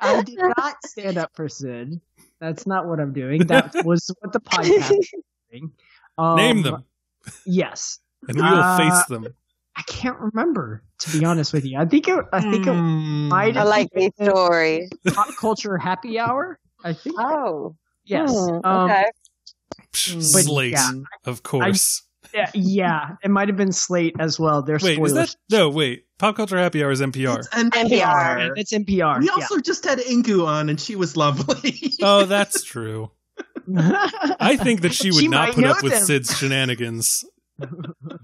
I 0.00 0.22
did 0.22 0.38
not 0.56 0.74
stand 0.86 1.18
up 1.18 1.30
for 1.34 1.48
Sid. 1.48 2.00
That's 2.40 2.66
not 2.66 2.86
what 2.86 2.98
I'm 3.00 3.12
doing. 3.12 3.46
That 3.46 3.74
was 3.84 4.10
what 4.20 4.32
the 4.32 4.40
podcast 4.40 4.90
was 4.90 5.10
doing. 5.52 5.72
Um, 6.16 6.36
Name 6.36 6.62
them, 6.62 6.84
Yes. 7.46 8.00
And 8.28 8.36
we 8.36 8.42
will 8.42 8.58
uh, 8.60 8.76
face 8.78 9.04
them. 9.06 9.26
I 9.76 9.82
can't 9.82 10.18
remember, 10.18 10.82
to 11.00 11.18
be 11.18 11.24
honest 11.24 11.52
with 11.52 11.64
you. 11.64 11.78
I 11.78 11.84
think 11.84 12.08
it, 12.08 12.24
I 12.32 12.40
think 12.40 12.66
it 12.66 12.70
Mm. 12.70 13.28
might 13.28 13.56
I 13.56 13.62
like 13.62 13.90
been 13.92 14.10
these 14.18 14.28
stories. 14.28 14.90
pop 15.14 15.28
culture 15.40 15.76
happy 15.78 16.18
hour. 16.18 16.58
I 16.84 16.92
think. 16.92 17.16
Oh, 17.18 17.76
yes. 18.04 18.30
hmm, 18.30 18.58
Um, 18.64 18.90
okay. 18.90 19.04
Slate, 19.94 20.72
yeah. 20.72 20.90
of 21.26 21.42
course. 21.42 22.02
yeah, 22.34 22.50
yeah, 22.54 23.16
it 23.22 23.30
might 23.30 23.48
have 23.48 23.56
been 23.56 23.72
Slate 23.72 24.14
as 24.18 24.38
well. 24.38 24.62
They're 24.62 24.78
wait, 24.82 24.98
is 25.00 25.14
that 25.14 25.34
no? 25.50 25.70
Wait, 25.70 26.04
Pop 26.18 26.36
Culture 26.36 26.58
Happy 26.58 26.82
Hour 26.84 26.90
is 26.90 27.00
NPR. 27.00 27.38
It's 27.38 27.48
NPR. 27.48 27.80
NPR. 27.90 28.52
It's 28.56 28.72
NPR. 28.72 29.20
We 29.20 29.28
also 29.30 29.58
just 29.60 29.84
had 29.84 29.98
Inku 29.98 30.46
on, 30.46 30.68
and 30.68 30.78
she 30.80 30.94
was 30.96 31.16
lovely. 31.16 31.94
Oh, 32.02 32.24
that's 32.26 32.62
true. 32.64 33.10
I 33.76 34.56
think 34.56 34.82
that 34.82 34.92
she 34.94 35.10
would 35.10 35.20
She 35.20 35.28
not 35.28 35.54
put 35.54 35.64
know 35.64 35.70
up 35.70 35.82
with 35.82 35.92
them. 35.92 36.04
Sid's 36.04 36.36
shenanigans. 36.36 37.24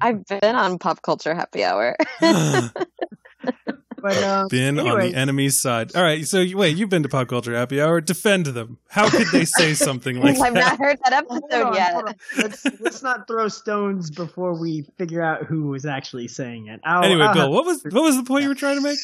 I've 0.01 0.25
been 0.27 0.55
on 0.57 0.79
pop 0.79 1.03
culture 1.03 1.35
happy 1.35 1.65
hour. 1.65 1.97
but 2.21 4.23
um, 4.23 4.49
been 4.49 4.79
on 4.79 5.01
the 5.01 5.15
enemy's 5.15 5.61
side. 5.61 5.97
All 5.97 6.03
right, 6.03 6.27
so 6.27 6.41
you- 6.41 6.59
wait, 6.59 6.77
you've 6.77 6.91
been 6.91 7.03
to 7.05 7.09
Pop 7.09 7.27
Culture 7.29 7.55
Happy 7.55 7.81
Hour. 7.81 8.03
Defend 8.03 8.45
them. 8.47 8.77
How 8.89 9.09
could 9.09 9.27
they 9.33 9.47
say 9.47 9.73
something 9.75 10.21
like 10.21 10.39
I've 10.39 10.53
that? 10.55 10.55
not 10.55 10.79
heard 10.79 10.99
that 11.09 11.25
hold 11.27 11.43
episode 11.51 11.67
on, 11.69 11.75
yet. 11.75 11.93
hold 11.95 12.09
on. 12.09 12.15
Let's 12.37 12.65
let's 12.81 13.03
not 13.03 13.27
throw 13.27 13.49
stones 13.49 14.11
before 14.11 14.61
we 14.61 14.83
figure 14.99 15.23
out 15.23 15.45
who 15.47 15.69
was 15.69 15.87
actually 15.87 16.29
saying 16.29 16.67
it. 16.69 16.81
I'll- 16.85 17.03
Anyway, 17.05 17.23
I'll 17.25 17.33
Bill, 17.35 17.51
what 17.51 17.65
was 17.65 17.83
what 17.85 18.03
was 18.05 18.17
the 18.17 18.25
point 18.25 18.43
you 18.43 18.51
were 18.51 18.55
trying 18.55 18.77
to 18.77 18.83
make? 18.83 18.99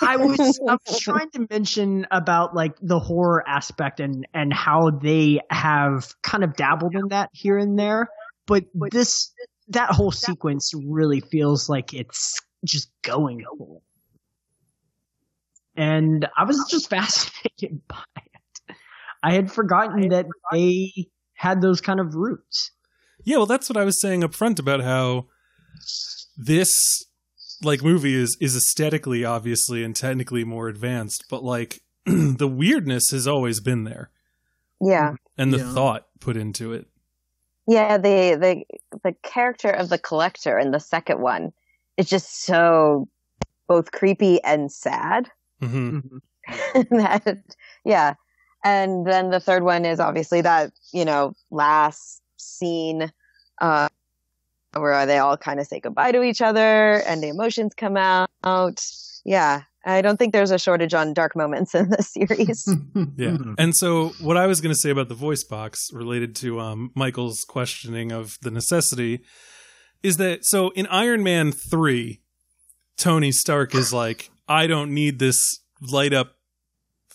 I 0.00 0.16
was 0.16 0.58
I 0.68 0.76
was 0.88 0.98
trying 1.00 1.30
to 1.32 1.46
mention 1.50 2.06
about 2.10 2.54
like 2.54 2.72
the 2.80 2.98
horror 2.98 3.46
aspect 3.46 4.00
and 4.00 4.26
and 4.32 4.52
how 4.54 4.88
they 4.90 5.40
have 5.50 6.14
kind 6.22 6.44
of 6.44 6.56
dabbled 6.56 6.94
in 6.94 7.08
that 7.08 7.28
here 7.34 7.58
and 7.58 7.78
there, 7.78 8.08
but 8.46 8.64
this 8.90 9.32
that 9.70 9.90
whole 9.90 10.10
sequence 10.12 10.72
really 10.74 11.20
feels 11.20 11.68
like 11.68 11.94
it's 11.94 12.38
just 12.64 12.90
going 13.02 13.44
for 13.58 13.76
it. 13.76 13.82
And 15.76 16.28
I 16.36 16.44
was 16.44 16.64
just 16.70 16.90
fascinated 16.90 17.80
by 17.88 18.02
it. 18.16 18.76
I 19.22 19.32
had 19.32 19.50
forgotten 19.52 20.08
that 20.08 20.26
they 20.52 20.92
had 21.34 21.60
those 21.62 21.80
kind 21.80 22.00
of 22.00 22.14
roots. 22.14 22.72
Yeah, 23.24 23.38
well, 23.38 23.46
that's 23.46 23.68
what 23.68 23.76
I 23.76 23.84
was 23.84 24.00
saying 24.00 24.24
up 24.24 24.34
front 24.34 24.58
about 24.58 24.80
how 24.80 25.26
this 26.36 27.04
like 27.62 27.82
movie 27.82 28.14
is 28.14 28.36
is 28.40 28.56
aesthetically 28.56 29.24
obviously 29.24 29.84
and 29.84 29.94
technically 29.94 30.44
more 30.44 30.68
advanced, 30.68 31.24
but 31.30 31.44
like 31.44 31.80
the 32.06 32.48
weirdness 32.48 33.10
has 33.10 33.26
always 33.28 33.60
been 33.60 33.84
there 33.84 34.10
Yeah. 34.80 35.14
and 35.36 35.52
the 35.52 35.58
Yeah. 35.58 35.72
thought 35.74 36.06
put 36.18 36.36
into 36.36 36.72
it. 36.72 36.86
Yeah, 37.66 37.98
the 37.98 38.36
the 38.36 38.64
the 39.04 39.14
character 39.22 39.70
of 39.70 39.88
the 39.88 39.98
collector 39.98 40.58
in 40.58 40.70
the 40.70 40.80
second 40.80 41.20
one 41.20 41.52
it's 42.00 42.08
just 42.08 42.44
so 42.44 43.08
both 43.68 43.92
creepy 43.92 44.42
and 44.42 44.72
sad. 44.72 45.30
hmm 45.60 45.98
that 46.90 47.36
yeah. 47.84 48.14
And 48.64 49.06
then 49.06 49.30
the 49.30 49.40
third 49.40 49.62
one 49.62 49.84
is 49.84 50.00
obviously 50.00 50.40
that 50.40 50.72
you 50.92 51.04
know 51.04 51.34
last 51.50 52.22
scene 52.38 53.12
uh 53.60 53.88
where 54.72 55.04
they 55.04 55.18
all 55.18 55.36
kind 55.36 55.60
of 55.60 55.66
say 55.66 55.78
goodbye 55.78 56.12
to 56.12 56.22
each 56.22 56.40
other 56.40 57.02
and 57.06 57.22
the 57.22 57.28
emotions 57.28 57.74
come 57.74 57.96
out. 57.98 58.30
Yeah 59.24 59.62
i 59.84 60.00
don't 60.02 60.16
think 60.18 60.32
there's 60.32 60.50
a 60.50 60.58
shortage 60.58 60.94
on 60.94 61.12
dark 61.14 61.34
moments 61.34 61.74
in 61.74 61.88
this 61.90 62.12
series 62.12 62.68
Yeah. 63.16 63.36
And 63.58 63.74
so 63.74 64.10
what 64.20 64.36
I 64.36 64.46
was 64.46 64.60
going 64.60 64.74
to 64.74 64.78
say 64.80 64.90
about 64.90 65.08
the 65.08 65.14
voice 65.14 65.44
box 65.44 65.88
related 65.92 66.34
to 66.36 66.60
um, 66.60 66.90
Michael's 66.94 67.44
questioning 67.44 68.12
of 68.12 68.36
the 68.42 68.50
necessity 68.50 69.20
is 70.02 70.16
that 70.16 70.44
so 70.44 70.70
in 70.70 70.86
Iron 70.86 71.22
Man 71.22 71.52
3 71.52 72.20
Tony 72.96 73.32
Stark 73.32 73.74
is 73.74 73.92
like 73.92 74.30
I 74.48 74.66
don't 74.66 74.92
need 74.92 75.18
this 75.18 75.60
light 75.80 76.12
up 76.12 76.32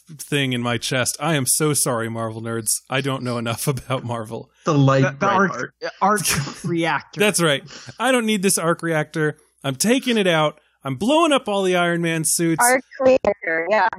thing 0.07 0.53
in 0.53 0.61
my 0.61 0.77
chest. 0.77 1.17
I 1.19 1.35
am 1.35 1.45
so 1.45 1.73
sorry 1.73 2.09
Marvel 2.09 2.41
nerds. 2.41 2.69
I 2.89 3.01
don't 3.01 3.23
know 3.23 3.37
enough 3.37 3.67
about 3.75 4.03
Marvel. 4.03 4.49
The 4.65 4.73
light 4.73 5.19
The, 5.19 5.27
the 5.27 5.91
arc, 6.01 6.23
arc 6.27 6.63
reactor. 6.63 7.19
That's 7.25 7.41
right. 7.41 7.63
I 7.99 8.11
don't 8.11 8.25
need 8.25 8.41
this 8.41 8.57
arc 8.57 8.81
reactor. 8.81 9.37
I'm 9.63 9.75
taking 9.75 10.17
it 10.17 10.27
out. 10.27 10.59
I'm 10.85 10.95
blowing 10.95 11.33
up 11.33 11.49
all 11.49 11.63
the 11.63 11.75
Iron 11.75 12.01
Man 12.01 12.23
suits. 12.25 12.63
our 12.63 12.79
creator 12.99 13.67
yeah 13.69 13.89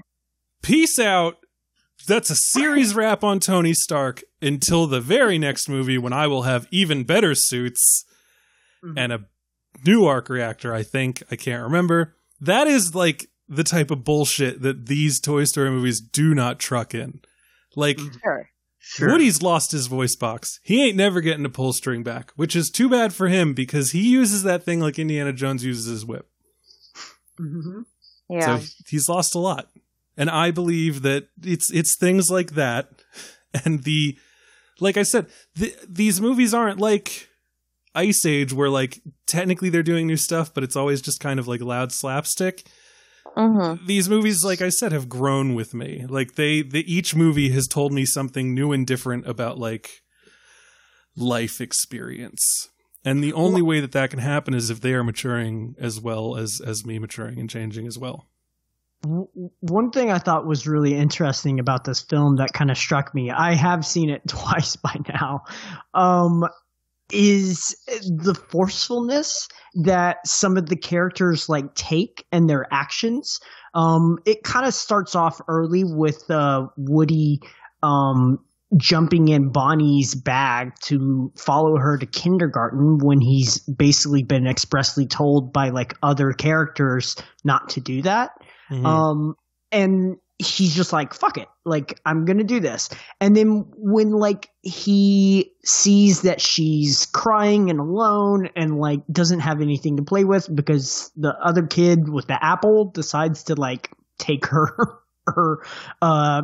peace 0.62 0.98
out. 0.98 1.36
That's 2.08 2.30
a 2.30 2.36
series 2.36 2.94
wrap 2.94 3.24
on 3.24 3.40
Tony 3.40 3.74
Stark 3.74 4.22
until 4.40 4.86
the 4.86 5.00
very 5.00 5.38
next 5.38 5.68
movie 5.68 5.98
when 5.98 6.12
I 6.12 6.26
will 6.28 6.42
have 6.42 6.66
even 6.70 7.04
better 7.04 7.34
suits 7.34 8.04
Mm-hmm. 8.84 8.98
and 8.98 9.12
a 9.12 9.24
new 9.84 10.04
arc 10.04 10.28
reactor, 10.28 10.72
I 10.74 10.82
think. 10.82 11.22
I 11.30 11.36
can't 11.36 11.62
remember. 11.62 12.14
That 12.40 12.66
is 12.66 12.94
like 12.94 13.26
the 13.48 13.64
type 13.64 13.90
of 13.90 14.04
bullshit 14.04 14.60
that 14.62 14.86
these 14.86 15.18
Toy 15.18 15.44
Story 15.44 15.70
movies 15.70 15.98
do 16.00 16.34
not 16.34 16.58
truck 16.60 16.94
in. 16.94 17.20
Like, 17.74 17.98
sure 18.22 18.50
Sure. 18.78 19.08
Woody's 19.10 19.42
lost 19.42 19.72
his 19.72 19.88
voice 19.88 20.14
box. 20.14 20.60
He 20.62 20.86
ain't 20.86 20.96
never 20.96 21.20
getting 21.20 21.44
a 21.44 21.48
pull 21.50 21.72
string 21.72 22.04
back, 22.04 22.30
which 22.36 22.54
is 22.54 22.70
too 22.70 22.88
bad 22.88 23.12
for 23.12 23.26
him 23.26 23.52
because 23.52 23.90
he 23.90 24.08
uses 24.08 24.44
that 24.44 24.62
thing 24.62 24.78
like 24.78 24.96
Indiana 24.98 25.32
Jones 25.32 25.64
uses 25.64 25.86
his 25.86 26.06
whip. 26.06 26.28
Mhm. 27.38 27.84
yeah 28.28 28.58
So 28.58 28.66
he's 28.88 29.08
lost 29.08 29.34
a 29.34 29.38
lot. 29.38 29.68
And 30.16 30.30
I 30.30 30.50
believe 30.50 31.02
that 31.02 31.28
it's 31.42 31.70
it's 31.70 31.96
things 31.96 32.30
like 32.30 32.52
that 32.52 32.88
and 33.64 33.84
the 33.84 34.18
like 34.80 34.96
I 34.96 35.02
said, 35.04 35.26
th- 35.56 35.76
these 35.88 36.20
movies 36.20 36.52
aren't 36.52 36.78
like 36.78 37.28
Ice 37.94 38.26
Age 38.26 38.52
where 38.52 38.68
like 38.68 39.00
technically 39.26 39.70
they're 39.70 39.82
doing 39.82 40.06
new 40.06 40.16
stuff, 40.18 40.52
but 40.52 40.62
it's 40.64 40.76
always 40.76 41.00
just 41.00 41.20
kind 41.20 41.38
of 41.40 41.48
like 41.48 41.60
loud 41.62 41.92
slapstick. 41.92 42.66
hmm 43.34 43.74
These 43.86 44.08
movies 44.08 44.44
like 44.44 44.60
I 44.62 44.68
said 44.70 44.92
have 44.92 45.08
grown 45.08 45.54
with 45.54 45.72
me. 45.74 46.04
Like 46.08 46.34
they, 46.34 46.62
the 46.62 46.84
each 46.92 47.14
movie 47.14 47.50
has 47.50 47.66
told 47.66 47.92
me 47.92 48.04
something 48.06 48.54
new 48.54 48.72
and 48.72 48.86
different 48.86 49.26
about 49.26 49.58
like 49.58 50.02
life 51.16 51.60
experience. 51.60 52.68
And 53.06 53.22
the 53.22 53.32
only 53.34 53.62
way 53.62 53.78
that 53.78 53.92
that 53.92 54.10
can 54.10 54.18
happen 54.18 54.52
is 54.52 54.68
if 54.68 54.80
they 54.80 54.92
are 54.92 55.04
maturing 55.04 55.76
as 55.78 56.00
well 56.00 56.36
as 56.36 56.60
as 56.60 56.84
me 56.84 56.98
maturing 56.98 57.38
and 57.38 57.48
changing 57.48 57.86
as 57.86 57.96
well. 57.96 58.26
One 59.04 59.90
thing 59.92 60.10
I 60.10 60.18
thought 60.18 60.44
was 60.44 60.66
really 60.66 60.96
interesting 60.96 61.60
about 61.60 61.84
this 61.84 62.00
film 62.02 62.36
that 62.36 62.52
kind 62.52 62.68
of 62.68 62.76
struck 62.76 63.14
me, 63.14 63.30
I 63.30 63.54
have 63.54 63.86
seen 63.86 64.10
it 64.10 64.22
twice 64.28 64.74
by 64.74 64.96
now, 65.08 65.44
um, 65.94 66.48
is 67.12 67.76
the 67.86 68.34
forcefulness 68.34 69.46
that 69.84 70.26
some 70.26 70.56
of 70.56 70.68
the 70.68 70.76
characters 70.76 71.48
like 71.48 71.76
take 71.76 72.26
and 72.32 72.50
their 72.50 72.66
actions. 72.72 73.38
Um, 73.72 74.18
it 74.26 74.42
kind 74.42 74.66
of 74.66 74.74
starts 74.74 75.14
off 75.14 75.40
early 75.46 75.84
with 75.84 76.28
uh, 76.28 76.66
Woody 76.76 77.40
um, 77.84 78.40
jumping 78.76 79.28
in 79.28 79.50
Bonnie's 79.50 80.14
bag 80.14 80.72
to 80.82 81.32
follow 81.36 81.76
her 81.76 81.98
to 81.98 82.06
kindergarten 82.06 82.98
when 82.98 83.20
he's 83.20 83.60
basically 83.60 84.22
been 84.22 84.46
expressly 84.46 85.06
told 85.06 85.52
by 85.52 85.70
like 85.70 85.94
other 86.02 86.32
characters 86.32 87.16
not 87.44 87.68
to 87.70 87.80
do 87.80 88.02
that. 88.02 88.30
Mhm. 88.70 88.84
Um, 88.84 89.36
and 89.70 90.16
he's 90.38 90.74
just 90.74 90.92
like, 90.92 91.14
fuck 91.14 91.38
it. 91.38 91.48
Like, 91.64 91.98
I'm 92.04 92.24
going 92.24 92.38
to 92.38 92.44
do 92.44 92.60
this. 92.60 92.88
And 93.20 93.36
then 93.36 93.66
when 93.76 94.10
like 94.10 94.50
he 94.62 95.52
sees 95.64 96.22
that 96.22 96.40
she's 96.40 97.06
crying 97.06 97.70
and 97.70 97.80
alone 97.80 98.50
and 98.54 98.78
like 98.78 99.00
doesn't 99.10 99.40
have 99.40 99.60
anything 99.60 99.96
to 99.96 100.02
play 100.02 100.24
with 100.24 100.54
because 100.54 101.10
the 101.16 101.34
other 101.42 101.66
kid 101.66 102.08
with 102.08 102.26
the 102.26 102.44
apple 102.44 102.86
decides 102.86 103.44
to 103.44 103.54
like 103.54 103.90
take 104.18 104.46
her, 104.46 105.00
her, 105.26 105.58
uh, 106.02 106.42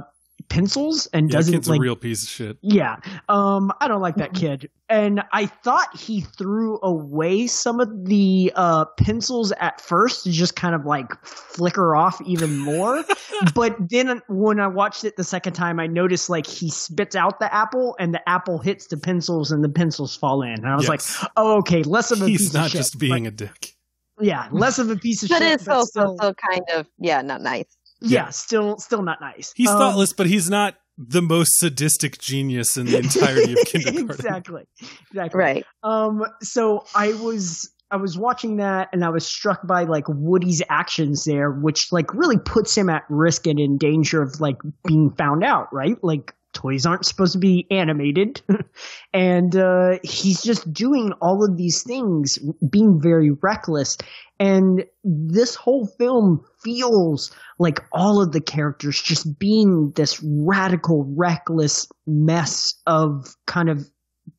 pencils 0.53 1.07
and 1.15 1.31
yeah, 1.31 1.37
doesn't 1.39 1.55
kid's 1.55 1.69
like 1.69 1.79
a 1.79 1.81
real 1.83 1.97
piece 1.97 2.23
of 2.25 2.29
shit. 2.29 2.59
yeah. 2.61 2.97
Um, 3.29 3.73
I 3.81 3.89
don't 3.89 4.03
like 4.03 4.17
that 4.17 4.35
kid. 4.43 4.69
And 4.89 5.23
I 5.33 5.47
thought 5.47 5.97
he 5.97 6.21
threw 6.21 6.79
away 6.83 7.47
some 7.47 7.81
of 7.81 7.89
the 8.05 8.53
uh, 8.55 8.85
pencils 8.99 9.51
at 9.53 9.81
first 9.81 10.25
to 10.25 10.31
just 10.31 10.55
kind 10.55 10.75
of 10.75 10.85
like 10.85 11.07
flicker 11.25 11.97
off 11.97 12.21
even 12.27 12.59
more. 12.59 13.03
but 13.55 13.75
then 13.89 14.21
when 14.29 14.61
I 14.61 14.67
watched 14.67 15.05
it 15.05 15.17
the 15.17 15.25
second 15.25 15.55
time, 15.55 15.81
I 15.81 15.87
noticed 15.87 16.29
like 16.29 16.47
he 16.47 16.69
spits 16.69 17.17
out 17.17 17.41
the 17.41 17.53
apple 17.55 17.97
and 17.99 18.13
the 18.13 18.21
apple 18.29 18.59
hits 18.59 18.89
the 18.89 18.99
pencils 18.99 19.51
and 19.51 19.65
the 19.65 19.71
pencils 19.71 20.15
fall 20.15 20.43
in. 20.43 20.53
And 20.53 20.67
I 20.69 20.77
was 20.77 20.87
Yes. 20.89 21.23
like, 21.23 21.31
oh, 21.39 21.59
okay, 21.61 21.83
less 21.85 22.11
of 22.11 22.21
a 22.21 22.27
piece 22.27 22.41
of 22.49 22.53
physical. 22.53 22.53
He's 22.53 22.55
not 22.55 22.65
of 22.67 22.71
shit. 22.73 22.79
just 22.81 22.99
being 22.99 23.25
But- 23.25 23.29
a 23.33 23.37
dick. 23.37 23.75
yeah, 24.21 24.49
less 24.53 24.79
of 24.79 24.91
a 24.91 24.97
piece 24.97 25.23
of 25.23 25.31
but 25.31 25.39
shit. 25.39 25.53
it's 25.53 25.65
but 25.65 25.75
also 25.77 26.01
still, 26.01 26.17
still 26.19 26.35
kind 26.35 26.63
of 26.75 26.87
yeah 26.99 27.23
not 27.23 27.41
nice 27.41 27.65
yeah, 28.05 28.31
still, 28.31 28.79
still 28.79 29.03
not 29.03 29.21
nice. 29.21 29.53
He's 29.57 29.69
Um, 29.69 29.79
thoughtless, 29.79 30.13
but 30.13 30.27
he's 30.27 30.49
not 30.51 30.75
the 30.99 31.23
most 31.23 31.53
sadistic 31.59 32.19
genius 32.19 32.77
in 32.77 32.87
the 32.87 32.99
entirety 32.99 33.53
of 33.53 33.59
kindergarten. 33.67 34.11
exactly. 34.11 34.63
Exactly. 35.11 35.39
right 35.41 35.65
Um, 35.83 36.25
so 36.43 36.85
I 36.95 37.15
was 37.15 37.71
I 37.91 37.97
was 37.97 38.17
watching 38.17 38.57
that 38.57 38.89
and 38.93 39.05
I 39.05 39.11
was 39.11 39.27
struck 39.27 39.67
by 39.67 39.85
like 39.85 40.05
Woody's 40.09 40.63
actions 40.71 41.25
there, 41.25 41.51
which 41.51 41.93
like 41.93 42.13
really 42.15 42.39
puts 42.39 42.75
him 42.77 42.89
at 42.89 43.03
risk 43.11 43.47
and 43.47 43.59
in 43.61 43.77
danger 43.79 44.23
of 44.23 44.41
like 44.41 44.57
being 44.87 45.11
found 45.11 45.45
out, 45.45 45.69
right? 45.73 45.97
Like 46.03 46.35
toys 46.63 46.87
aren't 46.87 47.05
supposed 47.05 47.33
to 47.33 47.39
be 47.39 47.67
animated. 47.71 48.41
and 49.13 49.57
uh 49.57 49.99
he's 50.03 50.43
just 50.43 50.73
doing 50.73 51.13
all 51.21 51.45
of 51.45 51.57
these 51.57 51.83
things, 51.83 52.39
being 52.71 53.01
very 53.01 53.31
reckless. 53.31 53.99
And 54.39 54.85
this 55.05 55.55
whole 55.55 55.87
film 55.87 56.45
feels 56.63 57.31
like 57.59 57.81
all 57.93 58.23
of 58.23 58.33
the 58.33 58.41
characters 58.41 59.01
just 59.01 59.39
being 59.39 59.93
this 59.95 60.21
radical, 60.25 61.05
reckless 61.17 61.87
mess 62.07 62.75
of 62.87 63.37
kind 63.47 63.69
of 63.69 63.89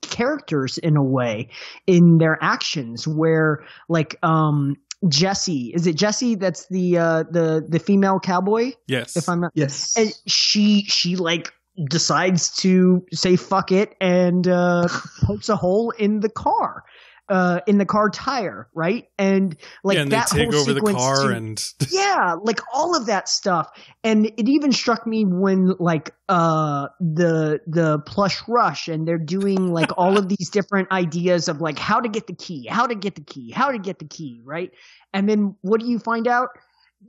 characters 0.01 0.77
in 0.77 0.95
a 0.97 1.03
way 1.03 1.49
in 1.87 2.17
their 2.17 2.37
actions 2.41 3.07
where 3.07 3.63
like 3.89 4.17
um 4.23 4.75
Jesse 5.09 5.71
is 5.75 5.85
it 5.87 5.97
Jesse 5.97 6.35
that's 6.35 6.67
the 6.69 6.97
uh 6.97 7.23
the 7.29 7.65
the 7.67 7.79
female 7.79 8.19
cowboy 8.19 8.71
Yes. 8.87 9.17
if 9.17 9.27
I'm 9.27 9.41
not 9.41 9.51
Yes. 9.55 9.93
and 9.97 10.13
she 10.27 10.83
she 10.87 11.15
like 11.17 11.51
decides 11.89 12.55
to 12.57 13.03
say 13.11 13.35
fuck 13.35 13.71
it 13.71 13.95
and 13.99 14.47
uh 14.47 14.87
pokes 15.23 15.49
a 15.49 15.55
hole 15.55 15.91
in 15.91 16.19
the 16.19 16.29
car 16.29 16.83
uh 17.29 17.61
in 17.67 17.77
the 17.77 17.85
car 17.85 18.09
tire 18.09 18.67
right? 18.75 19.05
And 19.17 19.55
like 19.83 19.95
yeah, 19.95 20.01
and 20.01 20.11
they 20.11 20.17
that 20.17 20.27
take 20.27 20.51
whole 20.51 20.61
over 20.61 20.73
the 20.73 20.79
sequence 20.79 20.97
car 20.97 21.21
too- 21.23 21.33
and 21.33 21.73
yeah 21.89 22.35
like 22.43 22.59
all 22.73 22.95
of 22.95 23.07
that 23.07 23.27
stuff. 23.29 23.69
And 24.03 24.25
it 24.25 24.47
even 24.49 24.71
struck 24.71 25.07
me 25.07 25.25
when 25.25 25.73
like 25.79 26.13
uh 26.29 26.89
the 26.99 27.61
the 27.65 27.99
plush 27.99 28.41
rush 28.47 28.87
and 28.87 29.07
they're 29.07 29.17
doing 29.17 29.73
like 29.73 29.89
all 29.97 30.17
of 30.17 30.27
these 30.29 30.49
different 30.49 30.91
ideas 30.91 31.47
of 31.47 31.61
like 31.61 31.79
how 31.79 31.99
to 32.01 32.09
get 32.09 32.27
the 32.27 32.35
key 32.35 32.67
how 32.69 32.85
to 32.85 32.93
get 32.95 33.15
the 33.15 33.23
key 33.23 33.51
how 33.51 33.71
to 33.71 33.79
get 33.79 33.97
the 33.99 34.05
key 34.05 34.41
right? 34.43 34.71
And 35.13 35.27
then 35.27 35.55
what 35.61 35.79
do 35.79 35.87
you 35.87 35.97
find 35.97 36.27
out? 36.27 36.49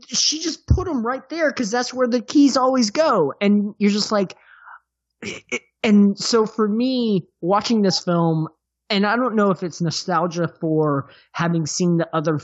She 0.09 0.41
just 0.41 0.67
put 0.67 0.87
them 0.87 1.05
right 1.05 1.29
there 1.29 1.51
because 1.51 1.71
that's 1.71 1.93
where 1.93 2.09
the 2.09 2.21
keys 2.23 2.57
always 2.57 2.91
go. 2.91 3.35
And 3.41 3.75
you're 3.79 3.91
just 3.91 4.11
like 4.11 4.37
and 5.83 6.19
so 6.19 6.47
for 6.47 6.69
me 6.69 7.27
watching 7.41 7.83
this 7.83 7.99
film 8.03 8.49
and 8.91 9.07
i 9.07 9.17
don't 9.17 9.35
know 9.35 9.51
if 9.51 9.63
it's 9.63 9.81
nostalgia 9.81 10.49
for 10.61 11.09
having 11.33 11.67
seen 11.67 11.97
the 11.99 12.09
other 12.15 12.41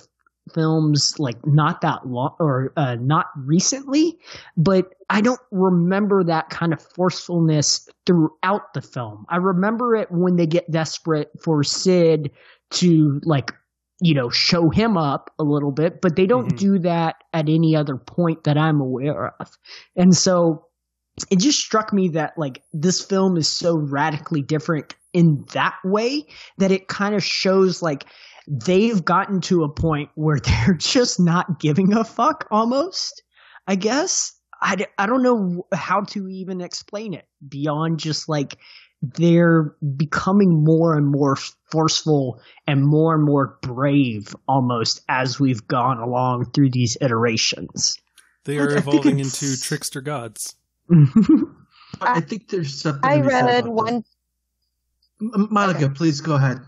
films 0.55 1.15
like 1.19 1.37
not 1.47 1.81
that 1.81 2.07
long 2.09 2.35
or 2.41 2.73
uh, 2.77 2.97
not 2.97 3.27
recently 3.45 4.19
but 4.57 4.95
i 5.11 5.21
don't 5.21 5.41
remember 5.53 6.25
that 6.25 6.49
kind 6.51 6.73
of 6.73 6.81
forcefulness 6.83 7.89
throughout 8.07 8.73
the 8.75 8.81
film 8.83 9.25
i 9.29 9.37
remember 9.37 9.95
it 9.95 10.11
when 10.11 10.37
they 10.37 10.47
get 10.47 10.69
desperate 10.71 11.31
for 11.43 11.63
sid 11.63 12.31
to 12.71 13.21
like 13.25 13.53
you 14.01 14.15
know 14.15 14.31
show 14.31 14.71
him 14.71 14.97
up 14.97 15.31
a 15.39 15.45
little 15.45 15.71
bit 15.73 16.01
but 16.01 16.17
they 16.17 16.27
don't 16.27 16.55
Mhm. 16.55 16.59
do 16.59 16.79
that 16.81 17.17
at 17.33 17.49
any 17.49 17.77
other 17.77 17.97
point 17.97 18.43
that 18.45 18.57
i'm 18.57 18.81
aware 18.81 19.35
of 19.39 19.51
and 19.95 20.17
so 20.17 20.65
it 21.31 21.39
just 21.39 21.59
struck 21.59 21.93
me 21.93 22.09
that 22.11 22.35
like 22.37 22.63
this 22.73 23.03
film 23.05 23.37
is 23.37 23.49
so 23.49 23.77
radically 23.77 24.43
different 24.43 24.95
in 25.13 25.45
that 25.53 25.77
way 25.85 26.27
that 26.59 26.71
it 26.71 26.89
kind 26.89 27.15
of 27.15 27.25
shows 27.25 27.83
like 27.83 28.05
they've 28.47 29.05
gotten 29.05 29.41
to 29.41 29.65
a 29.65 29.69
point 29.69 30.11
where 30.15 30.39
they're 30.45 30.75
just 30.75 31.21
not 31.21 31.61
giving 31.61 31.93
a 31.93 32.05
fuck 32.05 32.47
almost, 32.51 33.23
I 33.67 33.77
guess. 33.77 34.33
i, 34.61 34.77
I 34.99 35.07
don't 35.07 35.23
know 35.23 35.67
how 35.73 36.03
to 36.03 36.29
even 36.29 36.61
explain 36.61 37.15
it 37.15 37.27
beyond 37.47 37.99
just 37.99 38.29
like 38.29 38.59
they're 39.03 39.75
becoming 39.97 40.63
more 40.63 40.95
and 40.95 41.11
more 41.11 41.37
forceful 41.71 42.41
and 42.67 42.87
more 42.87 43.15
and 43.15 43.25
more 43.25 43.59
brave 43.63 44.35
almost 44.47 45.01
as 45.09 45.41
we've 45.41 45.67
gone 45.67 45.99
along 45.99 46.51
through 46.53 46.71
these 46.71 46.99
iterations. 47.01 47.97
They 48.45 48.59
are 48.59 48.69
think 48.69 48.89
evolving 48.89 49.19
into 49.21 49.59
trickster 49.59 50.01
gods. 50.01 50.55
I 52.01 52.21
think 52.21 52.49
there's 52.49 52.81
something. 52.81 53.09
I 53.09 53.19
to 53.19 53.23
read 53.23 53.59
about 53.61 53.73
one 53.73 54.05
that. 55.21 55.35
M- 55.35 55.49
Monica, 55.51 55.91
please 55.91 56.21
go 56.21 56.35
ahead. 56.35 56.61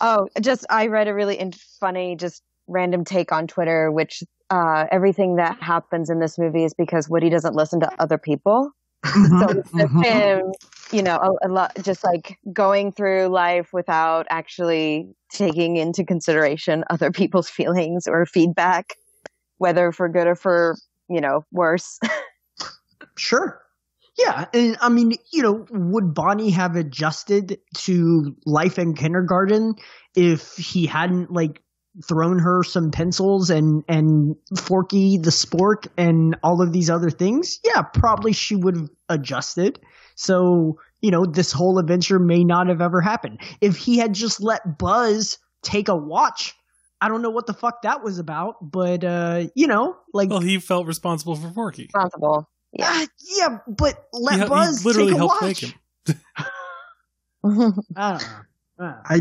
Oh, 0.00 0.28
just 0.40 0.64
I 0.70 0.86
read 0.86 1.08
a 1.08 1.14
really 1.14 1.38
funny, 1.80 2.16
just 2.16 2.42
random 2.68 3.04
take 3.04 3.32
on 3.32 3.46
Twitter, 3.46 3.90
which 3.90 4.22
uh, 4.50 4.86
everything 4.90 5.36
that 5.36 5.62
happens 5.62 6.10
in 6.10 6.20
this 6.20 6.38
movie 6.38 6.64
is 6.64 6.74
because 6.74 7.08
Woody 7.08 7.30
doesn't 7.30 7.54
listen 7.54 7.80
to 7.80 7.90
other 7.98 8.18
people. 8.18 8.70
So 9.04 9.48
it's 9.50 9.72
just 9.72 9.92
Mhm. 9.92 10.04
him, 10.04 10.52
you 10.92 11.02
know, 11.02 11.16
a, 11.16 11.48
a 11.48 11.50
lot, 11.50 11.72
just 11.82 12.04
like 12.04 12.38
going 12.52 12.92
through 12.92 13.28
life 13.28 13.70
without 13.72 14.26
actually 14.30 15.08
taking 15.32 15.76
into 15.76 16.04
consideration 16.04 16.84
other 16.90 17.10
people's 17.10 17.48
feelings 17.58 18.06
or 18.06 18.26
feedback, 18.26 18.94
whether 19.58 19.92
for 19.92 20.08
good 20.08 20.26
or 20.26 20.34
for 20.36 20.76
you 21.08 21.20
know 21.20 21.44
worse. 21.52 21.98
Sure. 23.16 23.60
Yeah, 24.18 24.46
and 24.52 24.76
I 24.80 24.88
mean, 24.88 25.14
you 25.32 25.42
know, 25.42 25.66
would 25.70 26.14
Bonnie 26.14 26.50
have 26.50 26.76
adjusted 26.76 27.58
to 27.78 28.36
life 28.44 28.78
in 28.78 28.94
kindergarten 28.94 29.76
if 30.14 30.56
he 30.56 30.86
hadn't 30.86 31.32
like 31.32 31.62
thrown 32.06 32.38
her 32.38 32.62
some 32.62 32.90
pencils 32.90 33.50
and 33.50 33.84
and 33.88 34.36
Forky 34.58 35.16
the 35.18 35.30
spork 35.30 35.86
and 35.96 36.36
all 36.42 36.60
of 36.60 36.72
these 36.72 36.90
other 36.90 37.10
things? 37.10 37.60
Yeah, 37.64 37.82
probably 37.82 38.32
she 38.32 38.56
would 38.56 38.76
have 38.76 38.90
adjusted. 39.08 39.80
So, 40.16 40.78
you 41.00 41.10
know, 41.10 41.24
this 41.24 41.52
whole 41.52 41.78
adventure 41.78 42.18
may 42.18 42.44
not 42.44 42.66
have 42.68 42.80
ever 42.80 43.00
happened. 43.00 43.40
If 43.60 43.76
he 43.76 43.98
had 43.98 44.12
just 44.12 44.42
let 44.42 44.76
Buzz 44.78 45.38
take 45.62 45.88
a 45.88 45.96
watch, 45.96 46.54
I 47.00 47.08
don't 47.08 47.22
know 47.22 47.30
what 47.30 47.46
the 47.46 47.54
fuck 47.54 47.82
that 47.82 48.02
was 48.02 48.18
about, 48.18 48.56
but 48.60 49.04
uh, 49.04 49.46
you 49.54 49.66
know, 49.66 49.96
like 50.12 50.28
Well, 50.28 50.40
he 50.40 50.58
felt 50.58 50.86
responsible 50.86 51.36
for 51.36 51.48
Forky. 51.48 51.84
Responsible. 51.84 52.48
Yeah. 52.72 52.86
Ah, 52.88 53.06
yeah, 53.36 53.58
but 53.66 54.06
let 54.12 54.40
He, 54.40 54.40
he 54.40 54.44
Buzz 54.44 54.84
literally 54.84 55.12
take 55.12 55.14
a 55.14 55.18
helped 55.18 55.42
watch. 55.42 55.42
make 55.42 55.58
him. 55.58 55.74
I 56.36 56.44
don't 57.42 57.58
know. 57.58 57.82
Uh, 57.96 58.18
I, 58.78 59.16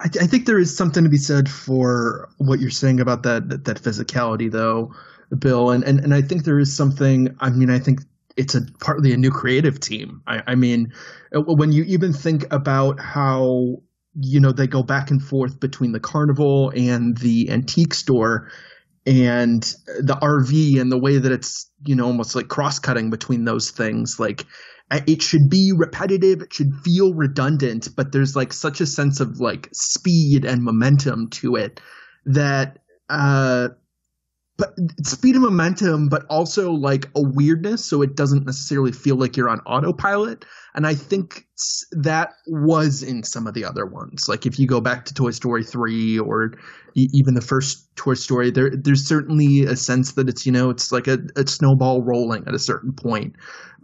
I, 0.00 0.04
I 0.04 0.26
think 0.26 0.46
there 0.46 0.58
is 0.58 0.76
something 0.76 1.04
to 1.04 1.10
be 1.10 1.18
said 1.18 1.48
for 1.48 2.28
what 2.38 2.60
you're 2.60 2.70
saying 2.70 3.00
about 3.00 3.22
that 3.24 3.48
that, 3.48 3.64
that 3.64 3.82
physicality, 3.82 4.50
though, 4.50 4.94
Bill, 5.38 5.70
and, 5.70 5.84
and 5.84 6.00
and 6.00 6.14
I 6.14 6.22
think 6.22 6.44
there 6.44 6.58
is 6.58 6.74
something. 6.76 7.34
I 7.40 7.50
mean, 7.50 7.70
I 7.70 7.78
think 7.78 8.00
it's 8.36 8.54
a 8.54 8.62
partly 8.80 9.12
a 9.12 9.16
new 9.16 9.30
creative 9.30 9.80
team. 9.80 10.22
I, 10.26 10.42
I 10.48 10.54
mean, 10.54 10.92
uh, 11.34 11.42
when 11.42 11.72
you 11.72 11.84
even 11.84 12.12
think 12.12 12.52
about 12.52 13.00
how 13.00 13.82
you 14.14 14.40
know 14.40 14.52
they 14.52 14.66
go 14.66 14.82
back 14.82 15.10
and 15.10 15.22
forth 15.22 15.60
between 15.60 15.92
the 15.92 16.00
carnival 16.00 16.70
and 16.74 17.16
the 17.18 17.50
antique 17.50 17.94
store 17.94 18.50
and 19.06 19.62
the 20.00 20.16
RV 20.20 20.80
and 20.80 20.90
the 20.90 20.98
way 20.98 21.18
that 21.18 21.32
it's 21.32 21.70
you 21.84 21.94
know 21.94 22.06
almost 22.06 22.34
like 22.34 22.48
cross 22.48 22.78
cutting 22.78 23.10
between 23.10 23.44
those 23.44 23.70
things 23.70 24.18
like 24.18 24.46
uh, 24.90 25.00
it 25.06 25.22
should 25.22 25.50
be 25.50 25.72
repetitive 25.76 26.40
it 26.40 26.52
should 26.52 26.72
feel 26.82 27.14
redundant 27.14 27.88
but 27.96 28.12
there's 28.12 28.34
like 28.34 28.52
such 28.52 28.80
a 28.80 28.86
sense 28.86 29.20
of 29.20 29.40
like 29.40 29.68
speed 29.72 30.44
and 30.44 30.62
momentum 30.62 31.28
to 31.28 31.56
it 31.56 31.80
that 32.24 32.78
uh 33.10 33.68
but 34.56 34.74
speed 35.04 35.34
and 35.34 35.42
momentum 35.42 36.08
but 36.08 36.24
also 36.30 36.70
like 36.70 37.08
a 37.16 37.22
weirdness 37.22 37.84
so 37.84 38.02
it 38.02 38.14
doesn't 38.14 38.46
necessarily 38.46 38.92
feel 38.92 39.16
like 39.16 39.36
you're 39.36 39.48
on 39.48 39.60
autopilot. 39.60 40.44
And 40.74 40.86
i 40.86 40.94
think 40.94 41.46
that 41.92 42.30
was 42.46 43.02
in 43.02 43.22
some 43.22 43.46
of 43.46 43.54
the 43.54 43.64
other 43.64 43.86
ones. 43.86 44.28
Like 44.28 44.46
if 44.46 44.58
you 44.58 44.66
go 44.66 44.80
back 44.80 45.04
to 45.06 45.14
toy 45.14 45.30
story 45.30 45.64
3 45.64 46.18
or 46.18 46.54
even 46.94 47.34
the 47.34 47.40
first 47.40 47.94
toy 47.96 48.14
story 48.14 48.50
there 48.50 48.70
there's 48.70 49.06
certainly 49.06 49.64
a 49.64 49.76
sense 49.76 50.12
that 50.12 50.28
it's 50.28 50.46
you 50.46 50.52
know 50.52 50.70
it's 50.70 50.92
like 50.92 51.06
a, 51.06 51.18
a 51.36 51.46
snowball 51.46 52.02
rolling 52.02 52.44
at 52.46 52.54
a 52.54 52.58
certain 52.58 52.92
point. 52.92 53.36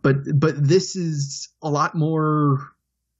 But 0.02 0.16
but 0.34 0.54
this 0.56 0.96
is 0.96 1.48
a 1.62 1.70
lot 1.70 1.94
more 1.94 2.58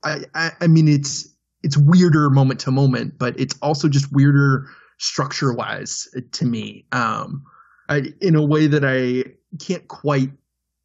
I, 0.03 0.25
I 0.35 0.53
i 0.63 0.67
mean 0.67 0.89
it's 0.89 1.29
it's 1.63 1.77
weirder 1.77 2.31
moment 2.31 2.61
to 2.61 2.71
moment 2.71 3.19
but 3.19 3.39
it's 3.39 3.57
also 3.61 3.89
just 3.89 4.11
weirder 4.13 4.67
structure 5.01 5.53
wise 5.53 6.09
to 6.33 6.45
me. 6.45 6.87
Um 6.93 7.45
I, 7.91 8.13
in 8.21 8.37
a 8.37 8.47
way 8.47 8.69
that 8.69 8.85
i 8.85 9.25
can't 9.59 9.89
quite 9.89 10.31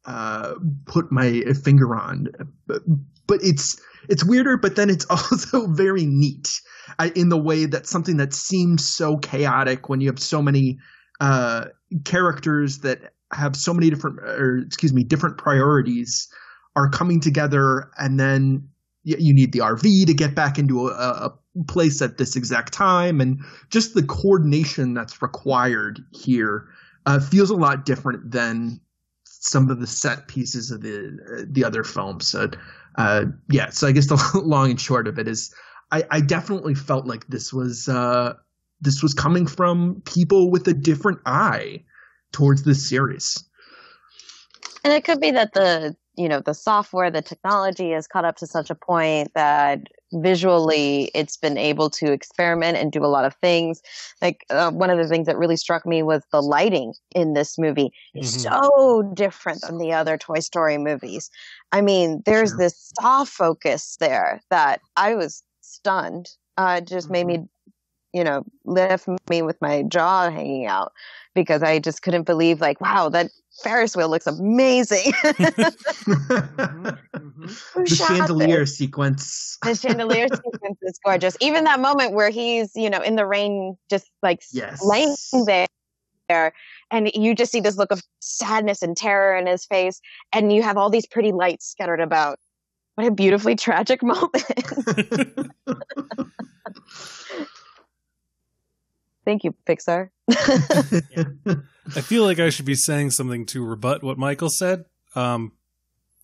uh 0.04 0.54
put 0.86 1.10
my 1.10 1.42
finger 1.64 1.94
on 1.94 2.28
but, 2.66 2.82
but 3.26 3.38
it's 3.42 3.80
it's 4.08 4.24
weirder 4.24 4.56
but 4.56 4.76
then 4.76 4.90
it's 4.90 5.04
also 5.10 5.68
very 5.68 6.04
neat 6.04 6.60
I, 6.98 7.12
in 7.14 7.28
the 7.28 7.38
way 7.38 7.64
that 7.66 7.86
something 7.86 8.16
that 8.18 8.34
seems 8.34 8.92
so 8.92 9.16
chaotic 9.18 9.88
when 9.88 10.00
you 10.00 10.08
have 10.08 10.18
so 10.18 10.42
many 10.42 10.78
uh 11.20 11.66
characters 12.04 12.80
that 12.80 13.12
have 13.32 13.56
so 13.56 13.72
many 13.72 13.88
different 13.88 14.18
or 14.18 14.58
excuse 14.58 14.92
me 14.92 15.04
different 15.04 15.38
priorities 15.38 16.28
are 16.74 16.90
coming 16.90 17.20
together 17.20 17.90
and 17.98 18.18
then 18.20 18.68
you 19.06 19.32
need 19.32 19.52
the 19.52 19.60
RV 19.60 20.06
to 20.06 20.14
get 20.14 20.34
back 20.34 20.58
into 20.58 20.88
a, 20.88 20.92
a 20.92 21.38
place 21.68 22.02
at 22.02 22.18
this 22.18 22.34
exact 22.34 22.72
time 22.72 23.20
and 23.20 23.40
just 23.70 23.94
the 23.94 24.02
coordination 24.02 24.94
that's 24.94 25.22
required 25.22 26.00
here 26.10 26.68
uh, 27.06 27.20
feels 27.20 27.50
a 27.50 27.54
lot 27.54 27.84
different 27.84 28.32
than 28.32 28.80
some 29.24 29.70
of 29.70 29.78
the 29.80 29.86
set 29.86 30.26
pieces 30.26 30.72
of 30.72 30.82
the 30.82 31.46
the 31.48 31.64
other 31.64 31.84
films. 31.84 32.28
So 32.28 32.50
uh, 32.96 33.26
yeah 33.48 33.70
so 33.70 33.86
I 33.86 33.92
guess 33.92 34.08
the 34.08 34.40
long 34.44 34.70
and 34.70 34.80
short 34.80 35.06
of 35.06 35.18
it 35.18 35.28
is 35.28 35.54
I, 35.92 36.04
I 36.10 36.20
definitely 36.20 36.74
felt 36.74 37.06
like 37.06 37.28
this 37.28 37.52
was 37.52 37.88
uh, 37.88 38.34
this 38.80 39.02
was 39.02 39.14
coming 39.14 39.46
from 39.46 40.02
people 40.04 40.50
with 40.50 40.66
a 40.66 40.74
different 40.74 41.20
eye 41.24 41.84
towards 42.32 42.64
this 42.64 42.88
series. 42.88 43.42
And 44.82 44.92
it 44.92 45.04
could 45.04 45.20
be 45.20 45.30
that 45.30 45.52
the 45.52 45.96
you 46.16 46.28
know 46.28 46.40
the 46.40 46.54
software, 46.54 47.10
the 47.10 47.22
technology 47.22 47.90
has 47.92 48.06
caught 48.06 48.24
up 48.24 48.36
to 48.36 48.46
such 48.46 48.70
a 48.70 48.74
point 48.74 49.32
that 49.34 49.80
visually 50.12 51.10
it's 51.14 51.36
been 51.36 51.58
able 51.58 51.90
to 51.90 52.12
experiment 52.12 52.78
and 52.78 52.92
do 52.92 53.04
a 53.04 53.06
lot 53.08 53.24
of 53.24 53.34
things. 53.36 53.82
Like 54.22 54.44
uh, 54.50 54.70
one 54.70 54.90
of 54.90 54.98
the 54.98 55.08
things 55.08 55.26
that 55.26 55.36
really 55.36 55.56
struck 55.56 55.84
me 55.86 56.02
was 56.02 56.22
the 56.32 56.40
lighting 56.42 56.94
in 57.14 57.34
this 57.34 57.58
movie 57.58 57.92
Mhm. 58.14 58.24
so 58.24 59.10
different 59.14 59.62
than 59.62 59.78
the 59.78 59.92
other 59.92 60.16
Toy 60.16 60.40
Story 60.40 60.78
movies. 60.78 61.30
I 61.72 61.80
mean, 61.80 62.22
there's 62.24 62.50
Sure. 62.50 62.58
this 62.58 62.92
soft 63.00 63.32
focus 63.32 63.96
there 64.00 64.40
that 64.50 64.80
I 64.96 65.14
was 65.14 65.42
stunned. 65.60 66.30
Uh, 66.56 66.76
it 66.80 66.86
just 66.86 67.10
made 67.10 67.26
me 67.26 67.44
you 68.16 68.24
know, 68.24 68.44
left 68.64 69.06
me 69.28 69.42
with 69.42 69.60
my 69.60 69.82
jaw 69.82 70.30
hanging 70.30 70.64
out 70.66 70.92
because 71.34 71.62
I 71.62 71.78
just 71.78 72.00
couldn't 72.00 72.22
believe, 72.24 72.62
like, 72.62 72.80
wow, 72.80 73.10
that 73.10 73.30
Ferris 73.62 73.94
wheel 73.94 74.08
looks 74.08 74.26
amazing. 74.26 75.12
Mm-hmm. 75.12 76.88
Mm-hmm. 77.16 77.46
the 77.46 77.54
Who 77.74 77.86
shot 77.86 78.08
chandelier 78.08 78.64
sequence 78.66 79.58
The 79.64 79.74
chandelier 79.74 80.28
sequence 80.44 80.78
is 80.82 80.98
gorgeous. 81.04 81.36
Even 81.40 81.64
that 81.64 81.80
moment 81.80 82.12
where 82.12 82.30
he's, 82.30 82.74
you 82.74 82.88
know, 82.88 83.00
in 83.00 83.16
the 83.16 83.26
rain, 83.26 83.76
just 83.90 84.10
like 84.22 84.42
Yes. 84.52 84.82
laying 84.84 85.14
there, 86.28 86.52
and 86.90 87.10
you 87.14 87.34
just 87.34 87.52
see 87.52 87.60
this 87.60 87.76
look 87.76 87.90
of 87.90 88.02
sadness 88.20 88.82
and 88.82 88.96
terror 88.96 89.36
in 89.36 89.46
his 89.46 89.64
face, 89.66 90.00
and 90.32 90.52
you 90.52 90.62
have 90.62 90.76
all 90.76 90.88
these 90.90 91.06
pretty 91.06 91.32
lights 91.32 91.66
scattered 91.66 92.00
about. 92.00 92.38
What 92.94 93.06
a 93.08 93.10
beautifully 93.10 93.56
tragic 93.56 94.02
moment. 94.02 94.32
Thank 99.26 99.44
you, 99.44 99.54
Pixar. 99.68 100.08
I 100.30 102.00
feel 102.00 102.22
like 102.24 102.38
I 102.38 102.48
should 102.50 102.64
be 102.64 102.74
saying 102.74 103.10
something 103.10 103.44
to 103.46 103.62
rebut 103.64 104.02
what 104.02 104.16
Michael 104.18 104.48
said. 104.48 104.84
Um, 105.14 105.52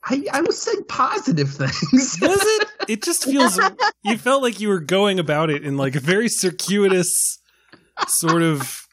I, 0.04 0.24
I 0.32 0.40
was 0.42 0.60
saying 0.60 0.84
positive 0.88 1.50
things. 1.50 2.18
was 2.22 2.40
it? 2.42 2.68
It 2.88 3.02
just 3.02 3.24
feels. 3.24 3.60
You 4.04 4.18
felt 4.18 4.42
like 4.42 4.58
you 4.58 4.68
were 4.68 4.80
going 4.80 5.20
about 5.20 5.48
it 5.48 5.64
in 5.64 5.76
like 5.76 5.94
a 5.94 6.00
very 6.00 6.28
circuitous 6.28 7.38
sort 8.08 8.42
of 8.42 8.84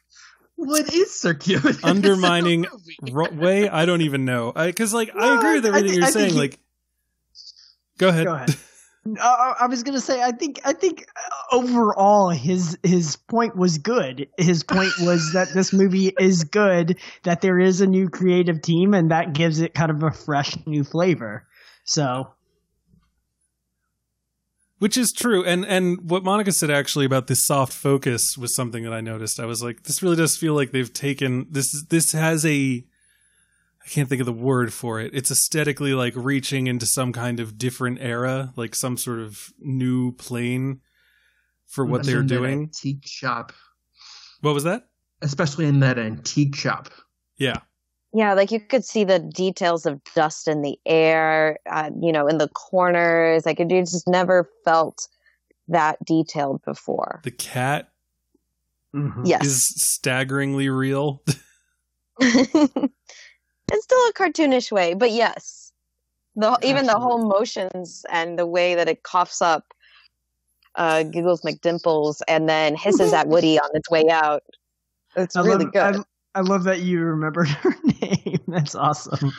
what 0.56 0.94
is 0.94 1.20
circuitous? 1.20 1.84
undermining 1.84 2.66
It's 2.66 2.74
a 2.74 2.78
movie. 3.12 3.12
ro- 3.12 3.32
way. 3.32 3.68
I 3.68 3.86
don't 3.86 4.02
even 4.02 4.24
know. 4.24 4.52
Because 4.52 4.94
like 4.94 5.10
I 5.16 5.18
Well, 5.18 5.38
agree 5.40 5.54
with 5.56 5.66
I 5.66 5.70
everything 5.70 5.94
you're 5.98 6.06
I 6.06 6.12
saying. 6.12 6.34
he- 6.34 6.40
like, 6.40 6.60
go 7.98 8.10
ahead. 8.10 8.26
Go 8.28 8.34
ahead. 8.36 8.56
Uh, 9.18 9.54
I 9.60 9.68
was 9.68 9.84
gonna 9.84 10.02
say, 10.02 10.22
I 10.22 10.32
think, 10.32 10.60
I 10.66 10.74
think 10.74 11.06
overall 11.52 12.30
his 12.30 12.78
his 12.84 13.16
point 13.16 13.56
was 13.56 13.78
good. 13.78 14.28
His 14.38 14.64
point 14.64 14.92
was 15.02 15.34
that 15.34 15.54
this 15.54 15.72
movie 15.72 16.14
is 16.20 16.44
good, 16.44 17.00
that 17.24 17.42
there 17.42 17.60
is 17.60 17.82
a 17.82 17.88
new 17.88 18.10
creative 18.10 18.62
team, 18.62 18.94
and 18.94 19.12
that 19.12 19.34
gives 19.34 19.60
it 19.62 19.74
kind 19.74 19.92
of 19.92 20.04
a 20.04 20.12
fresh 20.12 20.56
new 20.66 20.84
flavor. 20.84 21.48
So 21.86 22.34
Which 24.80 24.98
is 24.98 25.12
true, 25.12 25.44
and 25.44 25.66
and 25.66 26.10
what 26.10 26.24
Monica 26.24 26.54
said 26.54 26.72
actually 26.72 27.06
about 27.06 27.28
this 27.28 27.46
soft 27.46 27.74
focus 27.74 28.38
was 28.38 28.56
something 28.56 28.86
that 28.86 28.94
I 28.94 29.02
noticed. 29.02 29.38
I 29.38 29.46
was 29.46 29.62
like, 29.62 29.84
this 29.84 30.02
really 30.02 30.16
does 30.16 30.38
feel 30.38 30.54
like 30.54 30.72
they've 30.72 30.92
taken 30.92 31.48
this. 31.52 31.84
This 31.90 32.14
has 32.14 32.46
a, 32.46 32.86
I 33.90 33.92
can't 33.92 34.08
think 34.08 34.20
of 34.20 34.28
the 34.28 34.34
word 34.34 34.72
for 34.72 35.00
it. 35.00 35.16
It's 35.16 35.32
aesthetically 35.32 35.96
like 35.96 36.14
reaching 36.16 36.68
into 36.68 36.86
some 36.86 37.12
kind 37.12 37.40
of 37.40 37.58
different 37.58 37.98
era, 38.02 38.54
like 38.56 38.76
some 38.76 38.98
sort 38.98 39.18
of 39.20 39.52
new 39.60 40.12
plane 40.12 40.82
for 41.66 41.84
what 41.88 42.06
they're 42.06 42.22
doing. 42.22 42.64
Antique 42.66 43.08
shop, 43.08 43.52
What 44.42 44.54
was 44.54 44.64
that? 44.66 44.86
especially 45.24 45.66
in 45.66 45.80
that 45.80 45.98
antique 45.98 46.56
shop. 46.56 46.90
Yeah, 47.38 47.58
Yeah, 48.14 48.34
like 48.36 48.52
you 48.52 48.60
could 48.60 48.86
see 48.86 49.04
the 49.04 49.18
details 49.20 49.86
of 49.88 50.00
dust 50.16 50.48
in 50.48 50.62
the 50.62 50.78
air, 50.86 51.58
uh, 51.70 51.90
you 52.00 52.12
know, 52.12 52.28
in 52.28 52.38
the 52.38 52.48
corners. 52.50 53.44
Like 53.46 53.60
it 53.60 53.70
just 53.70 54.08
never 54.08 54.48
felt 54.66 55.08
that 55.68 55.98
detailed 56.06 56.62
before. 56.64 57.22
the 57.24 57.32
cat 57.32 57.90
Mhm. 58.96 59.24
Yes. 59.26 59.46
is 59.46 59.74
staggeringly 59.78 60.70
real. 60.70 61.24
it's 63.72 63.84
still 63.84 64.08
a 64.10 64.14
cartoonish 64.14 64.72
way, 64.72 64.94
but 64.94 65.12
yes. 65.12 65.72
The 66.36 66.58
even 66.64 66.86
the 66.86 66.98
whole 66.98 67.28
motions 67.28 68.06
and 68.10 68.38
the 68.40 68.46
way 68.46 68.76
that 68.76 68.88
it 68.88 69.04
coughs 69.04 69.42
up 69.42 69.74
uh 70.76 71.04
giggles 71.04 71.42
McDimples 71.42 72.22
and 72.28 72.48
then 72.48 72.76
hisses 72.76 73.12
at 73.12 73.28
Woody 73.28 73.60
on 73.60 73.70
its 73.74 73.90
way 73.90 74.06
out. 74.10 74.44
It's 75.16 75.36
I 75.36 75.42
really 75.42 75.66
love, 75.66 75.74
good. 75.74 75.96
I, 76.36 76.40
I 76.40 76.42
love 76.42 76.64
that 76.66 76.82
you 76.82 77.02
remembered 77.02 77.48
her 77.64 77.76
name. 78.02 78.40
That's 78.48 78.76
awesome. 78.76 79.32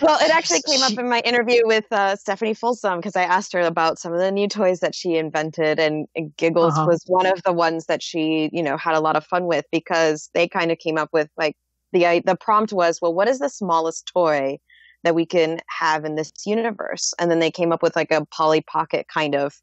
Well, 0.00 0.18
it 0.20 0.30
actually 0.34 0.62
came 0.68 0.82
up 0.82 0.98
in 0.98 1.08
my 1.08 1.20
interview 1.20 1.60
with 1.64 1.84
uh, 1.92 2.16
Stephanie 2.16 2.54
Folsom 2.54 2.98
because 2.98 3.14
I 3.14 3.22
asked 3.22 3.52
her 3.52 3.60
about 3.60 3.98
some 3.98 4.12
of 4.12 4.18
the 4.18 4.32
new 4.32 4.48
toys 4.48 4.80
that 4.80 4.94
she 4.94 5.16
invented, 5.16 5.78
and 5.78 6.08
Giggles 6.38 6.74
Uh-huh. 6.74 6.86
was 6.88 7.04
one 7.06 7.26
of 7.26 7.42
the 7.44 7.52
ones 7.52 7.86
that 7.86 8.02
she, 8.02 8.48
you 8.52 8.62
know, 8.62 8.76
had 8.76 8.94
a 8.94 9.00
lot 9.00 9.14
of 9.14 9.24
fun 9.26 9.46
with 9.46 9.66
because 9.70 10.30
they 10.34 10.48
kind 10.48 10.72
of 10.72 10.78
came 10.78 10.98
up 10.98 11.10
with 11.12 11.28
like 11.36 11.54
the 11.92 12.22
the 12.24 12.36
prompt 12.36 12.72
was, 12.72 13.00
well, 13.00 13.14
what 13.14 13.28
is 13.28 13.38
the 13.38 13.48
smallest 13.48 14.10
toy 14.12 14.58
that 15.04 15.14
we 15.14 15.26
can 15.26 15.60
have 15.68 16.04
in 16.04 16.16
this 16.16 16.32
universe? 16.46 17.12
And 17.18 17.30
then 17.30 17.38
they 17.40 17.50
came 17.50 17.72
up 17.72 17.82
with 17.82 17.96
like 17.96 18.10
a 18.12 18.24
Polly 18.26 18.62
Pocket 18.62 19.06
kind 19.12 19.34
of 19.34 19.54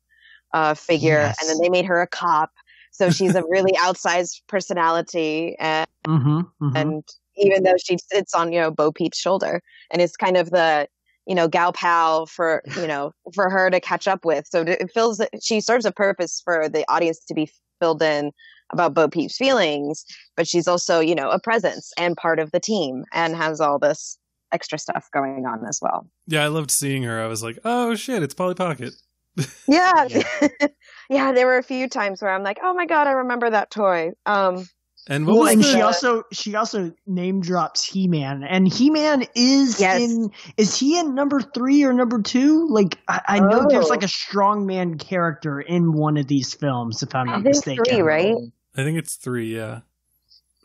uh, 0.53 0.73
figure, 0.73 1.21
Yes. 1.21 1.39
and 1.39 1.49
then 1.49 1.59
they 1.61 1.69
made 1.69 1.85
her 1.85 2.01
a 2.01 2.07
cop, 2.07 2.51
so 2.91 3.09
she's 3.11 3.35
a 3.35 3.43
really 3.49 3.73
outsized 3.73 4.41
personality, 4.47 5.55
and 5.59 5.87
Mm-hmm, 6.07 6.41
and 6.75 7.03
even 7.37 7.63
though 7.63 7.77
she 7.83 7.97
sits 8.11 8.33
on 8.33 8.51
you 8.51 8.59
know 8.59 8.71
Bo 8.71 8.91
Peep's 8.91 9.17
shoulder, 9.17 9.61
and 9.91 10.01
it's 10.01 10.15
kind 10.15 10.37
of 10.37 10.51
the 10.51 10.87
you 11.25 11.35
know 11.35 11.47
gal 11.47 11.73
pal 11.73 12.25
for 12.25 12.63
you 12.75 12.87
know 12.87 13.11
for 13.33 13.49
her 13.49 13.69
to 13.69 13.79
catch 13.79 14.07
up 14.07 14.25
with. 14.25 14.47
So 14.47 14.61
it 14.61 14.91
feels 14.93 15.21
she 15.41 15.61
serves 15.61 15.85
a 15.85 15.91
purpose 15.91 16.41
for 16.43 16.69
the 16.69 16.85
audience 16.91 17.23
to 17.25 17.33
be 17.33 17.49
filled 17.79 18.01
in 18.01 18.31
about 18.71 18.93
Bo 18.93 19.07
Peep's 19.07 19.37
feelings, 19.37 20.05
but 20.35 20.47
she's 20.47 20.67
also 20.67 20.99
you 20.99 21.15
know 21.15 21.29
a 21.29 21.39
presence 21.39 21.91
and 21.97 22.15
part 22.17 22.39
of 22.39 22.51
the 22.51 22.59
team 22.59 23.03
and 23.13 23.35
has 23.35 23.59
all 23.61 23.79
this 23.79 24.17
extra 24.51 24.79
stuff 24.79 25.07
going 25.13 25.45
on 25.45 25.63
as 25.67 25.79
well. 25.81 26.07
yeah, 26.27 26.43
I 26.43 26.47
loved 26.47 26.71
seeing 26.71 27.03
her. 27.03 27.21
I 27.21 27.27
was 27.27 27.43
like, 27.43 27.59
oh 27.65 27.95
shit, 27.95 28.23
it's 28.23 28.33
Polly 28.33 28.55
Pocket. 28.55 28.93
Yeah. 29.67 30.07
yeah, 31.09 31.31
there 31.31 31.45
were 31.45 31.57
a 31.59 31.63
few 31.63 31.87
times 31.87 32.21
where 32.21 32.31
I'm 32.31 32.43
like, 32.43 32.59
"Oh 32.61 32.73
my 32.73 32.85
god, 32.85 33.07
I 33.07 33.11
remember 33.11 33.49
that 33.49 33.69
toy." 33.71 34.11
Um 34.25 34.65
And 35.07 35.25
what 35.25 35.33
well, 35.33 35.43
was 35.43 35.53
and 35.53 35.63
the, 35.63 35.67
she 35.67 35.81
also 35.81 36.23
she 36.33 36.55
also 36.55 36.91
name 37.07 37.39
drops 37.41 37.85
He 37.85 38.07
Man, 38.07 38.43
and 38.43 38.67
He 38.67 38.89
Man 38.89 39.23
is 39.35 39.79
Yes. 39.79 40.01
in 40.01 40.31
is 40.57 40.75
he 40.77 40.99
in 40.99 41.15
number 41.15 41.39
three 41.41 41.83
or 41.83 41.93
number 41.93 42.21
two? 42.21 42.67
Like 42.69 42.97
I, 43.07 43.21
I 43.27 43.39
know 43.39 43.67
there's 43.69 43.85
Oh. 43.85 43.89
like 43.89 44.03
a 44.03 44.07
strong 44.09 44.65
man 44.65 44.97
character 44.97 45.61
in 45.61 45.93
one 45.93 46.17
of 46.17 46.27
these 46.27 46.53
films, 46.53 47.01
if 47.03 47.13
I'm 47.15 47.29
I 47.29 47.33
not 47.33 47.43
think 47.43 47.55
mistaken. 47.55 47.83
three, 47.85 48.01
right? 48.01 48.35
I 48.75 48.83
think 48.83 48.97
it's 48.97 49.15
three. 49.15 49.55
Yeah, 49.55 49.81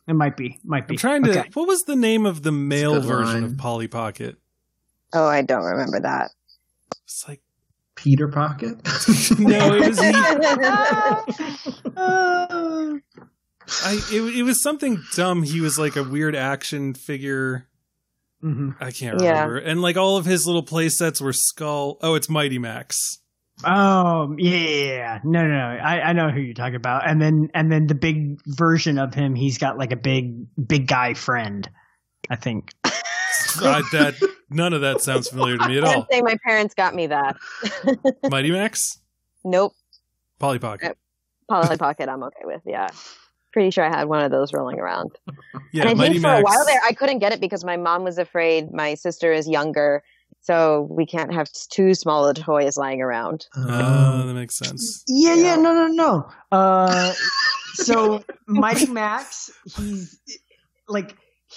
It 0.07 0.15
might 0.15 0.37
be, 0.37 0.61
might 0.65 0.87
be. 0.89 0.95
I'm 0.95 0.99
trying 0.99 1.23
to. 1.25 1.31
Okay. 1.41 1.51
What 1.55 1.69
was 1.69 1.83
the 1.85 1.97
name 1.97 2.27
of 2.27 2.43
the 2.43 2.53
male 2.53 2.95
good 2.95 3.05
version 3.05 3.35
line. 3.43 3.45
of 3.45 3.59
Polly 3.59 3.89
Pocket? 3.89 4.37
Oh, 5.13 5.27
I 5.27 5.43
don't 5.43 5.65
remember 5.65 6.01
that. 6.01 6.31
It's 7.05 7.25
like 7.29 7.41
Peter 7.95 8.29
Pocket. 8.29 8.77
no, 9.39 9.75
it 9.75 9.89
was 9.89 10.01
he. 10.01 10.13
I 11.97 13.01
it, 14.13 14.37
it 14.39 14.43
was 14.43 14.63
something 14.63 15.03
dumb. 15.15 15.43
He 15.43 15.61
was 15.61 15.79
like 15.79 15.97
a 15.97 16.05
weird 16.05 16.37
action 16.37 16.93
figure. 16.95 17.67
mhm. 18.43 18.77
I 18.81 18.91
can't 18.91 19.21
Yeah. 19.23 19.33
remember. 19.45 19.57
And 19.59 19.81
like 19.81 19.97
all 19.97 20.17
of 20.19 20.27
his 20.27 20.47
little 20.47 20.63
play 20.63 20.89
sets 20.91 21.21
were 21.21 21.33
skull. 21.33 21.97
Oh, 22.03 22.15
it's 22.15 22.29
Mighty 22.29 22.59
Max. 22.59 23.21
Oh 23.67 24.35
yeah, 24.39 24.57
yeah, 24.57 24.85
yeah. 24.95 25.21
no, 25.25 25.43
no, 25.43 25.49
no. 25.49 25.83
I, 25.83 26.11
I 26.11 26.13
know 26.13 26.31
who 26.31 26.41
you're 26.41 26.55
talking 26.55 26.77
about. 26.77 27.09
And 27.09 27.21
then, 27.21 27.51
and 27.55 27.71
then 27.71 27.87
the 27.87 27.95
big 27.95 28.41
version 28.47 28.99
of 28.99 29.15
him, 29.15 29.35
he's 29.35 29.59
got 29.59 29.79
like 29.79 29.93
a 29.93 29.97
big, 29.97 30.47
big 30.67 30.87
guy 30.87 31.15
friend. 31.15 31.69
I 32.31 32.37
think. 32.37 32.73
I, 32.85 33.83
that 33.93 34.15
none 34.51 34.73
of 34.73 34.81
that 34.81 35.01
sounds 35.01 35.29
familiar 35.29 35.59
to 35.59 35.69
me 35.69 35.79
at 35.79 35.85
I 35.85 35.89
all. 35.89 35.93
can't 35.95 36.07
say 36.13 36.23
my 36.23 36.37
parents 36.47 36.75
got 36.75 36.95
me 36.95 37.07
that. 37.09 37.37
Mighty 38.31 38.51
Max, 38.51 38.99
Nope. 39.45 39.75
Polly 40.39 40.59
Pocket. 40.59 40.97
Polly 41.49 41.77
Pocket, 41.77 42.09
I'm 42.09 42.23
okay 42.25 42.43
with. 42.45 42.63
Yeah. 42.65 42.89
Pretty 43.53 43.71
sure 43.71 43.85
I 43.85 43.89
had 43.89 44.09
one 44.09 44.23
of 44.23 44.31
those 44.33 44.53
rolling 44.53 44.81
around. 44.81 45.13
Yeah, 45.73 45.83
and 45.83 45.91
I 45.91 45.95
Mighty 45.95 46.15
think 46.15 46.23
for 46.23 46.29
Max. 46.29 46.41
a 46.41 46.45
while 46.45 46.65
there, 46.67 46.81
I 46.85 46.93
couldn't 46.93 47.19
get 47.21 47.33
it 47.33 47.41
because 47.41 47.65
my 47.65 47.77
mom 47.77 48.03
was 48.03 48.19
afraid 48.19 48.73
my 48.73 48.95
sister 48.95 49.33
is 49.33 49.49
younger. 49.49 50.03
So 50.45 50.87
we 50.91 51.07
can't 51.07 51.33
have 51.33 51.51
too 51.53 51.95
small 51.95 52.29
a 52.29 52.35
toys 52.35 52.77
lying 52.77 53.01
around. 53.01 53.47
Oh, 53.57 54.27
that 54.27 54.35
makes 54.35 54.55
sense. 54.57 55.03
Yeah, 55.09 55.33
yeah, 55.35 55.43
Yeah. 55.43 55.57
no, 55.57 55.73
no, 55.73 55.87
no. 55.89 56.29
Uh, 56.53 57.13
so 57.75 58.23
Mighty 58.47 58.87
Max, 58.93 59.51
he's 59.77 60.21
like 60.87 61.17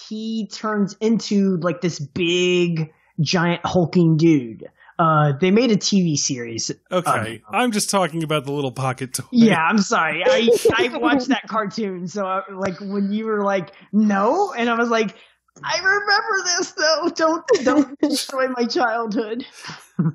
he 0.09 0.47
turns 0.53 0.95
into 1.01 1.57
like 1.57 1.81
this 1.81 1.99
big, 1.99 2.93
giant 3.19 3.59
hulking 3.65 4.15
dude. 4.15 4.65
Uh, 4.99 5.34
they 5.39 5.51
made 5.51 5.69
a 5.69 5.76
TV 5.77 6.15
series. 6.15 6.72
Okay, 6.91 7.41
I'm 7.51 7.72
just 7.72 7.89
talking 7.89 8.23
about 8.23 8.45
the 8.45 8.53
little 8.53 8.72
pocket 8.72 9.14
toy. 9.14 9.26
Yeah, 9.34 9.61
I'm 9.61 9.80
sorry. 9.80 10.23
I 10.26 10.49
I 10.77 10.97
watched 10.97 11.27
that 11.27 11.43
cartoon, 11.47 12.07
so 12.07 12.26
I, 12.26 12.41
like 12.51 12.80
when 12.80 13.11
you 13.11 13.26
were 13.26 13.43
like 13.43 13.73
no, 13.91 14.53
and 14.53 14.69
I 14.69 14.76
was 14.76 14.89
like, 14.89 15.14
I 15.63 15.77
remember 15.79 16.43
this 16.45 16.71
though. 16.71 17.09
Don't 17.15 17.43
don't 17.63 17.99
destroy 18.01 18.47
my 18.49 18.65
childhood. 18.65 19.45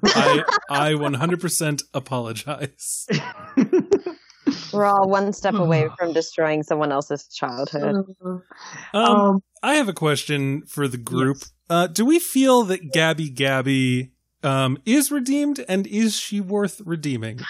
I 0.04 0.44
I 0.70 0.92
100% 0.92 1.82
apologize. 1.94 3.06
We're 4.72 4.84
all 4.86 5.08
one 5.08 5.32
step 5.32 5.54
away 5.54 5.88
from 5.98 6.12
destroying 6.12 6.62
someone 6.62 6.92
else's 6.92 7.26
childhood. 7.28 8.04
Um, 8.24 8.42
Um, 8.92 9.42
I 9.62 9.74
have 9.74 9.88
a 9.88 9.92
question 9.92 10.66
for 10.66 10.88
the 10.88 10.98
group. 10.98 11.38
Yes. 11.40 11.52
Uh, 11.70 11.86
do 11.86 12.04
we 12.04 12.18
feel 12.18 12.64
that 12.64 12.92
Gabby 12.92 13.30
Gabby 13.30 14.12
um, 14.42 14.78
is 14.84 15.10
redeemed, 15.10 15.64
and 15.68 15.86
is 15.86 16.16
she 16.16 16.40
worth 16.40 16.80
redeeming? 16.84 17.40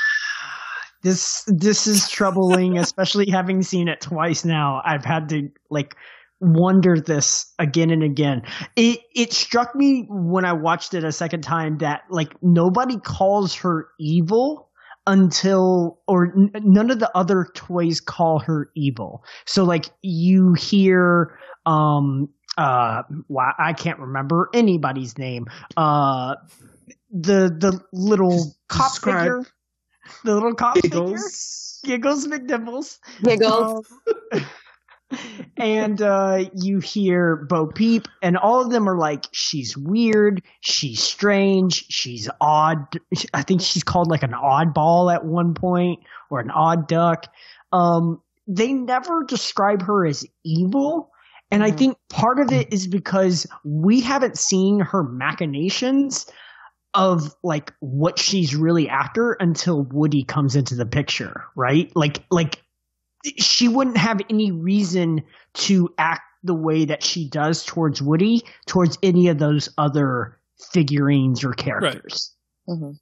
this 1.02 1.44
this 1.46 1.86
is 1.86 2.08
troubling, 2.08 2.78
especially 2.78 3.30
having 3.30 3.62
seen 3.62 3.88
it 3.88 4.00
twice 4.00 4.44
now. 4.44 4.82
I've 4.84 5.04
had 5.04 5.28
to 5.30 5.48
like 5.70 5.96
wonder 6.42 7.00
this 7.00 7.46
again 7.58 7.90
and 7.90 8.02
again. 8.02 8.42
It 8.76 9.00
it 9.14 9.32
struck 9.32 9.74
me 9.74 10.06
when 10.10 10.44
I 10.44 10.52
watched 10.52 10.92
it 10.92 11.04
a 11.04 11.12
second 11.12 11.42
time 11.42 11.78
that 11.78 12.02
like 12.10 12.34
nobody 12.42 12.98
calls 12.98 13.54
her 13.56 13.86
evil 13.98 14.68
until 15.06 16.00
or 16.06 16.26
n- 16.26 16.50
none 16.64 16.90
of 16.90 16.98
the 16.98 17.10
other 17.16 17.46
toys 17.54 18.00
call 18.00 18.40
her 18.40 18.70
evil. 18.76 19.24
So 19.46 19.64
like 19.64 19.86
you 20.02 20.54
hear 20.54 21.38
um 21.64 22.28
uh 22.58 23.02
wow, 23.28 23.52
I 23.58 23.72
can't 23.72 23.98
remember 24.00 24.48
anybody's 24.52 25.16
name. 25.16 25.46
Uh 25.76 26.34
the 27.10 27.48
the 27.56 27.80
little 27.92 28.52
cop 28.68 28.92
Describe- 28.92 29.18
figure 29.20 29.42
the 30.24 30.34
little 30.34 30.54
cop 30.54 30.74
figure 30.78 30.90
Giggles. 30.90 31.80
Giggles 31.84 32.26
McDimples. 32.26 32.98
Giggles. 33.24 33.86
Um, 34.32 34.44
and 35.56 36.00
uh, 36.00 36.44
you 36.54 36.78
hear 36.80 37.36
Bo 37.36 37.66
Peep, 37.66 38.08
and 38.22 38.36
all 38.36 38.60
of 38.60 38.70
them 38.70 38.88
are 38.88 38.98
like, 38.98 39.26
she's 39.32 39.76
weird, 39.76 40.42
she's 40.60 41.02
strange, 41.02 41.86
she's 41.88 42.28
odd. 42.40 42.98
I 43.34 43.42
think 43.42 43.60
she's 43.60 43.84
called 43.84 44.08
like 44.08 44.22
an 44.22 44.32
oddball 44.32 45.14
at 45.14 45.24
one 45.24 45.54
point, 45.54 46.00
or 46.30 46.40
an 46.40 46.50
odd 46.50 46.88
duck. 46.88 47.26
Um, 47.72 48.20
they 48.46 48.72
never 48.72 49.24
describe 49.24 49.82
her 49.82 50.06
as 50.06 50.26
evil. 50.44 51.10
And 51.50 51.62
I 51.62 51.70
Mhm. 51.70 51.76
think 51.76 51.98
part 52.08 52.40
of 52.40 52.50
it 52.50 52.72
is 52.72 52.86
because 52.86 53.46
we 53.62 54.00
haven't 54.00 54.38
seen 54.38 54.80
her 54.80 55.02
machinations 55.02 56.26
of 56.94 57.34
like 57.42 57.72
what 57.80 58.18
she's 58.18 58.54
really 58.54 58.88
after 58.88 59.32
until 59.32 59.82
Woody 59.82 60.24
comes 60.24 60.56
into 60.56 60.74
the 60.74 60.86
picture, 60.86 61.44
right? 61.56 61.90
Like 61.94 62.22
like 62.30 62.61
she 63.38 63.68
wouldn't 63.68 63.96
have 63.96 64.20
any 64.30 64.50
reason 64.50 65.22
to 65.54 65.92
act 65.98 66.22
the 66.42 66.54
way 66.54 66.84
that 66.84 67.02
she 67.02 67.28
does 67.28 67.64
towards 67.64 68.02
Woody 68.02 68.42
towards 68.66 68.98
any 69.02 69.28
of 69.28 69.38
those 69.38 69.68
other 69.78 70.38
figurines 70.72 71.44
or 71.44 71.52
characters. 71.52 72.34
Mhm. 72.68 72.98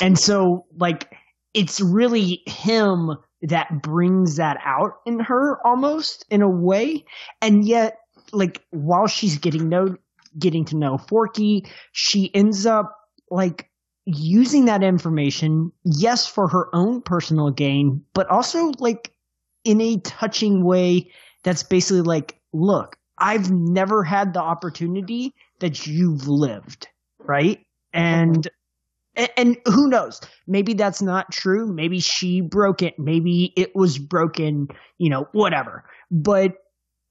And 0.00 0.18
so 0.18 0.66
like 0.76 1.12
it's 1.54 1.80
really 1.80 2.42
him 2.46 3.16
that 3.42 3.82
brings 3.82 4.36
that 4.36 4.58
out 4.64 4.98
in 5.06 5.20
her 5.20 5.58
almost 5.66 6.24
in 6.30 6.42
a 6.42 6.48
way. 6.48 7.04
And 7.40 7.66
yet, 7.66 7.98
like, 8.32 8.62
while 8.70 9.06
she's 9.06 9.38
getting 9.38 9.68
know, 9.68 9.96
getting 10.38 10.64
to 10.66 10.76
know 10.76 10.98
Forky, 10.98 11.66
she 11.92 12.34
ends 12.34 12.66
up 12.66 12.94
like 13.30 13.70
using 14.04 14.66
that 14.66 14.82
information, 14.82 15.72
yes, 15.84 16.26
for 16.26 16.48
her 16.48 16.68
own 16.74 17.00
personal 17.02 17.50
gain, 17.50 18.02
but 18.14 18.28
also 18.28 18.72
like 18.78 19.12
in 19.66 19.80
a 19.80 19.98
touching 20.00 20.64
way 20.64 21.10
that's 21.42 21.62
basically 21.62 22.02
like, 22.02 22.38
look, 22.52 22.96
I've 23.18 23.50
never 23.50 24.04
had 24.04 24.34
the 24.34 24.40
opportunity 24.40 25.32
that 25.60 25.86
you've 25.86 26.28
lived, 26.28 26.88
right? 27.18 27.60
And 27.92 28.46
and, 29.16 29.30
and 29.38 29.56
who 29.66 29.88
knows? 29.88 30.20
Maybe 30.46 30.74
that's 30.74 31.00
not 31.00 31.32
true. 31.32 31.72
Maybe 31.72 32.00
she 32.00 32.42
broke 32.42 32.82
it. 32.82 32.98
Maybe 32.98 33.52
it 33.56 33.74
was 33.74 33.96
broken. 33.98 34.68
You 34.98 35.08
know, 35.10 35.28
whatever. 35.32 35.84
But 36.10 36.52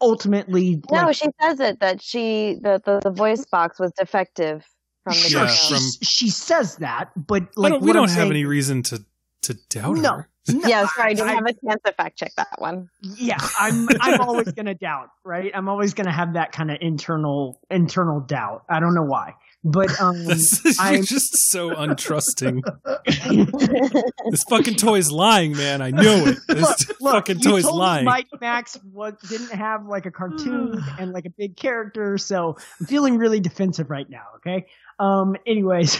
ultimately, 0.02 0.82
No, 0.91 1.03
like, 1.07 1.15
she 1.15 1.27
says 1.41 1.60
it 1.60 1.80
that 1.80 2.02
she 2.02 2.57
the, 2.61 2.82
the, 2.86 2.99
the 3.03 3.11
voice 3.11 3.45
box 3.45 3.80
was 3.80 3.91
defective 3.98 4.64
from 5.03 5.14
the 5.14 5.19
sure, 5.19 5.41
Yeah, 5.41 5.48
show. 5.48 5.76
she, 5.77 6.06
she 6.06 6.30
says 6.30 6.76
that, 6.77 7.10
but 7.15 7.44
I 7.44 7.48
like 7.56 7.72
don't- 7.73 7.82
we 7.82 7.88
what 7.88 7.95
I'm 7.98 8.02
don't 8.03 8.10
have 8.10 8.18
saying- 8.18 8.32
any 8.32 8.45
reason 8.45 8.84
to 8.84 9.03
to 9.44 9.53
doubt 9.69 9.98
No, 9.98 10.14
her. 10.18 10.30
No, 10.48 10.68
yeah, 10.68 10.86
sorry, 10.88 11.12
I 11.12 11.14
didn't 11.14 11.30
I- 11.30 11.34
have 11.36 11.46
a 11.46 11.54
chance 11.54 11.82
to 11.86 11.94
fact 11.94 12.18
check 12.18 12.32
that 12.38 12.48
one. 12.58 12.90
yeah 13.02 13.38
i'm 13.60 13.88
i'm 14.02 14.22
always 14.22 14.52
gonna 14.52 14.76
doubt 14.76 15.10
right 15.24 15.52
i'm 15.56 15.68
always 15.70 15.94
gonna 15.94 16.12
have 16.12 16.34
that 16.34 16.52
kind 16.52 16.70
of 16.72 16.78
internal 16.82 17.60
internal 17.72 18.20
doubt 18.20 18.64
i 18.70 18.80
don't 18.80 18.94
know 18.94 19.04
why 19.04 19.34
but 19.64 20.00
um 20.02 20.24
This 20.26 20.64
is, 20.66 20.78
I'm- 20.80 21.04
just 21.04 21.50
so 21.50 21.72
untrusting. 21.72 22.62
this 24.30 24.44
fucking 24.48 24.76
toy's 24.76 25.12
lying, 25.12 25.58
man. 25.58 25.82
I 25.82 25.90
know 25.90 26.26
it. 26.28 26.38
This 26.48 26.62
look, 26.62 27.02
look, 27.02 27.14
fucking 27.16 27.40
you 27.40 27.50
toy's 27.50 27.64
told 27.64 27.78
lying. 27.80 28.06
Mighty 28.06 28.30
Max 28.40 28.78
was, 28.94 29.14
didn't 29.28 29.52
have 29.52 29.88
like 29.88 30.06
a 30.06 30.12
cartoon 30.12 30.84
and 31.00 31.12
like 31.14 31.26
a 31.26 31.32
big 31.32 31.56
character, 31.58 32.20
so 32.20 32.58
I'm 32.80 32.86
feeling 32.86 33.18
really 33.18 33.40
defensive 33.40 33.90
right 33.90 34.08
now. 34.08 34.26
Okay. 34.38 34.68
Um. 35.00 35.36
Anyways, 35.48 36.00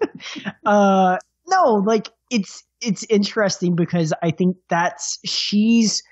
uh, 0.64 1.18
no, 1.46 1.74
like 1.74 2.08
it's 2.30 2.64
it's 2.80 3.04
interesting 3.08 3.76
because 3.76 4.12
I 4.22 4.30
think 4.30 4.56
that's 4.68 5.18
she's. 5.24 6.02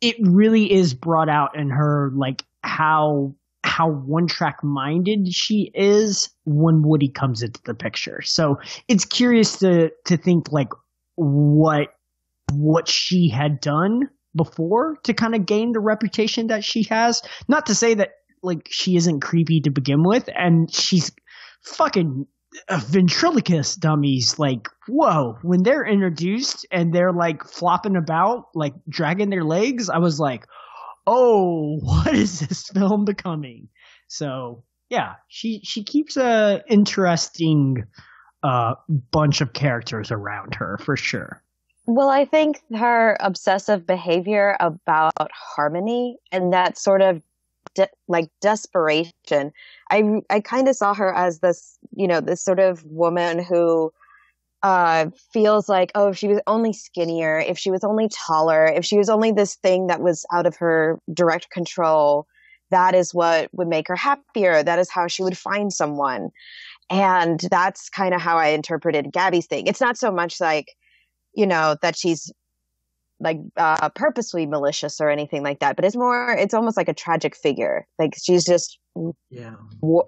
It 0.00 0.16
really 0.20 0.70
is 0.70 0.92
brought 0.92 1.30
out 1.30 1.56
in 1.56 1.70
her 1.70 2.10
like 2.14 2.44
how 2.62 3.34
how 3.64 3.90
one 3.90 4.26
track 4.26 4.62
minded 4.62 5.26
she 5.32 5.70
is 5.74 6.30
when 6.44 6.82
Woody 6.82 7.08
comes 7.08 7.42
into 7.42 7.60
the 7.64 7.74
picture. 7.74 8.20
So 8.22 8.58
it's 8.88 9.04
curious 9.04 9.58
to 9.60 9.90
to 10.06 10.16
think 10.16 10.52
like 10.52 10.68
what 11.16 11.88
what 12.52 12.88
she 12.88 13.30
had 13.30 13.60
done 13.60 14.10
before 14.36 14.96
to 15.04 15.14
kind 15.14 15.34
of 15.34 15.46
gain 15.46 15.72
the 15.72 15.80
reputation 15.80 16.48
that 16.48 16.64
she 16.64 16.84
has. 16.84 17.22
Not 17.48 17.66
to 17.66 17.74
say 17.74 17.94
that 17.94 18.10
like 18.42 18.68
she 18.70 18.96
isn't 18.96 19.20
creepy 19.20 19.60
to 19.62 19.70
begin 19.70 20.02
with, 20.04 20.28
and 20.34 20.72
she's 20.72 21.10
fucking 21.62 22.26
uh, 22.68 22.80
ventriloquist 22.86 23.80
dummies. 23.80 24.38
Like, 24.38 24.68
whoa, 24.88 25.38
when 25.42 25.62
they're 25.62 25.84
introduced 25.84 26.66
and 26.70 26.92
they're 26.92 27.12
like 27.12 27.44
flopping 27.44 27.96
about, 27.96 28.46
like 28.54 28.74
dragging 28.88 29.30
their 29.30 29.44
legs, 29.44 29.88
I 29.90 29.98
was 29.98 30.20
like, 30.20 30.46
oh, 31.06 31.78
what 31.82 32.14
is 32.14 32.40
this 32.40 32.68
film 32.68 33.04
becoming? 33.04 33.68
So 34.08 34.64
yeah, 34.90 35.14
she 35.28 35.60
she 35.64 35.82
keeps 35.82 36.16
a 36.16 36.62
interesting 36.68 37.84
uh 38.42 38.74
bunch 39.10 39.40
of 39.40 39.54
characters 39.54 40.10
around 40.10 40.54
her 40.54 40.78
for 40.78 40.96
sure. 40.96 41.42
Well, 41.86 42.08
I 42.08 42.24
think 42.24 42.62
her 42.74 43.16
obsessive 43.20 43.86
behavior 43.86 44.56
about 44.60 45.30
harmony 45.32 46.16
and 46.32 46.52
that 46.52 46.78
sort 46.78 47.02
of 47.02 47.22
de- 47.74 47.88
like 48.08 48.28
desperation. 48.40 49.52
I 49.90 50.22
I 50.30 50.40
kind 50.40 50.68
of 50.68 50.76
saw 50.76 50.94
her 50.94 51.14
as 51.14 51.40
this, 51.40 51.78
you 51.94 52.08
know, 52.08 52.20
this 52.20 52.42
sort 52.42 52.60
of 52.60 52.84
woman 52.84 53.42
who 53.42 53.92
uh 54.62 55.06
feels 55.32 55.68
like 55.68 55.92
oh 55.94 56.08
if 56.08 56.16
she 56.16 56.28
was 56.28 56.40
only 56.46 56.72
skinnier 56.72 57.38
if 57.38 57.58
she 57.58 57.70
was 57.70 57.84
only 57.84 58.08
taller 58.08 58.64
if 58.64 58.82
she 58.82 58.96
was 58.96 59.10
only 59.10 59.30
this 59.30 59.56
thing 59.56 59.88
that 59.88 60.00
was 60.00 60.24
out 60.32 60.46
of 60.46 60.56
her 60.56 60.98
direct 61.12 61.50
control 61.50 62.26
that 62.70 62.94
is 62.94 63.14
what 63.14 63.48
would 63.52 63.68
make 63.68 63.88
her 63.88 63.96
happier. 63.96 64.62
That 64.62 64.78
is 64.78 64.90
how 64.90 65.06
she 65.06 65.22
would 65.22 65.38
find 65.38 65.72
someone. 65.72 66.30
And 66.90 67.40
that's 67.50 67.88
kind 67.88 68.14
of 68.14 68.20
how 68.20 68.36
i 68.36 68.48
interpreted 68.48 69.12
gabby's 69.12 69.46
thing. 69.46 69.66
It's 69.66 69.80
not 69.80 69.96
so 69.96 70.10
much 70.10 70.40
like 70.40 70.66
you 71.34 71.46
know 71.46 71.76
that 71.82 71.96
she's 71.96 72.32
like 73.24 73.38
uh 73.56 73.88
purposely 73.90 74.46
malicious 74.46 75.00
or 75.00 75.08
anything 75.08 75.42
like 75.42 75.58
that 75.60 75.74
but 75.74 75.84
it's 75.84 75.96
more 75.96 76.32
it's 76.38 76.54
almost 76.54 76.76
like 76.76 76.88
a 76.88 76.94
tragic 76.94 77.34
figure. 77.34 77.86
Like 77.98 78.14
she's 78.22 78.44
just 78.44 78.78
Yeah. 79.30 79.56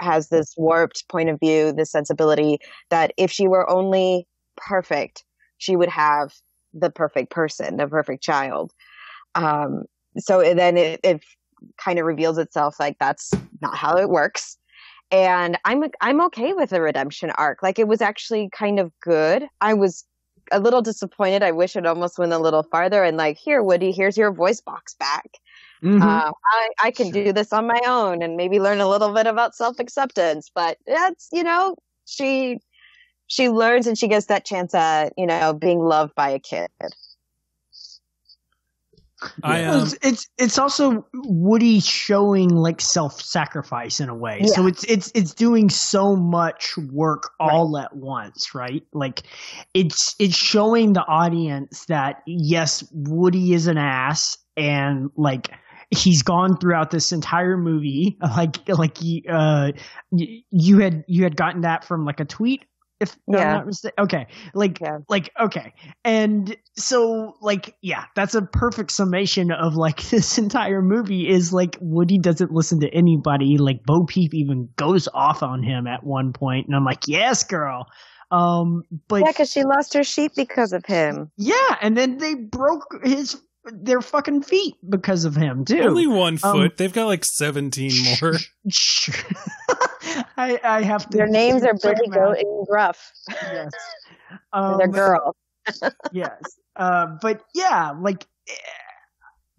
has 0.00 0.28
this 0.28 0.54
warped 0.56 1.08
point 1.08 1.28
of 1.30 1.40
view 1.40 1.72
this 1.72 1.90
sensibility 1.90 2.58
that 2.90 3.12
if 3.16 3.32
she 3.32 3.48
were 3.48 3.68
only 3.68 4.26
perfect 4.56 5.24
she 5.58 5.74
would 5.74 5.88
have 5.88 6.32
the 6.72 6.90
perfect 6.90 7.30
person 7.30 7.76
the 7.78 7.88
perfect 7.88 8.22
child. 8.22 8.72
Um 9.34 9.84
so 10.18 10.40
then 10.54 10.76
it, 10.76 11.00
it 11.02 11.24
kind 11.78 11.98
of 11.98 12.06
reveals 12.06 12.38
itself 12.38 12.78
like 12.78 12.96
that's 13.00 13.32
not 13.60 13.76
how 13.76 13.96
it 13.96 14.08
works. 14.10 14.56
And 15.10 15.58
i'm 15.64 15.84
i'm 16.00 16.20
okay 16.26 16.52
with 16.52 16.70
the 16.70 16.80
redemption 16.82 17.30
arc. 17.30 17.62
Like 17.62 17.78
it 17.78 17.88
was 17.88 18.00
actually 18.02 18.50
kind 18.56 18.78
of 18.78 18.92
good. 19.02 19.46
I 19.60 19.74
was 19.74 20.04
a 20.52 20.60
little 20.60 20.82
disappointed 20.82 21.42
i 21.42 21.50
wish 21.52 21.76
it 21.76 21.86
almost 21.86 22.18
went 22.18 22.32
a 22.32 22.38
little 22.38 22.62
farther 22.62 23.02
and 23.02 23.16
like 23.16 23.36
here 23.36 23.62
woody 23.62 23.92
here's 23.92 24.16
your 24.16 24.32
voice 24.32 24.60
box 24.60 24.94
back 24.94 25.38
Mhm. 25.82 26.02
uh, 26.02 26.32
I, 26.52 26.68
I 26.84 26.90
can 26.90 27.10
do 27.10 27.32
this 27.32 27.52
on 27.52 27.66
my 27.66 27.80
own 27.86 28.22
and 28.22 28.36
maybe 28.36 28.60
learn 28.60 28.80
a 28.80 28.88
little 28.88 29.12
bit 29.12 29.26
about 29.26 29.54
self 29.54 29.78
acceptance. 29.78 30.50
But 30.54 30.78
that's 30.86 31.28
you 31.32 31.42
know 31.42 31.76
she 32.06 32.58
she 33.26 33.48
learns 33.48 33.86
and 33.86 33.98
she 33.98 34.08
gets 34.08 34.26
that 34.26 34.44
chance 34.44 34.74
at 34.74 35.12
you 35.16 35.26
know 35.26 35.52
being 35.52 35.80
loved 35.80 36.14
by 36.14 36.30
a 36.30 36.38
kid. 36.38 36.68
I 39.42 39.64
um, 39.64 39.82
it's, 39.82 39.96
it's 40.02 40.28
it's 40.38 40.58
also 40.58 41.06
Woody 41.14 41.80
showing 41.80 42.50
like 42.50 42.80
self 42.80 43.20
sacrifice 43.20 43.98
in 43.98 44.08
a 44.08 44.14
way. 44.14 44.42
So 44.54 44.66
it's 44.66 44.84
it's 44.84 45.10
it's 45.14 45.32
doing 45.32 45.70
so 45.70 46.16
much 46.16 46.76
work 46.92 47.30
all 47.40 47.78
at 47.78 47.96
once, 47.96 48.54
right? 48.54 48.82
Like 48.92 49.22
it's 49.72 50.14
it's 50.18 50.36
showing 50.36 50.92
the 50.92 51.04
audience 51.06 51.86
that 51.86 52.22
yes, 52.26 52.84
Woody 52.92 53.54
is 53.54 53.66
an 53.66 53.78
ass 53.78 54.36
and 54.56 55.10
like 55.16 55.50
he's 55.90 56.22
gone 56.22 56.58
throughout 56.58 56.90
this 56.90 57.12
entire 57.12 57.56
movie. 57.56 58.18
Like 58.36 58.68
like 58.68 59.00
you 59.00 59.22
uh 59.30 59.72
you 60.10 60.78
had 60.78 61.04
you 61.08 61.22
had 61.22 61.36
gotten 61.36 61.62
that 61.62 61.84
from 61.84 62.04
like 62.04 62.20
a 62.20 62.24
tweet 62.26 62.66
if 63.00 63.16
I'm 63.28 63.34
Yeah. 63.34 63.52
not 63.52 63.66
mistaken. 63.66 63.94
Okay. 64.04 64.26
Like 64.54 64.80
Yeah. 64.80 64.98
like 65.08 65.30
okay. 65.40 65.74
And 66.04 66.56
so 66.76 67.34
like 67.40 67.76
yeah, 67.82 68.04
that's 68.14 68.34
a 68.34 68.42
perfect 68.42 68.90
summation 68.92 69.50
of 69.52 69.74
like 69.74 70.02
this 70.10 70.38
entire 70.38 70.82
movie 70.82 71.28
is 71.28 71.52
like 71.52 71.76
Woody 71.80 72.18
doesn't 72.18 72.52
listen 72.52 72.80
to 72.80 72.88
anybody. 72.94 73.58
Like 73.58 73.82
Bo 73.84 74.04
Peep 74.06 74.32
even 74.34 74.68
goes 74.76 75.08
off 75.12 75.42
on 75.42 75.62
him 75.62 75.86
at 75.86 76.04
one 76.04 76.32
point 76.32 76.66
and 76.66 76.74
I'm 76.76 76.84
like, 76.84 77.02
"Yes, 77.06 77.44
girl." 77.44 77.86
Um 78.30 78.82
but 79.08 79.20
Yeah, 79.20 79.28
because 79.32 79.52
she 79.52 79.62
lost 79.62 79.94
her 79.94 80.02
sheep 80.02 80.32
because 80.34 80.72
of 80.72 80.84
him. 80.86 81.30
yeah, 81.36 81.76
and 81.80 81.96
then 81.96 82.18
they 82.18 82.34
broke 82.34 82.86
his 83.04 83.40
their 83.72 84.00
fucking 84.00 84.42
feet 84.42 84.74
because 84.88 85.24
of 85.24 85.34
him 85.34 85.64
too. 85.64 85.80
only 85.80 86.06
one 86.06 86.38
Um, 86.44 86.52
foot. 86.52 86.76
They've 86.76 86.92
got 86.92 87.06
like 87.06 87.24
17 87.24 87.90
more. 88.22 88.32
I 90.36 90.60
I 90.62 90.82
have 90.82 91.08
to 91.10 91.16
Their 91.16 91.26
names 91.26 91.62
are 91.62 91.74
Billy. 91.74 92.08
Goat 92.08 92.38
and 92.38 92.66
Gruff. 92.66 93.12
Yes. 93.28 93.72
And 94.52 94.80
They're 94.80 94.86
Um, 94.86 94.92
girl. 94.92 95.36
yes. 96.12 96.40
Uh, 96.74 97.06
but 97.22 97.42
yeah, 97.54 97.92
like, 98.00 98.26
eh, 98.48 98.52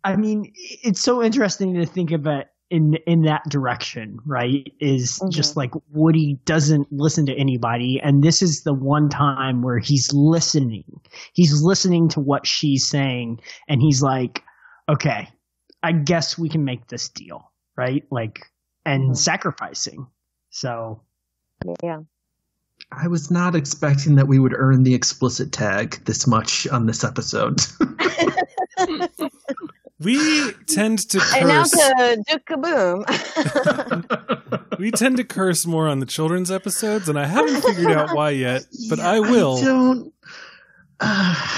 I 0.03 0.15
mean, 0.15 0.52
it's 0.56 1.02
so 1.02 1.24
interesting 1.24 1.74
to 1.76 1.86
think 1.86 2.11
about 2.11 2.45
in 2.69 2.95
in 3.07 3.22
that 3.24 3.44
direction, 3.49 4.19
right? 4.26 4.68
Is 4.80 5.22
just 5.30 5.56
like 5.56 5.72
Woody 5.91 6.40
doesn't 6.45 6.91
listen 6.91 7.26
to 7.28 7.34
anybody, 7.36 7.99
and 8.03 8.24
this 8.24 8.41
is 8.41 8.64
the 8.64 8.74
one 8.74 9.10
time 9.10 9.61
where 9.61 9.80
he's 9.80 10.11
listening. 10.14 10.84
He's 11.34 11.61
listening 11.61 12.10
to 12.10 12.19
what 12.19 12.45
she's 12.45 12.88
saying, 12.88 13.40
and 13.69 13.82
he's 13.82 14.02
like, 14.02 14.44
"Okay, 14.90 15.30
I 15.82 15.94
guess 15.94 16.38
we 16.38 16.49
can 16.49 16.65
make 16.65 16.88
this 16.88 17.10
deal, 17.10 17.52
right?" 17.78 18.03
Like, 18.11 18.45
and 18.86 19.18
sacrificing. 19.18 20.07
So 20.57 20.99
Yeah. 21.84 21.99
I 22.91 23.07
was 23.07 23.29
not 23.29 23.53
expecting 23.55 24.15
that 24.15 24.27
we 24.27 24.39
would 24.39 24.53
earn 24.55 24.81
the 24.84 24.95
explicit 24.95 25.51
tag 25.51 26.03
this 26.05 26.25
much 26.25 26.67
on 26.69 26.85
this 26.88 27.03
episode. 27.03 27.61
We 29.99 30.51
tend 30.67 31.09
to 31.09 31.19
And 31.35 31.47
now 31.47 31.63
curse. 31.63 31.71
to 31.71 32.23
Duke 32.27 32.45
Kaboom. 32.45 33.03
we 34.79 34.91
tend 34.91 35.17
to 35.17 35.23
curse 35.23 35.65
more 35.65 35.88
on 35.88 35.99
the 35.99 36.05
children's 36.05 36.51
episodes, 36.51 37.09
and 37.09 37.17
I 37.17 37.25
haven't 37.25 37.61
figured 37.63 37.91
out 37.91 38.15
why 38.15 38.29
yet, 38.29 38.61
but 38.91 38.99
I 38.99 39.19
will. 39.21 39.57
I 39.57 39.63
don't. 39.63 40.13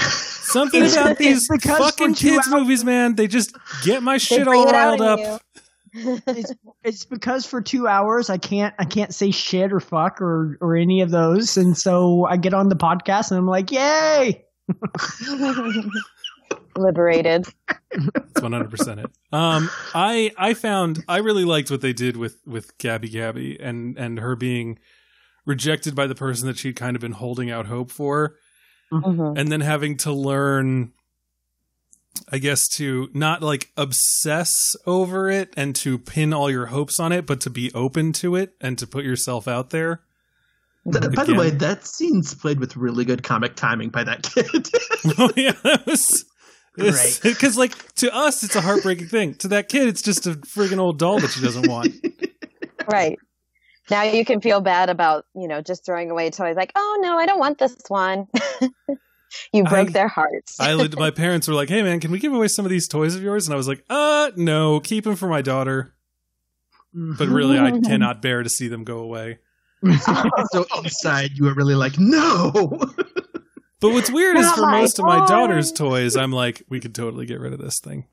Something 0.08 0.90
about 0.90 1.18
these 1.18 1.48
fucking 1.48 2.14
kids 2.14 2.48
hours- 2.48 2.62
movies, 2.62 2.82
man. 2.82 3.14
They 3.16 3.26
just 3.26 3.54
get 3.84 4.02
my 4.02 4.16
shit 4.16 4.48
all 4.48 4.66
it 4.66 4.72
riled 4.72 5.02
in 5.02 5.06
up. 5.06 5.42
It's, 5.92 6.52
it's 6.84 7.04
because 7.04 7.46
for 7.46 7.60
two 7.60 7.86
hours 7.88 8.30
I 8.30 8.38
can't 8.38 8.74
I 8.78 8.84
can't 8.84 9.14
say 9.14 9.30
shit 9.30 9.72
or 9.72 9.80
fuck 9.80 10.20
or 10.20 10.58
or 10.60 10.76
any 10.76 11.00
of 11.00 11.10
those, 11.10 11.56
and 11.56 11.76
so 11.76 12.26
I 12.26 12.36
get 12.36 12.54
on 12.54 12.68
the 12.68 12.76
podcast 12.76 13.30
and 13.30 13.38
I'm 13.38 13.46
like, 13.46 13.70
yay! 13.70 14.44
Liberated. 16.76 17.46
It's 17.90 18.40
one 18.40 18.52
hundred 18.52 18.70
percent 18.70 19.00
it. 19.00 19.10
Um, 19.32 19.68
I 19.94 20.30
I 20.38 20.54
found 20.54 21.04
I 21.08 21.18
really 21.18 21.44
liked 21.44 21.70
what 21.70 21.80
they 21.80 21.92
did 21.92 22.16
with 22.16 22.40
with 22.46 22.76
Gabby 22.78 23.08
Gabby 23.08 23.58
and 23.60 23.98
and 23.98 24.18
her 24.20 24.36
being 24.36 24.78
rejected 25.46 25.94
by 25.96 26.06
the 26.06 26.14
person 26.14 26.46
that 26.46 26.56
she'd 26.58 26.76
kind 26.76 26.96
of 26.96 27.00
been 27.00 27.12
holding 27.12 27.50
out 27.50 27.66
hope 27.66 27.90
for, 27.90 28.36
Mhm. 28.92 29.36
and 29.38 29.50
then 29.50 29.60
having 29.62 29.96
to 29.98 30.12
learn, 30.12 30.92
I 32.30 32.38
guess, 32.38 32.68
to 32.76 33.08
not 33.14 33.42
like 33.42 33.70
obsess 33.76 34.76
over 34.86 35.30
it 35.30 35.52
and 35.56 35.74
to 35.76 35.98
pin 35.98 36.32
all 36.32 36.50
your 36.50 36.66
hopes 36.66 37.00
on 37.00 37.12
it, 37.12 37.26
but 37.26 37.40
to 37.42 37.50
be 37.50 37.72
open 37.74 38.12
to 38.14 38.36
it 38.36 38.54
and 38.60 38.78
to 38.78 38.86
put 38.86 39.04
yourself 39.04 39.48
out 39.48 39.70
there. 39.70 40.02
Th- 40.90 41.12
by 41.12 41.24
the 41.24 41.34
way, 41.34 41.50
that 41.50 41.86
scene's 41.86 42.34
played 42.34 42.58
with 42.58 42.76
really 42.76 43.04
good 43.04 43.22
comic 43.22 43.54
timing 43.54 43.90
by 43.90 44.04
that 44.04 44.22
kid. 44.22 44.68
oh 45.18 45.30
yeah, 45.36 45.52
that 45.62 45.86
was. 45.86 46.24
Great. 46.72 47.20
Because, 47.22 47.58
like, 47.58 47.94
to 47.96 48.14
us, 48.14 48.42
it's 48.44 48.54
a 48.54 48.60
heartbreaking 48.60 49.08
thing. 49.08 49.34
To 49.36 49.48
that 49.48 49.68
kid, 49.68 49.88
it's 49.88 50.02
just 50.02 50.26
a 50.26 50.30
friggin' 50.30 50.78
old 50.78 50.98
doll 50.98 51.18
that 51.18 51.30
she 51.30 51.42
doesn't 51.42 51.68
want. 51.68 51.94
Right. 52.90 53.18
Now 53.90 54.02
you 54.02 54.24
can 54.24 54.40
feel 54.40 54.60
bad 54.60 54.88
about, 54.88 55.24
you 55.34 55.46
know, 55.46 55.60
just 55.60 55.84
throwing 55.84 56.10
away 56.10 56.30
toys 56.30 56.56
like, 56.56 56.72
oh 56.74 56.98
no, 57.02 57.18
I 57.18 57.26
don't 57.26 57.38
want 57.38 57.58
this 57.58 57.76
one. 57.88 58.26
you 59.52 59.64
broke 59.64 59.88
I- 59.88 59.92
their 59.92 60.08
hearts. 60.08 60.58
I 60.60 60.74
lit- 60.74 60.98
my 60.98 61.10
parents 61.22 61.48
were 61.48 61.54
like, 61.54 61.68
"Hey 61.68 61.82
man, 61.82 62.00
can 62.00 62.10
we 62.10 62.18
give 62.18 62.32
away 62.32 62.48
some 62.48 62.64
of 62.64 62.70
these 62.70 62.88
toys 62.88 63.14
of 63.14 63.22
yours?" 63.22 63.46
And 63.46 63.54
I 63.54 63.56
was 63.56 63.68
like, 63.68 63.84
"Uh, 63.88 64.30
no, 64.36 64.80
keep 64.80 65.04
them 65.04 65.16
for 65.16 65.28
my 65.28 65.42
daughter." 65.42 65.94
But 66.92 67.28
really, 67.28 67.58
I 67.58 67.70
cannot 67.84 68.20
bear 68.22 68.42
to 68.42 68.48
see 68.48 68.68
them 68.68 68.84
go 68.84 68.98
away. 68.98 69.38
so 70.50 70.66
inside, 70.76 71.30
you 71.34 71.44
were 71.44 71.54
really 71.54 71.74
like, 71.74 71.98
no. 71.98 72.78
But 73.80 73.92
what's 73.94 74.10
weird 74.10 74.36
is 74.36 74.50
for 74.52 74.62
my 74.62 74.80
most 74.80 74.98
of 74.98 75.06
my 75.06 75.24
daughter's 75.26 75.72
toys, 75.72 76.16
I'm 76.16 76.32
like, 76.32 76.62
we 76.68 76.80
could 76.80 76.94
totally 76.94 77.24
get 77.24 77.40
rid 77.40 77.54
of 77.54 77.60
this 77.60 77.80
thing. 77.80 78.04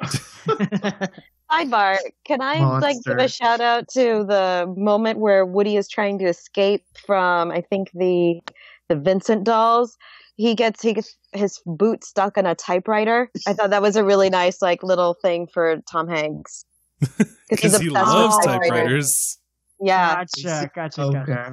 Sidebar, 1.52 1.98
can 2.24 2.42
I 2.42 2.60
like 2.80 2.98
give 3.04 3.18
a 3.18 3.28
shout 3.28 3.60
out 3.60 3.90
to 3.90 4.24
the 4.26 4.74
moment 4.78 5.20
where 5.20 5.46
Woody 5.46 5.76
is 5.76 5.90
trying 5.90 6.20
to 6.20 6.26
escape 6.26 6.86
from 7.06 7.52
I 7.52 7.62
think 7.62 7.92
the 7.94 8.42
the 8.88 8.96
Benson 8.96 9.44
dolls. 9.44 9.98
He 10.38 10.56
gets 10.56 10.82
he 10.82 10.94
gets 10.94 11.18
his 11.34 11.60
boot 11.66 12.04
stuck 12.04 12.38
in 12.38 12.46
a 12.46 12.56
typewriter. 12.56 13.30
I 13.48 13.54
thought 13.54 13.72
that 13.72 13.82
was 13.82 13.96
a 13.96 14.04
really 14.04 14.30
nice 14.30 14.62
like 14.62 14.82
little 14.84 15.16
thing 15.22 15.48
for 15.54 15.78
Tom 15.92 16.08
Hanks. 16.08 16.64
Because 17.50 17.78
he 17.80 17.90
loves 17.90 18.36
typewriters. 18.46 18.70
typewriters. 18.70 19.38
Yeah. 19.80 20.16
Gotcha, 20.16 20.72
gotcha, 20.76 21.02
gotcha. 21.14 21.22
okay, 21.32 21.50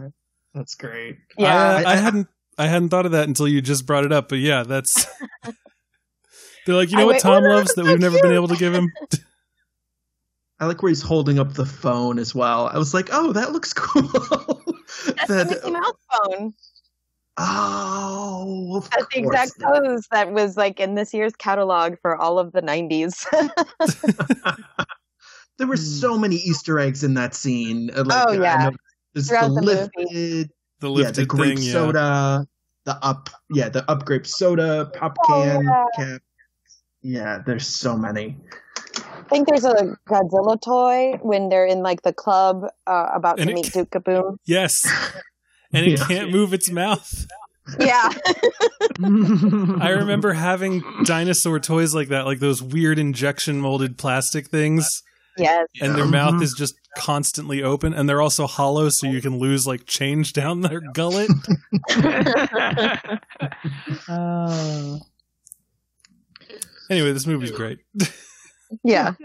that's 0.55 0.75
great. 0.75 1.17
Yeah. 1.39 1.55
I, 1.55 1.83
uh, 1.83 1.83
I 1.89 1.93
I- 1.93 1.97
hadn't 1.97 2.29
I 2.59 2.67
hadn't 2.67 2.89
thought 2.91 3.07
of 3.07 3.13
that 3.13 3.27
until 3.29 3.47
you 3.49 3.61
just 3.63 3.87
brought 3.87 4.05
it 4.05 4.13
up. 4.13 4.29
But 4.29 4.39
yeah, 4.39 4.63
that's. 4.65 5.07
They're 6.67 6.75
like, 6.75 6.91
you 6.91 6.97
know 6.97 7.03
I 7.03 7.07
what 7.07 7.13
went, 7.13 7.23
Tom 7.23 7.33
"Oh, 7.45 7.49
no, 7.49 7.55
loves 7.57 7.75
that 7.75 7.85
we've 7.85 8.01
never 8.01 8.17
so 8.17 8.23
been 8.23 8.33
able 8.33 8.49
to 8.49 8.57
give 8.57 8.73
him. 8.75 8.91
I 10.61 10.67
like 10.67 10.83
where 10.83 10.89
he's 10.91 11.03
holding 11.03 11.39
up 11.39 11.53
the 11.55 11.67
phone 11.67 12.19
as 12.19 12.35
well. 12.35 12.69
I 12.73 12.79
was 12.79 12.95
like, 12.95 13.09
oh, 13.13 13.33
that 13.33 13.53
looks 13.53 13.73
cool. 13.73 14.03
That's 14.03 15.27
the 15.29 15.35
That- 15.35 15.51
Mickey 15.51 15.71
Mouse 15.71 15.93
phone. 16.27 16.55
Oh, 17.37 18.77
of 18.77 18.91
That's 18.91 19.07
the 19.15 19.23
course. 19.23 19.35
exact 19.35 19.61
pose 19.61 20.07
that 20.11 20.33
was 20.33 20.57
like 20.57 20.81
in 20.81 20.95
this 20.95 21.13
year's 21.15 21.35
catalog 21.37 21.95
for 22.01 22.17
all 22.17 22.39
of 22.39 22.53
the 22.53 22.63
90s. 22.63 23.25
there 25.59 25.67
were 25.67 25.77
so 25.77 26.19
many 26.19 26.37
Easter 26.37 26.79
eggs 26.79 27.05
in 27.05 27.15
that 27.15 27.35
scene. 27.35 27.91
Uh, 27.97 28.05
Like, 28.05 28.29
Oh, 28.29 28.33
yeah. 28.33 28.71
know 28.71 28.77
There's 29.15 29.29
Throughout 29.29 29.49
the 29.55 29.61
the 29.61 29.67
lifted, 29.67 30.51
The 30.81 30.91
yeah, 30.91 31.11
the 31.11 31.27
grape 31.27 31.57
thing, 31.59 31.67
yeah. 31.67 31.73
soda, 31.73 32.47
the 32.85 33.05
up, 33.05 33.31
yeah, 33.51 33.69
the 33.69 33.89
up 33.91 34.05
grape 34.05 34.27
soda, 34.27 34.91
pop 34.95 35.17
can, 35.27 35.67
Oh, 35.69 35.87
cap. 35.97 36.21
Yeah, 37.03 37.39
there's 37.45 37.67
so 37.67 37.97
many. 37.97 38.37
I 38.97 39.27
think 39.29 39.49
there's 39.49 39.65
a 39.65 39.97
Godzilla 40.09 40.61
toy 40.61 41.19
when 41.23 41.49
they're 41.49 41.67
in 41.67 41.83
like 41.83 42.03
the 42.03 42.13
club 42.13 42.67
uh, 42.87 43.09
about 43.15 43.39
And 43.41 43.49
to 43.49 43.55
meet 43.55 43.73
Duke 43.73 43.91
Kaboom. 43.91 44.37
Yes, 44.47 44.87
and 45.75 45.87
it 45.87 45.99
Yeah. 45.99 46.07
can't 46.07 46.31
move 46.31 46.53
its 46.53 46.71
mouth. 46.71 47.27
Yeah. 47.79 48.11
I 49.01 49.89
remember 49.99 50.35
having 50.35 50.83
dinosaur 51.05 51.59
toys 51.61 51.95
like 51.95 52.09
that, 52.09 52.27
like 52.27 52.39
those 52.39 52.63
weird 52.63 52.99
injection 52.99 53.61
molded 53.61 53.97
plastic 53.97 54.49
things, 54.49 55.03
yes. 55.39 55.67
and 55.81 55.95
their 55.95 56.07
mouth 56.07 56.35
mm-hmm. 56.35 56.43
is 56.43 56.53
just 56.53 56.75
constantly 56.97 57.63
open, 57.63 57.95
and 57.95 58.09
they're 58.09 58.21
also 58.21 58.47
hollow, 58.47 58.89
so 58.91 59.07
you 59.07 59.23
can 59.23 59.39
lose 59.39 59.67
like 59.67 59.87
change 59.87 60.33
down 60.35 60.61
their 60.61 60.81
gullet. 60.81 61.31
Oh. 64.09 64.99
anyway, 66.91 67.13
this 67.13 67.27
movie's 67.27 67.51
great. 67.51 67.79
Yeah. 68.83 69.15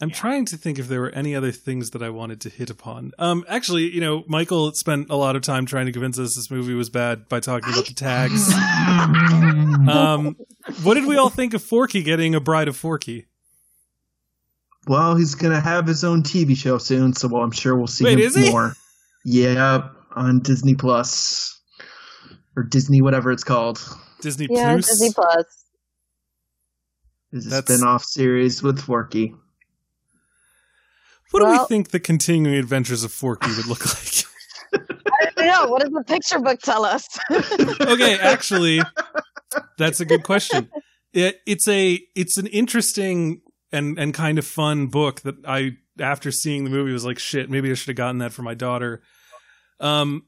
I'm 0.00 0.10
trying 0.10 0.44
to 0.46 0.56
think 0.56 0.78
if 0.78 0.86
there 0.86 1.00
were 1.00 1.10
any 1.10 1.34
other 1.34 1.50
things 1.50 1.90
that 1.90 2.02
I 2.04 2.10
wanted 2.10 2.40
to 2.42 2.50
hit 2.50 2.70
upon. 2.70 3.10
Um, 3.18 3.44
actually, 3.48 3.92
you 3.92 4.00
know, 4.00 4.22
Michael 4.28 4.72
spent 4.72 5.10
a 5.10 5.16
lot 5.16 5.34
of 5.34 5.42
time 5.42 5.66
trying 5.66 5.86
to 5.86 5.92
convince 5.92 6.18
us 6.20 6.36
this 6.36 6.52
movie 6.52 6.72
was 6.74 6.88
bad 6.88 7.28
by 7.28 7.40
talking 7.40 7.72
about 7.72 7.86
the 7.86 7.94
tags. 7.94 8.48
Um, 9.88 10.36
what 10.82 10.94
did 10.94 11.06
we 11.06 11.16
all 11.16 11.30
think 11.30 11.54
of 11.54 11.62
Forky 11.62 12.02
getting 12.02 12.34
a 12.34 12.40
bride 12.40 12.68
of 12.68 12.76
Forky? 12.76 13.26
Well, 14.86 15.16
he's 15.16 15.34
gonna 15.34 15.60
have 15.60 15.86
his 15.86 16.04
own 16.04 16.22
TV 16.22 16.56
show 16.56 16.76
soon, 16.78 17.14
so 17.14 17.34
I'm 17.40 17.50
sure 17.52 17.74
we'll 17.76 17.86
see 17.86 18.04
Wait, 18.04 18.14
him 18.18 18.20
is 18.26 18.34
he? 18.36 18.50
more. 18.50 18.74
Yeah, 19.24 19.88
on 20.14 20.40
Disney 20.40 20.74
Plus 20.74 21.58
or 22.56 22.62
Disney, 22.64 23.00
whatever 23.02 23.30
it's 23.32 23.44
called. 23.44 23.80
Disney 24.20 24.46
Yeah, 24.50 24.74
Plus. 24.74 24.88
Disney 24.88 25.12
Plus. 25.12 25.64
There's 27.32 27.46
a 27.46 27.50
That's- 27.50 27.74
spin-off 27.76 28.04
series 28.04 28.62
with 28.62 28.80
Forky. 28.80 29.34
What 31.30 31.40
do 31.40 31.50
we 31.50 31.66
think 31.66 31.90
the 31.90 32.00
continuing 32.00 32.56
adventures 32.56 33.04
of 33.04 33.12
Forky 33.12 33.50
would 33.54 33.66
look 33.66 33.84
like? 33.84 34.24
I 35.06 35.30
don't 35.36 35.46
know. 35.46 35.66
What 35.70 35.82
does 35.82 35.90
the 35.90 36.04
picture 36.04 36.38
book 36.38 36.60
tell 36.60 36.84
us? 36.84 37.06
okay, 37.80 38.18
actually, 38.18 38.80
that's 39.76 40.00
a 40.00 40.04
good 40.04 40.22
question. 40.22 40.68
It, 41.12 41.40
it's 41.46 41.66
a 41.68 42.00
it's 42.14 42.38
an 42.38 42.46
interesting 42.46 43.42
and 43.72 43.98
and 43.98 44.14
kind 44.14 44.38
of 44.38 44.46
fun 44.46 44.86
book 44.86 45.20
that 45.22 45.36
I 45.46 45.72
after 46.00 46.30
seeing 46.30 46.64
the 46.64 46.70
movie 46.70 46.92
was 46.92 47.04
like 47.04 47.18
shit. 47.18 47.50
Maybe 47.50 47.70
I 47.70 47.74
should 47.74 47.88
have 47.88 47.96
gotten 47.96 48.18
that 48.18 48.32
for 48.32 48.42
my 48.42 48.54
daughter. 48.54 49.02
Um, 49.80 50.24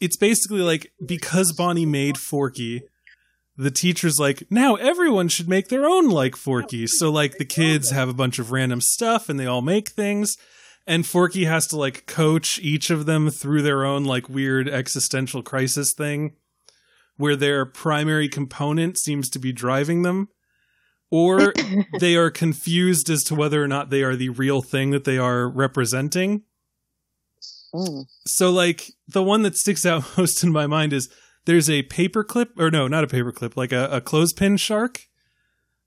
it's 0.00 0.16
basically 0.16 0.60
like 0.60 0.92
because 1.04 1.52
Bonnie 1.52 1.86
made 1.86 2.18
Forky, 2.18 2.82
the 3.56 3.70
teacher's 3.70 4.18
like 4.18 4.44
now 4.50 4.76
everyone 4.76 5.28
should 5.28 5.48
make 5.48 5.68
their 5.68 5.86
own 5.86 6.08
like 6.08 6.36
Forky. 6.36 6.86
So 6.86 7.10
like 7.10 7.38
the 7.38 7.44
kids 7.44 7.90
have 7.90 8.08
a 8.08 8.14
bunch 8.14 8.38
of 8.38 8.52
random 8.52 8.80
stuff 8.80 9.28
and 9.28 9.38
they 9.38 9.46
all 9.46 9.62
make 9.62 9.90
things. 9.90 10.36
And 10.86 11.06
Forky 11.06 11.44
has 11.44 11.66
to 11.68 11.76
like 11.76 12.06
coach 12.06 12.58
each 12.60 12.90
of 12.90 13.06
them 13.06 13.30
through 13.30 13.62
their 13.62 13.84
own 13.84 14.04
like 14.04 14.28
weird 14.28 14.68
existential 14.68 15.42
crisis 15.42 15.94
thing 15.96 16.32
where 17.16 17.36
their 17.36 17.64
primary 17.64 18.28
component 18.28 18.98
seems 18.98 19.28
to 19.30 19.38
be 19.38 19.52
driving 19.52 20.02
them, 20.02 20.28
or 21.10 21.52
they 22.00 22.16
are 22.16 22.30
confused 22.30 23.10
as 23.10 23.22
to 23.24 23.34
whether 23.34 23.62
or 23.62 23.68
not 23.68 23.90
they 23.90 24.02
are 24.02 24.16
the 24.16 24.30
real 24.30 24.62
thing 24.62 24.90
that 24.90 25.04
they 25.04 25.18
are 25.18 25.48
representing. 25.48 26.42
Mm. 27.74 28.06
So, 28.26 28.50
like, 28.50 28.90
the 29.08 29.22
one 29.22 29.42
that 29.42 29.56
sticks 29.56 29.86
out 29.86 30.04
most 30.18 30.42
in 30.42 30.52
my 30.52 30.66
mind 30.66 30.92
is 30.92 31.08
there's 31.44 31.68
a 31.70 31.82
paperclip, 31.84 32.48
or 32.58 32.70
no, 32.70 32.88
not 32.88 33.04
a 33.04 33.06
paperclip, 33.06 33.56
like 33.56 33.72
a, 33.72 33.86
a 33.90 34.00
clothespin 34.00 34.56
shark 34.56 35.00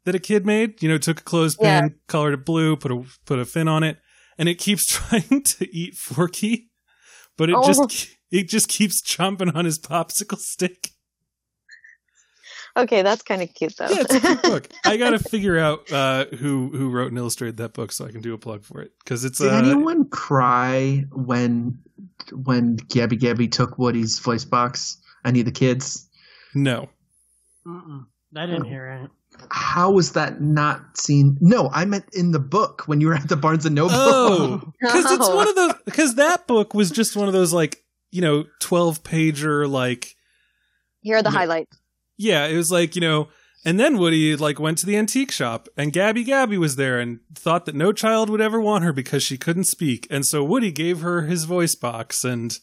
that 0.03 0.15
a 0.15 0.19
kid 0.19 0.45
made. 0.45 0.81
You 0.83 0.89
know, 0.89 0.97
took 0.97 1.21
a 1.21 1.23
clothespin, 1.23 1.65
Yeah. 1.65 1.87
colored 2.07 2.33
it 2.33 2.45
blue, 2.45 2.75
put 2.75 2.91
a 2.91 3.03
put 3.25 3.39
a 3.39 3.45
fin 3.45 3.67
on 3.67 3.83
it, 3.83 3.97
and 4.37 4.49
it 4.49 4.55
keeps 4.55 4.85
trying 4.91 5.43
to 5.43 5.75
eat 5.75 5.95
Forky, 5.95 6.69
but 7.37 7.49
it 7.49 7.55
Oh. 7.57 7.65
just 7.65 8.07
it 8.31 8.49
just 8.49 8.67
keeps 8.67 9.01
chomping 9.01 9.55
on 9.55 9.65
his 9.65 9.79
popsicle 9.79 10.37
stick. 10.39 10.89
Okay, 12.77 13.03
that's 13.03 13.21
kind 13.21 13.41
of 13.41 13.53
cute 13.53 13.73
though. 13.77 13.87
Yeah, 13.87 14.01
it's 14.01 14.15
a 14.15 14.19
cute 14.19 14.41
book. 14.41 14.67
I 14.85 14.97
got 14.97 15.11
to 15.11 15.19
figure 15.19 15.57
out 15.57 15.89
uh, 15.93 16.25
who 16.37 16.69
who 16.75 16.89
wrote 16.89 17.07
and 17.07 17.17
illustrated 17.17 17.55
that 17.57 17.71
book 17.73 17.93
so 17.93 18.05
I 18.05 18.11
can 18.11 18.19
do 18.21 18.33
a 18.33 18.37
plug 18.37 18.65
for 18.65 18.81
it 18.81 18.91
because 19.01 19.23
it's 19.23 19.37
Did 19.39 19.53
uh, 19.53 19.57
anyone 19.57 20.09
cry 20.09 21.05
when 21.13 21.79
when 22.33 22.75
Gabby 22.75 23.15
Gabby 23.15 23.47
took 23.47 23.77
Woody's 23.77 24.19
voice 24.19 24.43
box? 24.43 24.97
Any 25.25 25.39
of 25.41 25.45
the 25.45 25.51
kids? 25.51 26.07
no. 26.53 26.89
Mm-mm. 27.67 28.05
I 28.37 28.45
didn't 28.45 28.65
oh. 28.65 28.69
hear 28.69 28.87
it. 29.03 29.11
How 29.49 29.91
was 29.91 30.13
that 30.13 30.39
not 30.41 30.97
seen? 30.97 31.37
No, 31.41 31.69
I 31.73 31.85
meant 31.85 32.05
in 32.13 32.31
the 32.31 32.39
book 32.39 32.83
when 32.85 33.01
you 33.01 33.07
were 33.07 33.15
at 33.15 33.27
the 33.27 33.35
Barnes 33.35 33.65
and 33.65 33.73
Noble. 33.75 33.93
Oh, 33.93 34.57
because 34.81 35.11
it's 35.11 35.27
Oh. 35.27 35.35
one 35.35 35.47
of 35.49 35.55
those. 35.55 35.73
Because 35.85 36.15
that 36.15 36.45
book 36.47 36.73
was 36.73 36.91
just 36.91 37.15
one 37.15 37.27
of 37.27 37.33
those 37.33 37.51
like 37.53 37.83
you 38.11 38.21
know 38.21 38.45
twelve 38.59 39.03
pager 39.03 39.69
like 39.69 40.15
Here 41.01 41.17
are 41.17 41.23
the 41.23 41.29
Yeah. 41.31 41.37
highlights. 41.37 41.77
Yeah, 42.17 42.45
it 42.45 42.55
was 42.55 42.71
like, 42.71 42.95
you 42.95 43.01
know, 43.01 43.27
and 43.65 43.77
then 43.79 43.97
Woody 43.97 44.35
like 44.37 44.59
went 44.59 44.77
to 44.79 44.85
the 44.85 44.95
antique 44.95 45.31
shop 45.31 45.67
and 45.75 45.91
Gabby 45.91 46.23
Gabby 46.23 46.57
was 46.57 46.75
there 46.77 46.99
and 46.99 47.19
thought 47.33 47.65
that 47.65 47.75
no 47.75 47.91
child 47.91 48.29
would 48.29 48.41
ever 48.41 48.61
want 48.61 48.83
her 48.85 48.93
because 48.93 49.23
she 49.23 49.37
couldn't 49.37 49.65
speak. 49.65 50.07
And 50.09 50.25
so 50.25 50.43
Woody 50.43 50.71
gave 50.71 51.01
her 51.01 51.23
his 51.23 51.43
voice 51.45 51.75
box 51.75 52.23
and 52.23 52.57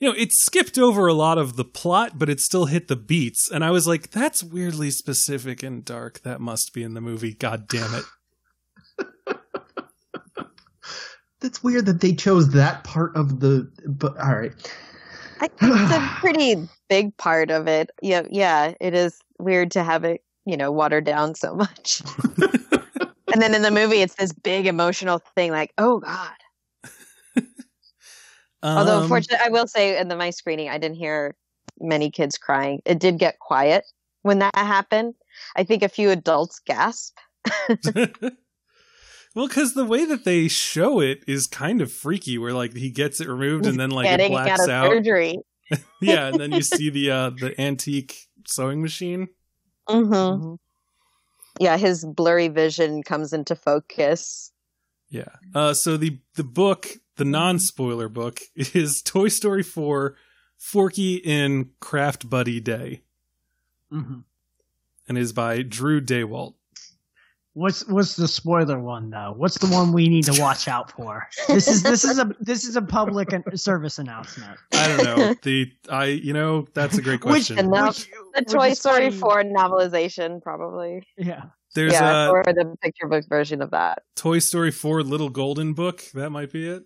you 0.00 0.08
know, 0.08 0.14
it 0.16 0.32
skipped 0.32 0.78
over 0.78 1.06
a 1.06 1.14
lot 1.14 1.38
of 1.38 1.56
the 1.56 1.64
plot, 1.64 2.18
but 2.18 2.28
it 2.28 2.40
still 2.40 2.66
hit 2.66 2.88
the 2.88 2.96
beats. 2.96 3.50
And 3.50 3.64
I 3.64 3.70
was 3.70 3.86
like, 3.86 4.10
that's 4.10 4.44
weirdly 4.44 4.90
specific 4.90 5.62
and 5.62 5.84
dark. 5.84 6.20
That 6.22 6.40
must 6.40 6.72
be 6.72 6.82
in 6.82 6.94
the 6.94 7.00
movie. 7.00 7.34
God 7.34 7.66
damn 7.68 7.94
it. 7.94 8.04
That's 11.40 11.62
weird 11.62 11.86
that 11.86 12.00
they 12.00 12.14
chose 12.14 12.50
that 12.50 12.82
part 12.82 13.14
of 13.14 13.40
the. 13.40 13.70
But 13.86 14.18
all 14.18 14.36
right, 14.36 14.52
I 15.40 15.46
think 15.46 15.72
it's 15.76 15.92
a 15.92 16.08
pretty 16.20 16.68
big 16.88 17.16
part 17.16 17.50
of 17.50 17.68
it. 17.68 17.90
Yeah, 18.02 18.22
yeah, 18.30 18.74
it 18.80 18.94
is 18.94 19.20
weird 19.38 19.70
to 19.72 19.84
have 19.84 20.04
it, 20.04 20.22
you 20.46 20.56
know, 20.56 20.72
watered 20.72 21.04
down 21.04 21.36
so 21.36 21.54
much. 21.54 22.02
and 23.32 23.40
then 23.40 23.54
in 23.54 23.62
the 23.62 23.70
movie, 23.70 24.02
it's 24.02 24.16
this 24.16 24.32
big 24.32 24.66
emotional 24.66 25.20
thing, 25.36 25.52
like, 25.52 25.72
oh 25.78 26.00
god. 26.00 26.34
Although, 28.62 28.96
Um, 28.96 29.02
unfortunately, 29.02 29.44
I 29.44 29.50
will 29.50 29.66
say 29.66 29.98
in 29.98 30.08
the 30.08 30.16
my 30.16 30.30
screening, 30.30 30.68
I 30.68 30.78
didn't 30.78 30.96
hear 30.96 31.36
many 31.80 32.10
kids 32.10 32.38
crying. 32.38 32.80
It 32.84 32.98
did 32.98 33.18
get 33.18 33.38
quiet 33.38 33.84
when 34.22 34.40
that 34.40 34.54
happened. 34.56 35.14
I 35.56 35.64
think 35.64 35.82
a 35.82 35.88
few 35.88 36.10
adults 36.10 36.60
gasped. 36.66 37.18
well, 39.34 39.46
because 39.46 39.74
the 39.74 39.84
way 39.84 40.04
that 40.04 40.24
they 40.24 40.48
show 40.48 41.00
it 41.00 41.22
is 41.28 41.46
kind 41.46 41.80
of 41.80 41.92
freaky, 41.92 42.38
where 42.38 42.52
like 42.52 42.74
he 42.74 42.90
gets 42.90 43.20
it 43.20 43.28
removed 43.28 43.66
and 43.66 43.78
then 43.78 43.90
like 43.90 44.06
getting 44.06 44.34
out 44.34 44.44
blacks 44.44 44.64
of 44.64 44.70
out. 44.70 44.92
surgery. 44.92 45.36
yeah, 46.00 46.26
and 46.28 46.40
then 46.40 46.52
you 46.52 46.62
see 46.62 46.88
the 46.90 47.10
uh 47.10 47.30
the 47.30 47.58
antique 47.60 48.28
sewing 48.46 48.80
machine. 48.80 49.28
hmm 49.88 50.54
Yeah, 51.60 51.76
his 51.76 52.04
blurry 52.04 52.48
vision 52.48 53.02
comes 53.02 53.32
into 53.32 53.54
focus. 53.54 54.50
Yeah. 55.10 55.28
Uh 55.54 55.74
so 55.74 55.96
the 55.96 56.18
the 56.36 56.44
book, 56.44 56.88
the 57.18 57.24
non-spoiler 57.26 58.08
book 58.08 58.40
is 58.56 59.02
Toy 59.04 59.28
Story 59.28 59.62
4 59.62 60.16
Forky 60.56 61.16
in 61.16 61.70
Craft 61.80 62.28
Buddy 62.30 62.58
Day 62.60 63.02
Mhm. 63.92 64.24
and 65.08 65.18
is 65.18 65.32
by 65.32 65.62
Drew 65.62 66.00
Daywalt. 66.00 66.54
What's 67.54 67.86
what's 67.88 68.14
the 68.14 68.28
spoiler 68.28 68.78
one 68.78 69.10
though? 69.10 69.34
What's 69.36 69.58
the 69.58 69.66
one 69.66 69.92
we 69.92 70.08
need 70.08 70.24
to 70.24 70.40
watch 70.40 70.68
out 70.68 70.92
for? 70.92 71.26
This 71.48 71.66
is 71.66 71.82
this 71.82 72.04
is 72.04 72.18
a 72.20 72.30
this 72.40 72.64
is 72.64 72.76
a 72.76 72.82
public 72.82 73.30
service 73.56 73.98
announcement. 73.98 74.58
I 74.72 74.88
don't 74.88 75.04
know. 75.04 75.34
the 75.42 75.72
I 75.90 76.04
you 76.06 76.32
know, 76.32 76.66
that's 76.74 76.98
a 76.98 77.02
great 77.02 77.20
question. 77.20 77.58
And 77.58 77.70
now 77.70 77.88
which- 77.88 78.08
the 78.34 78.44
Toy 78.44 78.74
Story 78.74 79.10
funny. 79.10 79.42
4 79.42 79.42
novelization, 79.44 80.40
probably. 80.40 81.02
Yeah. 81.16 81.44
There's 81.74 81.92
yeah, 81.94 82.26
a 82.28 82.30
or 82.30 82.44
the 82.44 82.76
picture 82.82 83.08
book 83.08 83.24
version 83.28 83.60
of 83.60 83.70
that. 83.72 84.02
Toy 84.16 84.38
Story 84.38 84.70
4 84.70 85.02
Little 85.02 85.28
Golden 85.28 85.72
book. 85.74 86.02
That 86.14 86.30
might 86.30 86.52
be 86.52 86.68
it. 86.68 86.84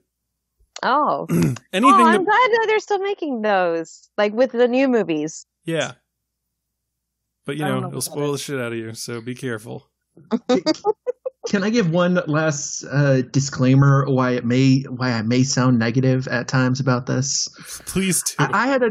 Oh. 0.82 1.26
Anything 1.30 1.56
oh, 1.84 2.06
I'm 2.06 2.12
that- 2.12 2.24
glad 2.24 2.50
that 2.50 2.64
they're 2.66 2.80
still 2.80 2.98
making 2.98 3.42
those, 3.42 4.10
like 4.18 4.32
with 4.32 4.52
the 4.52 4.68
new 4.68 4.88
movies. 4.88 5.46
Yeah. 5.64 5.92
But 7.44 7.56
you 7.56 7.64
know, 7.64 7.68
know 7.68 7.76
it'll 7.78 7.90
what 7.90 7.94
that 7.94 8.02
spoil 8.02 8.32
the 8.32 8.38
shit 8.38 8.60
out 8.60 8.72
of 8.72 8.78
you, 8.78 8.94
so 8.94 9.20
be 9.20 9.34
careful. 9.34 9.88
can 11.48 11.64
I 11.64 11.70
give 11.70 11.90
one 11.90 12.20
last 12.26 12.84
uh, 12.84 13.22
disclaimer 13.22 14.04
why 14.08 14.32
it 14.32 14.44
may 14.44 14.82
why 14.82 15.10
I 15.12 15.22
may 15.22 15.42
sound 15.42 15.78
negative 15.78 16.28
at 16.28 16.46
times 16.46 16.78
about 16.78 17.06
this? 17.06 17.48
Please 17.86 18.22
do. 18.22 18.34
I, 18.38 18.64
I 18.64 18.66
had 18.68 18.82
a 18.82 18.90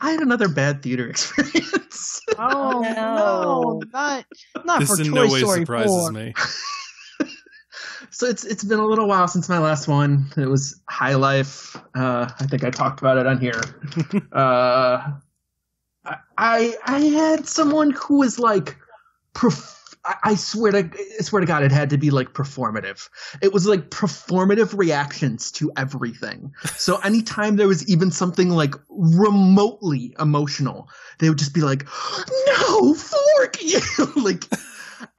I 0.00 0.10
had 0.10 0.20
another 0.20 0.48
bad 0.48 0.82
theater 0.82 1.08
experience. 1.10 2.20
Oh 2.38 2.80
no. 2.80 2.92
no, 2.94 3.82
not 3.92 4.24
not 4.64 4.80
this 4.80 4.96
for 4.96 5.00
in 5.00 5.08
Toy 5.10 5.14
no 5.14 5.32
way 5.32 5.40
Story 5.40 5.60
surprises 5.60 5.90
4. 5.90 6.12
me. 6.12 6.34
so 8.12 8.26
it's 8.26 8.44
it's 8.44 8.62
been 8.62 8.78
a 8.78 8.86
little 8.86 9.08
while 9.08 9.26
since 9.26 9.48
my 9.48 9.58
last 9.58 9.88
one. 9.88 10.30
It 10.36 10.46
was 10.46 10.80
High 10.88 11.14
Life. 11.14 11.76
Uh, 11.94 12.30
I 12.38 12.46
think 12.46 12.62
I 12.64 12.70
talked 12.70 13.00
about 13.00 13.18
it 13.18 13.26
on 13.26 13.40
here. 13.40 13.60
uh, 14.32 15.12
I- 16.38 16.76
I 16.84 17.00
had 17.00 17.46
someone 17.48 17.90
who 17.90 18.18
was 18.18 18.38
like, 18.38 18.76
perf- 19.34 19.78
I 20.24 20.34
swear 20.34 20.72
to 20.72 20.90
I 21.18 21.22
swear 21.22 21.40
to 21.40 21.46
God, 21.46 21.62
it 21.62 21.70
had 21.70 21.90
to 21.90 21.96
be 21.98 22.10
like 22.10 22.32
performative. 22.32 23.08
It 23.40 23.52
was 23.52 23.66
like 23.66 23.88
performative 23.90 24.76
reactions 24.76 25.52
to 25.52 25.70
everything. 25.76 26.52
So 26.76 26.96
anytime 27.04 27.54
there 27.56 27.68
was 27.68 27.88
even 27.88 28.10
something 28.10 28.50
like 28.50 28.74
remotely 28.88 30.14
emotional, 30.18 30.88
they 31.20 31.28
would 31.28 31.38
just 31.38 31.54
be 31.54 31.60
like, 31.60 31.86
"No, 32.48 32.94
fork 32.94 33.62
you!" 33.62 33.80
like, 34.16 34.44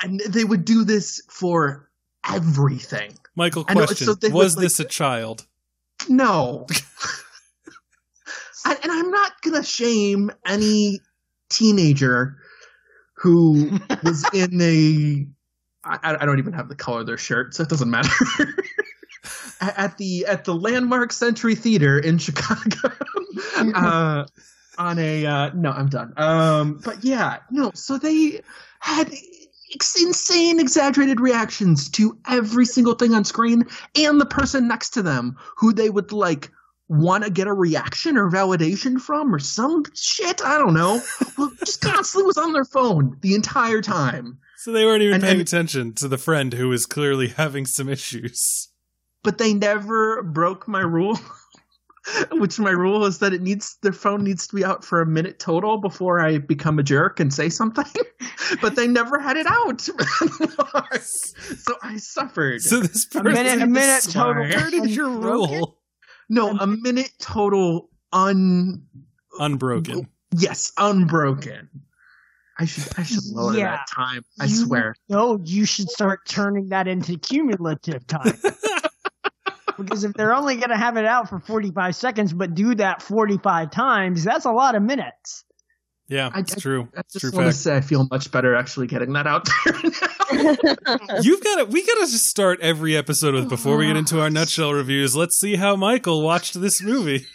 and 0.02 0.20
they 0.20 0.44
would 0.44 0.65
do 0.65 0.84
this 0.84 1.22
for 1.30 1.90
everything. 2.29 3.13
Michael, 3.35 3.63
question: 3.63 4.07
so 4.07 4.29
Was 4.29 4.55
like- 4.55 4.63
this 4.63 4.79
a 4.79 4.85
child? 4.85 5.45
No. 6.09 6.67
and, 8.65 8.79
and 8.83 8.91
I'm 8.91 9.11
not 9.11 9.41
going 9.41 9.55
to 9.55 9.67
shame 9.67 10.31
any 10.45 10.99
teenager 11.49 12.37
who 13.15 13.79
was 14.03 14.25
in 14.33 14.61
a. 14.61 15.27
I, 15.85 16.17
I 16.21 16.25
don't 16.25 16.39
even 16.39 16.53
have 16.53 16.69
the 16.69 16.75
color 16.75 17.01
of 17.01 17.07
their 17.07 17.17
shirt, 17.17 17.53
so 17.53 17.63
it 17.63 17.69
doesn't 17.69 17.89
matter. 17.89 18.09
at 19.61 19.97
the 19.97 20.25
at 20.25 20.45
the 20.45 20.55
Landmark 20.55 21.11
Century 21.11 21.55
Theater 21.55 21.99
in 21.99 22.17
Chicago, 22.17 22.93
uh, 23.57 24.25
on 24.77 24.99
a 24.99 25.25
uh, 25.25 25.51
no, 25.53 25.71
I'm 25.71 25.89
done. 25.89 26.13
Um, 26.15 26.79
but 26.83 27.03
yeah, 27.03 27.39
no. 27.51 27.71
So 27.73 27.97
they 27.97 28.41
had 28.79 29.13
insane, 30.01 30.59
exaggerated 30.59 31.19
reactions 31.19 31.89
to 31.91 32.17
every 32.27 32.65
single 32.65 32.95
thing 32.95 33.13
on 33.13 33.23
screen, 33.23 33.65
and 33.95 34.19
the 34.19 34.25
person 34.25 34.67
next 34.67 34.91
to 34.91 35.01
them 35.01 35.35
who 35.57 35.73
they 35.73 35.89
would 35.89 36.11
like 36.11 36.51
want 36.89 37.23
to 37.23 37.29
get 37.29 37.47
a 37.47 37.53
reaction 37.53 38.17
or 38.17 38.29
validation 38.29 38.99
from 38.99 39.33
or 39.33 39.39
some 39.39 39.83
shit. 39.95 40.43
I 40.43 40.57
don't 40.57 40.73
know. 40.73 41.01
just 41.59 41.81
constantly 41.81 42.27
was 42.27 42.37
on 42.37 42.53
their 42.53 42.65
phone 42.65 43.17
the 43.21 43.33
entire 43.35 43.81
time. 43.81 44.37
So 44.57 44.71
they 44.71 44.85
weren't 44.85 45.01
even 45.01 45.15
And- 45.15 45.23
paying 45.23 45.33
and- 45.39 45.47
attention 45.47 45.93
to 45.95 46.07
the 46.07 46.17
friend 46.17 46.53
who 46.53 46.69
was 46.69 46.85
clearly 46.85 47.27
having 47.37 47.65
some 47.65 47.89
issues. 47.89 48.69
But 49.23 49.37
they 49.37 49.53
never 49.53 50.21
broke 50.23 50.67
my 50.67 50.81
rule. 50.81 51.17
Which 52.34 52.59
my 52.59 52.71
rule 52.71 53.05
is 53.05 53.19
that 53.19 53.34
it 53.34 53.41
needs 53.41 53.77
their 53.81 53.93
phone 53.93 54.23
needs 54.23 54.47
to 54.47 54.55
be 54.55 54.65
out 54.65 54.84
for 54.84 55.01
a 55.01 55.05
minute 55.05 55.39
total 55.39 55.77
before 55.77 56.19
I 56.19 56.38
become 56.38 56.77
a 56.80 56.84
jerk 56.84 57.19
and 57.19 57.34
say 57.34 57.47
something. 57.49 57.85
but 58.61 58.75
they 58.75 58.88
never 58.88 59.19
had 59.19 59.38
it 59.38 59.47
out. 59.47 59.80
so 61.01 61.75
I 61.81 61.97
suffered. 61.97 62.61
So 62.61 62.80
this 62.81 63.05
A 63.15 63.21
person 63.21 63.34
minute- 63.34 63.61
a 63.61 63.67
minute 63.67 64.03
Sorry. 64.03 64.51
total. 64.51 64.59
skirted 64.69 64.89
your 64.91 65.09
rule. 65.09 65.80
no, 66.30 66.49
um, 66.49 66.59
a 66.59 66.67
minute 66.67 67.11
total 67.19 67.89
un 68.11 68.84
Unbroken. 69.39 70.07
yes, 70.38 70.71
unbroken. 70.77 71.69
I 72.59 72.65
should 72.65 72.84
I 72.97 73.03
should 73.03 73.23
lower 73.31 73.55
Yeah. 73.57 73.71
that 73.77 73.88
time. 73.93 74.23
I 74.39 74.45
You- 74.45 74.65
swear. 74.65 74.95
No, 75.09 75.39
you 75.43 75.65
should 75.65 75.89
start 75.89 76.19
turning 76.27 76.69
that 76.69 76.88
into 76.88 77.17
cumulative 77.17 78.05
time. 78.07 78.34
Because 79.77 80.03
if 80.03 80.13
they're 80.13 80.33
only 80.33 80.55
going 80.55 80.69
to 80.69 80.77
have 80.77 80.97
it 80.97 81.05
out 81.05 81.29
for 81.29 81.39
45 81.39 81.95
seconds, 81.95 82.33
but 82.33 82.53
do 82.53 82.75
that 82.75 83.01
45 83.01 83.71
times, 83.71 84.23
that's 84.23 84.45
a 84.45 84.51
lot 84.51 84.75
of 84.75 84.83
minutes. 84.83 85.43
Yeah, 86.09 86.29
I- 86.33 86.39
it's 86.41 86.55
I- 86.57 86.59
true. 86.59 86.89
I 86.95 86.99
It's 86.99 87.13
just 87.13 87.25
true 87.33 87.41
want 87.41 87.51
to 87.53 87.57
say 87.57 87.77
I 87.77 87.81
feel 87.81 88.07
much 88.11 88.29
better 88.31 88.55
actually 88.55 88.87
getting 88.87 89.13
that 89.13 89.25
out 89.25 89.47
there 89.65 89.73
now. 90.85 90.97
You've 91.21 91.41
got 91.43 91.55
to. 91.59 91.65
We 91.65 91.85
got 91.85 91.93
to 91.95 92.11
just 92.11 92.25
start 92.25 92.59
every 92.61 92.95
episode 92.97 93.33
with 93.35 93.47
before 93.49 93.77
we 93.77 93.87
get 93.87 93.95
into 93.95 94.19
our 94.21 94.29
nutshell 94.29 94.73
reviews. 94.73 95.15
Let's 95.15 95.39
see 95.39 95.55
how 95.55 95.75
Michael 95.77 96.21
watched 96.21 96.59
this 96.59 96.81
movie, 96.83 97.25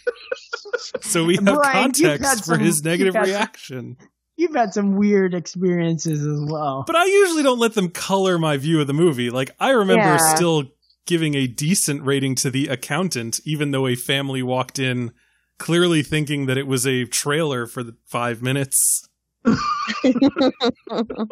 so 1.01 1.25
we 1.25 1.35
have 1.35 1.45
Brian, 1.45 1.91
context 1.91 2.39
for 2.45 2.55
some- 2.55 2.59
his 2.59 2.83
negative 2.83 3.15
you've 3.15 3.15
had 3.15 3.25
some- 3.25 3.33
reaction. 3.35 3.97
You've 4.37 4.55
had 4.55 4.73
some 4.73 4.95
weird 4.95 5.33
experiences 5.33 6.25
as 6.25 6.39
well. 6.49 6.85
But 6.87 6.95
I 6.95 7.03
usually 7.05 7.43
don't 7.43 7.59
let 7.59 7.73
them 7.73 7.89
color 7.89 8.37
my 8.39 8.55
view 8.55 8.79
of 8.79 8.87
the 8.87 8.93
movie. 8.93 9.29
Like 9.31 9.51
I 9.59 9.71
remember 9.71 10.03
Yeah. 10.05 10.35
still 10.35 10.63
giving 11.09 11.33
a 11.33 11.47
decent 11.47 12.03
rating 12.03 12.35
to 12.35 12.51
the 12.51 12.67
accountant, 12.67 13.39
even 13.43 13.71
though 13.71 13.87
a 13.87 13.95
family 13.95 14.43
walked 14.43 14.77
in 14.77 15.11
clearly 15.57 16.03
thinking 16.03 16.45
that 16.45 16.55
it 16.55 16.67
was 16.67 16.85
a 16.85 17.05
trailer 17.05 17.65
for 17.65 17.81
the 17.81 17.95
five 18.05 18.43
minutes. 18.43 19.09
that 19.43 20.53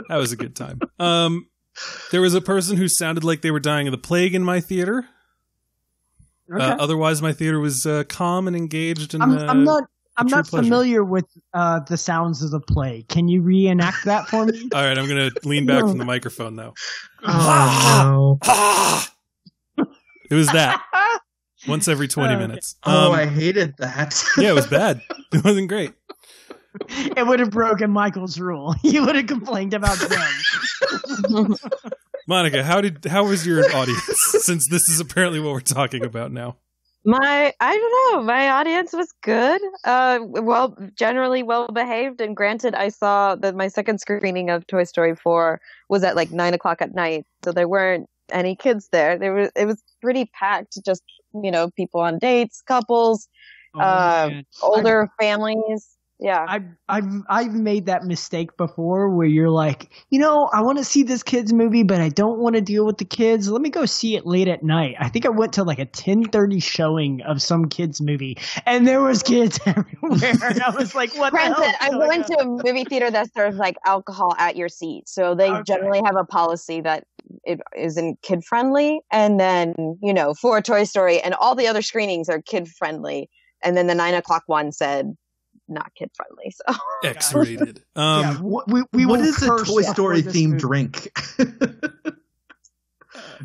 was 0.10 0.32
a 0.32 0.36
good 0.36 0.56
time. 0.56 0.80
Um, 1.00 1.48
there 2.12 2.22
was 2.22 2.34
a 2.34 2.42
person 2.42 2.76
who 2.76 2.88
sounded 2.88 3.24
like 3.24 3.44
they 3.44 3.52
were 3.52 3.60
dying 3.60 3.88
of 3.88 3.92
the 3.92 4.00
plague 4.00 4.34
in 4.34 4.44
my 4.44 4.62
theater. 4.62 5.06
Okay. 6.52 6.64
Uh, 6.64 6.78
otherwise, 6.78 7.22
my 7.22 7.34
theater 7.34 7.60
was 7.60 7.86
uh, 7.86 8.04
calm 8.10 8.48
and 8.48 8.58
engaged. 8.58 9.14
And 9.14 9.22
I'm, 9.22 9.38
uh, 9.38 9.46
I'm 9.46 9.64
not. 9.64 9.84
I'm 10.20 10.26
not 10.26 10.48
pleasure. 10.48 10.64
familiar 10.64 11.04
with 11.04 11.26
uh, 11.54 11.82
the 11.82 11.96
sounds 11.96 12.42
of 12.42 12.50
the 12.50 12.60
play. 12.60 13.06
Can 13.08 13.28
you 13.28 13.44
reenact 13.44 14.06
that 14.06 14.28
for 14.28 14.48
me? 14.48 14.68
All 14.74 14.82
right, 14.82 14.98
I'm 14.98 15.08
going 15.08 15.30
to 15.30 15.48
lean 15.48 15.68
back 15.68 15.82
from 15.82 16.00
the 16.00 16.06
microphone 16.16 16.56
though. 16.56 16.74
oh 17.24 18.40
no. 18.44 19.04
It 20.30 20.36
was 20.36 20.48
that 20.48 20.82
once 21.68 21.88
every 21.88 22.08
20 22.08 22.34
Okay. 22.34 22.42
minutes. 22.48 22.76
Oh, 22.84 23.08
Um, 23.14 23.20
I 23.20 23.26
hated 23.26 23.76
that. 23.80 24.24
yeah, 24.38 24.50
it 24.50 24.56
was 24.56 24.68
bad. 24.68 25.02
It 25.34 25.44
wasn't 25.44 25.68
great. 25.70 25.94
it 26.90 27.26
would 27.26 27.40
have 27.40 27.50
broken 27.52 27.92
Michael's 27.92 28.40
rule. 28.40 28.74
He 28.82 29.00
would 29.00 29.16
have 29.16 29.28
complained 29.28 29.74
about 29.74 29.98
them. 29.98 31.56
Monica, 32.28 32.64
how 32.64 32.82
did 32.82 33.06
how 33.06 33.26
was 33.26 33.46
your 33.48 33.64
audience? 33.76 34.04
Since 34.42 34.68
this 34.70 34.90
is 34.90 35.00
apparently 35.00 35.40
what 35.40 35.54
we're 35.54 35.60
talking 35.62 36.04
about 36.04 36.32
now. 36.32 36.58
My, 37.06 37.54
I 37.62 37.78
don't 37.78 38.16
know. 38.18 38.24
My 38.24 38.50
audience 38.50 38.92
was 38.92 39.14
good. 39.24 39.62
Uh, 39.86 40.20
well, 40.22 40.78
generally 40.96 41.42
well 41.42 41.70
behaved. 41.70 42.20
And 42.20 42.36
granted, 42.36 42.76
I 42.76 42.90
saw 42.90 43.36
that 43.36 43.56
my 43.56 43.70
second 43.70 44.00
screening 44.02 44.50
of 44.50 44.68
Toy 44.68 44.84
Story 44.84 45.16
4 45.16 45.62
was 45.88 46.04
at 46.04 46.18
like 46.18 46.32
nine 46.32 46.54
o'clock 46.54 46.82
at 46.82 46.94
night. 46.94 47.26
So 47.46 47.54
there 47.54 47.68
weren't 47.70 48.10
any 48.32 48.56
kids 48.56 48.90
there. 48.92 49.18
There 49.18 49.34
was, 49.34 49.52
it 49.56 49.66
was 49.66 49.84
pretty 50.02 50.30
packed. 50.34 50.78
Just, 50.86 51.04
you 51.34 51.52
know, 51.52 51.70
people 51.72 52.02
on 52.02 52.18
dates, 52.20 52.62
couples, 52.62 53.28
Oh, 53.76 53.80
uh, 53.80 54.32
older 54.62 55.10
families. 55.20 55.97
Yeah. 56.20 56.48
I've 56.48 56.64
I've 56.90 57.06
I've 57.30 57.54
made 57.54 57.86
that 57.88 58.04
mistake 58.04 58.58
before 58.58 59.16
where 59.16 59.28
you're 59.28 59.50
like, 59.52 59.90
you 60.10 60.18
know, 60.18 60.50
I 60.52 60.62
want 60.62 60.78
to 60.80 60.84
see 60.84 61.04
this 61.04 61.22
kids 61.22 61.54
movie, 61.54 61.84
but 61.84 62.02
I 62.02 62.10
don't 62.10 62.40
want 62.40 62.56
to 62.56 62.62
deal 62.62 62.86
with 62.86 62.98
the 62.98 63.06
kids. 63.06 63.50
Let 63.50 63.62
me 63.62 63.70
go 63.70 63.86
see 63.86 64.16
it 64.16 64.26
late 64.26 64.48
at 64.48 64.64
night. 64.64 64.96
I 65.00 65.10
think 65.10 65.26
I 65.26 65.30
went 65.30 65.54
to 65.54 65.64
like 65.64 65.78
a 65.80 65.86
ten 65.86 66.24
thirty 66.30 66.60
showing 66.60 67.22
of 67.22 67.42
some 67.42 67.66
kids 67.66 68.02
movie, 68.02 68.38
and 68.66 68.88
there 68.88 69.02
was 69.02 69.22
kids 69.22 69.60
everywhere. 69.66 70.38
And 70.42 70.62
I 70.64 70.72
was 70.72 70.96
like, 70.96 71.14
what 71.16 71.38
the 71.38 71.48
hell? 71.48 71.72
Granted, 71.72 71.76
I 71.82 71.90
went 72.08 72.26
to 72.28 72.40
a 72.40 72.46
movie 72.46 72.86
theater 72.86 73.12
that 73.12 73.34
serves 73.34 73.58
like 73.58 73.76
alcohol 73.86 74.34
at 74.40 74.56
your 74.56 74.70
seat. 74.70 75.08
So 75.08 75.36
they 75.36 75.50
Okay. 75.50 75.64
generally 75.68 76.02
have 76.06 76.16
a 76.16 76.24
policy 76.26 76.82
that 76.82 77.04
it 77.44 77.60
isn't 77.78 78.22
kid 78.22 78.44
friendly. 78.44 79.02
And 79.12 79.40
then, 79.40 79.74
you 80.02 80.14
know, 80.14 80.34
for 80.34 80.62
Toy 80.62 80.86
Story 80.86 81.22
and 81.22 81.34
all 81.36 81.54
the 81.56 81.68
other 81.68 81.82
screenings 81.82 82.30
are 82.30 82.42
kid 82.42 82.68
friendly. 82.70 83.30
And 83.64 83.76
then 83.76 83.88
the 83.88 83.96
nine 83.96 84.14
o'clock 84.14 84.44
one 84.48 84.72
said 84.72 85.16
not 85.68 85.94
kid 85.96 86.10
friendly. 86.16 86.52
So 86.52 86.76
X 87.04 87.34
rated. 87.34 87.84
Um, 87.96 88.22
yeah, 88.22 88.34
w- 88.36 88.64
we, 88.68 88.84
we 88.94 89.06
what 89.06 89.20
will 89.22 89.30
a 89.30 89.32
Toy 89.34 89.58
before 89.58 89.84
Story 89.84 90.24
themed 90.24 90.48
movie. 90.52 90.60
drink? 90.60 91.12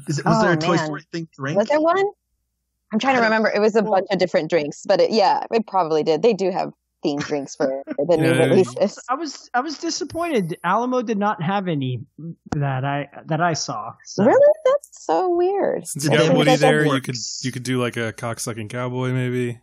is 0.08 0.18
it, 0.18 0.24
was 0.24 0.36
Oh, 0.38 0.42
there 0.42 0.52
a 0.52 0.56
Toy. 0.56 0.76
Story 0.76 1.02
themed 1.12 1.30
drink? 1.32 1.58
was 1.58 1.68
there 1.68 1.80
one? 1.80 2.04
I'm 2.92 2.98
trying 2.98 3.16
to 3.16 3.22
remember. 3.22 3.50
It 3.50 3.60
was 3.60 3.74
a 3.76 3.82
bunch 3.82 4.06
of 4.10 4.18
different 4.18 4.50
drinks, 4.50 4.82
but 4.86 5.00
it, 5.00 5.10
yeah, 5.10 5.44
it 5.50 5.66
probably 5.66 6.02
did. 6.02 6.20
They 6.22 6.34
do 6.34 6.50
have 6.50 6.72
themed 7.04 7.24
drinks 7.24 7.56
for 7.56 7.82
the 7.98 8.16
new 8.16 8.32
Yeah, 8.34 8.44
releases. 8.44 8.98
I 9.08 9.14
was 9.14 9.48
I 9.54 9.60
was 9.60 9.78
disappointed. 9.78 10.58
Alamo 10.62 11.00
did 11.02 11.16
not 11.18 11.42
have 11.42 11.68
any 11.68 12.00
that 12.56 12.84
I 12.84 13.08
that 13.26 13.40
I 13.40 13.54
saw. 13.54 13.94
So. 14.04 14.24
Really? 14.24 14.54
That's 14.66 15.04
so 15.06 15.34
weird. 15.34 15.86
since 15.86 16.04
Yeah, 16.04 16.20
you 16.22 16.28
got 16.28 16.36
Woody 16.36 16.56
there, 16.56 16.84
you 16.84 17.00
could 17.00 17.16
you 17.40 17.50
could 17.52 17.62
do 17.62 17.80
like 17.80 17.96
a 17.96 18.12
cocksucking 18.12 18.68
cowboy 18.68 19.12
maybe. 19.12 19.58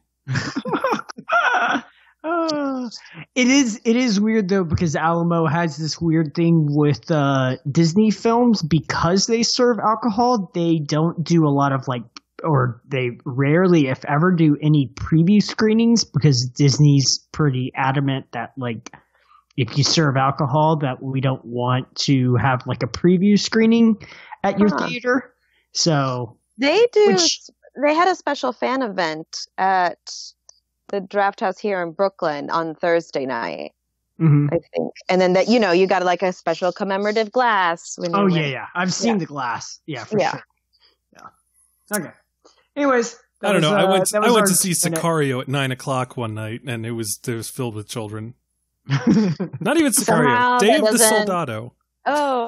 Uh, 2.23 2.89
it 3.35 3.47
is 3.47 3.79
it 3.85 3.95
is 3.95 4.19
weird 4.19 4.49
though 4.49 4.63
because 4.63 4.95
Alamo 4.95 5.45
has 5.45 5.77
this 5.77 5.99
weird 6.01 6.33
thing 6.35 6.67
with 6.69 7.09
uh, 7.11 7.57
Disney 7.69 8.11
films 8.11 8.61
because 8.61 9.27
they 9.27 9.43
serve 9.43 9.79
alcohol. 9.79 10.51
They 10.53 10.79
don't 10.79 11.23
do 11.23 11.47
a 11.47 11.49
lot 11.49 11.71
of 11.73 11.87
like, 11.87 12.03
or 12.43 12.81
they 12.87 13.11
rarely, 13.25 13.87
if 13.87 14.03
ever, 14.05 14.31
do 14.31 14.57
any 14.61 14.91
preview 14.95 15.41
screenings 15.41 16.03
because 16.03 16.45
Disney's 16.49 17.19
pretty 17.31 17.71
adamant 17.75 18.25
that 18.33 18.53
like 18.57 18.91
if 19.57 19.77
you 19.77 19.83
serve 19.83 20.15
alcohol 20.15 20.77
that 20.77 21.03
we 21.03 21.19
don't 21.19 21.43
want 21.43 21.93
to 21.95 22.35
have 22.35 22.65
like 22.65 22.81
a 22.83 22.87
preview 22.87 23.37
screening 23.37 23.97
at 24.43 24.57
your 24.57 24.69
Huh. 24.69 24.87
theater. 24.87 25.33
So 25.73 26.37
They 26.57 26.87
do. 26.93 27.07
Which- 27.07 27.41
they 27.81 27.93
had 27.93 28.07
a 28.09 28.15
special 28.15 28.51
fan 28.51 28.81
event 28.81 29.47
at 29.57 29.99
the 30.91 31.01
Drafthouse 31.01 31.59
here 31.59 31.81
in 31.81 31.91
Brooklyn 31.91 32.49
on 32.49 32.75
Thursday 32.75 33.25
night, 33.25 33.73
mhm. 34.19 34.47
I 34.53 34.59
think. 34.75 34.93
And 35.09 35.19
then 35.21 35.33
that 35.33 35.47
you 35.47 35.59
know 35.59 35.71
you 35.71 35.87
got 35.87 36.03
like 36.03 36.21
a 36.21 36.31
special 36.33 36.71
commemorative 36.71 37.31
glass. 37.31 37.95
When 37.97 38.15
Oh 38.15 38.27
yeah, 38.27 38.45
yeah. 38.47 38.65
I've 38.75 38.93
seen 38.93 39.13
Yeah. 39.13 39.19
the 39.19 39.25
glass. 39.25 39.79
Yeah, 39.85 40.03
for 40.05 40.19
Yeah. 40.19 40.31
sure. 40.31 40.43
Yeah. 41.13 41.97
Okay. 41.97 42.11
Anyways, 42.75 43.17
that 43.41 43.49
I 43.49 43.59
don't 43.59 43.61
was, 43.61 43.71
know. 43.71 43.77
I 43.77 43.83
uh, 43.83 43.91
went 43.91 44.15
I 44.15 44.31
went 44.31 44.47
to 44.47 44.53
see 44.55 44.73
minute. 44.83 44.99
Sicario 45.01 45.41
at 45.41 45.47
nine 45.47 45.71
o'clock 45.71 46.17
one 46.17 46.33
night, 46.33 46.61
and 46.65 46.85
it 46.85 46.91
was 46.91 47.19
it 47.27 47.33
was 47.33 47.49
filled 47.49 47.75
with 47.75 47.87
children. 47.87 48.35
Not 48.87 49.77
even 49.77 49.91
Sicario. 49.91 49.93
Somehow 49.93 50.57
Day 50.59 50.75
of 50.77 50.85
the 50.85 50.91
doesn't- 50.91 51.09
Soldado. 51.17 51.73
Oh 52.05 52.47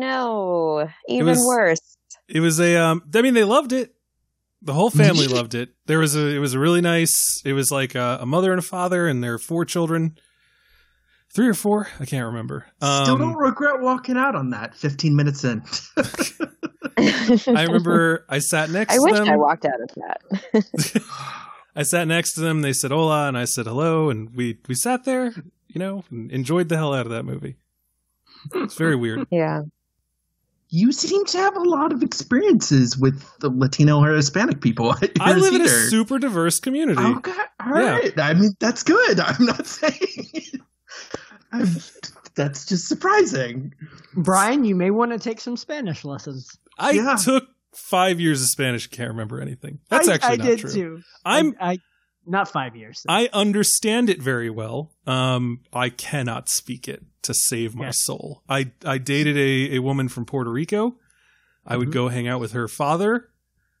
no! 0.00 0.88
Even 1.08 1.26
was- 1.26 1.44
worse. 1.44 1.96
It 2.28 2.40
was 2.40 2.60
a. 2.60 2.76
Um, 2.76 3.02
I 3.14 3.22
mean, 3.22 3.34
they 3.34 3.44
loved 3.44 3.72
it. 3.72 3.94
The 4.64 4.72
whole 4.72 4.90
family 4.90 5.26
loved 5.26 5.54
it. 5.54 5.70
There 5.86 5.98
was 5.98 6.14
a. 6.14 6.26
It 6.26 6.38
was 6.38 6.54
a 6.54 6.58
really 6.58 6.80
nice. 6.80 7.42
It 7.44 7.52
was 7.52 7.72
like 7.72 7.94
a, 7.94 8.18
a 8.20 8.26
mother 8.26 8.52
and 8.52 8.58
a 8.60 8.62
father 8.62 9.08
and 9.08 9.22
their 9.22 9.38
four 9.38 9.64
children. 9.64 10.16
Three 11.34 11.48
or 11.48 11.54
four, 11.54 11.88
I 11.98 12.04
can't 12.04 12.26
remember. 12.26 12.66
Still 12.76 13.14
Um, 13.14 13.18
don't 13.18 13.36
regret 13.36 13.80
walking 13.80 14.18
out 14.18 14.34
on 14.36 14.50
that 14.50 14.74
15 14.74 15.16
minutes 15.16 15.44
in. 15.44 15.62
I 16.98 17.62
remember 17.64 18.26
I 18.28 18.38
sat 18.38 18.68
next 18.70 18.92
I 18.92 18.96
to 18.96 19.02
wish 19.02 19.14
them. 19.14 19.28
I 19.30 19.36
walked 19.36 19.64
out 19.64 19.80
of 19.80 19.88
that. 19.96 21.02
I 21.76 21.84
sat 21.84 22.06
next 22.06 22.34
to 22.34 22.40
them. 22.42 22.60
They 22.60 22.74
said 22.74 22.90
hola, 22.90 23.28
and 23.28 23.38
I 23.38 23.46
said 23.46 23.66
hello, 23.66 24.10
and 24.10 24.34
we 24.36 24.58
we 24.68 24.74
sat 24.74 25.04
there, 25.04 25.32
you 25.68 25.78
know, 25.78 26.04
and 26.10 26.30
enjoyed 26.30 26.68
the 26.68 26.76
hell 26.76 26.92
out 26.92 27.06
of 27.06 27.12
that 27.12 27.24
movie. 27.24 27.56
It's 28.54 28.74
very 28.76 28.96
weird. 28.96 29.26
yeah. 29.30 29.62
You 30.74 30.90
seem 30.90 31.22
to 31.26 31.36
have 31.36 31.54
a 31.54 31.60
lot 31.62 31.92
of 31.92 32.02
experiences 32.02 32.96
with 32.96 33.22
the 33.40 33.50
Latino 33.50 34.02
or 34.02 34.14
Hispanic 34.14 34.62
people. 34.62 34.94
I 35.20 35.30
your 35.30 35.38
live 35.40 35.54
in 35.54 35.60
a 35.60 35.68
super 35.68 36.18
diverse 36.18 36.58
community. 36.60 37.00
Okay, 37.02 37.30
all 37.60 37.78
Yeah. 37.78 37.90
right. 37.98 38.18
I 38.18 38.32
mean, 38.32 38.52
that's 38.58 38.82
good. 38.82 39.20
I'm 39.20 39.44
not 39.44 39.66
saying. 39.66 40.30
I'm, 41.52 41.68
that's 42.34 42.64
just 42.64 42.88
surprising. 42.88 43.74
Brian, 44.16 44.64
you 44.64 44.74
may 44.74 44.90
want 44.90 45.12
to 45.12 45.18
take 45.18 45.40
some 45.40 45.58
Spanish 45.58 46.04
lessons. 46.06 46.48
I 46.78 46.92
Yeah. 46.92 47.16
took 47.22 47.44
five 47.74 48.18
years 48.18 48.40
of 48.42 48.48
Spanish. 48.48 48.86
Can't 48.86 49.10
remember 49.10 49.42
anything. 49.42 49.78
That's 49.90 50.08
I, 50.08 50.14
actually 50.14 50.32
I 50.32 50.36
not 50.36 50.46
did 50.46 50.58
true. 50.60 50.72
too. 50.72 51.00
I'm 51.26 51.54
I, 51.60 51.72
I 51.72 51.78
not 52.26 52.48
five 52.48 52.76
years. 52.76 53.04
I 53.08 53.28
understand 53.32 54.08
it 54.10 54.20
very 54.22 54.50
well. 54.50 54.92
Um, 55.06 55.60
I 55.72 55.88
cannot 55.90 56.48
speak 56.48 56.88
it 56.88 57.02
to 57.22 57.34
save 57.34 57.74
my 57.74 57.90
soul. 57.90 58.42
I 58.48 58.70
I 58.84 58.98
dated 58.98 59.36
a, 59.36 59.76
a 59.76 59.78
woman 59.80 60.08
from 60.08 60.24
Puerto 60.24 60.50
Rico. 60.50 60.96
I 61.66 61.76
would 61.76 61.88
Mhm. 61.88 61.92
go 61.92 62.08
hang 62.08 62.26
out 62.28 62.40
with 62.40 62.52
her 62.52 62.66
father 62.68 63.28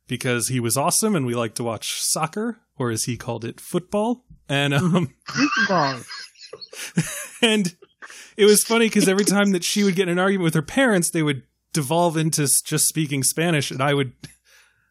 because 0.06 0.48
he 0.48 0.60
was 0.60 0.76
awesome 0.76 1.16
and 1.16 1.26
we 1.26 1.34
liked 1.34 1.56
to 1.56 1.64
watch 1.64 2.00
soccer, 2.00 2.58
or 2.78 2.90
as 2.90 3.04
he 3.04 3.16
called 3.16 3.44
it, 3.44 3.60
football. 3.60 4.24
And 4.48 4.72
um, 4.74 5.14
Football. 5.26 6.00
and 7.42 7.74
it 8.36 8.44
was 8.44 8.62
funny 8.64 8.86
because 8.86 9.08
every 9.08 9.24
time 9.24 9.52
that 9.52 9.64
she 9.64 9.84
would 9.84 9.96
get 9.96 10.04
in 10.08 10.12
an 10.12 10.18
argument 10.18 10.44
with 10.44 10.54
her 10.54 10.62
parents, 10.62 11.10
they 11.10 11.22
would 11.22 11.42
devolve 11.72 12.16
into 12.16 12.46
just 12.64 12.86
speaking 12.86 13.22
Spanish, 13.22 13.70
and 13.70 13.82
I 13.82 13.94
would 13.94 14.12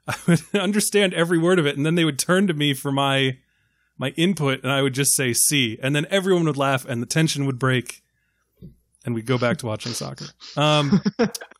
I 0.08 0.16
would 0.28 0.42
understand 0.54 1.14
every 1.14 1.38
word 1.38 1.60
of 1.60 1.66
it, 1.66 1.78
and 1.78 1.86
then 1.86 1.96
they 1.96 2.06
would 2.06 2.20
turn 2.20 2.48
to 2.48 2.54
me 2.54 2.74
for 2.74 2.92
my 2.92 3.38
my 3.98 4.10
input, 4.18 4.64
and 4.64 4.72
I 4.72 4.82
would 4.82 4.94
just 4.94 5.16
say 5.16 5.34
"see," 5.34 5.78
and 5.82 5.96
then 5.96 6.06
everyone 6.10 6.46
would 6.46 6.58
laugh, 6.58 6.86
and 6.86 7.02
the 7.02 7.06
tension 7.06 7.46
would 7.46 7.60
break, 7.60 8.02
and 9.06 9.14
we'd 9.14 9.26
go 9.26 9.38
back 9.38 9.58
to 9.58 9.68
watching 9.68 9.94
soccer. 9.94 10.26
Um, 10.58 11.02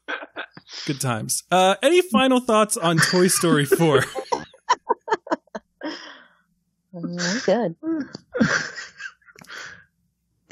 good 0.88 1.00
times. 1.00 1.44
Uh, 1.52 1.76
any 1.84 2.02
final 2.02 2.40
thoughts 2.40 2.78
on 2.78 2.98
Toy 2.98 3.28
Story 3.28 3.66
Four? 3.66 4.04
Mm, 6.94 7.46
Good. 7.46 7.76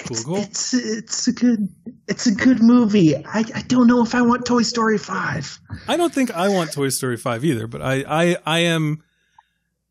Cool, 0.08 0.18
cool. 0.24 0.36
It's 0.38 0.74
it's 0.74 1.28
a 1.28 1.34
good 1.34 1.68
it's 2.08 2.26
a 2.26 2.34
good 2.34 2.62
movie. 2.62 3.16
I, 3.16 3.44
I 3.54 3.62
don't 3.68 3.88
know 3.88 4.02
if 4.04 4.16
I 4.16 4.22
want 4.22 4.46
Toy 4.46 4.62
Story 4.64 4.98
five. 4.98 5.60
I 5.88 5.98
don't 5.98 6.14
think 6.14 6.32
I 6.32 6.50
want 6.50 6.72
Toy 6.72 6.90
Story 6.90 7.18
five 7.18 7.44
either, 7.46 7.68
but 7.68 7.82
I 7.82 8.04
I 8.08 8.38
I 8.46 8.60
am. 8.60 9.04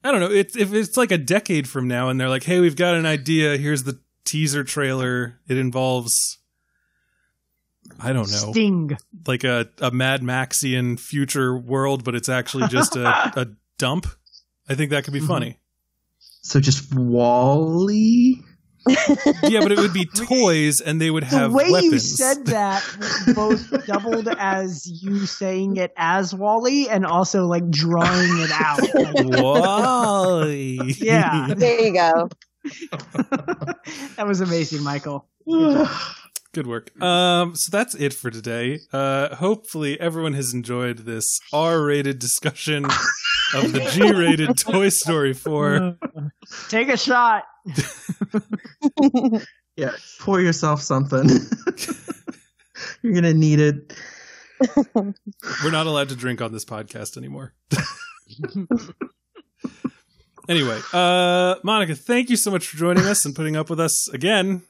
I 0.03 0.11
don't 0.11 0.21
know. 0.21 0.31
It's 0.31 0.57
if 0.57 0.73
it's 0.73 0.97
like 0.97 1.11
a 1.13 1.19
decade 1.19 1.69
from 1.69 1.89
now, 1.89 2.09
and 2.09 2.19
they're 2.21 2.29
like, 2.29 2.45
"Hey, 2.45 2.61
we've 2.61 2.77
got 2.77 2.95
an 2.95 3.05
idea. 3.07 3.57
Here's 3.59 3.83
the 3.85 4.01
teaser 4.25 4.65
trailer. 4.65 5.41
It 5.49 5.57
involves." 5.59 6.39
I 8.01 8.13
don't 8.13 8.31
know, 8.31 8.53
Sting. 8.53 8.97
like 9.27 9.45
a, 9.45 9.69
a 9.81 9.91
Mad 9.91 10.21
Maxian 10.21 11.01
future 11.01 11.57
world, 11.59 12.05
but 12.05 12.15
it's 12.15 12.29
actually 12.29 12.69
just 12.69 12.97
a, 12.97 13.09
a 13.41 13.47
dump. 13.79 14.07
I 14.69 14.75
think 14.75 14.91
that 14.91 15.05
could 15.05 15.15
be 15.15 15.21
Mhm. 15.21 15.27
funny. 15.27 15.59
So 16.43 16.61
just 16.61 16.95
WALL-E. 16.95 18.43
Yeah, 18.89 19.61
but 19.61 19.73
it 19.73 19.79
would 19.79 19.93
be 19.93 20.07
toys, 20.15 20.81
and 20.81 21.01
they 21.01 21.11
would 21.11 21.25
have 21.25 21.51
The 21.51 21.57
way 21.57 21.71
weapons. 21.71 21.93
you 21.93 21.99
said 21.99 22.47
that 22.47 22.85
both 23.35 23.87
doubled 23.87 24.29
as 24.29 24.87
you 24.87 25.27
saying 25.27 25.77
it 25.77 25.93
as 25.97 26.35
WALL-E 26.35 26.89
and 26.89 27.05
also 27.07 27.47
like 27.47 27.69
drawing 27.71 28.39
it 28.39 28.51
out. 28.53 28.81
Like, 28.95 29.43
WALL-E. 29.43 30.95
Yeah. 30.99 31.55
There 31.57 31.81
you 31.81 31.93
go. 31.93 32.29
that 34.17 34.27
was 34.27 34.41
amazing, 34.41 34.83
Michael. 34.83 35.27
Good 36.53 36.67
work. 36.67 36.91
Um, 37.01 37.55
so 37.55 37.71
that's 37.71 37.95
it 37.95 38.13
for 38.15 38.31
today. 38.31 38.81
Uh, 38.93 39.35
hopefully 39.37 40.01
everyone 40.01 40.33
has 40.33 40.55
enjoyed 40.55 40.99
this 41.01 41.41
R-rated 41.53 42.19
discussion 42.19 42.85
of 42.87 43.73
the 43.73 43.81
G-rated 43.93 44.57
Toy 44.59 44.89
Story 44.89 45.35
4. 45.35 45.99
Take 46.69 46.89
a 46.89 46.97
shot. 46.97 47.45
Yeah, 49.79 49.93
pour 50.19 50.41
yourself 50.41 50.83
something. 50.83 51.29
You're 53.03 53.15
gonna 53.15 53.33
need 53.33 53.61
it. 53.61 53.95
We're 54.93 55.71
not 55.71 55.87
allowed 55.87 56.09
to 56.09 56.17
drink 56.17 56.43
on 56.43 56.51
this 56.51 56.65
podcast 56.65 57.17
anymore. 57.17 57.55
anyway, 60.49 60.81
uh, 60.93 61.55
Monica, 61.63 61.95
thank 61.95 62.29
you 62.29 62.37
so 62.37 62.51
much 62.51 62.67
for 62.67 62.77
joining 62.77 63.05
us 63.05 63.25
and 63.25 63.37
putting 63.37 63.57
up 63.57 63.71
with 63.71 63.79
us 63.79 64.09
again. 64.09 64.63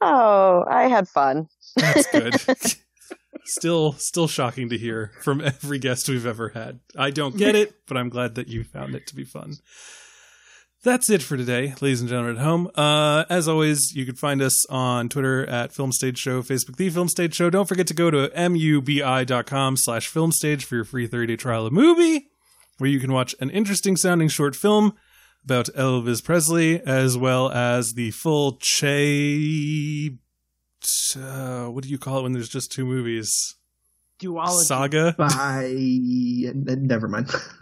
Oh, 0.00 0.64
I 0.70 0.86
had 0.86 1.08
fun. 1.08 1.48
That's 1.74 2.06
good. 2.12 2.36
still, 3.44 3.94
still 3.94 4.28
shocking 4.28 4.68
to 4.68 4.78
hear 4.78 5.10
from 5.20 5.40
every 5.40 5.80
guest 5.80 6.08
we've 6.08 6.26
ever 6.26 6.50
had. 6.50 6.78
I 6.96 7.10
don't 7.10 7.36
get 7.36 7.56
it, 7.56 7.74
but 7.88 7.96
I'm 7.96 8.08
glad 8.08 8.36
that 8.36 8.46
you 8.46 8.62
found 8.62 8.94
it 8.94 9.08
to 9.08 9.16
be 9.16 9.24
fun. 9.24 9.54
That's 10.84 11.08
it 11.08 11.22
for 11.22 11.38
today, 11.38 11.74
ladies 11.80 12.02
and 12.02 12.10
gentlemen 12.10 12.36
at 12.36 12.44
home. 12.44 12.70
Uh, 12.74 13.24
as 13.30 13.48
always, 13.48 13.94
you 13.94 14.04
can 14.04 14.16
find 14.16 14.42
us 14.42 14.66
on 14.66 15.08
Twitter 15.08 15.46
at 15.46 15.72
Film 15.72 15.92
Stage 15.92 16.18
Show, 16.18 16.42
Facebook 16.42 16.76
The 16.76 16.90
Film 16.90 17.08
Stage 17.08 17.34
Show. 17.34 17.48
Don't 17.48 17.66
forget 17.66 17.86
to 17.86 17.94
go 17.94 18.10
to 18.10 18.28
mubi.com 18.28 19.78
slash 19.78 20.12
filmstage 20.12 20.64
for 20.64 20.74
your 20.74 20.84
free 20.84 21.08
30-day 21.08 21.36
trial 21.36 21.64
of 21.64 21.72
MUBI, 21.72 22.24
where 22.76 22.90
you 22.90 23.00
can 23.00 23.14
watch 23.14 23.34
an 23.40 23.48
interesting 23.48 23.96
sounding 23.96 24.28
short 24.28 24.54
film 24.54 24.92
about 25.42 25.70
Elvis 25.74 26.22
Presley, 26.22 26.82
as 26.82 27.16
well 27.16 27.50
as 27.50 27.94
the 27.94 28.10
full 28.10 28.58
Che... 28.60 30.18
Uh, 31.16 31.68
what 31.68 31.82
do 31.82 31.88
you 31.88 31.96
call 31.96 32.18
it 32.18 32.22
when 32.24 32.32
there's 32.32 32.50
just 32.50 32.70
two 32.70 32.84
movies? 32.84 33.54
Duology. 34.20 34.64
Saga 34.64 35.14
By 35.18 35.72
never 36.54 37.08
mind. 37.08 37.30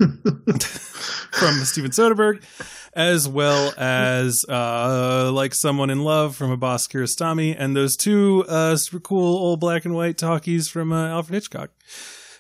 from 1.33 1.55
Steven 1.65 1.91
Soderbergh, 1.91 2.43
as 2.93 3.29
well 3.29 3.73
as 3.77 4.45
uh, 4.49 5.31
like 5.33 5.55
Someone 5.55 5.91
in 5.91 6.03
Love 6.05 6.37
from 6.37 6.51
Abbas 6.51 6.87
Kiarostami, 6.89 7.57
and 7.59 7.75
those 7.75 7.97
two 7.97 8.45
uh, 8.49 8.77
super 8.77 9.01
cool 9.01 9.37
old 9.37 9.61
black 9.61 9.85
and 9.85 9.95
white 9.95 10.19
talkies 10.19 10.69
from 10.69 10.93
uh, 10.93 11.09
Alfred 11.09 11.35
Hitchcock. 11.35 11.71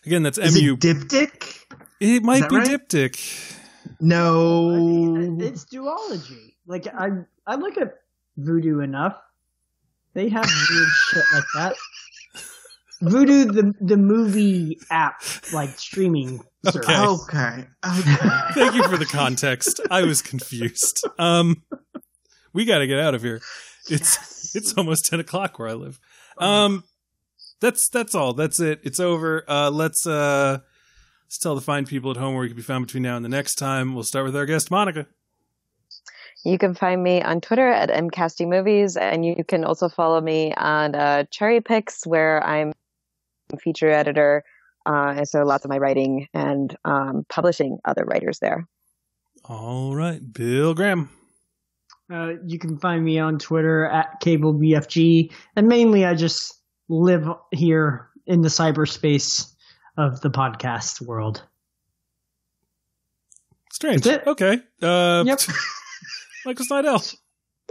Again, 0.04 0.22
that's 0.22 0.38
Is 0.38 0.60
MU. 0.60 0.74
it 0.74 0.80
Diptych? 0.80 1.64
It 2.00 2.22
might 2.22 2.48
be 2.48 2.56
right? 2.56 2.68
Diptych. 2.68 3.58
No. 4.00 5.16
It's 5.40 5.64
duology. 5.64 6.54
Like 6.66 6.86
I, 6.86 7.10
I 7.46 7.54
look 7.54 7.78
at 7.78 7.94
Vudu 8.38 8.82
enough. 8.82 9.16
They 10.14 10.28
have 10.28 10.44
weird 10.44 10.88
shit 10.88 11.24
like 11.32 11.44
that. 11.54 11.74
Vudu, 13.02 13.52
the 13.52 13.74
the 13.80 13.96
movie 13.96 14.78
app, 14.90 15.22
like 15.52 15.70
streaming 15.70 16.40
service. 16.64 16.88
Okay. 16.88 17.04
Okay. 17.04 17.66
Okay. 17.84 18.16
Thank 18.54 18.74
you 18.74 18.84
for 18.84 18.96
the 18.96 19.06
context. 19.06 19.80
I 19.90 20.02
was 20.02 20.22
confused. 20.22 21.04
Um, 21.18 21.62
we 22.52 22.64
got 22.64 22.78
to 22.78 22.86
get 22.86 23.00
out 23.00 23.14
of 23.14 23.22
here. 23.22 23.40
It's 23.88 24.54
it's 24.54 24.74
almost 24.74 25.06
ten 25.06 25.18
o'clock 25.18 25.58
where 25.58 25.68
I 25.68 25.72
live. 25.72 25.98
Um, 26.38 26.84
that's 27.60 27.88
that's 27.88 28.14
all. 28.14 28.34
That's 28.34 28.60
it. 28.60 28.80
It's 28.84 29.00
over. 29.00 29.44
Uh, 29.48 29.70
let's 29.70 30.06
uh, 30.06 30.58
let's 31.24 31.38
tell 31.38 31.56
the 31.56 31.60
fine 31.60 31.86
people 31.86 32.12
at 32.12 32.16
home 32.16 32.34
where 32.34 32.42
we 32.42 32.48
can 32.48 32.56
be 32.56 32.62
found 32.62 32.86
between 32.86 33.02
now 33.02 33.16
and 33.16 33.24
the 33.24 33.28
next 33.28 33.56
time. 33.56 33.94
We'll 33.94 34.04
start 34.04 34.26
with 34.26 34.36
our 34.36 34.46
guest, 34.46 34.70
Monica. 34.70 35.06
You 36.44 36.58
can 36.58 36.74
find 36.74 37.02
me 37.02 37.22
on 37.22 37.40
Twitter 37.40 37.68
at 37.68 37.88
mcastimovies, 37.90 39.00
and 39.00 39.24
you 39.24 39.44
can 39.44 39.64
also 39.64 39.88
follow 39.88 40.20
me 40.20 40.52
on 40.54 40.94
uh, 40.94 41.24
Cherry 41.30 41.60
Picks, 41.60 42.04
where 42.04 42.44
I'm 42.44 42.72
feature 43.58 43.90
editor. 43.90 44.44
Uh, 44.84 45.14
and 45.18 45.28
so 45.28 45.44
lots 45.44 45.64
of 45.64 45.70
my 45.70 45.78
writing 45.78 46.26
and 46.34 46.76
um, 46.84 47.24
publishing 47.28 47.78
other 47.84 48.04
writers 48.04 48.38
there. 48.40 48.66
All 49.44 49.94
right, 49.94 50.20
Bill 50.32 50.74
Graham. 50.74 51.10
Uh, 52.12 52.34
you 52.44 52.58
can 52.58 52.78
find 52.78 53.02
me 53.04 53.18
on 53.18 53.38
Twitter 53.38 53.86
at 53.86 54.20
CableBFG, 54.20 55.32
and 55.56 55.68
mainly 55.68 56.04
I 56.04 56.14
just 56.14 56.54
live 56.88 57.26
here 57.52 58.08
in 58.26 58.42
the 58.42 58.48
cyberspace 58.48 59.52
of 59.96 60.20
the 60.20 60.30
podcast 60.30 61.00
world. 61.00 61.42
Strange. 63.72 64.02
That's 64.02 64.22
it. 64.22 64.28
Okay. 64.28 64.58
Uh, 64.82 65.24
Yep. 65.26 65.40
Michael 66.44 66.66
Snydel. 66.66 67.16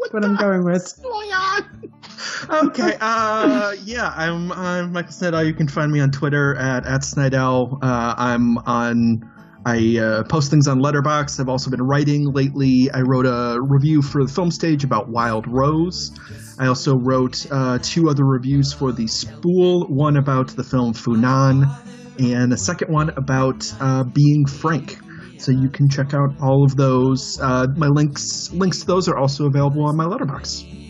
That's 0.01 0.13
what 0.13 0.25
I'm 0.25 0.35
going 0.35 0.63
with. 0.63 0.99
going 1.01 1.31
on? 1.31 2.67
okay, 2.67 2.97
uh, 2.99 3.75
yeah, 3.83 4.11
I'm, 4.15 4.51
I'm 4.51 4.93
Michael 4.93 5.11
Snydel. 5.11 5.45
You 5.45 5.53
can 5.53 5.67
find 5.67 5.91
me 5.91 5.99
on 5.99 6.11
Twitter 6.11 6.55
at, 6.55 6.85
at 6.85 7.01
Snydel. 7.01 7.77
Uh, 7.83 8.15
I'm 8.17 8.57
on, 8.57 9.29
I 9.63 9.97
uh, 9.99 10.23
post 10.23 10.49
things 10.49 10.67
on 10.67 10.79
Letterboxd. 10.79 11.39
I've 11.39 11.49
also 11.49 11.69
been 11.69 11.83
writing 11.83 12.31
lately. 12.33 12.89
I 12.91 13.01
wrote 13.01 13.27
a 13.27 13.59
review 13.61 14.01
for 14.01 14.23
the 14.23 14.31
film 14.31 14.49
stage 14.49 14.83
about 14.83 15.07
Wild 15.07 15.47
Rose. 15.47 16.11
I 16.57 16.67
also 16.67 16.95
wrote 16.95 17.45
uh, 17.51 17.77
two 17.81 18.09
other 18.09 18.25
reviews 18.25 18.73
for 18.73 18.91
the 18.91 19.07
Spool, 19.07 19.87
one 19.87 20.17
about 20.17 20.47
the 20.49 20.63
film 20.63 20.93
Funan, 20.93 21.69
and 22.19 22.51
a 22.51 22.57
second 22.57 22.91
one 22.91 23.09
about 23.09 23.71
uh, 23.79 24.03
Being 24.03 24.47
Frank. 24.47 24.97
So 25.41 25.51
you 25.51 25.69
can 25.69 25.89
check 25.89 26.13
out 26.13 26.39
all 26.39 26.63
of 26.63 26.75
those. 26.75 27.39
Uh, 27.41 27.65
my 27.75 27.87
links 27.87 28.53
links 28.53 28.81
to 28.81 28.85
those 28.85 29.07
are 29.07 29.17
also 29.17 29.47
available 29.47 29.83
on 29.85 29.97
my 29.97 30.05
Letterboxd. 30.05 30.81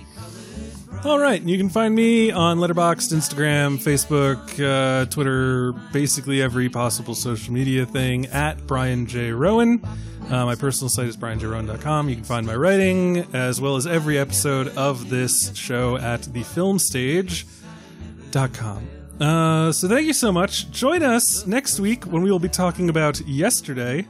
All 1.03 1.17
right, 1.17 1.41
you 1.41 1.57
can 1.57 1.69
find 1.69 1.95
me 1.95 2.29
on 2.29 2.59
Letterboxd, 2.59 3.11
Instagram, 3.11 3.79
Facebook, 3.79 4.37
uh, 4.63 5.05
Twitter, 5.05 5.73
basically 5.91 6.43
every 6.43 6.69
possible 6.69 7.15
social 7.15 7.51
media 7.53 7.87
thing 7.87 8.27
at 8.27 8.67
Brian 8.67 9.07
J. 9.07 9.31
Rowan. 9.31 9.83
Uh, 10.29 10.45
my 10.45 10.53
personal 10.53 10.89
site 10.89 11.07
is 11.07 11.17
brianjrowan.com. 11.17 12.07
You 12.07 12.13
can 12.15 12.23
find 12.23 12.45
my 12.45 12.55
writing 12.55 13.25
as 13.33 13.59
well 13.59 13.77
as 13.77 13.87
every 13.87 14.19
episode 14.19 14.67
of 14.77 15.09
this 15.09 15.55
show 15.55 15.97
at 15.97 16.21
thefilmstage.com. 16.21 18.87
Uh, 19.19 19.71
so 19.71 19.87
thank 19.87 20.05
you 20.05 20.13
so 20.13 20.31
much. 20.31 20.69
Join 20.69 21.01
us 21.01 21.47
next 21.47 21.79
week 21.79 22.05
when 22.05 22.21
we 22.21 22.31
will 22.31 22.37
be 22.37 22.49
talking 22.49 22.89
about 22.89 23.19
yesterday. 23.21 24.05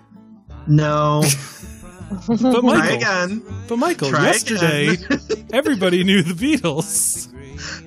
No. 0.67 1.23
But 2.27 2.37
Try 2.39 2.61
Michael, 2.61 2.95
again. 2.97 3.41
but 3.69 3.77
Michael, 3.77 4.09
Try 4.09 4.25
yesterday 4.25 4.89
again. 4.89 5.19
everybody 5.53 6.03
knew 6.03 6.21
the 6.23 6.33
Beatles. 6.33 7.29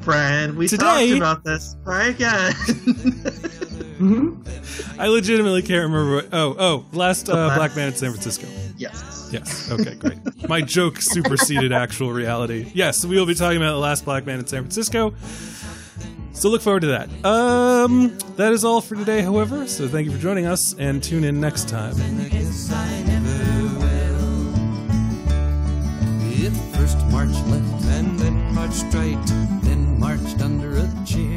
Friend, 0.02 0.56
we 0.56 0.66
Today- 0.68 1.18
talked 1.18 1.42
about 1.42 1.44
this. 1.44 1.76
Try 1.84 2.06
again. 2.08 2.54
I 4.98 5.06
legitimately 5.08 5.62
can't 5.62 5.90
remember. 5.90 6.14
What, 6.16 6.28
oh, 6.32 6.56
oh, 6.58 6.84
last 6.92 7.28
uh, 7.28 7.34
Black- 7.34 7.56
Black 7.58 7.76
Man 7.76 7.88
in 7.88 7.94
San 7.94 8.10
Francisco. 8.10 8.46
yes. 8.76 9.28
Yes. 9.32 9.70
Okay, 9.70 9.94
great. 9.96 10.18
My 10.48 10.60
joke 10.60 11.00
superseded 11.00 11.72
actual 11.72 12.12
reality. 12.12 12.70
Yes, 12.72 13.04
we 13.04 13.16
will 13.16 13.26
be 13.26 13.34
talking 13.34 13.56
about 13.56 13.72
the 13.72 13.78
last 13.78 14.04
Black 14.04 14.26
Man 14.26 14.38
in 14.38 14.46
San 14.46 14.60
Francisco. 14.62 15.12
So 16.34 16.50
look 16.50 16.60
forward 16.60 16.80
to 16.80 16.88
that. 16.88 17.08
Um, 17.24 18.18
that 18.36 18.52
is 18.52 18.64
all 18.64 18.80
for 18.80 18.96
today, 18.96 19.22
however. 19.22 19.66
So 19.66 19.88
thank 19.88 20.04
you 20.04 20.12
for 20.12 20.18
joining 20.18 20.46
us, 20.46 20.74
and 20.78 21.02
tune 21.02 21.24
in 21.24 21.40
next 21.40 21.68
time. 21.68 21.94
Left 27.46 27.84
and 27.86 28.18
then 28.18 28.54
marched 28.54 28.84
right, 28.92 29.26
then 29.62 29.98
marched 29.98 30.40
under 30.42 30.76
a 30.76 30.88
chair. 31.06 31.33